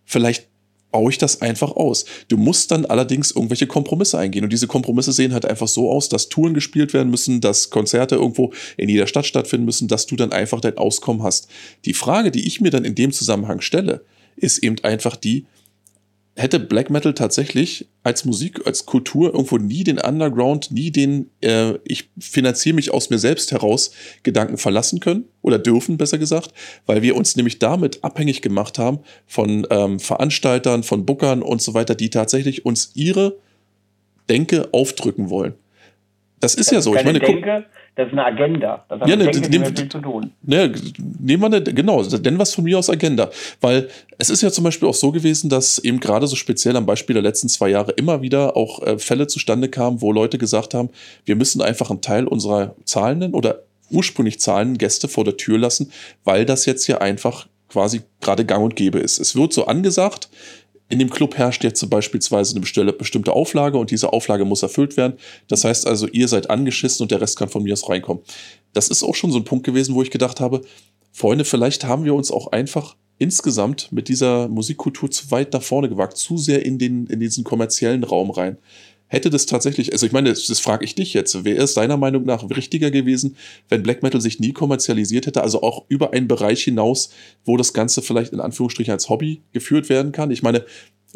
Vielleicht 0.04 0.46
baue 0.94 1.10
ich 1.10 1.18
das 1.18 1.42
einfach 1.42 1.72
aus. 1.72 2.04
Du 2.28 2.36
musst 2.36 2.70
dann 2.70 2.86
allerdings 2.86 3.32
irgendwelche 3.32 3.66
Kompromisse 3.66 4.16
eingehen. 4.16 4.44
Und 4.44 4.52
diese 4.52 4.68
Kompromisse 4.68 5.10
sehen 5.10 5.32
halt 5.32 5.44
einfach 5.44 5.66
so 5.66 5.90
aus, 5.90 6.08
dass 6.08 6.28
Touren 6.28 6.54
gespielt 6.54 6.94
werden 6.94 7.10
müssen, 7.10 7.40
dass 7.40 7.70
Konzerte 7.70 8.14
irgendwo 8.14 8.52
in 8.76 8.88
jeder 8.88 9.08
Stadt 9.08 9.26
stattfinden 9.26 9.64
müssen, 9.64 9.88
dass 9.88 10.06
du 10.06 10.14
dann 10.14 10.30
einfach 10.30 10.60
dein 10.60 10.78
Auskommen 10.78 11.24
hast. 11.24 11.48
Die 11.84 11.94
Frage, 11.94 12.30
die 12.30 12.46
ich 12.46 12.60
mir 12.60 12.70
dann 12.70 12.84
in 12.84 12.94
dem 12.94 13.10
Zusammenhang 13.10 13.60
stelle, 13.60 14.04
ist 14.36 14.58
eben 14.58 14.76
einfach 14.84 15.16
die, 15.16 15.46
hätte 16.36 16.58
Black 16.58 16.90
Metal 16.90 17.14
tatsächlich 17.14 17.86
als 18.02 18.24
Musik, 18.24 18.66
als 18.66 18.86
Kultur 18.86 19.32
irgendwo 19.32 19.56
nie 19.58 19.84
den 19.84 19.98
Underground, 19.98 20.70
nie 20.72 20.90
den 20.90 21.30
äh, 21.40 21.74
ich 21.84 22.10
finanziere 22.18 22.74
mich 22.74 22.92
aus 22.92 23.10
mir 23.10 23.18
selbst 23.18 23.52
heraus 23.52 23.92
Gedanken 24.24 24.58
verlassen 24.58 24.98
können 24.98 25.26
oder 25.42 25.58
dürfen, 25.58 25.96
besser 25.96 26.18
gesagt, 26.18 26.52
weil 26.86 27.02
wir 27.02 27.14
uns 27.14 27.36
nämlich 27.36 27.60
damit 27.60 28.02
abhängig 28.02 28.42
gemacht 28.42 28.78
haben 28.78 28.98
von 29.26 29.66
ähm, 29.70 30.00
Veranstaltern, 30.00 30.82
von 30.82 31.06
Bookern 31.06 31.42
und 31.42 31.62
so 31.62 31.72
weiter, 31.74 31.94
die 31.94 32.10
tatsächlich 32.10 32.66
uns 32.66 32.90
ihre 32.94 33.36
Denke 34.28 34.68
aufdrücken 34.72 35.30
wollen. 35.30 35.54
Das 36.40 36.54
ist 36.54 36.68
das 36.68 36.74
ja 36.74 36.80
so. 36.80 36.96
Ich 36.96 37.04
meine, 37.04 37.20
Denke, 37.20 37.64
das 37.96 38.08
ist 38.08 38.12
eine 38.12 38.24
Agenda. 38.24 38.84
Das 38.88 39.00
hat 39.00 39.08
ja, 39.08 39.14
ne, 39.14 39.30
Denke, 39.30 39.50
nehm, 39.50 39.90
zu 39.90 40.00
tun. 40.00 40.32
Ne, 40.42 40.72
nehmen 41.20 41.42
wir 41.42 41.46
eine, 41.46 41.62
genau, 41.62 42.02
nennen 42.02 42.38
was 42.38 42.52
von 42.52 42.64
mir 42.64 42.78
aus 42.78 42.90
Agenda. 42.90 43.30
Weil 43.60 43.88
es 44.18 44.30
ist 44.30 44.42
ja 44.42 44.50
zum 44.50 44.64
Beispiel 44.64 44.88
auch 44.88 44.94
so 44.94 45.12
gewesen, 45.12 45.48
dass 45.48 45.78
eben 45.78 46.00
gerade 46.00 46.26
so 46.26 46.34
speziell 46.34 46.76
am 46.76 46.86
Beispiel 46.86 47.14
der 47.14 47.22
letzten 47.22 47.48
zwei 47.48 47.68
Jahre 47.68 47.92
immer 47.92 48.20
wieder 48.20 48.56
auch 48.56 48.82
äh, 48.82 48.98
Fälle 48.98 49.28
zustande 49.28 49.68
kamen, 49.68 50.00
wo 50.00 50.10
Leute 50.10 50.38
gesagt 50.38 50.74
haben, 50.74 50.90
wir 51.24 51.36
müssen 51.36 51.62
einfach 51.62 51.90
einen 51.90 52.00
Teil 52.00 52.26
unserer 52.26 52.74
zahlenden 52.84 53.32
oder 53.32 53.60
ursprünglich 53.90 54.40
zahlenden 54.40 54.78
Gäste 54.78 55.06
vor 55.06 55.24
der 55.24 55.36
Tür 55.36 55.58
lassen, 55.58 55.92
weil 56.24 56.44
das 56.44 56.66
jetzt 56.66 56.86
hier 56.86 57.00
einfach 57.00 57.46
quasi 57.68 58.02
gerade 58.20 58.44
gang 58.44 58.64
und 58.64 58.76
gäbe 58.76 58.98
ist. 58.98 59.18
Es 59.18 59.36
wird 59.36 59.52
so 59.52 59.66
angesagt, 59.66 60.28
in 60.88 60.98
dem 60.98 61.10
Club 61.10 61.36
herrscht 61.36 61.64
jetzt 61.64 61.88
beispielsweise 61.88 62.54
eine 62.54 62.92
bestimmte 62.92 63.32
Auflage 63.32 63.78
und 63.78 63.90
diese 63.90 64.12
Auflage 64.12 64.44
muss 64.44 64.62
erfüllt 64.62 64.96
werden. 64.96 65.14
Das 65.48 65.64
heißt 65.64 65.86
also, 65.86 66.06
ihr 66.08 66.28
seid 66.28 66.50
angeschissen 66.50 67.02
und 67.02 67.10
der 67.10 67.20
Rest 67.20 67.38
kann 67.38 67.48
von 67.48 67.62
mir 67.62 67.72
aus 67.72 67.88
reinkommen. 67.88 68.22
Das 68.74 68.88
ist 68.88 69.02
auch 69.02 69.14
schon 69.14 69.32
so 69.32 69.38
ein 69.38 69.44
Punkt 69.44 69.64
gewesen, 69.64 69.94
wo 69.94 70.02
ich 70.02 70.10
gedacht 70.10 70.40
habe, 70.40 70.60
Freunde, 71.12 71.44
vielleicht 71.44 71.84
haben 71.84 72.04
wir 72.04 72.14
uns 72.14 72.30
auch 72.30 72.52
einfach 72.52 72.96
insgesamt 73.18 73.92
mit 73.92 74.08
dieser 74.08 74.48
Musikkultur 74.48 75.10
zu 75.10 75.30
weit 75.30 75.52
nach 75.52 75.62
vorne 75.62 75.88
gewagt, 75.88 76.16
zu 76.16 76.36
sehr 76.36 76.64
in, 76.66 76.78
den, 76.78 77.06
in 77.06 77.20
diesen 77.20 77.44
kommerziellen 77.44 78.04
Raum 78.04 78.30
rein. 78.30 78.58
Hätte 79.06 79.30
das 79.30 79.46
tatsächlich, 79.46 79.92
also 79.92 80.06
ich 80.06 80.12
meine, 80.12 80.30
das, 80.30 80.46
das 80.46 80.60
frage 80.60 80.84
ich 80.84 80.94
dich 80.94 81.14
jetzt, 81.14 81.44
wäre 81.44 81.62
es 81.62 81.74
deiner 81.74 81.96
Meinung 81.96 82.24
nach 82.24 82.48
richtiger 82.50 82.90
gewesen, 82.90 83.36
wenn 83.68 83.82
Black 83.82 84.02
Metal 84.02 84.20
sich 84.20 84.40
nie 84.40 84.52
kommerzialisiert 84.52 85.26
hätte, 85.26 85.42
also 85.42 85.62
auch 85.62 85.84
über 85.88 86.12
einen 86.12 86.26
Bereich 86.26 86.64
hinaus, 86.64 87.10
wo 87.44 87.56
das 87.56 87.72
Ganze 87.74 88.02
vielleicht 88.02 88.32
in 88.32 88.40
Anführungsstrichen 88.40 88.92
als 88.92 89.08
Hobby 89.08 89.42
geführt 89.52 89.88
werden 89.88 90.10
kann? 90.12 90.30
Ich 90.30 90.42
meine, 90.42 90.64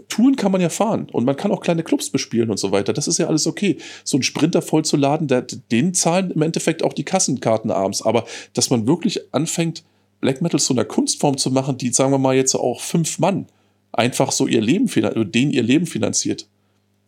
Touren 0.09 0.37
kann 0.37 0.53
man 0.53 0.61
ja 0.61 0.69
fahren 0.69 1.09
und 1.11 1.25
man 1.25 1.37
kann 1.37 1.51
auch 1.51 1.61
kleine 1.61 1.83
Clubs 1.83 2.11
bespielen 2.11 2.51
und 2.51 2.59
so 2.59 2.71
weiter. 2.71 2.93
Das 2.93 3.09
ist 3.09 3.19
ja 3.19 3.27
alles 3.27 3.47
okay. 3.47 3.79
So 4.05 4.17
einen 4.17 4.23
Sprinter 4.23 4.63
vollzuladen, 4.63 5.27
der, 5.27 5.43
den 5.43 5.95
zahlen 5.95 6.31
im 6.31 6.43
Endeffekt 6.43 6.85
auch 6.85 6.93
die 6.93 7.05
Kassenkarten 7.05 7.71
abends. 7.71 8.03
Aber 8.03 8.25
dass 8.53 8.71
man 8.71 8.87
wirklich 8.87 9.35
anfängt, 9.35 9.83
Black 10.21 10.43
Metal 10.43 10.61
zu 10.61 10.73
einer 10.73 10.85
Kunstform 10.85 11.37
zu 11.37 11.51
machen, 11.51 11.79
die, 11.79 11.93
sagen 11.93 12.13
wir 12.13 12.19
mal, 12.19 12.37
jetzt 12.37 12.55
auch 12.55 12.81
fünf 12.81 13.19
Mann 13.19 13.47
einfach 13.93 14.33
so 14.33 14.47
ihr 14.47 14.61
Leben 14.61 14.89
den 14.89 15.51
ihr 15.51 15.63
Leben 15.63 15.87
finanziert. 15.87 16.47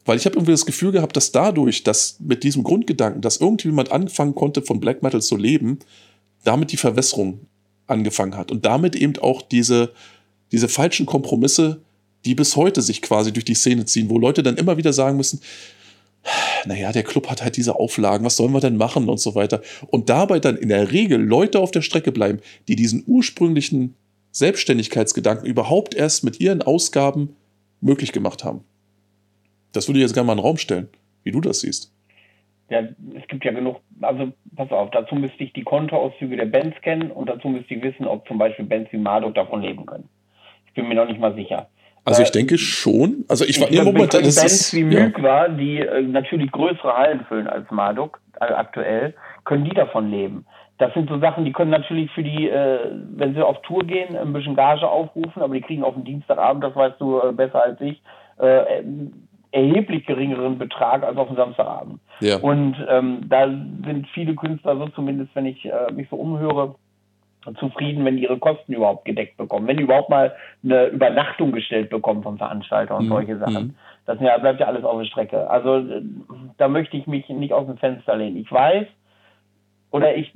Weil 0.04 0.16
ich 0.16 0.24
habe 0.24 0.36
irgendwie 0.36 0.52
das 0.52 0.66
Gefühl 0.66 0.92
gehabt, 0.92 1.16
dass 1.16 1.32
dadurch, 1.32 1.82
dass 1.82 2.18
mit 2.20 2.42
diesem 2.42 2.62
Grundgedanken, 2.62 3.20
dass 3.20 3.36
irgendjemand 3.36 3.92
anfangen 3.92 4.34
konnte, 4.34 4.62
von 4.62 4.80
Black 4.80 5.02
Metal 5.02 5.20
zu 5.20 5.36
leben, 5.36 5.78
damit 6.44 6.72
die 6.72 6.76
Verwässerung 6.76 7.40
angefangen 7.86 8.36
hat. 8.36 8.50
Und 8.50 8.64
damit 8.64 8.96
eben 8.96 9.18
auch 9.18 9.42
diese, 9.42 9.92
diese 10.52 10.68
falschen 10.68 11.06
Kompromisse, 11.06 11.82
die 12.24 12.34
bis 12.34 12.56
heute 12.56 12.82
sich 12.82 13.02
quasi 13.02 13.32
durch 13.32 13.44
die 13.44 13.54
Szene 13.54 13.84
ziehen, 13.84 14.10
wo 14.10 14.18
Leute 14.18 14.42
dann 14.42 14.56
immer 14.56 14.76
wieder 14.76 14.92
sagen 14.92 15.16
müssen, 15.16 15.40
naja, 16.66 16.92
der 16.92 17.02
Club 17.02 17.28
hat 17.28 17.42
halt 17.42 17.56
diese 17.56 17.76
Auflagen, 17.76 18.24
was 18.24 18.36
sollen 18.36 18.52
wir 18.52 18.60
denn 18.60 18.76
machen 18.76 19.08
und 19.08 19.18
so 19.18 19.34
weiter. 19.34 19.62
Und 19.88 20.10
dabei 20.10 20.38
dann 20.38 20.56
in 20.56 20.68
der 20.68 20.92
Regel 20.92 21.20
Leute 21.20 21.58
auf 21.60 21.70
der 21.70 21.82
Strecke 21.82 22.12
bleiben, 22.12 22.40
die 22.68 22.76
diesen 22.76 23.04
ursprünglichen 23.06 23.94
Selbstständigkeitsgedanken 24.32 25.46
überhaupt 25.46 25.94
erst 25.94 26.22
mit 26.22 26.38
ihren 26.40 26.62
Ausgaben 26.62 27.36
möglich 27.80 28.12
gemacht 28.12 28.44
haben. 28.44 28.64
Das 29.72 29.88
würde 29.88 29.98
ich 29.98 30.02
jetzt 30.02 30.14
gerne 30.14 30.26
mal 30.26 30.32
in 30.32 30.38
den 30.38 30.44
Raum 30.44 30.56
stellen, 30.56 30.88
wie 31.22 31.30
du 31.30 31.40
das 31.40 31.60
siehst. 31.60 31.92
Ja, 32.70 32.82
es 33.16 33.26
gibt 33.26 33.44
ja 33.44 33.52
genug, 33.52 33.80
also 34.00 34.32
pass 34.54 34.70
auf, 34.70 34.90
dazu 34.92 35.16
müsste 35.16 35.42
ich 35.42 35.52
die 35.52 35.64
Kontoauszüge 35.64 36.36
der 36.36 36.46
Bands 36.46 36.80
kennen 36.82 37.10
und 37.10 37.28
dazu 37.28 37.48
müsste 37.48 37.74
ich 37.74 37.82
wissen, 37.82 38.06
ob 38.06 38.26
zum 38.28 38.38
Beispiel 38.38 38.64
Bands 38.64 38.92
wie 38.92 38.98
Marduk 38.98 39.34
davon 39.34 39.62
leben 39.62 39.86
können. 39.86 40.08
Ich 40.66 40.74
bin 40.74 40.88
mir 40.88 40.94
noch 40.94 41.08
nicht 41.08 41.18
mal 41.18 41.34
sicher. 41.34 41.68
Also 42.04 42.22
ich 42.22 42.30
denke 42.30 42.58
schon. 42.58 43.24
Also 43.28 43.44
ich 43.44 43.60
war 43.60 43.70
ja, 43.70 43.84
Moment, 43.84 44.14
das 44.14 44.36
Bands 44.36 44.44
ist, 44.44 44.74
wie 44.74 44.84
Müg 44.84 45.18
ja. 45.18 45.22
war, 45.22 45.48
die 45.48 45.78
äh, 45.78 46.02
natürlich 46.02 46.50
größere 46.52 46.96
Hallen 46.96 47.24
füllen 47.28 47.48
als 47.48 47.68
Marduk 47.70 48.20
äh, 48.40 48.44
aktuell, 48.44 49.14
können 49.44 49.64
die 49.64 49.74
davon 49.74 50.10
leben. 50.10 50.46
Das 50.78 50.94
sind 50.94 51.10
so 51.10 51.18
Sachen, 51.18 51.44
die 51.44 51.52
können 51.52 51.70
natürlich 51.70 52.10
für 52.12 52.22
die, 52.22 52.48
äh, 52.48 52.90
wenn 53.14 53.34
sie 53.34 53.44
auf 53.44 53.60
Tour 53.62 53.84
gehen, 53.84 54.16
ein 54.16 54.32
bisschen 54.32 54.56
Gage 54.56 54.88
aufrufen, 54.88 55.42
aber 55.42 55.54
die 55.54 55.60
kriegen 55.60 55.82
auf 55.82 55.94
den 55.94 56.04
Dienstagabend, 56.04 56.64
das 56.64 56.74
weißt 56.74 57.00
du 57.00 57.20
äh, 57.20 57.32
besser 57.32 57.62
als 57.62 57.80
ich, 57.80 58.00
äh, 58.38 58.82
erheblich 59.52 60.06
geringeren 60.06 60.58
Betrag 60.58 61.02
als 61.02 61.16
auf 61.16 61.28
dem 61.28 61.36
Samstagabend. 61.36 62.00
Ja. 62.20 62.38
Und 62.38 62.76
ähm, 62.88 63.28
da 63.28 63.48
sind 63.48 64.06
viele 64.14 64.34
Künstler 64.34 64.76
so 64.76 64.88
zumindest, 64.88 65.34
wenn 65.34 65.46
ich 65.46 65.64
äh, 65.64 65.92
mich 65.92 66.08
so 66.08 66.16
umhöre, 66.16 66.74
zufrieden, 67.58 68.04
wenn 68.04 68.16
die 68.16 68.24
ihre 68.24 68.38
Kosten 68.38 68.74
überhaupt 68.74 69.06
gedeckt 69.06 69.38
bekommen, 69.38 69.66
wenn 69.66 69.78
die 69.78 69.84
überhaupt 69.84 70.10
mal 70.10 70.34
eine 70.62 70.86
Übernachtung 70.88 71.52
gestellt 71.52 71.88
bekommen 71.88 72.22
vom 72.22 72.36
Veranstalter 72.36 72.96
und 72.98 73.06
mhm. 73.06 73.10
solche 73.10 73.38
Sachen. 73.38 73.64
Mhm. 73.68 73.74
Das 74.04 74.20
ja, 74.20 74.36
bleibt 74.38 74.60
ja 74.60 74.66
alles 74.66 74.84
auf 74.84 74.98
der 74.98 75.06
Strecke. 75.06 75.48
Also 75.48 75.78
äh, 75.78 76.02
da 76.58 76.68
möchte 76.68 76.96
ich 76.96 77.06
mich 77.06 77.28
nicht 77.28 77.52
aus 77.52 77.66
dem 77.66 77.78
Fenster 77.78 78.16
lehnen. 78.16 78.36
Ich 78.36 78.52
weiß, 78.52 78.86
oder 79.90 80.14
ich, 80.14 80.32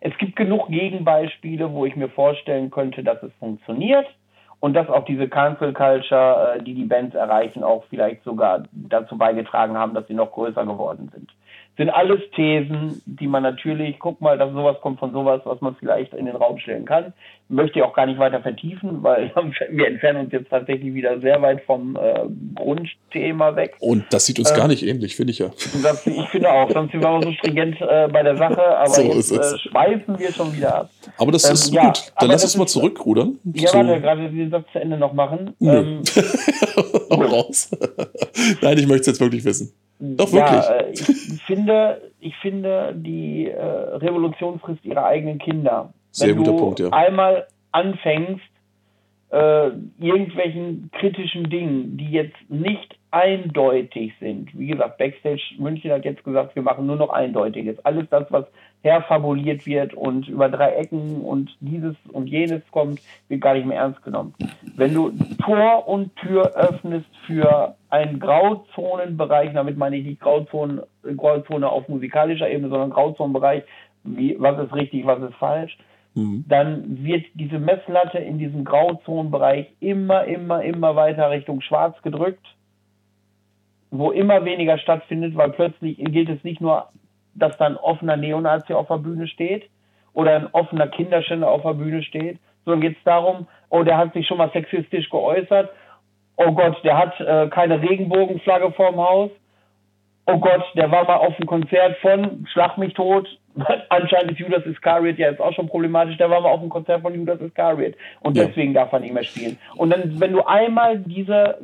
es 0.00 0.16
gibt 0.18 0.36
genug 0.36 0.68
Gegenbeispiele, 0.68 1.72
wo 1.72 1.84
ich 1.84 1.96
mir 1.96 2.08
vorstellen 2.08 2.70
könnte, 2.70 3.02
dass 3.02 3.22
es 3.22 3.32
funktioniert 3.40 4.06
und 4.60 4.74
dass 4.74 4.88
auch 4.88 5.04
diese 5.04 5.28
Cancel 5.28 5.72
Culture, 5.72 6.56
äh, 6.56 6.62
die 6.62 6.74
die 6.74 6.84
Bands 6.84 7.14
erreichen, 7.14 7.62
auch 7.62 7.84
vielleicht 7.90 8.24
sogar 8.24 8.64
dazu 8.72 9.16
beigetragen 9.16 9.76
haben, 9.76 9.94
dass 9.94 10.06
sie 10.06 10.14
noch 10.14 10.32
größer 10.32 10.64
geworden 10.64 11.10
sind 11.12 11.30
sind 11.78 11.90
alles 11.90 12.20
Thesen, 12.34 13.00
die 13.06 13.28
man 13.28 13.44
natürlich, 13.44 14.00
guck 14.00 14.20
mal, 14.20 14.36
dass 14.36 14.52
sowas 14.52 14.80
kommt 14.80 14.98
von 14.98 15.12
sowas, 15.12 15.40
was 15.44 15.60
man 15.60 15.76
vielleicht 15.76 16.12
in 16.12 16.26
den 16.26 16.34
Raum 16.34 16.58
stellen 16.58 16.84
kann. 16.84 17.14
Möchte 17.50 17.78
ich 17.78 17.84
auch 17.84 17.94
gar 17.94 18.06
nicht 18.06 18.18
weiter 18.18 18.40
vertiefen, 18.40 19.02
weil 19.02 19.32
wir 19.70 19.86
entfernen 19.86 20.24
uns 20.24 20.32
jetzt 20.32 20.50
tatsächlich 20.50 20.92
wieder 20.94 21.20
sehr 21.20 21.40
weit 21.40 21.62
vom 21.64 21.96
äh, 21.96 22.26
Grundthema 22.54 23.56
weg. 23.56 23.76
Und 23.80 24.04
das 24.10 24.26
sieht 24.26 24.38
uns 24.38 24.50
äh, 24.50 24.56
gar 24.56 24.68
nicht 24.68 24.82
ähnlich, 24.84 25.16
finde 25.16 25.32
ich 25.32 25.38
ja. 25.38 25.48
Das, 25.82 26.06
ich 26.06 26.28
finde 26.28 26.50
auch, 26.50 26.70
sonst 26.70 26.92
sind 26.92 27.02
wir 27.02 27.22
so 27.22 27.32
stringent 27.32 27.80
äh, 27.80 28.08
bei 28.12 28.22
der 28.22 28.36
Sache, 28.36 28.62
aber 28.62 28.88
so 28.88 29.02
jetzt 29.02 29.32
äh, 29.32 29.58
schweifen 29.58 30.18
wir 30.18 30.32
schon 30.32 30.54
wieder 30.54 30.80
ab. 30.80 30.90
Aber 31.16 31.32
das 31.32 31.46
ähm, 31.46 31.54
ist 31.54 31.72
ja, 31.72 31.86
gut. 31.86 32.12
Dann 32.20 32.30
lass 32.30 32.44
uns 32.44 32.56
mal 32.56 32.66
zurückrudern. 32.66 33.38
Ja, 33.54 33.68
so. 33.68 33.78
warte, 33.78 34.00
gerade 34.00 34.30
den 34.30 34.50
Satz 34.50 34.66
zu 34.72 34.80
Ende 34.80 34.98
noch 34.98 35.12
machen. 35.12 35.54
Nö. 35.58 35.78
Ähm, 35.78 36.02
raus. 37.38 37.70
Nein, 38.62 38.78
ich 38.78 38.86
möchte 38.86 39.02
es 39.02 39.06
jetzt 39.06 39.20
wirklich 39.20 39.44
wissen. 39.44 39.72
Doch 39.98 40.32
wirklich. 40.32 40.64
Ja, 40.64 40.76
äh, 40.76 40.90
ich 40.92 41.42
finde, 41.46 42.12
ich 42.20 42.36
finde, 42.36 42.94
die 42.96 43.48
äh, 43.48 43.60
Revolution 43.60 44.60
frisst 44.60 44.84
ihre 44.84 45.04
eigenen 45.04 45.38
Kinder. 45.38 45.92
Sehr 46.10 46.28
Wenn 46.28 46.36
guter 46.38 46.52
du 46.52 46.58
Punkt, 46.58 46.80
ja. 46.80 46.88
Einmal 46.90 47.46
anfängst, 47.72 48.44
äh, 49.30 49.70
irgendwelchen 49.98 50.90
kritischen 50.98 51.50
Dingen, 51.50 51.96
die 51.98 52.10
jetzt 52.10 52.36
nicht 52.48 52.96
eindeutig 53.10 54.12
sind. 54.20 54.56
Wie 54.58 54.68
gesagt, 54.68 54.98
Backstage 54.98 55.54
München 55.58 55.90
hat 55.90 56.04
jetzt 56.04 56.24
gesagt, 56.24 56.54
wir 56.54 56.62
machen 56.62 56.86
nur 56.86 56.96
noch 56.96 57.10
Eindeutiges. 57.10 57.78
Alles 57.84 58.06
das, 58.10 58.24
was 58.30 58.46
herfabuliert 58.82 59.66
wird 59.66 59.92
und 59.94 60.28
über 60.28 60.48
drei 60.48 60.74
Ecken 60.74 61.20
und 61.22 61.50
dieses 61.60 61.96
und 62.12 62.28
jenes 62.28 62.62
kommt, 62.70 63.00
wird 63.28 63.40
gar 63.40 63.54
nicht 63.54 63.66
mehr 63.66 63.78
ernst 63.78 64.02
genommen. 64.02 64.34
Wenn 64.76 64.94
du 64.94 65.10
Tor 65.44 65.88
und 65.88 66.14
Tür 66.16 66.54
öffnest 66.54 67.08
für 67.26 67.74
einen 67.90 68.20
Grauzonenbereich, 68.20 69.52
damit 69.52 69.76
meine 69.76 69.96
ich 69.96 70.06
nicht 70.06 70.20
Grauzone, 70.20 70.86
Grauzone 71.16 71.68
auf 71.68 71.88
musikalischer 71.88 72.48
Ebene, 72.48 72.68
sondern 72.68 72.90
Grauzonenbereich, 72.90 73.64
wie, 74.04 74.36
was 74.38 74.64
ist 74.64 74.74
richtig, 74.74 75.04
was 75.06 75.22
ist 75.22 75.34
falsch, 75.34 75.76
mhm. 76.18 76.44
dann 76.48 77.04
wird 77.04 77.24
diese 77.34 77.58
Messlatte 77.58 78.18
in 78.18 78.38
diesem 78.38 78.64
Grauzonenbereich 78.64 79.66
immer, 79.80 80.24
immer, 80.24 80.62
immer 80.62 80.96
weiter 80.96 81.30
Richtung 81.30 81.60
Schwarz 81.60 82.00
gedrückt, 82.02 82.44
wo 83.90 84.10
immer 84.10 84.44
weniger 84.44 84.78
stattfindet, 84.78 85.36
weil 85.36 85.50
plötzlich 85.50 85.96
gilt 85.98 86.28
es 86.28 86.44
nicht 86.44 86.60
nur 86.60 86.88
dass 87.38 87.56
da 87.58 87.66
ein 87.66 87.76
offener 87.76 88.16
Neonazi 88.16 88.72
auf 88.72 88.88
der 88.88 88.98
Bühne 88.98 89.26
steht 89.28 89.68
oder 90.12 90.34
ein 90.34 90.48
offener 90.52 90.88
Kinderschänder 90.88 91.48
auf 91.48 91.62
der 91.62 91.74
Bühne 91.74 92.02
steht, 92.02 92.38
sondern 92.64 92.80
geht 92.80 92.98
es 92.98 93.04
darum, 93.04 93.46
oh, 93.70 93.82
der 93.82 93.96
hat 93.96 94.12
sich 94.12 94.26
schon 94.26 94.38
mal 94.38 94.50
sexistisch 94.52 95.08
geäußert, 95.10 95.70
oh 96.36 96.52
Gott, 96.52 96.76
der 96.84 96.98
hat 96.98 97.20
äh, 97.20 97.48
keine 97.48 97.80
Regenbogenflagge 97.80 98.72
vorm 98.72 98.96
Haus, 98.96 99.30
oh 100.28 100.38
Gott, 100.38 100.62
der 100.74 100.90
war 100.90 101.04
mal 101.04 101.16
auf 101.16 101.34
einem 101.36 101.46
Konzert 101.46 101.98
von 101.98 102.46
Schlag 102.52 102.78
mich 102.78 102.94
tot, 102.94 103.28
anscheinend 103.88 104.32
ist 104.32 104.38
Judas 104.38 104.64
Iscariot 104.64 105.18
ja 105.18 105.30
jetzt 105.30 105.40
auch 105.40 105.52
schon 105.54 105.68
problematisch, 105.68 106.16
der 106.16 106.30
war 106.30 106.40
mal 106.40 106.50
auf 106.50 106.60
einem 106.60 106.68
Konzert 106.68 107.02
von 107.02 107.14
Judas 107.14 107.40
Iscariot 107.40 107.94
und 108.20 108.36
ja. 108.36 108.44
deswegen 108.44 108.74
darf 108.74 108.92
er 108.92 109.00
nicht 109.00 109.14
mehr 109.14 109.24
spielen. 109.24 109.58
Und 109.76 109.90
dann, 109.90 110.20
wenn 110.20 110.32
du 110.32 110.46
einmal 110.46 110.98
diese 110.98 111.58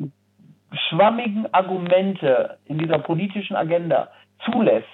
schwammigen 0.89 1.47
Argumente 1.53 2.59
in 2.67 2.79
dieser 2.79 2.99
politischen 2.99 3.55
Agenda 3.55 4.09
zulässt, 4.45 4.89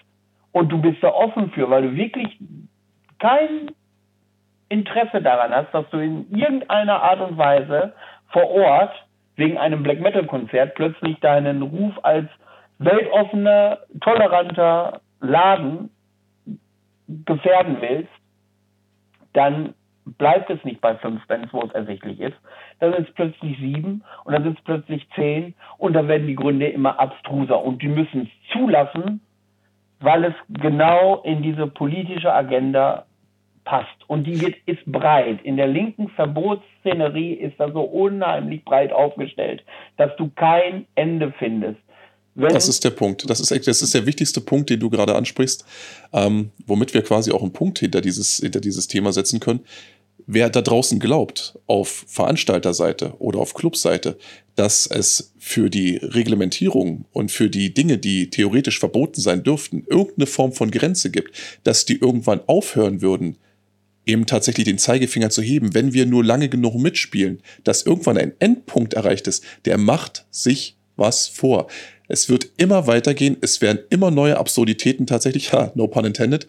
und 0.53 0.71
du 0.71 0.81
bist 0.81 1.03
da 1.03 1.11
offen 1.11 1.51
für, 1.51 1.71
weil 1.71 1.83
du 1.83 1.95
wirklich 1.95 2.39
kein 3.19 3.71
Interesse 4.69 5.23
daran 5.23 5.53
hast, 5.53 5.73
dass 5.73 5.89
du 5.91 5.99
in 5.99 6.31
irgendeiner 6.35 7.03
Art 7.03 7.21
und 7.21 7.39
Weise 7.39 7.93
vor 8.29 8.51
Ort 8.51 8.93
wegen 9.37 9.59
einem 9.59 9.83
Black 9.83 10.01
Metal 10.01 10.27
Konzert 10.27 10.75
plötzlich 10.75 11.19
deinen 11.21 11.63
Ruf 11.63 11.95
als 12.03 12.29
weltoffener, 12.81 13.79
toleranter 14.01 15.01
Laden 15.21 15.91
gefährden 17.07 17.77
willst, 17.81 18.11
dann 19.35 19.75
bleibt 20.05 20.51
es 20.51 20.65
nicht 20.65 20.81
bei 20.81 20.97
fünf 20.97 21.25
Bands, 21.27 21.53
wo 21.53 21.63
es 21.63 21.71
ersichtlich 21.73 22.19
ist. 22.21 22.37
Dann 22.81 22.93
sind 22.95 23.09
es 23.09 23.15
plötzlich 23.15 23.59
sieben 23.59 24.03
und 24.25 24.33
dann 24.33 24.43
sind 24.43 24.59
es 24.59 24.65
plötzlich 24.65 25.07
zehn 25.15 25.55
und 25.79 25.93
dann 25.93 26.09
werden 26.09 26.27
die 26.27 26.35
Gründe 26.35 26.69
immer 26.69 26.99
abstruser 26.99 27.63
und 27.63 27.83
die 27.83 27.89
müssen 27.89 28.23
es 28.23 28.53
zulassen, 28.53 29.21
weil 30.01 30.25
es 30.25 30.35
genau 30.49 31.21
in 31.23 31.43
diese 31.43 31.67
politische 31.67 32.33
Agenda 32.33 33.05
passt. 33.65 34.09
Und 34.09 34.25
die 34.27 34.41
wird, 34.41 34.57
ist 34.65 34.85
breit. 34.87 35.43
In 35.43 35.59
der 35.59 35.69
linken 35.69 36.09
Verbotsszenerie 36.09 37.35
ist 37.35 37.61
da 37.61 37.71
so 37.71 37.83
unheimlich 37.83 38.65
breit 38.65 38.93
aufgestellt, 38.93 39.63
dass 39.99 40.17
du 40.17 40.31
kein 40.35 40.87
Ende 40.95 41.33
findest. 41.39 41.79
Wenn 42.35 42.55
das 42.55 42.69
ist 42.69 42.85
der 42.85 42.91
Punkt. 42.91 43.29
Das 43.29 43.41
ist, 43.41 43.51
das 43.67 43.83
ist 43.83 43.93
der 43.95 44.07
wichtigste 44.07 44.41
Punkt, 44.41 44.71
den 44.71 44.81
du 44.81 44.89
gerade 44.89 45.15
ansprichst, 45.15 45.65
ähm, 46.13 46.51
womit 46.67 46.95
wir 46.95 47.03
quasi 47.03 47.33
auch 47.33 47.43
einen 47.43 47.53
Punkt 47.53 47.81
hinter 47.81 48.01
dieses, 48.01 48.37
hinter 48.37 48.61
dieses 48.61 48.87
Thema 48.87 49.13
setzen 49.13 49.41
können. 49.41 49.61
wer 50.27 50.49
da 50.49 50.63
draußen 50.63 51.01
glaubt, 51.01 51.59
auf 51.67 52.05
Veranstalterseite 52.07 53.15
oder 53.19 53.41
auf 53.41 53.55
Clubseite, 53.55 54.17
dass 54.55 54.87
es 54.87 55.33
für 55.39 55.71
die 55.71 55.97
Reglementierung 55.97 57.05
und 57.13 57.31
für 57.33 57.51
die 57.51 57.75
Dinge, 57.75 57.99
die 57.99 58.31
theoretisch 58.31 58.79
verboten 58.79 59.21
sein 59.21 59.43
dürften, 59.43 59.85
irgendeine 59.89 60.27
Form 60.27 60.53
von 60.53 60.71
Grenze 60.71 61.11
gibt, 61.11 61.37
dass 61.65 61.85
die 61.85 61.99
irgendwann 61.99 62.41
aufhören 62.47 63.03
würden, 63.03 63.39
eben 64.07 64.27
tatsächlich 64.27 64.65
den 64.65 64.79
Zeigefinger 64.79 65.31
zu 65.31 65.43
heben, 65.43 65.75
wenn 65.75 65.93
wir 65.95 66.07
nur 66.07 66.25
lange 66.25 66.49
genug 66.49 66.75
mitspielen, 66.75 67.43
dass 67.65 67.83
irgendwann 67.83 68.19
ein 68.19 68.33
Endpunkt 68.39 68.95
erreicht 68.95 69.27
ist, 69.27 69.45
der 69.65 69.79
macht 69.79 70.27
sich 70.31 70.77
was 71.01 71.27
vor. 71.27 71.67
Es 72.07 72.29
wird 72.29 72.49
immer 72.57 72.87
weitergehen, 72.89 73.37
es 73.41 73.61
werden 73.61 73.79
immer 73.89 74.11
neue 74.11 74.37
Absurditäten 74.37 75.07
tatsächlich, 75.07 75.53
ha, 75.55 75.73
no 75.75 75.87
pun 75.87 76.05
intended, 76.05 76.47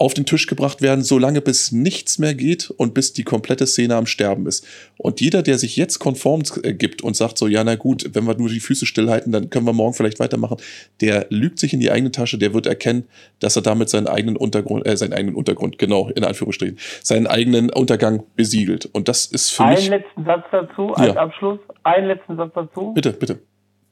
auf 0.00 0.14
den 0.14 0.24
Tisch 0.24 0.46
gebracht 0.46 0.80
werden, 0.80 1.04
solange 1.04 1.42
bis 1.42 1.72
nichts 1.72 2.18
mehr 2.18 2.34
geht 2.34 2.70
und 2.70 2.94
bis 2.94 3.12
die 3.12 3.22
komplette 3.22 3.66
Szene 3.66 3.96
am 3.96 4.06
Sterben 4.06 4.46
ist. 4.46 4.66
Und 4.96 5.20
jeder, 5.20 5.42
der 5.42 5.58
sich 5.58 5.76
jetzt 5.76 5.98
konform 5.98 6.42
äh, 6.62 6.72
gibt 6.72 7.02
und 7.02 7.16
sagt 7.16 7.36
so, 7.36 7.46
ja, 7.46 7.62
na 7.64 7.74
gut, 7.74 8.08
wenn 8.14 8.24
wir 8.24 8.34
nur 8.38 8.48
die 8.48 8.60
Füße 8.60 8.86
stillhalten, 8.86 9.30
dann 9.30 9.50
können 9.50 9.66
wir 9.66 9.74
morgen 9.74 9.92
vielleicht 9.92 10.18
weitermachen, 10.18 10.56
der 11.02 11.26
lügt 11.28 11.58
sich 11.58 11.74
in 11.74 11.80
die 11.80 11.90
eigene 11.90 12.12
Tasche, 12.12 12.38
der 12.38 12.54
wird 12.54 12.66
erkennen, 12.66 13.06
dass 13.40 13.56
er 13.56 13.62
damit 13.62 13.90
seinen 13.90 14.06
eigenen 14.06 14.38
Untergrund, 14.38 14.86
äh, 14.86 14.96
seinen 14.96 15.12
eigenen 15.12 15.34
Untergrund, 15.34 15.76
genau, 15.76 16.08
in 16.08 16.24
Anführungsstrichen, 16.24 16.78
seinen 17.02 17.26
eigenen 17.26 17.68
Untergang 17.68 18.22
besiegelt. 18.36 18.86
Und 18.86 19.08
das 19.08 19.26
ist 19.26 19.50
für 19.50 19.64
Einen 19.64 19.74
mich. 19.74 19.92
Einen 19.92 20.02
letzten 20.02 20.24
Satz 20.24 20.44
dazu, 20.50 20.94
als 20.94 21.14
ja. 21.14 21.20
Abschluss. 21.20 21.58
Einen 21.82 22.06
letzten 22.06 22.36
Satz 22.36 22.52
dazu. 22.54 22.94
Bitte, 22.94 23.12
bitte. 23.12 23.40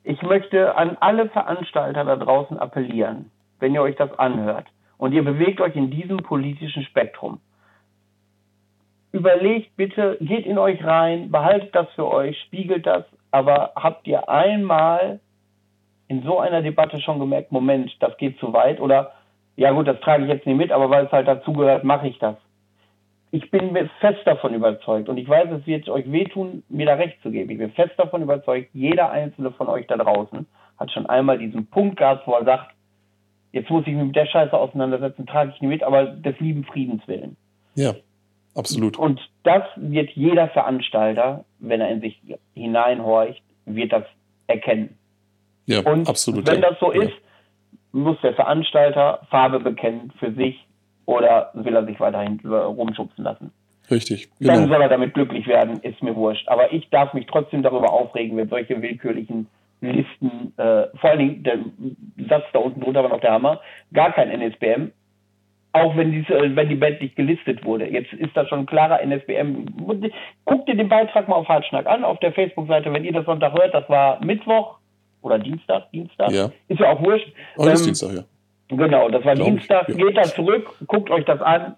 Ich 0.09 0.23
möchte 0.23 0.75
an 0.75 0.97
alle 1.01 1.29
Veranstalter 1.29 2.03
da 2.03 2.17
draußen 2.17 2.59
appellieren, 2.59 3.31
wenn 3.61 3.75
ihr 3.75 3.83
euch 3.83 3.95
das 3.97 4.19
anhört 4.19 4.65
und 4.97 5.13
ihr 5.13 5.23
bewegt 5.23 5.61
euch 5.61 5.77
in 5.77 5.91
diesem 5.91 6.17
politischen 6.17 6.83
Spektrum. 6.85 7.41
Überlegt 9.13 9.77
bitte, 9.77 10.17
geht 10.23 10.47
in 10.47 10.57
euch 10.57 10.83
rein, 10.83 11.31
behaltet 11.31 11.75
das 11.75 11.91
für 11.91 12.11
euch, 12.11 12.41
spiegelt 12.41 12.87
das, 12.87 13.05
aber 13.33 13.73
habt 13.77 14.07
ihr 14.07 14.31
einmal 14.31 15.21
in 16.07 16.23
so 16.23 16.39
einer 16.39 16.63
Debatte 16.63 17.03
schon 17.03 17.19
gemerkt, 17.19 17.53
Moment, 17.53 17.95
das 18.01 18.17
geht 18.17 18.39
zu 18.39 18.55
weit 18.55 18.81
oder 18.81 19.13
ja 19.57 19.73
gut, 19.73 19.87
das 19.87 20.01
trage 20.01 20.23
ich 20.23 20.31
jetzt 20.31 20.47
nicht 20.47 20.57
mit, 20.57 20.73
aber 20.73 20.89
weil 20.89 21.05
es 21.05 21.13
halt 21.13 21.29
dazugehört, 21.29 21.85
mache 21.85 22.09
ich 22.09 22.19
das. 22.19 22.37
Ich 23.31 23.51
bin 23.51 23.76
fest 24.01 24.20
davon 24.24 24.55
überzeugt 24.55 25.09
und 25.09 25.18
ich 25.18 25.29
weiß, 25.29 25.51
es 25.51 25.66
wird 25.66 25.89
euch 25.89 26.11
wehtun, 26.11 26.62
mir 26.68 26.87
da 26.87 26.95
recht 26.95 27.20
zu 27.22 27.31
geben. 27.31 27.51
Ich 27.51 27.59
bin 27.59 27.72
fest 27.72 27.93
davon 27.99 28.22
überzeugt, 28.22 28.70
jeder 28.72 29.11
einzelne 29.11 29.51
von 29.53 29.68
euch 29.68 29.87
da 29.87 29.97
draußen 29.97 30.47
hat 30.79 30.93
schon 30.93 31.07
einmal 31.07 31.39
diesen 31.39 31.66
Punkt 31.66 31.97
gehabt, 31.97 32.26
wo 32.26 32.35
er 32.35 32.45
sagt, 32.45 32.72
jetzt 33.53 33.70
muss 33.70 33.87
ich 33.87 33.95
mich 33.95 34.07
mit 34.07 34.16
der 34.16 34.26
Scheiße 34.26 34.57
auseinandersetzen, 34.57 35.26
trage 35.26 35.53
ich 35.55 35.61
nicht 35.61 35.70
mit, 35.70 35.83
aber 35.83 36.07
des 36.07 36.39
lieben 36.41 36.64
Friedens 36.64 37.07
willen. 37.07 37.37
Ja, 37.74 37.95
absolut. 38.55 38.97
Und 38.97 39.20
das 39.43 39.62
wird 39.76 40.11
jeder 40.11 40.49
Veranstalter, 40.49 41.45
wenn 41.59 41.81
er 41.81 41.91
in 41.91 42.01
sich 42.01 42.20
hineinhorcht, 42.55 43.43
wird 43.66 43.93
das 43.93 44.05
erkennen. 44.47 44.97
Ja, 45.66 45.81
und 45.81 46.09
absolut. 46.09 46.47
Wenn 46.47 46.62
ja. 46.62 46.70
das 46.70 46.81
so 46.81 46.91
ist, 46.91 47.12
muss 47.93 48.20
der 48.22 48.35
Veranstalter 48.35 49.26
Farbe 49.31 49.61
bekennen 49.61 50.12
für 50.18 50.33
sich 50.33 50.64
oder 51.09 51.51
will 51.55 51.75
er 51.75 51.87
sich 51.87 51.99
weiterhin 52.01 52.39
rumschubsen 52.45 53.25
lassen. 53.25 53.51
Richtig. 53.91 54.29
Genau. 54.41 54.53
Dann 54.53 54.69
soll 54.69 54.83
er 54.83 54.91
damit 54.91 55.15
glücklich 55.15 55.47
werden, 55.47 55.81
ist 55.81 56.03
mir 56.03 56.15
wurscht. 56.15 56.47
Aber 56.49 56.71
ich 56.71 56.91
darf 56.91 57.15
mich 57.15 57.27
trotzdem 57.27 57.63
darüber 57.63 57.91
aufregen, 57.91 58.37
wenn 58.37 58.51
solche 58.51 58.83
willkürlichen 58.83 59.47
Listen, 59.81 60.53
äh, 60.59 60.89
vor 60.99 61.11
allen 61.11 61.19
Dingen 61.19 61.43
der 61.45 61.59
Satz 62.29 62.45
da 62.53 62.59
unten 62.59 62.83
drunter 62.83 63.03
war 63.03 63.09
noch 63.09 63.21
der 63.21 63.33
Hammer, 63.33 63.61
gar 63.95 64.13
kein 64.13 64.29
NSBM, 64.29 64.91
auch 65.73 65.97
wenn, 65.97 66.13
diese, 66.13 66.35
äh, 66.35 66.55
wenn 66.55 66.69
die 66.69 66.75
Band 66.75 67.01
nicht 67.01 67.17
gelistet 67.17 67.65
wurde. 67.65 67.89
Jetzt 67.89 68.13
ist 68.13 68.37
da 68.37 68.47
schon 68.47 68.61
ein 68.61 68.67
klarer 68.67 69.01
NSBM. 69.01 69.65
Guckt 70.45 70.69
dir 70.69 70.77
den 70.77 70.91
Beitrag 70.91 71.27
mal 71.27 71.37
auf 71.37 71.49
Hartschnack 71.49 71.87
an, 71.87 72.05
auf 72.05 72.21
der 72.21 72.33
Facebook-Seite, 72.33 72.93
wenn 72.93 73.05
ihr 73.05 73.13
das 73.13 73.25
Sonntag 73.25 73.55
hört, 73.55 73.73
das 73.73 73.89
war 73.89 74.23
Mittwoch 74.23 74.77
oder 75.23 75.39
Dienstag, 75.39 75.91
Dienstag, 75.93 76.33
ja. 76.33 76.51
ist 76.69 76.81
ja 76.81 76.93
auch 76.93 77.01
wurscht. 77.03 77.33
Oh, 77.57 77.65
das 77.65 77.81
ähm, 77.81 77.87
Dienstag, 77.87 78.13
ja. 78.13 78.25
Genau, 78.69 79.09
das 79.09 79.25
war 79.25 79.35
Glaub 79.35 79.49
Dienstag, 79.49 79.89
ich, 79.89 79.97
ja. 79.97 80.07
geht 80.07 80.16
da 80.16 80.25
zurück, 80.25 80.71
guckt 80.87 81.11
euch 81.11 81.25
das 81.25 81.41
an, 81.41 81.77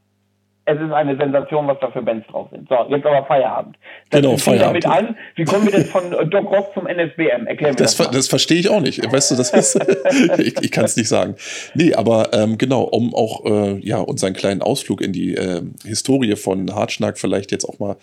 es 0.66 0.80
ist 0.80 0.92
eine 0.92 1.16
Sensation, 1.16 1.66
was 1.66 1.78
da 1.80 1.90
für 1.90 2.02
Bands 2.02 2.26
drauf 2.28 2.48
sind. 2.50 2.68
So, 2.68 2.74
jetzt 2.88 3.04
aber 3.04 3.24
Feierabend. 3.26 3.76
Das 4.10 4.20
genau, 4.20 4.36
Feierabend. 4.36 4.84
damit 4.84 5.08
an. 5.08 5.16
Wie 5.34 5.44
kommen 5.44 5.64
wir 5.64 5.72
denn 5.72 5.86
von 5.86 6.10
Doc 6.30 6.50
Rock 6.50 6.74
zum 6.74 6.86
NSBM? 6.86 7.46
Erklär 7.46 7.70
mir 7.70 7.76
das. 7.76 7.96
Das, 7.96 8.10
das 8.10 8.28
verstehe 8.28 8.58
ich 8.58 8.68
auch 8.68 8.80
nicht. 8.80 9.00
Weißt 9.10 9.30
du, 9.30 9.36
das 9.36 9.50
ist, 9.50 9.76
ich, 10.38 10.62
ich 10.62 10.70
kann 10.70 10.84
es 10.84 10.96
nicht 10.96 11.08
sagen. 11.08 11.34
Nee, 11.74 11.94
aber 11.94 12.32
ähm, 12.32 12.58
genau, 12.58 12.82
um 12.82 13.14
auch 13.14 13.44
äh, 13.46 13.78
ja, 13.80 13.98
unseren 13.98 14.34
kleinen 14.34 14.62
Ausflug 14.62 15.00
in 15.00 15.12
die 15.12 15.34
äh, 15.34 15.62
Historie 15.84 16.36
von 16.36 16.74
Hartschnack 16.74 17.18
vielleicht 17.18 17.52
jetzt 17.52 17.64
auch 17.64 17.78
mal 17.78 17.96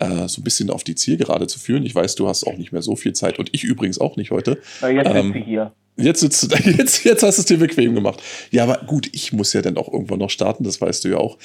äh, 0.00 0.28
so 0.28 0.40
ein 0.40 0.44
bisschen 0.44 0.70
auf 0.70 0.84
die 0.84 0.94
Zielgerade 0.94 1.46
zu 1.46 1.58
führen. 1.58 1.84
Ich 1.84 1.94
weiß, 1.94 2.14
du 2.14 2.28
hast 2.28 2.46
auch 2.46 2.56
nicht 2.56 2.72
mehr 2.72 2.82
so 2.82 2.96
viel 2.96 3.12
Zeit 3.12 3.38
und 3.38 3.50
ich 3.52 3.64
übrigens 3.64 4.00
auch 4.00 4.16
nicht 4.16 4.30
heute. 4.30 4.58
Na, 4.80 4.88
jetzt 4.88 5.10
ähm, 5.10 5.26
sitze 5.26 5.38
ich 5.38 5.44
hier. 5.44 5.72
Jetzt, 5.96 6.20
sitzt 6.20 6.42
du, 6.42 6.56
jetzt, 6.70 7.04
jetzt 7.04 7.22
hast 7.22 7.38
du 7.38 7.40
es 7.40 7.46
dir 7.46 7.58
bequem 7.58 7.94
gemacht. 7.94 8.22
Ja, 8.50 8.64
aber 8.64 8.80
gut, 8.86 9.08
ich 9.12 9.32
muss 9.32 9.52
ja 9.52 9.62
dann 9.62 9.76
auch 9.76 9.92
irgendwann 9.92 10.18
noch 10.18 10.30
starten, 10.30 10.64
das 10.64 10.80
weißt 10.80 11.04
du 11.04 11.10
ja 11.10 11.16
auch. 11.18 11.38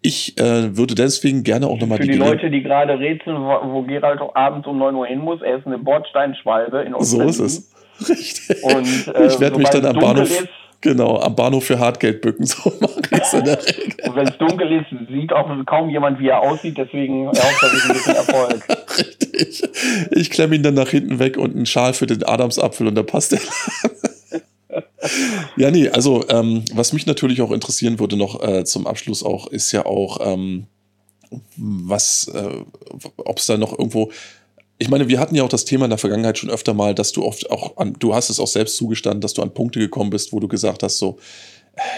Ich 0.00 0.36
äh, 0.38 0.76
würde 0.76 0.96
deswegen 0.96 1.44
gerne 1.44 1.68
auch 1.68 1.78
nochmal 1.78 1.98
die. 1.98 2.06
Für 2.06 2.12
die, 2.12 2.18
Leute, 2.18 2.50
die 2.50 2.62
gerade 2.62 2.98
rätseln, 2.98 3.36
wo, 3.36 3.72
wo 3.72 3.82
Gerald 3.82 4.20
auch 4.20 4.34
abends 4.34 4.66
um 4.66 4.78
9 4.78 4.94
Uhr 4.96 5.06
hin 5.06 5.20
muss, 5.20 5.40
er 5.42 5.58
ist 5.58 5.66
eine 5.66 5.78
Bordsteinschwalbe 5.78 6.82
in 6.82 6.94
Ostberlin. 6.94 7.32
So 7.32 7.44
ist 7.44 7.58
es. 7.58 7.72
Richtig. 8.08 8.64
Und, 8.64 9.14
äh, 9.14 9.26
ich 9.26 9.38
werde 9.38 9.58
mich 9.58 9.68
dann 9.68 9.86
am 9.86 9.98
Bahnhof. 9.98 10.28
Ist, 10.28 10.48
Genau, 10.82 11.20
am 11.20 11.36
Bahnhof 11.36 11.64
für 11.64 11.78
Hartgeld 11.78 12.20
bücken, 12.20 12.44
so 12.46 12.72
mache 12.80 13.00
ich 13.12 13.18
es 13.18 13.32
in 13.32 13.44
der 13.44 13.64
Regel. 13.64 13.94
Und 14.04 14.16
wenn 14.16 14.28
es 14.28 14.36
dunkel 14.36 14.72
ist, 14.72 15.08
sieht 15.08 15.32
auch 15.32 15.48
kaum 15.64 15.88
jemand, 15.88 16.18
wie 16.18 16.28
er 16.28 16.40
aussieht, 16.40 16.76
deswegen 16.76 17.26
erhofft 17.26 17.62
er 17.62 17.68
sich 17.68 17.84
ein 17.84 17.92
bisschen 17.92 18.16
Erfolg. 18.16 18.68
Richtig. 18.98 19.62
Ich 20.10 20.30
klemme 20.30 20.56
ihn 20.56 20.64
dann 20.64 20.74
nach 20.74 20.88
hinten 20.88 21.20
weg 21.20 21.36
und 21.36 21.54
einen 21.54 21.66
Schal 21.66 21.94
für 21.94 22.06
den 22.06 22.24
Adamsapfel 22.24 22.88
und 22.88 22.96
da 22.96 23.04
passt 23.04 23.32
er 23.32 23.40
ja, 25.56 25.70
nee, 25.70 25.88
also 25.88 26.28
ähm, 26.28 26.64
was 26.74 26.92
mich 26.92 27.06
natürlich 27.06 27.42
auch 27.42 27.52
interessieren 27.52 28.00
würde 28.00 28.16
noch 28.16 28.42
äh, 28.42 28.64
zum 28.64 28.86
Abschluss 28.86 29.22
auch, 29.22 29.46
ist 29.46 29.70
ja 29.70 29.86
auch, 29.86 30.18
ähm, 30.20 30.66
was, 31.56 32.28
äh, 32.28 32.64
ob 33.16 33.38
es 33.38 33.46
da 33.46 33.56
noch 33.56 33.78
irgendwo, 33.78 34.10
ich 34.82 34.88
meine, 34.88 35.06
wir 35.06 35.20
hatten 35.20 35.36
ja 35.36 35.44
auch 35.44 35.48
das 35.48 35.64
Thema 35.64 35.84
in 35.84 35.90
der 35.90 35.98
Vergangenheit 35.98 36.38
schon 36.38 36.50
öfter 36.50 36.74
mal, 36.74 36.92
dass 36.92 37.12
du 37.12 37.24
oft 37.24 37.48
auch 37.52 37.76
an, 37.76 37.94
du 38.00 38.14
hast 38.14 38.30
es 38.30 38.40
auch 38.40 38.48
selbst 38.48 38.76
zugestanden, 38.76 39.20
dass 39.20 39.32
du 39.32 39.40
an 39.40 39.54
Punkte 39.54 39.78
gekommen 39.78 40.10
bist, 40.10 40.32
wo 40.32 40.40
du 40.40 40.48
gesagt 40.48 40.82
hast, 40.82 40.98
so, 40.98 41.18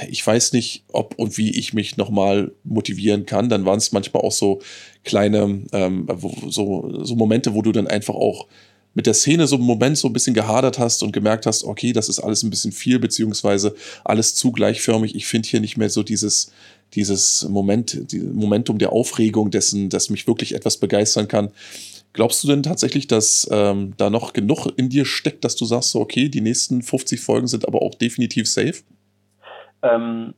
ich 0.08 0.24
weiß 0.24 0.52
nicht, 0.52 0.84
ob 0.92 1.18
und 1.18 1.38
wie 1.38 1.50
ich 1.50 1.72
mich 1.72 1.96
nochmal 1.96 2.52
motivieren 2.62 3.24
kann. 3.24 3.48
Dann 3.48 3.64
waren 3.64 3.78
es 3.78 3.90
manchmal 3.90 4.22
auch 4.22 4.32
so 4.32 4.60
kleine, 5.02 5.62
ähm, 5.72 6.06
so, 6.48 7.04
so 7.04 7.16
Momente, 7.16 7.54
wo 7.54 7.62
du 7.62 7.72
dann 7.72 7.88
einfach 7.88 8.14
auch 8.14 8.46
mit 8.92 9.06
der 9.06 9.14
Szene 9.14 9.46
so 9.46 9.56
einen 9.56 9.64
Moment 9.64 9.96
so 9.96 10.08
ein 10.08 10.12
bisschen 10.12 10.34
gehadert 10.34 10.78
hast 10.78 11.02
und 11.02 11.12
gemerkt 11.12 11.46
hast, 11.46 11.64
okay, 11.64 11.92
das 11.92 12.10
ist 12.10 12.20
alles 12.20 12.42
ein 12.42 12.50
bisschen 12.50 12.70
viel, 12.70 12.98
beziehungsweise 12.98 13.74
alles 14.04 14.34
zu 14.34 14.52
gleichförmig. 14.52 15.14
Ich 15.14 15.26
finde 15.26 15.48
hier 15.48 15.60
nicht 15.60 15.78
mehr 15.78 15.90
so 15.90 16.02
dieses, 16.02 16.52
dieses 16.94 17.48
Moment, 17.48 18.12
die 18.12 18.20
Momentum 18.20 18.78
der 18.78 18.92
Aufregung 18.92 19.50
dessen, 19.50 19.88
dass 19.88 20.10
mich 20.10 20.26
wirklich 20.26 20.54
etwas 20.54 20.76
begeistern 20.76 21.28
kann. 21.28 21.50
Glaubst 22.14 22.42
du 22.42 22.48
denn 22.48 22.62
tatsächlich, 22.62 23.08
dass 23.08 23.46
ähm, 23.52 23.92
da 23.96 24.08
noch 24.08 24.32
genug 24.32 24.68
in 24.76 24.88
dir 24.88 25.04
steckt, 25.04 25.44
dass 25.44 25.56
du 25.56 25.64
sagst, 25.64 25.90
so, 25.90 26.00
okay, 26.00 26.28
die 26.28 26.40
nächsten 26.40 26.80
50 26.80 27.20
Folgen 27.20 27.48
sind 27.48 27.66
aber 27.66 27.82
auch 27.82 27.94
definitiv 27.96 28.48
safe? 28.48 28.84
Ähm, 29.82 30.32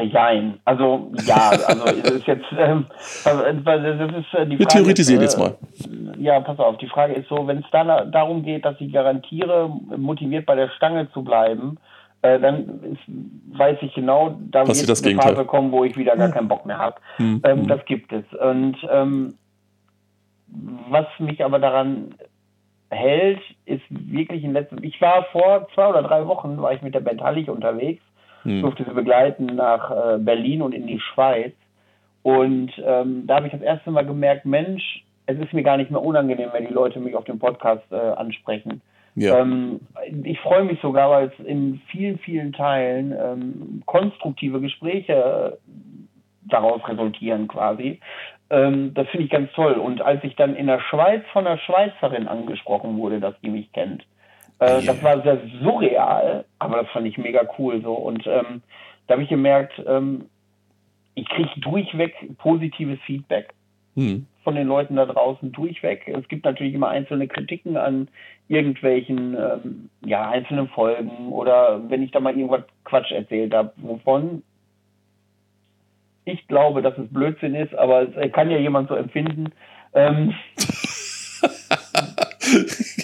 Jein. 0.00 0.60
Also 0.64 1.10
ja, 1.26 1.50
also 1.66 1.84
es 1.86 2.10
ist 2.10 2.26
jetzt 2.26 2.46
ähm, 2.56 2.86
das 3.24 3.34
ist 3.34 4.34
äh, 4.34 4.46
die 4.46 4.56
Frage. 4.56 4.58
Wir 4.58 4.68
theoretisieren 4.68 5.22
ist, 5.22 5.34
äh, 5.34 5.42
jetzt 5.42 5.60
mal. 5.60 6.16
Ja, 6.18 6.40
pass 6.40 6.58
auf, 6.58 6.78
die 6.78 6.86
Frage 6.86 7.14
ist 7.14 7.28
so, 7.28 7.46
wenn 7.46 7.58
es 7.58 7.64
dann 7.72 8.10
darum 8.12 8.42
geht, 8.42 8.64
dass 8.64 8.76
ich 8.78 8.92
garantiere, 8.92 9.68
motiviert 9.96 10.46
bei 10.46 10.54
der 10.54 10.70
Stange 10.70 11.10
zu 11.12 11.22
bleiben, 11.22 11.78
äh, 12.22 12.38
dann 12.38 12.80
ist, 12.84 13.58
weiß 13.58 13.78
ich 13.82 13.94
genau, 13.94 14.38
da 14.50 14.64
Passiert 14.64 14.88
wird 14.88 15.04
eine 15.04 15.20
Phase 15.20 15.44
kommen, 15.44 15.72
wo 15.72 15.84
ich 15.84 15.96
wieder 15.96 16.16
gar 16.16 16.28
hm. 16.28 16.34
keinen 16.34 16.48
Bock 16.48 16.64
mehr 16.64 16.78
habe. 16.78 16.96
Hm. 17.16 17.42
Ähm, 17.44 17.60
hm. 17.60 17.68
Das 17.68 17.84
gibt 17.84 18.12
es. 18.12 18.24
Und 18.40 18.76
ähm, 18.90 19.34
was 20.90 21.06
mich 21.18 21.44
aber 21.44 21.58
daran 21.58 22.14
hält, 22.90 23.40
ist 23.66 23.84
wirklich 23.90 24.42
in 24.44 24.52
letzter 24.52 24.82
Ich 24.82 25.00
war 25.00 25.24
vor 25.32 25.68
zwei 25.74 25.88
oder 25.88 26.02
drei 26.02 26.26
Wochen, 26.26 26.60
war 26.60 26.72
ich 26.72 26.82
mit 26.82 26.94
der 26.94 27.00
Band 27.00 27.20
Hallig 27.20 27.50
unterwegs 27.50 28.02
hm. 28.42 28.62
durfte 28.62 28.84
sie 28.84 28.94
begleiten 28.94 29.46
nach 29.46 29.90
äh, 29.90 30.18
Berlin 30.18 30.62
und 30.62 30.74
in 30.74 30.86
die 30.86 31.00
Schweiz. 31.00 31.52
Und 32.22 32.72
ähm, 32.84 33.26
da 33.26 33.36
habe 33.36 33.46
ich 33.46 33.52
das 33.52 33.62
erste 33.62 33.90
Mal 33.90 34.04
gemerkt, 34.04 34.44
Mensch, 34.44 35.04
es 35.26 35.38
ist 35.38 35.52
mir 35.52 35.62
gar 35.62 35.76
nicht 35.76 35.90
mehr 35.90 36.02
unangenehm, 36.02 36.50
wenn 36.52 36.66
die 36.66 36.72
Leute 36.72 37.00
mich 37.00 37.14
auf 37.14 37.24
dem 37.24 37.38
Podcast 37.38 37.84
äh, 37.90 37.96
ansprechen. 37.96 38.80
Ja. 39.14 39.38
Ähm, 39.38 39.80
ich 40.24 40.38
freue 40.40 40.64
mich 40.64 40.80
sogar, 40.80 41.10
weil 41.10 41.28
es 41.28 41.46
in 41.46 41.80
vielen, 41.90 42.18
vielen 42.18 42.52
Teilen 42.52 43.12
ähm, 43.12 43.82
konstruktive 43.86 44.60
Gespräche 44.60 45.12
äh, 45.12 45.72
daraus 46.48 46.86
resultieren 46.88 47.48
quasi. 47.48 48.00
Ähm, 48.50 48.94
das 48.94 49.08
finde 49.08 49.24
ich 49.24 49.30
ganz 49.30 49.52
toll. 49.52 49.74
Und 49.74 50.00
als 50.00 50.24
ich 50.24 50.36
dann 50.36 50.56
in 50.56 50.66
der 50.66 50.80
Schweiz 50.80 51.22
von 51.32 51.46
einer 51.46 51.58
Schweizerin 51.58 52.28
angesprochen 52.28 52.96
wurde, 52.96 53.20
dass 53.20 53.38
die 53.40 53.50
mich 53.50 53.72
kennt, 53.72 54.04
äh, 54.60 54.82
yeah. 54.82 54.92
Das 54.92 55.02
war 55.02 55.22
sehr 55.22 55.40
surreal, 55.62 56.44
aber 56.58 56.82
das 56.82 56.88
fand 56.88 57.06
ich 57.06 57.18
mega 57.18 57.42
cool 57.58 57.80
so. 57.82 57.92
Und 57.92 58.26
ähm, 58.26 58.62
da 59.06 59.14
habe 59.14 59.22
ich 59.22 59.28
gemerkt, 59.28 59.80
ähm, 59.86 60.26
ich 61.14 61.28
kriege 61.28 61.50
durchweg 61.60 62.14
positives 62.38 62.98
Feedback 63.06 63.54
hm. 63.94 64.26
von 64.44 64.54
den 64.54 64.68
Leuten 64.68 64.96
da 64.96 65.06
draußen 65.06 65.52
durchweg. 65.52 66.08
Es 66.08 66.26
gibt 66.28 66.44
natürlich 66.44 66.74
immer 66.74 66.88
einzelne 66.88 67.28
Kritiken 67.28 67.76
an 67.76 68.08
irgendwelchen 68.48 69.36
ähm, 69.36 69.90
ja, 70.04 70.28
einzelnen 70.28 70.68
Folgen 70.68 71.28
oder 71.32 71.80
wenn 71.88 72.02
ich 72.02 72.10
da 72.10 72.20
mal 72.20 72.36
irgendwas 72.36 72.64
Quatsch 72.84 73.12
erzählt 73.12 73.54
habe, 73.54 73.72
wovon 73.76 74.42
ich 76.28 76.46
glaube, 76.48 76.82
dass 76.82 76.96
es 76.98 77.08
Blödsinn 77.12 77.54
ist, 77.54 77.74
aber 77.74 78.06
es 78.16 78.32
kann 78.32 78.50
ja 78.50 78.58
jemand 78.58 78.88
so 78.88 78.94
empfinden. 78.94 79.52
Ähm, 79.94 80.34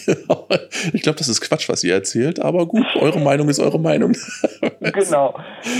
genau. 0.06 0.48
Ich 0.92 1.00
glaube, 1.00 1.16
das 1.16 1.28
ist 1.28 1.40
Quatsch, 1.40 1.68
was 1.70 1.82
ihr 1.82 1.94
erzählt, 1.94 2.40
aber 2.40 2.66
gut, 2.66 2.84
eure 2.96 3.18
Meinung 3.18 3.48
ist 3.48 3.58
eure 3.58 3.80
Meinung. 3.80 4.12
genau. 4.80 5.34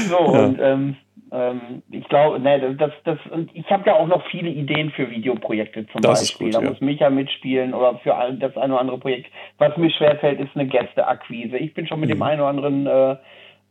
So, 0.08 0.14
ja. 0.14 0.44
und 0.44 0.58
ähm, 0.58 0.96
ähm, 1.30 1.82
ich 1.90 2.08
glaube, 2.08 2.40
ne, 2.40 2.74
das, 2.76 2.92
das, 3.04 3.18
und 3.30 3.50
ich 3.54 3.68
habe 3.70 3.82
ja 3.86 3.96
auch 3.96 4.06
noch 4.06 4.24
viele 4.30 4.48
Ideen 4.48 4.90
für 4.92 5.10
Videoprojekte 5.10 5.86
zum 5.88 6.00
das 6.00 6.20
Beispiel. 6.20 6.46
Gut, 6.46 6.54
da 6.54 6.62
ja. 6.62 6.70
muss 6.70 6.80
Micha 6.80 7.10
mitspielen 7.10 7.74
oder 7.74 7.98
für 7.98 8.14
das 8.38 8.56
eine 8.56 8.72
oder 8.72 8.80
andere 8.80 8.98
Projekt. 8.98 9.26
Was 9.58 9.76
mir 9.76 9.90
schwerfällt, 9.90 10.40
ist 10.40 10.50
eine 10.54 10.66
Gästeakquise. 10.66 11.58
Ich 11.58 11.74
bin 11.74 11.86
schon 11.86 12.00
mit 12.00 12.08
mhm. 12.08 12.14
dem 12.14 12.22
einen 12.22 12.40
oder 12.40 12.48
anderen 12.48 12.86
äh, 12.86 13.16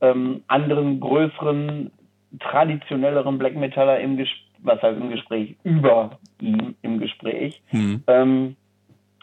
ähm, 0.02 0.44
anderen 0.48 1.00
größeren 1.00 1.92
traditionelleren 2.40 3.38
Black 3.38 3.56
Metaller 3.56 4.00
im 4.00 4.18
Gespräch, 4.18 4.48
was 4.60 4.82
heißt 4.82 5.00
im 5.00 5.10
Gespräch, 5.10 5.58
über 5.64 6.20
ihm 6.40 6.76
im 6.82 7.00
Gespräch. 7.00 7.62
Mhm. 7.72 8.04
Ähm, 8.08 8.56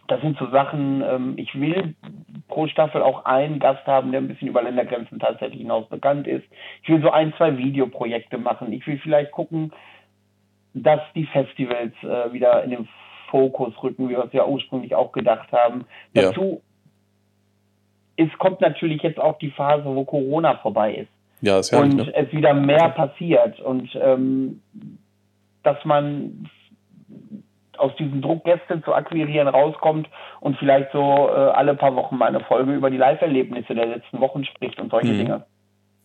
das 0.07 0.21
sind 0.21 0.37
so 0.39 0.51
Sachen, 0.51 1.03
ähm, 1.03 1.35
ich 1.37 1.59
will 1.59 1.95
pro 2.49 2.67
Staffel 2.67 3.01
auch 3.01 3.25
einen 3.25 3.59
Gast 3.59 3.87
haben, 3.87 4.11
der 4.11 4.21
ein 4.21 4.29
bisschen 4.29 4.49
über 4.49 4.63
Ländergrenzen 4.63 5.19
tatsächlich 5.19 5.61
hinaus 5.61 5.89
bekannt 5.89 6.27
ist. 6.27 6.45
Ich 6.83 6.89
will 6.89 7.01
so 7.01 7.11
ein, 7.11 7.33
zwei 7.39 7.57
Videoprojekte 7.57 8.37
machen. 8.37 8.73
Ich 8.73 8.87
will 8.87 8.99
vielleicht 8.99 9.31
gucken, 9.31 9.73
dass 10.75 11.01
die 11.15 11.27
Festivals 11.27 11.95
äh, 12.03 12.33
wieder 12.33 12.63
in 12.65 12.71
den 12.71 12.89
Fokus 13.31 13.73
rücken, 13.83 14.09
wie 14.09 14.17
wir 14.17 14.25
es 14.25 14.33
ja 14.33 14.45
ursprünglich 14.45 14.95
auch 14.95 15.13
gedacht 15.13 15.51
haben. 15.53 15.87
Ja. 16.13 16.25
Dazu 16.25 16.61
es 18.21 18.29
kommt 18.39 18.61
natürlich 18.61 19.03
jetzt 19.03 19.19
auch 19.19 19.39
die 19.39 19.51
Phase, 19.51 19.85
wo 19.85 20.05
Corona 20.05 20.57
vorbei 20.57 20.95
ist. 20.95 21.20
Ja, 21.41 21.59
ist 21.59 21.73
herrlich, 21.73 21.93
und 21.93 22.07
ne? 22.07 22.15
es 22.15 22.33
wieder 22.33 22.55
mehr 22.55 22.91
passiert 22.91 23.61
und 23.61 23.89
ähm, 23.95 24.61
dass 25.63 25.83
man 25.85 26.49
aus 27.81 27.93
diesem 27.97 28.21
Druck 28.21 28.45
Gäste 28.45 28.83
zu 28.83 28.95
akquirieren 28.95 29.49
rauskommt 29.49 30.09
und 30.41 30.57
vielleicht 30.59 30.93
so 30.93 31.29
äh, 31.29 31.33
alle 31.33 31.75
paar 31.75 31.97
Wochen 31.97 32.17
mal 32.17 32.27
eine 32.27 32.41
Folge 32.41 32.73
über 32.73 32.91
die 32.91 32.99
Live-Erlebnisse 32.99 33.75
der 33.75 33.87
letzten 33.87 34.21
Wochen 34.21 34.45
spricht 34.45 34.79
und 34.79 34.91
solche 34.91 35.13
mhm. 35.13 35.19
Dinge. 35.19 35.45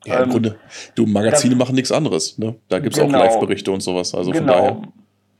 Ja, 0.05 0.17
im 0.17 0.23
ähm, 0.23 0.29
Grunde, 0.29 0.59
du, 0.95 1.05
Magazine 1.05 1.55
das, 1.55 1.59
machen 1.59 1.75
nichts 1.75 1.91
anderes. 1.91 2.37
Ne? 2.37 2.55
Da 2.69 2.79
gibt 2.79 2.95
es 2.95 3.01
genau, 3.01 3.17
auch 3.17 3.23
Live-Berichte 3.23 3.71
und 3.71 3.81
sowas. 3.81 4.15
Also 4.15 4.31
genau. 4.31 4.53
von 4.53 4.61
daher. 4.61 4.81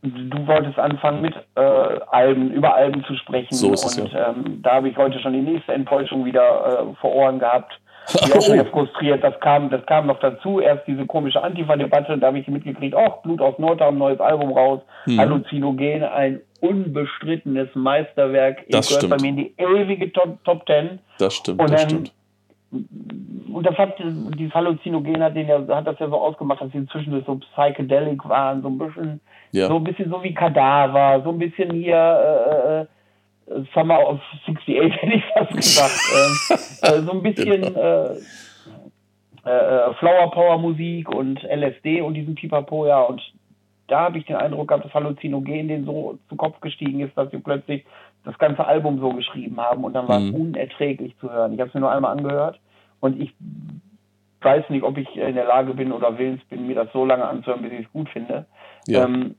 Du 0.02 0.46
wolltest 0.46 0.78
anfangen 0.78 1.22
mit 1.22 1.34
äh, 1.56 1.62
Alben, 1.62 2.52
über 2.52 2.76
Alben 2.76 3.04
zu 3.06 3.16
sprechen. 3.16 3.56
So 3.56 3.74
ist 3.74 3.86
es, 3.86 3.98
und 3.98 4.12
ja. 4.12 4.30
ähm, 4.30 4.60
da 4.62 4.74
habe 4.74 4.90
ich 4.90 4.98
heute 4.98 5.20
schon 5.20 5.34
die 5.34 5.42
nächste 5.42 5.74
Enttäuschung 5.74 6.26
wieder 6.26 6.92
äh, 6.92 6.96
vor 7.02 7.16
Ohren 7.16 7.40
gehabt 7.40 7.74
die 8.14 8.34
auch 8.34 8.48
wieder 8.54 8.66
frustriert. 8.66 9.24
Das 9.24 9.40
kam, 9.40 9.70
das 9.70 9.86
kam 9.86 10.08
noch 10.08 10.20
dazu. 10.20 10.60
Erst 10.60 10.88
diese 10.88 11.06
komische 11.06 11.42
Antifa-Debatte, 11.42 12.18
da 12.18 12.28
habe 12.28 12.40
ich 12.40 12.48
mitgekriegt, 12.48 12.96
ach, 12.96 13.22
Blut 13.24 13.42
aus 13.42 13.58
Nordheim, 13.58 13.98
neues 13.98 14.20
Album 14.20 14.52
raus. 14.52 14.82
Mhm. 15.06 15.20
Halluzinogen, 15.20 16.04
ein 16.04 16.42
unbestrittenes 16.62 17.70
Meisterwerk. 17.76 18.66
Das 18.70 18.88
gehört 18.88 19.04
stimmt. 19.04 19.18
bei 19.18 19.22
mir 19.22 19.30
in 19.30 19.38
die 19.38 19.54
ewige 19.58 20.12
Top, 20.12 20.44
Top 20.44 20.66
Ten. 20.66 21.00
Das 21.20 21.36
stimmt, 21.36 21.62
und 21.62 21.72
das 21.72 21.84
stimmt. 21.84 22.12
Und 22.72 23.66
das 23.66 23.78
hat, 23.78 23.96
dieses 24.00 24.54
Halluzinogen 24.54 25.24
hat, 25.24 25.36
den 25.36 25.48
ja, 25.48 25.66
hat 25.70 25.88
das 25.88 25.98
ja 26.00 26.10
so 26.10 26.16
ausgemacht, 26.16 26.62
dass 26.62 26.72
sie 26.72 26.86
zwischendurch 26.88 27.26
so 27.26 27.36
psychedelic 27.36 28.28
waren, 28.28 28.62
so 28.62 28.68
ein 28.68 28.78
bisschen, 28.78 29.22
ja. 29.52 29.68
so 29.68 29.78
ein 29.78 29.84
bisschen 29.84 30.10
so 30.10 30.22
wie 30.24 30.34
Kadaver, 30.34 31.22
so 31.24 31.30
ein 31.30 31.40
bisschen 31.40 31.72
hier, 31.72 31.96
äh, 31.96 32.82
äh 32.82 32.86
Summer 33.74 34.08
of 34.08 34.20
68 34.48 34.94
hätte 35.02 35.14
ich 35.14 35.24
fast 35.34 35.56
gesagt. 35.56 35.92
ähm, 36.14 36.58
äh, 36.82 37.02
so 37.06 37.12
ein 37.12 37.24
bisschen 37.24 37.62
genau. 37.62 37.80
äh, 37.80 38.16
äh, 39.46 39.94
Flower 39.96 40.32
Power 40.32 40.58
Musik 40.58 41.10
und 41.10 41.44
LSD 41.44 42.02
und 42.02 42.16
diesen 42.16 42.36
Pipapo, 42.36 42.88
ja. 42.88 43.02
Und 43.02 43.22
da 43.88 44.02
habe 44.02 44.18
ich 44.18 44.26
den 44.26 44.36
Eindruck 44.36 44.70
gehabt, 44.70 44.86
dass 44.86 44.94
Halluzinogen 44.94 45.68
den 45.68 45.86
so 45.86 46.18
zu 46.30 46.36
Kopf 46.36 46.60
gestiegen 46.62 47.02
ist, 47.02 47.16
dass 47.16 47.30
sie 47.30 47.38
plötzlich 47.38 47.86
das 48.24 48.38
ganze 48.40 48.66
Album 48.66 49.00
so 49.00 49.10
geschrieben 49.10 49.60
haben 49.62 49.84
und 49.84 49.94
dann 49.94 50.08
war 50.08 50.18
es 50.18 50.32
mhm. 50.32 50.36
unerträglich 50.36 51.16
zu 51.20 51.32
hören. 51.32 51.54
Ich 51.54 51.60
habe 51.60 51.68
es 51.68 51.74
mir 51.76 51.82
nur 51.82 51.92
einmal 51.92 52.18
angehört 52.18 52.60
und 53.00 53.22
ich 53.22 53.32
weiß 54.42 54.70
nicht, 54.70 54.84
ob 54.84 54.98
ich 54.98 55.16
in 55.16 55.36
der 55.36 55.46
Lage 55.46 55.76
bin 55.76 55.92
oder 55.92 56.18
willens 56.18 56.44
bin, 56.46 56.66
mir 56.66 56.76
das 56.76 56.92
so 56.92 57.06
lange 57.06 57.26
anzuhören, 57.26 57.62
bis 57.62 57.72
ich 57.72 57.86
es 57.86 57.92
gut 57.92 58.10
finde. 58.10 58.46
Ja. 58.88 59.06
Ähm, 59.06 59.36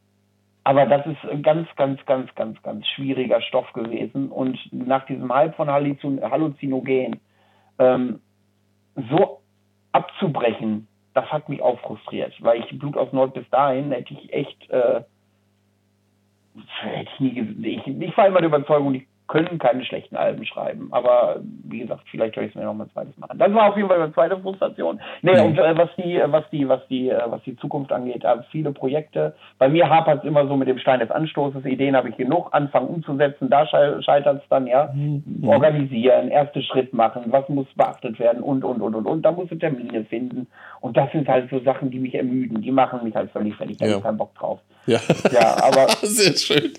aber 0.66 0.84
das 0.84 1.06
ist 1.06 1.24
ein 1.30 1.44
ganz, 1.44 1.68
ganz, 1.76 2.04
ganz, 2.06 2.34
ganz, 2.34 2.60
ganz 2.64 2.84
schwieriger 2.88 3.40
Stoff 3.40 3.72
gewesen. 3.72 4.32
Und 4.32 4.58
nach 4.72 5.06
diesem 5.06 5.32
Hype 5.32 5.54
von 5.54 5.68
Halluzinogen 5.68 7.20
ähm, 7.78 8.20
so 9.08 9.42
abzubrechen, 9.92 10.88
das 11.14 11.24
hat 11.26 11.48
mich 11.48 11.62
auch 11.62 11.78
frustriert, 11.78 12.34
weil 12.40 12.64
ich 12.64 12.78
Blut 12.80 12.96
aus 12.96 13.12
Nord 13.12 13.34
bis 13.34 13.48
dahin 13.50 13.92
hätte 13.92 14.12
ich 14.12 14.32
echt, 14.32 14.68
äh, 14.70 15.02
hätte 16.80 17.10
ich 17.14 17.20
nie, 17.20 17.68
ich, 17.68 17.86
ich 17.86 18.16
war 18.16 18.26
immer 18.26 18.40
der 18.40 18.48
Überzeugung, 18.48 18.92
die 18.92 19.06
können 19.28 19.58
keine 19.58 19.84
schlechten 19.84 20.16
Alben 20.16 20.44
schreiben. 20.44 20.88
Aber 20.92 21.40
wie 21.64 21.80
gesagt, 21.80 22.02
vielleicht 22.10 22.36
höre 22.36 22.44
ich 22.44 22.50
es 22.50 22.54
mir 22.54 22.64
noch 22.64 22.74
mal 22.74 22.88
zweites 22.92 23.16
machen. 23.18 23.38
Das 23.38 23.52
war 23.52 23.70
auf 23.70 23.76
jeden 23.76 23.88
Fall 23.88 23.98
meine 23.98 24.12
zweite 24.12 24.38
Frustration. 24.38 25.00
Nee, 25.22 25.34
mhm. 25.34 25.46
und 25.46 25.58
äh, 25.58 25.76
was 25.76 25.90
die, 25.96 26.20
was 26.24 26.48
die, 26.50 26.68
was 26.68 26.86
die, 26.88 27.10
äh, 27.10 27.22
was 27.26 27.42
die 27.42 27.56
Zukunft 27.56 27.92
angeht, 27.92 28.24
äh, 28.24 28.36
viele 28.50 28.72
Projekte. 28.72 29.34
Bei 29.58 29.68
mir 29.68 29.88
hapert 29.88 30.20
es 30.20 30.24
immer 30.24 30.46
so 30.46 30.56
mit 30.56 30.68
dem 30.68 30.78
Stein 30.78 31.00
des 31.00 31.10
Anstoßes. 31.10 31.64
Ideen 31.64 31.96
habe 31.96 32.08
ich 32.08 32.16
genug, 32.16 32.48
anfangen 32.52 32.88
umzusetzen, 32.88 33.50
da 33.50 33.66
scheitert 33.66 34.42
es 34.42 34.48
dann, 34.48 34.66
ja. 34.66 34.90
Mhm. 34.94 35.46
Organisieren, 35.46 36.28
erste 36.28 36.62
Schritt 36.62 36.92
machen, 36.92 37.24
was 37.26 37.48
muss 37.48 37.66
beachtet 37.74 38.18
werden 38.18 38.42
und, 38.42 38.64
und, 38.64 38.80
und, 38.80 38.94
und, 38.94 39.06
und. 39.06 39.22
Da 39.22 39.32
musst 39.32 39.50
du 39.50 39.56
Termine 39.56 40.04
finden. 40.04 40.46
Und 40.80 40.96
das 40.96 41.10
sind 41.10 41.28
halt 41.28 41.50
so 41.50 41.58
Sachen, 41.60 41.90
die 41.90 41.98
mich 41.98 42.14
ermüden. 42.14 42.62
Die 42.62 42.70
machen 42.70 43.02
mich 43.02 43.14
halt 43.14 43.30
völlig 43.30 43.56
fertig. 43.56 43.78
Da 43.78 43.86
ja. 43.86 43.92
habe 43.92 43.98
ich 43.98 44.04
keinen 44.04 44.18
Bock 44.18 44.34
drauf. 44.34 44.60
Ja, 44.86 45.00
ja 45.32 45.62
aber. 45.64 45.88
Sehr 46.02 46.36
schön. 46.36 46.72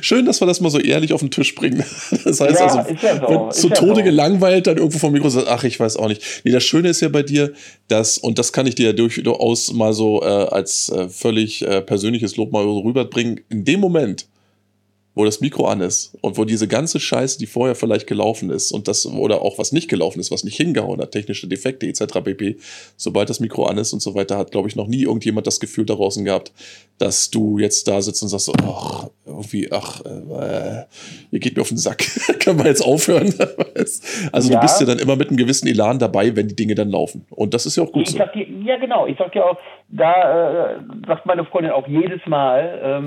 schön, 0.00 0.26
dass 0.26 0.40
wir 0.40 0.46
das 0.46 0.60
mal 0.60 0.70
so 0.70 0.78
ehrlich 0.78 1.12
auf 1.12 1.20
den 1.20 1.30
Tisch 1.30 1.54
bringen. 1.54 1.84
Das 2.24 2.40
heißt 2.40 2.58
ja, 2.58 2.66
also, 2.66 3.06
ja 3.06 3.20
so. 3.20 3.28
wird 3.28 3.54
zu 3.54 3.68
Tode 3.68 3.96
so. 3.96 4.02
gelangweilt, 4.02 4.66
dann 4.66 4.76
irgendwo 4.76 4.98
vom 4.98 5.12
Mikro 5.12 5.28
sagt, 5.28 5.48
ach, 5.48 5.64
ich 5.64 5.78
weiß 5.78 5.96
auch 5.96 6.08
nicht. 6.08 6.22
Nee, 6.44 6.50
das 6.50 6.64
Schöne 6.64 6.88
ist 6.88 7.00
ja 7.00 7.08
bei 7.08 7.22
dir, 7.22 7.52
dass, 7.88 8.18
und 8.18 8.38
das 8.38 8.52
kann 8.52 8.66
ich 8.66 8.74
dir 8.74 8.86
ja 8.86 8.92
durchaus 8.92 9.72
mal 9.72 9.92
so 9.92 10.22
äh, 10.22 10.26
als 10.26 10.88
äh, 10.88 11.08
völlig 11.08 11.62
äh, 11.62 11.82
persönliches 11.82 12.36
Lob 12.36 12.52
mal 12.52 12.64
rüberbringen, 12.64 13.40
in 13.48 13.64
dem 13.64 13.80
Moment, 13.80 14.26
wo 15.16 15.24
das 15.24 15.40
Mikro 15.40 15.66
an 15.66 15.80
ist 15.80 16.14
und 16.20 16.36
wo 16.36 16.44
diese 16.44 16.68
ganze 16.68 17.00
Scheiße, 17.00 17.38
die 17.38 17.46
vorher 17.46 17.74
vielleicht 17.74 18.06
gelaufen 18.06 18.50
ist 18.50 18.70
und 18.70 18.86
das 18.86 19.06
oder 19.06 19.40
auch 19.40 19.58
was 19.58 19.72
nicht 19.72 19.88
gelaufen 19.88 20.20
ist, 20.20 20.30
was 20.30 20.44
nicht 20.44 20.58
hingehauen 20.58 21.00
hat, 21.00 21.12
technische 21.12 21.48
Defekte 21.48 21.86
etc. 21.86 22.20
pp. 22.22 22.56
Sobald 22.96 23.30
das 23.30 23.40
Mikro 23.40 23.64
an 23.64 23.78
ist 23.78 23.94
und 23.94 24.00
so 24.00 24.14
weiter, 24.14 24.36
hat 24.36 24.50
glaube 24.50 24.68
ich 24.68 24.76
noch 24.76 24.86
nie 24.86 25.04
irgendjemand 25.04 25.46
das 25.46 25.58
Gefühl 25.58 25.86
da 25.86 25.94
draußen 25.94 26.22
gehabt, 26.22 26.52
dass 26.98 27.30
du 27.30 27.58
jetzt 27.58 27.88
da 27.88 28.02
sitzt 28.02 28.22
und 28.22 28.28
sagst, 28.28 28.52
ach, 28.62 29.08
irgendwie, 29.24 29.72
ach, 29.72 30.02
äh, 30.04 30.84
ihr 31.30 31.40
geht 31.40 31.56
mir 31.56 31.62
auf 31.62 31.68
den 31.68 31.78
Sack, 31.78 32.04
können 32.40 32.58
wir 32.58 32.66
jetzt 32.66 32.84
aufhören? 32.84 33.32
also 34.32 34.52
ja. 34.52 34.56
du 34.56 34.60
bist 34.60 34.80
ja 34.80 34.86
dann 34.86 34.98
immer 34.98 35.16
mit 35.16 35.28
einem 35.28 35.38
gewissen 35.38 35.66
Elan 35.66 35.98
dabei, 35.98 36.36
wenn 36.36 36.48
die 36.48 36.56
Dinge 36.56 36.74
dann 36.74 36.90
laufen 36.90 37.24
und 37.30 37.54
das 37.54 37.64
ist 37.64 37.76
ja 37.76 37.84
auch 37.84 37.92
gut 37.92 38.02
ich 38.02 38.10
so. 38.10 38.18
Dir, 38.18 38.46
ja 38.66 38.76
genau, 38.76 39.06
ich 39.06 39.16
sag 39.16 39.32
dir 39.32 39.46
auch, 39.46 39.56
da 39.88 40.72
äh, 40.72 40.78
sagt 41.06 41.24
meine 41.24 41.46
Freundin 41.46 41.72
auch 41.72 41.88
jedes 41.88 42.20
Mal, 42.26 42.80
ähm, 42.82 43.04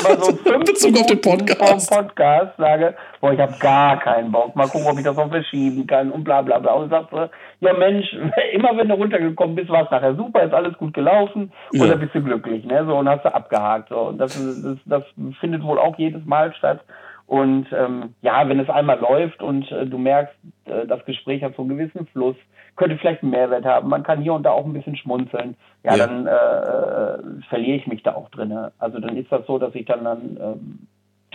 immer 0.00 0.24
so 0.24 0.32
Bezug 0.66 0.98
auf 0.98 1.06
den 1.06 1.20
Podcast 1.20 1.35
Podcast. 1.38 1.88
Vom 1.88 1.98
Podcast 1.98 2.56
sage, 2.56 2.94
boah, 3.20 3.32
ich 3.32 3.40
habe 3.40 3.54
gar 3.58 3.98
keinen 3.98 4.32
Bock, 4.32 4.54
mal 4.56 4.68
gucken, 4.68 4.86
ob 4.88 4.98
ich 4.98 5.04
das 5.04 5.16
noch 5.16 5.30
verschieben 5.30 5.86
kann 5.86 6.10
und 6.10 6.24
bla 6.24 6.42
bla 6.42 6.58
bla. 6.58 6.72
Und 6.72 6.90
sagst 6.90 7.12
du, 7.12 7.28
ja 7.60 7.72
Mensch, 7.72 8.06
immer 8.52 8.76
wenn 8.76 8.88
du 8.88 8.94
runtergekommen 8.94 9.56
bist, 9.56 9.68
war 9.68 9.84
es 9.84 9.90
nachher 9.90 10.14
super, 10.14 10.42
ist 10.42 10.54
alles 10.54 10.76
gut 10.78 10.94
gelaufen 10.94 11.52
ja. 11.72 11.82
und 11.82 11.90
dann 11.90 12.00
bist 12.00 12.14
du 12.14 12.22
glücklich, 12.22 12.64
ne? 12.64 12.84
So 12.86 12.96
und 12.96 13.08
hast 13.08 13.24
du 13.24 13.34
abgehakt. 13.34 13.88
So. 13.88 13.98
Und 14.08 14.18
das, 14.18 14.34
das, 14.62 14.78
das 14.84 15.02
findet 15.40 15.62
wohl 15.62 15.78
auch 15.78 15.96
jedes 15.98 16.24
Mal 16.24 16.54
statt. 16.54 16.80
Und 17.26 17.66
ähm, 17.72 18.14
ja, 18.22 18.48
wenn 18.48 18.60
es 18.60 18.70
einmal 18.70 19.00
läuft 19.00 19.42
und 19.42 19.70
äh, 19.72 19.84
du 19.86 19.98
merkst, 19.98 20.34
äh, 20.66 20.86
das 20.86 21.04
Gespräch 21.04 21.42
hat 21.42 21.56
so 21.56 21.62
einen 21.62 21.76
gewissen 21.76 22.06
Fluss, 22.06 22.36
könnte 22.76 22.96
vielleicht 22.98 23.22
einen 23.22 23.32
Mehrwert 23.32 23.64
haben, 23.64 23.88
man 23.88 24.04
kann 24.04 24.22
hier 24.22 24.32
und 24.32 24.44
da 24.44 24.52
auch 24.52 24.64
ein 24.64 24.72
bisschen 24.72 24.96
schmunzeln, 24.96 25.56
ja, 25.82 25.96
ja. 25.96 26.06
dann 26.06 26.26
äh, 26.26 26.30
äh 26.30 27.42
verliere 27.48 27.78
ich 27.78 27.86
mich 27.88 28.02
da 28.04 28.14
auch 28.14 28.28
drin. 28.30 28.56
Also 28.78 29.00
dann 29.00 29.16
ist 29.16 29.32
das 29.32 29.44
so, 29.46 29.58
dass 29.58 29.74
ich 29.74 29.86
dann, 29.86 30.04
dann 30.04 30.38
ähm, 30.40 30.86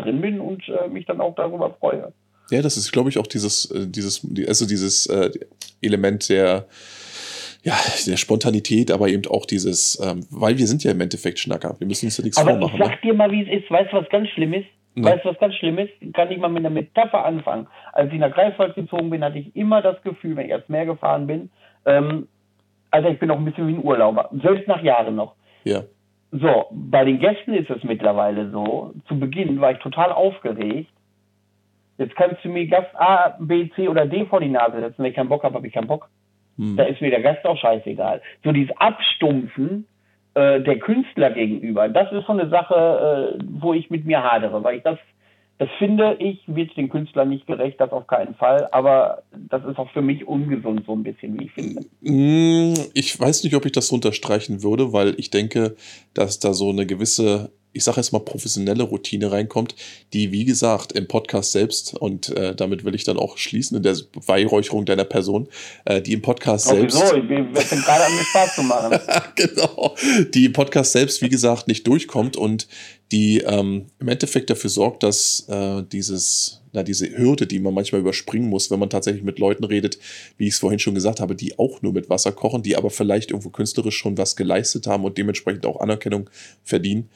drin 0.01 0.21
bin 0.21 0.39
und 0.39 0.63
äh, 0.67 0.87
mich 0.87 1.05
dann 1.05 1.21
auch 1.21 1.35
darüber 1.35 1.71
freue. 1.79 2.13
Ja, 2.49 2.61
das 2.61 2.77
ist, 2.77 2.91
glaube 2.91 3.09
ich, 3.09 3.17
auch 3.17 3.27
dieses, 3.27 3.71
äh, 3.71 3.87
dieses, 3.87 4.27
also 4.47 4.67
dieses 4.67 5.07
äh, 5.07 5.31
Element 5.81 6.29
der, 6.29 6.65
ja, 7.63 7.75
der 8.05 8.17
Spontanität, 8.17 8.91
aber 8.91 9.07
eben 9.07 9.23
auch 9.29 9.45
dieses, 9.45 9.99
ähm, 10.03 10.25
weil 10.29 10.57
wir 10.57 10.67
sind 10.67 10.83
ja 10.83 10.91
im 10.91 11.01
Endeffekt 11.01 11.39
Schnacker. 11.39 11.75
Wir 11.79 11.87
müssen 11.87 12.07
uns 12.07 12.17
ja 12.17 12.23
nichts 12.23 12.37
aber 12.37 12.51
vormachen. 12.51 12.79
Ich 12.79 12.85
sag 12.85 12.91
ne? 12.91 12.97
dir 13.03 13.13
mal, 13.13 13.31
wie 13.31 13.43
es 13.43 13.61
ist. 13.61 13.71
Weißt 13.71 13.93
du, 13.93 13.97
was 13.97 14.09
ganz 14.09 14.27
schlimm 14.29 14.53
ist? 14.53 14.67
Ja. 14.95 15.05
Weißt 15.05 15.23
du, 15.23 15.29
was 15.29 15.39
ganz 15.39 15.55
schlimm 15.55 15.77
ist? 15.77 15.91
Kann 16.13 16.31
ich 16.31 16.37
mal 16.37 16.49
mit 16.49 16.65
einer 16.65 16.69
Metapher 16.69 17.23
anfangen. 17.23 17.67
Als 17.93 18.11
ich 18.11 18.19
nach 18.19 18.33
Greifswald 18.33 18.75
gezogen 18.75 19.09
bin, 19.09 19.23
hatte 19.23 19.37
ich 19.37 19.55
immer 19.55 19.81
das 19.81 20.01
Gefühl, 20.01 20.35
wenn 20.35 20.45
ich 20.45 20.51
erst 20.51 20.69
Meer 20.69 20.85
gefahren 20.85 21.27
bin, 21.27 21.49
ähm, 21.85 22.27
also 22.91 23.07
ich 23.07 23.19
bin 23.19 23.31
auch 23.31 23.37
ein 23.37 23.45
bisschen 23.45 23.67
wie 23.67 23.73
ein 23.73 23.83
Urlauber, 23.83 24.29
selbst 24.43 24.67
nach 24.67 24.83
Jahren 24.83 25.15
noch. 25.15 25.35
Ja. 25.63 25.83
So, 26.31 26.67
bei 26.71 27.03
den 27.03 27.19
Gästen 27.19 27.53
ist 27.53 27.69
es 27.69 27.83
mittlerweile 27.83 28.49
so. 28.51 28.93
Zu 29.07 29.19
Beginn 29.19 29.59
war 29.59 29.73
ich 29.73 29.79
total 29.79 30.11
aufgeregt. 30.11 30.89
Jetzt 31.97 32.15
kannst 32.15 32.43
du 32.43 32.49
mir 32.49 32.65
Gast 32.67 32.95
A, 32.95 33.35
B, 33.39 33.69
C 33.75 33.89
oder 33.89 34.05
D 34.05 34.25
vor 34.25 34.39
die 34.39 34.49
Nase 34.49 34.79
setzen. 34.79 35.03
Wenn 35.03 35.11
ich 35.11 35.15
keinen 35.15 35.29
Bock 35.29 35.43
habe, 35.43 35.55
habe 35.55 35.67
ich 35.67 35.73
keinen 35.73 35.87
Bock. 35.87 36.09
Hm. 36.57 36.77
Da 36.77 36.83
ist 36.83 37.01
mir 37.01 37.11
der 37.11 37.21
Gast 37.21 37.45
auch 37.45 37.57
scheißegal. 37.57 38.21
So 38.43 38.53
dieses 38.53 38.75
Abstumpfen 38.77 39.85
äh, 40.33 40.61
der 40.61 40.79
Künstler 40.79 41.31
gegenüber, 41.31 41.89
das 41.89 42.11
ist 42.13 42.25
so 42.25 42.31
eine 42.31 42.47
Sache, 42.47 43.37
äh, 43.37 43.43
wo 43.49 43.73
ich 43.73 43.89
mit 43.89 44.05
mir 44.05 44.23
hadere, 44.23 44.63
weil 44.63 44.77
ich 44.77 44.83
das 44.83 44.97
das 45.61 45.69
finde 45.77 46.17
ich, 46.17 46.39
wird 46.47 46.75
den 46.75 46.89
Künstlern 46.89 47.29
nicht 47.29 47.45
gerecht, 47.45 47.79
das 47.79 47.91
auf 47.91 48.07
keinen 48.07 48.33
Fall. 48.33 48.67
Aber 48.71 49.21
das 49.47 49.63
ist 49.63 49.77
auch 49.77 49.91
für 49.91 50.01
mich 50.01 50.27
ungesund, 50.27 50.81
so 50.87 50.93
ein 50.93 51.03
bisschen, 51.03 51.39
wie 51.39 51.45
ich 51.45 51.51
finde. 51.51 51.85
Mm, 52.01 52.73
ich 52.95 53.19
weiß 53.19 53.43
nicht, 53.43 53.53
ob 53.53 53.67
ich 53.67 53.71
das 53.71 53.91
unterstreichen 53.91 54.63
würde, 54.63 54.91
weil 54.91 55.13
ich 55.19 55.29
denke, 55.29 55.75
dass 56.15 56.39
da 56.39 56.53
so 56.53 56.71
eine 56.71 56.87
gewisse 56.87 57.51
ich 57.73 57.83
sage 57.83 57.97
jetzt 57.97 58.11
mal, 58.11 58.19
professionelle 58.19 58.83
Routine 58.83 59.31
reinkommt, 59.31 59.75
die, 60.13 60.31
wie 60.31 60.43
gesagt, 60.43 60.91
im 60.91 61.07
Podcast 61.07 61.53
selbst, 61.53 61.93
und 61.93 62.35
äh, 62.35 62.53
damit 62.53 62.83
will 62.83 62.95
ich 62.95 63.03
dann 63.03 63.17
auch 63.17 63.37
schließen, 63.37 63.77
in 63.77 63.83
der 63.83 63.97
Weihräucherung 64.13 64.85
deiner 64.85 65.05
Person, 65.05 65.47
äh, 65.85 66.01
die 66.01 66.13
im 66.13 66.21
Podcast 66.21 66.67
oh, 66.67 66.75
selbst. 66.75 67.01
Wieso? 67.01 67.15
Ich 67.15 67.27
bin 67.27 67.81
gerade 67.81 68.05
an 68.05 68.15
mir 68.15 68.23
Spaß 68.23 68.55
zu 68.55 68.63
machen. 68.63 68.99
genau. 69.35 69.95
Die 70.33 70.45
im 70.45 70.53
Podcast 70.53 70.91
selbst, 70.91 71.21
wie 71.21 71.29
gesagt, 71.29 71.67
nicht 71.67 71.87
durchkommt 71.87 72.35
und 72.35 72.67
die 73.11 73.39
ähm, 73.39 73.87
im 73.99 74.07
Endeffekt 74.07 74.49
dafür 74.49 74.69
sorgt, 74.69 75.03
dass 75.03 75.45
äh, 75.49 75.83
dieses, 75.91 76.61
na, 76.71 76.83
diese 76.83 77.09
Hürde, 77.17 77.45
die 77.47 77.59
man 77.59 77.73
manchmal 77.73 78.01
überspringen 78.01 78.49
muss, 78.49 78.71
wenn 78.71 78.79
man 78.79 78.89
tatsächlich 78.89 79.23
mit 79.23 79.39
Leuten 79.39 79.63
redet, 79.63 79.97
wie 80.37 80.47
ich 80.47 80.53
es 80.53 80.59
vorhin 80.59 80.79
schon 80.79 80.95
gesagt 80.95 81.19
habe, 81.19 81.35
die 81.35 81.57
auch 81.59 81.81
nur 81.81 81.93
mit 81.93 82.09
Wasser 82.09 82.31
kochen, 82.31 82.63
die 82.63 82.75
aber 82.75 82.89
vielleicht 82.89 83.31
irgendwo 83.31 83.49
künstlerisch 83.49 83.97
schon 83.97 84.17
was 84.17 84.35
geleistet 84.35 84.87
haben 84.87 85.03
und 85.03 85.17
dementsprechend 85.17 85.65
auch 85.65 85.79
Anerkennung 85.79 86.29
verdienen 86.63 87.09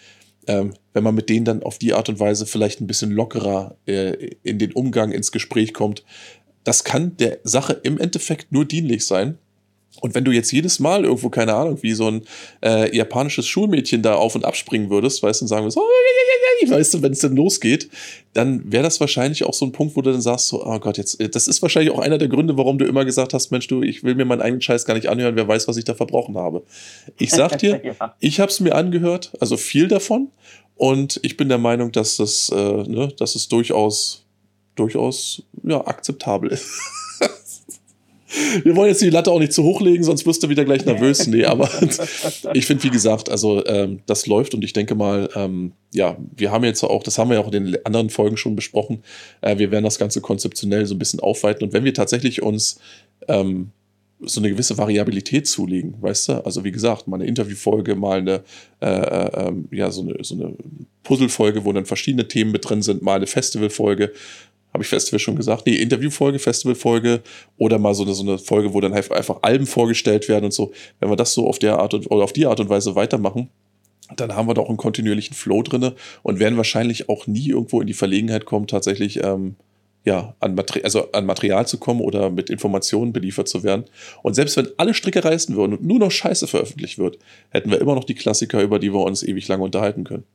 ähm, 0.48 0.74
wenn 0.94 1.04
man 1.04 1.16
mit 1.16 1.30
denen 1.30 1.46
dann 1.46 1.64
auf 1.64 1.78
die 1.78 1.94
Art 1.94 2.10
und 2.10 2.20
Weise 2.20 2.46
vielleicht 2.46 2.82
ein 2.82 2.88
bisschen 2.88 3.12
lockerer 3.12 3.78
äh, 3.86 4.32
in 4.44 4.60
den 4.60 4.74
Umgang, 4.74 5.12
ins 5.12 5.32
Gespräch 5.32 5.74
kommt, 5.74 6.04
das 6.64 6.84
kann 6.84 7.16
der 7.18 7.40
Sache 7.44 7.74
im 7.84 8.00
Endeffekt 8.00 8.52
nur 8.52 8.66
dienlich 8.66 9.06
sein. 9.06 9.38
Und 10.02 10.14
wenn 10.14 10.26
du 10.26 10.32
jetzt 10.32 10.52
jedes 10.52 10.80
Mal 10.80 11.06
irgendwo, 11.06 11.30
keine 11.30 11.54
Ahnung, 11.54 11.80
wie 11.82 11.94
so 11.94 12.08
ein 12.10 12.22
äh, 12.64 12.96
japanisches 12.96 13.48
Schulmädchen 13.48 14.02
da 14.02 14.16
auf 14.16 14.36
und 14.36 14.46
abspringen 14.46 14.90
würdest, 14.90 15.24
weißt 15.24 15.42
du, 15.42 15.46
und 15.46 15.48
sagen 15.48 15.64
würdest, 15.64 15.78
oh, 15.78 15.82
ja, 15.82 16.68
ja, 16.68 16.70
ja, 16.70 16.78
weißt 16.78 16.94
du, 16.94 17.02
wenn 17.02 17.14
es 17.14 17.20
denn 17.20 17.36
losgeht, 17.36 17.90
dann 18.34 18.72
wäre 18.72 18.84
das 18.84 19.00
wahrscheinlich 19.00 19.46
auch 19.46 19.54
so 19.54 19.66
ein 19.66 19.72
Punkt, 19.72 19.96
wo 19.96 20.02
du 20.02 20.12
dann 20.12 20.22
sagst, 20.22 20.48
so, 20.48 20.66
oh 20.66 20.80
Gott, 20.80 20.98
jetzt, 20.98 21.18
das 21.34 21.48
ist 21.48 21.62
wahrscheinlich 21.62 21.94
auch 21.94 22.00
einer 22.00 22.18
der 22.18 22.28
Gründe, 22.28 22.58
warum 22.58 22.78
du 22.78 22.86
immer 22.86 23.06
gesagt 23.06 23.34
hast, 23.34 23.52
Mensch, 23.52 23.68
du, 23.68 23.82
ich 23.84 24.04
will 24.04 24.16
mir 24.16 24.26
meinen 24.26 24.42
eigenen 24.42 24.62
Scheiß 24.62 24.86
gar 24.86 24.96
nicht 24.96 25.08
anhören, 25.08 25.36
wer 25.36 25.48
weiß, 25.48 25.68
was 25.68 25.78
ich 25.78 25.86
da 25.86 25.94
verbrochen 25.94 26.38
habe. 26.38 26.64
Ich 27.18 27.32
sag 27.32 27.58
dir, 27.60 27.82
ja. 27.84 28.16
ich 28.20 28.40
habe 28.40 28.52
es 28.52 28.60
mir 28.60 28.76
angehört, 28.76 29.32
also 29.40 29.58
viel 29.58 29.88
davon, 29.88 30.30
und 30.76 31.20
ich 31.24 31.38
bin 31.38 31.48
der 31.48 31.58
Meinung, 31.58 31.92
dass 31.92 32.18
das, 32.18 32.50
äh, 32.50 32.56
ne, 32.56 33.14
dass 33.18 33.36
es 33.36 33.48
durchaus, 33.48 34.26
durchaus 34.76 35.44
ja, 35.64 35.86
akzeptabel 35.86 36.52
ist. 36.52 36.70
Wir 38.64 38.76
wollen 38.76 38.90
jetzt 38.90 39.02
die 39.02 39.10
Latte 39.10 39.32
auch 39.32 39.40
nicht 39.40 39.54
zu 39.54 39.64
hoch 39.64 39.82
legen, 39.82 40.04
sonst 40.04 40.26
wirst 40.26 40.44
du 40.44 40.50
wieder 40.50 40.66
gleich 40.66 40.86
nervös. 40.86 41.28
Nee, 41.36 41.46
aber 41.46 41.70
ich 42.54 42.66
finde, 42.66 42.84
wie 42.84 42.90
gesagt, 42.90 43.30
also 43.30 43.66
ähm, 43.66 44.00
das 44.06 44.28
läuft 44.28 44.54
und 44.54 44.64
ich 44.64 44.74
denke 44.74 44.96
mal, 44.96 45.28
ähm, 45.36 45.74
ja, 45.94 46.18
wir 46.36 46.52
haben 46.52 46.64
jetzt 46.64 46.84
auch, 46.84 47.04
das 47.04 47.18
haben 47.18 47.30
wir 47.30 47.38
ja 47.38 47.42
auch 47.42 47.52
in 47.52 47.66
den 47.66 47.86
anderen 47.86 48.10
Folgen 48.10 48.38
schon 48.38 48.56
besprochen, 48.56 49.04
äh, 49.42 49.58
wir 49.58 49.72
werden 49.72 49.84
das 49.84 49.98
Ganze 49.98 50.22
konzeptionell 50.22 50.86
so 50.86 50.96
ein 50.96 51.00
bisschen 51.00 51.20
aufweiten 51.20 51.64
und 51.66 51.74
wenn 51.74 51.84
wir 51.84 51.94
tatsächlich 51.94 52.42
uns 52.42 52.80
ähm, 53.28 53.72
so 54.22 54.40
eine 54.40 54.50
gewisse 54.50 54.78
Variabilität 54.78 55.48
zulegen, 55.48 55.96
weißt 56.02 56.30
du? 56.30 56.46
Also 56.46 56.64
wie 56.64 56.72
gesagt, 56.72 57.08
mal 57.08 57.18
eine 57.18 57.26
Interviewfolge, 57.26 57.96
mal 57.96 58.20
eine, 58.20 58.44
äh, 58.82 58.88
äh, 58.88 59.48
ähm, 59.48 59.68
ja, 59.72 59.92
so 59.92 60.02
eine, 60.02 60.24
so 60.24 60.36
eine 60.36 60.54
Puzzlefolge, 61.04 61.66
wo 61.66 61.74
dann 61.74 61.86
verschiedene 61.86 62.28
Themen 62.28 62.52
mit 62.52 62.68
drin 62.68 62.82
sind, 62.82 63.02
mal 63.02 63.16
eine 63.16 63.28
Festivalfolge, 63.28 64.14
habe 64.76 64.84
ich 64.84 64.90
Festival 64.90 65.20
schon 65.20 65.38
gesagt? 65.38 65.66
Nee, 65.66 65.76
Interviewfolge, 65.76 66.38
Festivalfolge 66.38 67.22
oder 67.58 67.80
mal 67.80 67.96
so 67.96 68.04
eine, 68.04 68.14
so 68.14 68.24
eine 68.24 68.38
Folge, 68.38 68.74
wo 68.74 68.82
dann 68.82 68.94
halt 68.94 69.10
einfach 69.10 69.38
Alben 69.42 69.66
vorgestellt 69.66 70.28
werden 70.28 70.46
und 70.46 70.54
so. 70.54 70.74
Wenn 71.00 71.10
wir 71.10 71.16
das 71.16 71.34
so 71.34 71.48
auf 71.48 71.60
der 71.60 71.80
Art 71.80 71.94
und, 71.94 72.12
oder 72.12 72.26
auf 72.26 72.34
die 72.34 72.46
Art 72.46 72.60
und 72.60 72.68
Weise 72.68 72.94
weitermachen, 72.94 73.50
dann 74.18 74.36
haben 74.36 74.50
wir 74.50 74.54
da 74.54 74.62
auch 74.62 74.68
einen 74.68 74.78
kontinuierlichen 74.78 75.34
Flow 75.34 75.64
drin 75.64 75.94
und 76.24 76.40
werden 76.40 76.58
wahrscheinlich 76.58 77.08
auch 77.08 77.26
nie 77.26 77.48
irgendwo 77.48 77.80
in 77.80 77.88
die 77.88 77.94
Verlegenheit 77.94 78.44
kommen, 78.44 78.68
tatsächlich 78.68 79.24
ähm, 79.24 79.56
ja, 80.04 80.36
an, 80.42 80.56
Materi 80.56 80.84
also 80.84 81.10
an 81.14 81.26
Material 81.26 81.66
zu 81.66 81.78
kommen 81.78 82.02
oder 82.02 82.30
mit 82.30 82.50
Informationen 82.50 83.14
beliefert 83.14 83.48
zu 83.48 83.64
werden. 83.64 83.86
Und 84.24 84.34
selbst 84.34 84.58
wenn 84.58 84.68
alle 84.76 84.94
Stricke 84.94 85.24
reißen 85.24 85.56
würden 85.56 85.78
und 85.78 85.86
nur 85.86 86.00
noch 86.00 86.12
Scheiße 86.12 86.48
veröffentlicht 86.48 87.00
wird, 87.00 87.18
hätten 87.50 87.72
wir 87.72 87.80
immer 87.80 87.96
noch 87.96 88.04
die 88.04 88.14
Klassiker, 88.14 88.62
über 88.62 88.78
die 88.78 88.94
wir 88.94 89.00
uns 89.00 89.24
ewig 89.24 89.48
lange 89.48 89.64
unterhalten 89.64 90.04
können. 90.04 90.26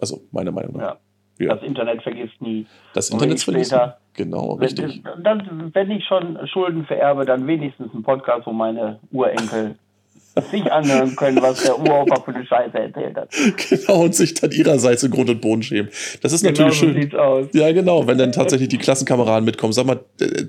Also, 0.00 0.22
meine 0.30 0.52
Meinung 0.52 0.76
nach. 0.76 0.82
Ja. 0.82 1.00
Ja. 1.38 1.54
Das 1.54 1.62
Internet 1.62 2.02
vergisst 2.02 2.40
nie. 2.40 2.66
Das 2.94 3.10
Internet 3.10 3.40
vergisst 3.40 3.72
nie. 3.72 3.78
Genau, 4.14 4.54
richtig. 4.54 5.02
Dann, 5.22 5.70
wenn 5.72 5.90
ich 5.90 6.04
schon 6.04 6.38
Schulden 6.46 6.84
vererbe, 6.84 7.24
dann 7.24 7.46
wenigstens 7.46 7.92
ein 7.94 8.02
Podcast, 8.02 8.46
wo 8.46 8.52
meine 8.52 9.00
Urenkel 9.10 9.76
sich 10.50 10.70
anhören 10.70 11.14
können, 11.16 11.42
was 11.42 11.62
der 11.62 11.78
Uropa 11.78 12.20
für 12.22 12.34
eine 12.34 12.46
Scheiße 12.46 12.78
erzählt 12.78 13.16
hat. 13.16 13.30
Genau, 13.68 14.02
und 14.04 14.14
sich 14.14 14.34
dann 14.34 14.50
ihrerseits 14.50 15.02
in 15.02 15.10
Grund 15.10 15.30
und 15.30 15.40
Boden 15.40 15.62
schämen. 15.62 15.90
Das 16.22 16.32
ist 16.32 16.42
genau 16.42 16.52
natürlich 16.52 16.78
so 16.78 16.86
schön. 16.86 17.02
Sieht's 17.02 17.14
aus. 17.14 17.46
Ja, 17.52 17.70
genau, 17.72 18.06
wenn 18.06 18.18
dann 18.18 18.32
tatsächlich 18.32 18.68
die 18.68 18.78
Klassenkameraden 18.78 19.44
mitkommen. 19.44 19.72
Sag 19.72 19.86
mal, 19.86 20.00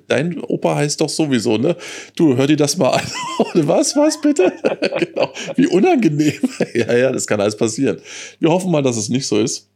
dein 0.08 0.40
Opa 0.40 0.76
heißt 0.76 1.02
doch 1.02 1.10
sowieso, 1.10 1.58
ne? 1.58 1.76
Du, 2.16 2.36
hör 2.38 2.48
dir 2.48 2.58
das 2.58 2.78
mal 2.78 2.92
an. 2.92 3.02
was, 3.68 3.96
was 3.96 4.20
bitte? 4.22 4.52
genau. 5.00 5.32
Wie 5.56 5.68
unangenehm. 5.68 6.34
ja, 6.74 6.94
ja, 6.94 7.12
das 7.12 7.28
kann 7.28 7.42
alles 7.42 7.58
passieren. 7.58 8.00
Wir 8.40 8.50
hoffen 8.50 8.72
mal, 8.72 8.82
dass 8.82 8.98
es 8.98 9.10
nicht 9.10 9.28
so 9.28 9.40
ist. 9.40 9.70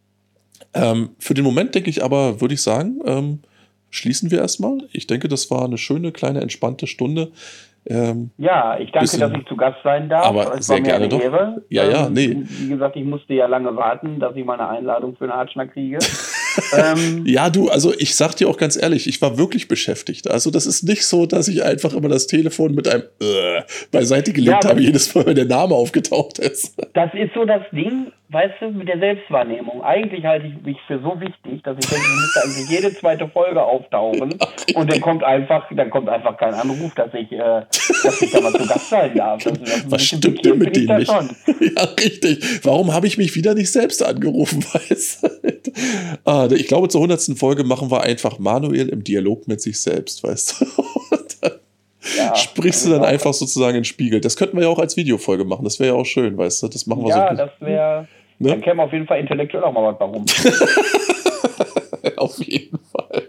Ähm, 0.73 1.10
für 1.19 1.34
den 1.34 1.44
Moment 1.44 1.76
denke 1.76 1.89
ich 1.89 2.03
aber, 2.03 2.41
würde 2.41 2.53
ich 2.53 2.61
sagen, 2.61 2.99
ähm, 3.06 3.39
schließen 3.89 4.31
wir 4.31 4.39
erstmal. 4.39 4.80
Ich 4.91 5.07
denke, 5.07 5.27
das 5.27 5.49
war 5.49 5.65
eine 5.65 5.77
schöne, 5.77 6.11
kleine, 6.11 6.41
entspannte 6.41 6.88
Stunde. 6.88 7.31
Ähm, 7.89 8.31
ja, 8.38 8.77
ich 8.80 8.91
danke, 8.91 9.06
bisschen, 9.06 9.22
dass 9.22 9.31
ich 9.31 9.45
zu 9.48 9.56
Gast 9.56 9.77
sein 9.84 10.10
darf. 10.10 10.26
Aber 10.26 10.56
es 10.56 10.68
sehr 10.68 10.81
gerne 10.81 11.07
doch. 11.07 11.22
Ehre. 11.22 11.64
Ja, 11.69 11.85
ja, 11.85 12.07
ähm, 12.07 12.14
nee. 12.14 12.35
Wie 12.44 12.69
gesagt, 12.69 12.98
ich 12.98 13.06
musste 13.06 13.34
ja 13.34 13.45
lange 13.45 13.73
warten, 13.77 14.19
dass 14.19 14.35
ich 14.35 14.44
meine 14.44 14.68
Einladung 14.68 15.15
für 15.15 15.23
einen 15.23 15.31
Arschner 15.31 15.68
kriege. 15.68 15.99
ähm, 16.73 17.23
ja, 17.26 17.49
du, 17.49 17.69
also 17.69 17.94
ich 17.98 18.15
sag 18.15 18.35
dir 18.35 18.49
auch 18.49 18.57
ganz 18.57 18.81
ehrlich, 18.81 19.07
ich 19.07 19.22
war 19.22 19.38
wirklich 19.38 19.69
beschäftigt. 19.69 20.30
Also 20.30 20.52
das 20.52 20.65
ist 20.65 20.84
nicht 20.84 21.06
so, 21.06 21.26
dass 21.26 21.48
ich 21.48 21.64
einfach 21.64 21.94
immer 21.94 22.10
das 22.10 22.27
Telefon 22.27 22.76
mit 22.76 22.89
einem 22.89 23.03
äh, 23.22 23.61
beiseite 23.91 24.34
gelegt 24.34 24.65
ja, 24.65 24.69
habe, 24.69 24.81
jedes 24.81 25.15
Mal, 25.15 25.26
wenn 25.26 25.35
der 25.35 25.45
Name 25.45 25.73
aufgetaucht 25.73 26.39
ist. 26.39 26.76
Das 26.94 27.14
ist 27.14 27.34
so 27.34 27.45
das 27.45 27.61
Ding, 27.72 28.11
weißt 28.29 28.55
du, 28.59 28.71
mit 28.71 28.87
der 28.87 28.99
Selbstwahrnehmung. 28.99 29.81
Eigentlich 29.83 30.25
halte 30.25 30.47
ich 30.47 30.61
mich 30.61 30.77
für 30.85 30.99
so 30.99 31.19
wichtig, 31.19 31.63
dass 31.63 31.77
ich 31.79 31.89
denke, 31.89 32.05
ich 32.05 32.15
müsste 32.15 32.43
eigentlich 32.43 32.69
jede 32.69 32.93
zweite 32.93 33.27
Folge 33.29 33.63
auftauchen. 33.63 34.35
und 34.75 34.91
dann 34.91 35.01
kommt 35.01 35.23
einfach, 35.23 35.65
dann 35.71 35.89
kommt 35.89 36.09
einfach 36.09 36.37
kein 36.37 36.53
Anruf, 36.53 36.93
dass 36.95 37.13
ich, 37.13 37.31
äh, 37.31 37.61
dass 38.03 38.21
ich 38.21 38.31
da 38.31 38.41
mal 38.41 38.51
zu 38.51 38.67
Gast 38.67 38.89
sein 38.89 39.15
darf. 39.15 39.43
Das, 39.43 39.59
das 39.59 39.91
Was 39.91 40.03
stimmt 40.03 40.45
denn 40.45 40.57
mit 40.57 40.75
denen 40.75 40.97
nicht? 40.99 41.11
Ja, 41.77 41.83
richtig. 41.83 42.65
Warum 42.65 42.93
habe 42.93 43.07
ich 43.07 43.17
mich 43.17 43.35
wieder 43.35 43.53
nicht 43.53 43.71
selbst 43.71 44.03
angerufen, 44.03 44.63
weißt 44.73 45.23
du? 45.23 45.29
ah, 46.25 46.47
ich 46.51 46.67
glaube, 46.67 46.89
zur 46.89 47.01
hundertsten 47.01 47.35
Folge 47.35 47.63
machen 47.63 47.89
wir 47.89 48.01
einfach 48.01 48.39
Manuel 48.39 48.89
im 48.89 49.03
Dialog 49.03 49.47
mit 49.47 49.61
sich 49.61 49.79
selbst, 49.79 50.23
weißt 50.23 50.61
du? 50.61 50.65
Ja, 52.15 52.35
sprichst 52.35 52.85
du 52.85 52.91
dann 52.91 53.03
einfach 53.03 53.33
sozusagen 53.33 53.75
in 53.75 53.81
den 53.81 53.85
Spiegel. 53.85 54.21
Das 54.21 54.37
könnten 54.37 54.57
wir 54.57 54.63
ja 54.63 54.69
auch 54.69 54.79
als 54.79 54.95
Videofolge 54.97 55.43
machen. 55.43 55.63
Das 55.63 55.79
wäre 55.79 55.93
ja 55.93 55.99
auch 55.99 56.05
schön, 56.05 56.37
weißt 56.37 56.63
du? 56.63 56.67
Das 56.67 56.87
machen 56.87 57.03
wir 57.03 57.09
ja, 57.09 57.15
so. 57.15 57.21
Ja, 57.21 57.33
das 57.33 57.51
wäre. 57.59 58.07
Ne? 58.39 58.49
Dann 58.49 58.61
käme 58.61 58.84
auf 58.84 58.93
jeden 58.93 59.07
Fall 59.07 59.19
intellektuell 59.19 59.64
auch 59.64 59.73
mal 59.73 59.84
was 59.84 59.99
warum. 59.99 60.26
auf 62.18 62.38
jeden 62.39 62.80
Fall. 62.80 63.26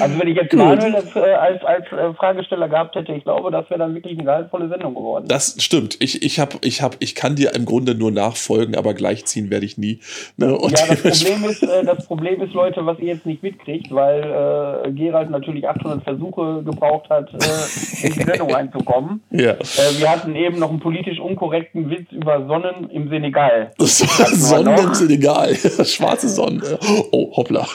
Also 0.00 0.18
wenn 0.18 0.28
ich 0.28 0.36
jetzt 0.36 0.52
Manuel 0.54 0.92
das, 0.92 1.16
äh, 1.16 1.20
als, 1.20 1.62
als 1.64 1.86
äh, 1.92 2.14
Fragesteller 2.14 2.68
gehabt 2.68 2.94
hätte, 2.94 3.12
ich 3.12 3.24
glaube, 3.24 3.50
das 3.50 3.68
wäre 3.70 3.80
dann 3.80 3.94
wirklich 3.94 4.14
eine 4.14 4.24
gehaltvolle 4.24 4.68
Sendung 4.68 4.94
geworden. 4.94 5.26
Das 5.28 5.56
stimmt. 5.58 5.96
Ich, 6.00 6.22
ich, 6.22 6.40
hab, 6.40 6.64
ich, 6.64 6.82
hab, 6.82 6.96
ich 7.00 7.14
kann 7.14 7.36
dir 7.36 7.54
im 7.54 7.64
Grunde 7.64 7.94
nur 7.94 8.10
nachfolgen, 8.10 8.76
aber 8.76 8.94
gleichziehen 8.94 9.50
werde 9.50 9.66
ich 9.66 9.78
nie. 9.78 10.00
Ne? 10.36 10.46
ja, 10.46 10.68
das 10.68 11.02
Problem, 11.02 11.44
ist, 11.50 11.62
äh, 11.62 11.84
das 11.84 12.06
Problem 12.06 12.42
ist, 12.42 12.54
Leute, 12.54 12.84
was 12.86 12.98
ihr 12.98 13.14
jetzt 13.14 13.26
nicht 13.26 13.42
mitkriegt, 13.42 13.92
weil 13.92 14.84
äh, 14.86 14.90
Gerald 14.92 15.30
natürlich 15.30 15.68
800 15.68 16.04
Versuche 16.04 16.62
gebraucht 16.64 17.08
hat, 17.10 17.32
äh, 17.32 18.06
in 18.06 18.12
die 18.12 18.22
Sendung 18.22 18.50
reinzukommen. 18.54 19.22
Ja. 19.30 19.52
Äh, 19.52 19.98
wir 19.98 20.10
hatten 20.10 20.34
eben 20.34 20.58
noch 20.58 20.70
einen 20.70 20.80
politisch 20.80 21.18
unkorrekten 21.18 21.90
Witz 21.90 22.10
über 22.12 22.46
Sonnen 22.46 22.90
im 22.90 23.08
Senegal. 23.08 23.72
Sonnen 23.78 24.78
im 24.78 24.94
Senegal. 24.94 25.54
Schwarze 25.84 26.28
Sonne. 26.28 26.78
Oh, 27.10 27.36
hoppla. 27.36 27.66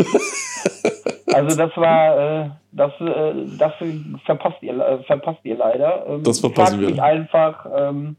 Also 1.34 1.56
das 1.56 1.76
war, 1.76 2.18
äh, 2.18 2.50
das, 2.72 2.92
äh, 3.00 3.58
das 3.58 3.74
verpasst 4.26 4.62
ihr, 4.62 4.74
äh, 4.80 5.04
verpasst 5.04 5.40
ihr 5.44 5.58
leider. 5.58 6.06
Ähm, 6.08 6.24
das 6.24 6.40
verpassen 6.40 6.80
wir. 6.80 6.90
mich 6.90 7.02
einfach, 7.02 7.66
ähm, 7.76 8.16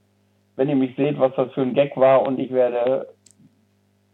wenn 0.57 0.69
ihr 0.69 0.77
mich 0.77 0.97
seht, 0.97 1.19
was 1.19 1.33
das 1.37 1.53
für 1.53 1.63
ein 1.63 1.75
Gag 1.75 1.97
war 1.97 2.23
und 2.23 2.39
ich 2.39 2.53
werde 2.53 3.07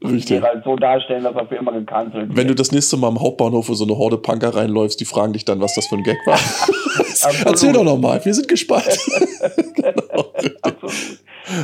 Richtig. 0.05 0.43
halt 0.43 0.62
so 0.64 0.76
darstellen, 0.76 1.24
dass 1.24 1.34
er 1.34 1.47
für 1.47 1.56
immer 1.56 1.72
gecancelt 1.72 2.28
wird. 2.28 2.36
Wenn 2.36 2.48
du 2.48 2.55
das 2.55 2.70
nächste 2.70 2.97
Mal 2.97 3.09
am 3.09 3.20
Hauptbahnhof 3.20 3.68
wo 3.68 3.74
so 3.74 3.84
eine 3.84 3.97
Horde 3.97 4.18
Punker 4.18 4.55
reinläufst, 4.55 5.01
die 5.01 5.05
fragen 5.05 5.32
dich 5.32 5.44
dann, 5.44 5.60
was 5.60 5.74
das 5.74 5.86
für 5.86 5.97
ein 5.97 6.02
Gag 6.02 6.18
war. 6.26 6.38
Erzähl 7.44 7.72
doch 7.72 7.84
nochmal, 7.84 8.22
wir 8.24 8.34
sind 8.34 8.48
gespannt. 8.48 8.84
genau. 9.74 10.32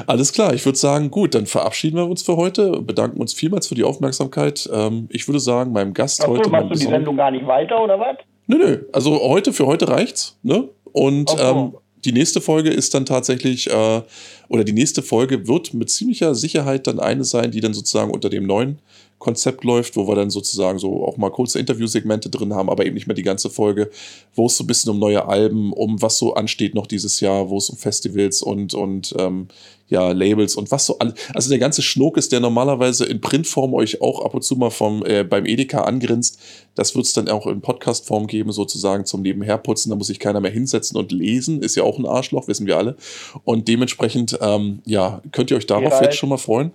Alles 0.06 0.32
klar, 0.32 0.54
ich 0.54 0.64
würde 0.64 0.78
sagen, 0.78 1.10
gut, 1.10 1.34
dann 1.34 1.46
verabschieden 1.46 1.96
wir 1.96 2.06
uns 2.06 2.22
für 2.22 2.36
heute, 2.36 2.80
bedanken 2.82 3.20
uns 3.20 3.34
vielmals 3.34 3.66
für 3.66 3.74
die 3.74 3.84
Aufmerksamkeit. 3.84 4.68
Ähm, 4.72 5.08
ich 5.10 5.26
würde 5.28 5.40
sagen, 5.40 5.72
meinem 5.72 5.94
Gast 5.94 6.20
Achso, 6.20 6.32
heute. 6.32 6.50
machst 6.50 6.70
du 6.70 6.74
die 6.74 6.86
Sendung 6.86 7.16
gar 7.16 7.30
nicht 7.30 7.46
weiter 7.46 7.82
oder 7.82 7.98
was? 7.98 8.16
Nö, 8.46 8.58
nö. 8.58 8.84
Also 8.92 9.20
heute 9.22 9.52
für 9.52 9.66
heute 9.66 9.88
reicht's, 9.88 10.38
ne? 10.42 10.68
Und 10.92 11.30
Ach 11.32 11.38
so. 11.38 11.44
ähm, 11.44 11.74
die 12.04 12.12
nächste 12.12 12.40
Folge 12.40 12.70
ist 12.70 12.94
dann 12.94 13.06
tatsächlich, 13.06 13.70
äh, 13.70 14.02
oder 14.48 14.64
die 14.64 14.72
nächste 14.72 15.02
Folge 15.02 15.46
wird 15.46 15.72
mit 15.72 15.90
ziemlicher 15.90 16.34
Sicherheit 16.34 16.86
dann 16.86 16.98
eine 16.98 17.24
sein, 17.24 17.50
die 17.50 17.60
dann 17.60 17.74
sozusagen 17.74 18.10
unter 18.10 18.28
dem 18.28 18.46
neuen 18.46 18.80
Konzept 19.22 19.64
läuft, 19.64 19.96
wo 19.96 20.08
wir 20.08 20.16
dann 20.16 20.30
sozusagen 20.30 20.78
so 20.78 21.06
auch 21.06 21.16
mal 21.16 21.30
kurze 21.30 21.58
Interviewsegmente 21.58 22.28
drin 22.28 22.54
haben, 22.54 22.68
aber 22.68 22.84
eben 22.84 22.94
nicht 22.94 23.06
mehr 23.06 23.14
die 23.14 23.22
ganze 23.22 23.50
Folge, 23.50 23.90
wo 24.34 24.46
es 24.46 24.56
so 24.56 24.64
ein 24.64 24.66
bisschen 24.66 24.90
um 24.90 24.98
neue 24.98 25.26
Alben, 25.26 25.72
um 25.72 26.02
was 26.02 26.18
so 26.18 26.34
ansteht 26.34 26.74
noch 26.74 26.86
dieses 26.86 27.20
Jahr, 27.20 27.48
wo 27.48 27.56
es 27.56 27.70
um 27.70 27.78
Festivals 27.78 28.42
und, 28.42 28.74
und 28.74 29.14
ähm, 29.18 29.48
ja, 29.88 30.10
Labels 30.10 30.56
und 30.56 30.70
was 30.70 30.86
so 30.86 30.98
alles. 30.98 31.14
Also 31.34 31.50
der 31.50 31.58
ganze 31.58 31.82
Schnuck 31.82 32.16
ist, 32.16 32.32
der 32.32 32.40
normalerweise 32.40 33.04
in 33.04 33.20
Printform 33.20 33.74
euch 33.74 34.00
auch 34.00 34.24
ab 34.24 34.34
und 34.34 34.42
zu 34.42 34.56
mal 34.56 34.70
vom, 34.70 35.04
äh, 35.04 35.22
beim 35.22 35.46
Edeka 35.46 35.82
angrinst, 35.82 36.40
das 36.74 36.96
wird 36.96 37.06
es 37.06 37.12
dann 37.12 37.28
auch 37.28 37.46
in 37.46 37.60
Podcastform 37.60 38.26
geben, 38.26 38.52
sozusagen 38.52 39.04
zum 39.04 39.22
Nebenherputzen. 39.22 39.90
Da 39.90 39.96
muss 39.96 40.06
sich 40.06 40.18
keiner 40.18 40.40
mehr 40.40 40.50
hinsetzen 40.50 40.96
und 40.96 41.12
lesen. 41.12 41.60
Ist 41.62 41.76
ja 41.76 41.82
auch 41.82 41.98
ein 41.98 42.06
Arschloch, 42.06 42.48
wissen 42.48 42.66
wir 42.66 42.78
alle. 42.78 42.96
Und 43.44 43.68
dementsprechend, 43.68 44.38
ähm, 44.40 44.80
ja, 44.86 45.22
könnt 45.30 45.50
ihr 45.50 45.58
euch 45.58 45.66
darauf 45.66 45.84
Gerald. 45.84 46.04
jetzt 46.04 46.16
schon 46.16 46.30
mal 46.30 46.38
freuen. 46.38 46.72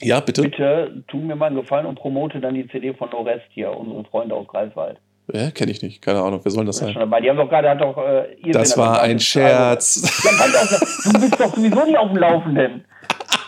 Ja, 0.00 0.20
bitte. 0.20 0.42
Bitte 0.42 1.02
tu 1.08 1.18
mir 1.18 1.36
mal 1.36 1.46
einen 1.46 1.56
Gefallen 1.56 1.86
und 1.86 1.96
promote 1.96 2.40
dann 2.40 2.54
die 2.54 2.68
CD 2.68 2.92
von 2.94 3.10
Norest 3.10 3.46
hier, 3.50 3.70
unsere 3.70 4.04
Freunde 4.04 4.34
aus 4.34 4.46
Greifswald. 4.48 4.98
Ja, 5.32 5.50
kenne 5.50 5.72
ich 5.72 5.82
nicht. 5.82 6.02
Keine 6.02 6.20
Ahnung. 6.20 6.40
Wer 6.42 6.52
soll 6.52 6.64
das 6.64 6.76
sein? 6.76 6.94
Die 6.94 7.28
haben 7.28 7.36
doch 7.36 7.48
gerade, 7.48 7.70
hat 7.70 7.80
doch 7.80 7.98
äh, 7.98 8.34
ihr 8.44 8.52
Das 8.52 8.70
Sender 8.70 8.90
war 8.90 9.02
ein 9.02 9.18
Scherz. 9.18 9.94
Sein. 9.94 11.12
du 11.12 11.20
bist 11.20 11.40
doch 11.40 11.54
sowieso 11.56 11.84
nicht 11.84 11.98
auf 11.98 12.08
dem 12.08 12.18
Laufenden. 12.18 12.84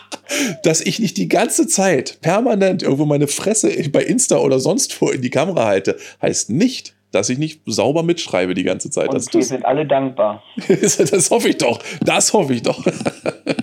Dass 0.63 0.81
ich 0.81 0.99
nicht 0.99 1.17
die 1.17 1.29
ganze 1.29 1.67
Zeit 1.67 2.19
permanent 2.21 2.83
irgendwo 2.83 3.05
meine 3.05 3.27
Fresse 3.27 3.69
bei 3.91 4.03
Insta 4.03 4.37
oder 4.37 4.59
sonst 4.59 5.01
wo 5.01 5.09
in 5.09 5.21
die 5.21 5.29
Kamera 5.29 5.65
halte, 5.65 5.97
heißt 6.21 6.49
nicht, 6.49 6.93
dass 7.11 7.29
ich 7.29 7.39
nicht 7.39 7.61
sauber 7.65 8.03
mitschreibe 8.03 8.53
die 8.53 8.63
ganze 8.63 8.91
Zeit. 8.91 9.11
Das, 9.11 9.25
Und 9.25 9.33
wir 9.33 9.39
das, 9.39 9.49
sind 9.49 9.65
alle 9.65 9.87
dankbar. 9.87 10.43
das 10.67 11.31
hoffe 11.31 11.49
ich 11.49 11.57
doch. 11.57 11.79
Das 12.01 12.33
hoffe 12.33 12.53
ich 12.53 12.61
doch. 12.61 12.85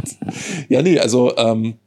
ja, 0.69 0.83
nee, 0.83 0.99
also 0.99 1.37
ähm, 1.37 1.79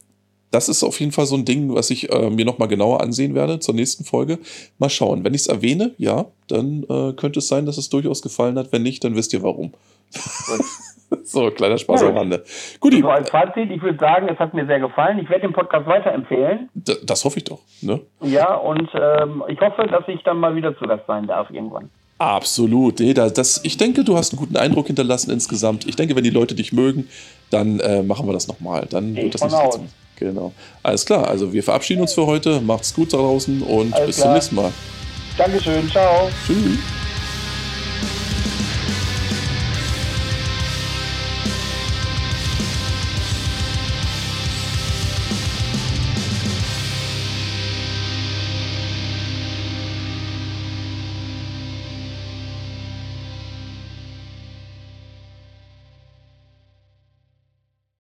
das 0.51 0.67
ist 0.69 0.83
auf 0.83 0.99
jeden 0.99 1.11
Fall 1.11 1.25
so 1.25 1.35
ein 1.35 1.45
Ding, 1.45 1.73
was 1.75 1.89
ich 1.91 2.11
äh, 2.11 2.29
mir 2.29 2.45
nochmal 2.45 2.67
genauer 2.67 3.01
ansehen 3.01 3.35
werde 3.35 3.59
zur 3.59 3.75
nächsten 3.75 4.03
Folge. 4.03 4.39
Mal 4.79 4.89
schauen. 4.89 5.23
Wenn 5.23 5.33
ich 5.33 5.41
es 5.41 5.47
erwähne, 5.47 5.91
ja, 5.97 6.25
dann 6.47 6.83
äh, 6.89 7.13
könnte 7.13 7.39
es 7.39 7.47
sein, 7.47 7.65
dass 7.65 7.77
es 7.77 7.89
durchaus 7.89 8.21
gefallen 8.21 8.57
hat. 8.57 8.71
Wenn 8.71 8.83
nicht, 8.83 9.03
dann 9.03 9.15
wisst 9.15 9.33
ihr 9.33 9.43
warum. 9.43 9.73
so, 11.23 11.49
kleiner 11.51 11.77
Spaß 11.77 12.01
Gut. 12.01 12.09
am 12.09 12.17
Rande. 12.17 12.43
Guti, 12.79 13.01
So 13.01 13.09
als 13.09 13.29
Fazit, 13.29 13.69
ich 13.71 13.81
würde 13.81 13.99
sagen, 13.99 14.27
es 14.29 14.37
hat 14.39 14.53
mir 14.53 14.65
sehr 14.65 14.79
gefallen. 14.79 15.19
Ich 15.19 15.29
werde 15.29 15.41
den 15.47 15.53
Podcast 15.53 15.85
weiterempfehlen. 15.87 16.69
d- 16.73 16.97
das 17.03 17.25
hoffe 17.25 17.37
ich 17.37 17.43
doch. 17.43 17.59
Ne? 17.81 17.99
Ja, 18.21 18.55
und 18.55 18.89
ähm, 18.93 19.43
ich 19.47 19.59
hoffe, 19.59 19.87
dass 19.87 20.07
ich 20.07 20.21
dann 20.23 20.39
mal 20.39 20.55
wieder 20.55 20.77
zu 20.77 20.85
Gast 20.85 21.05
sein 21.07 21.27
darf 21.27 21.49
irgendwann. 21.51 21.89
Absolut. 22.17 22.99
Nee, 22.99 23.13
da- 23.13 23.29
das, 23.29 23.61
ich 23.63 23.77
denke, 23.77 24.03
du 24.03 24.17
hast 24.17 24.33
einen 24.33 24.39
guten 24.39 24.57
Eindruck 24.57 24.87
hinterlassen 24.87 25.31
insgesamt. 25.31 25.87
Ich 25.87 25.95
denke, 25.95 26.15
wenn 26.15 26.23
die 26.23 26.29
Leute 26.31 26.53
dich 26.55 26.73
mögen, 26.73 27.07
dann 27.49 27.79
äh, 27.79 28.03
machen 28.03 28.27
wir 28.27 28.33
das 28.33 28.47
nochmal. 28.47 28.87
Dann 28.89 29.13
Gehe 29.15 29.23
wird 29.25 29.35
ich 29.35 29.41
das 29.41 29.51
nicht 29.51 29.51
Mal. 29.77 29.79
Genau. 30.19 30.51
Alles 30.83 31.05
klar. 31.05 31.27
Also 31.27 31.51
wir 31.53 31.63
verabschieden 31.63 32.01
uns 32.01 32.13
für 32.13 32.25
heute. 32.25 32.59
Macht's 32.61 32.93
gut 32.93 33.13
da 33.13 33.17
draußen 33.17 33.61
und 33.61 33.93
Alles 33.93 34.07
bis 34.07 34.15
klar. 34.17 34.27
zum 34.27 34.33
nächsten 34.33 34.55
Mal. 34.55 34.71
Dankeschön, 35.37 35.89
ciao. 35.89 36.29
Tschüss. 36.45 36.77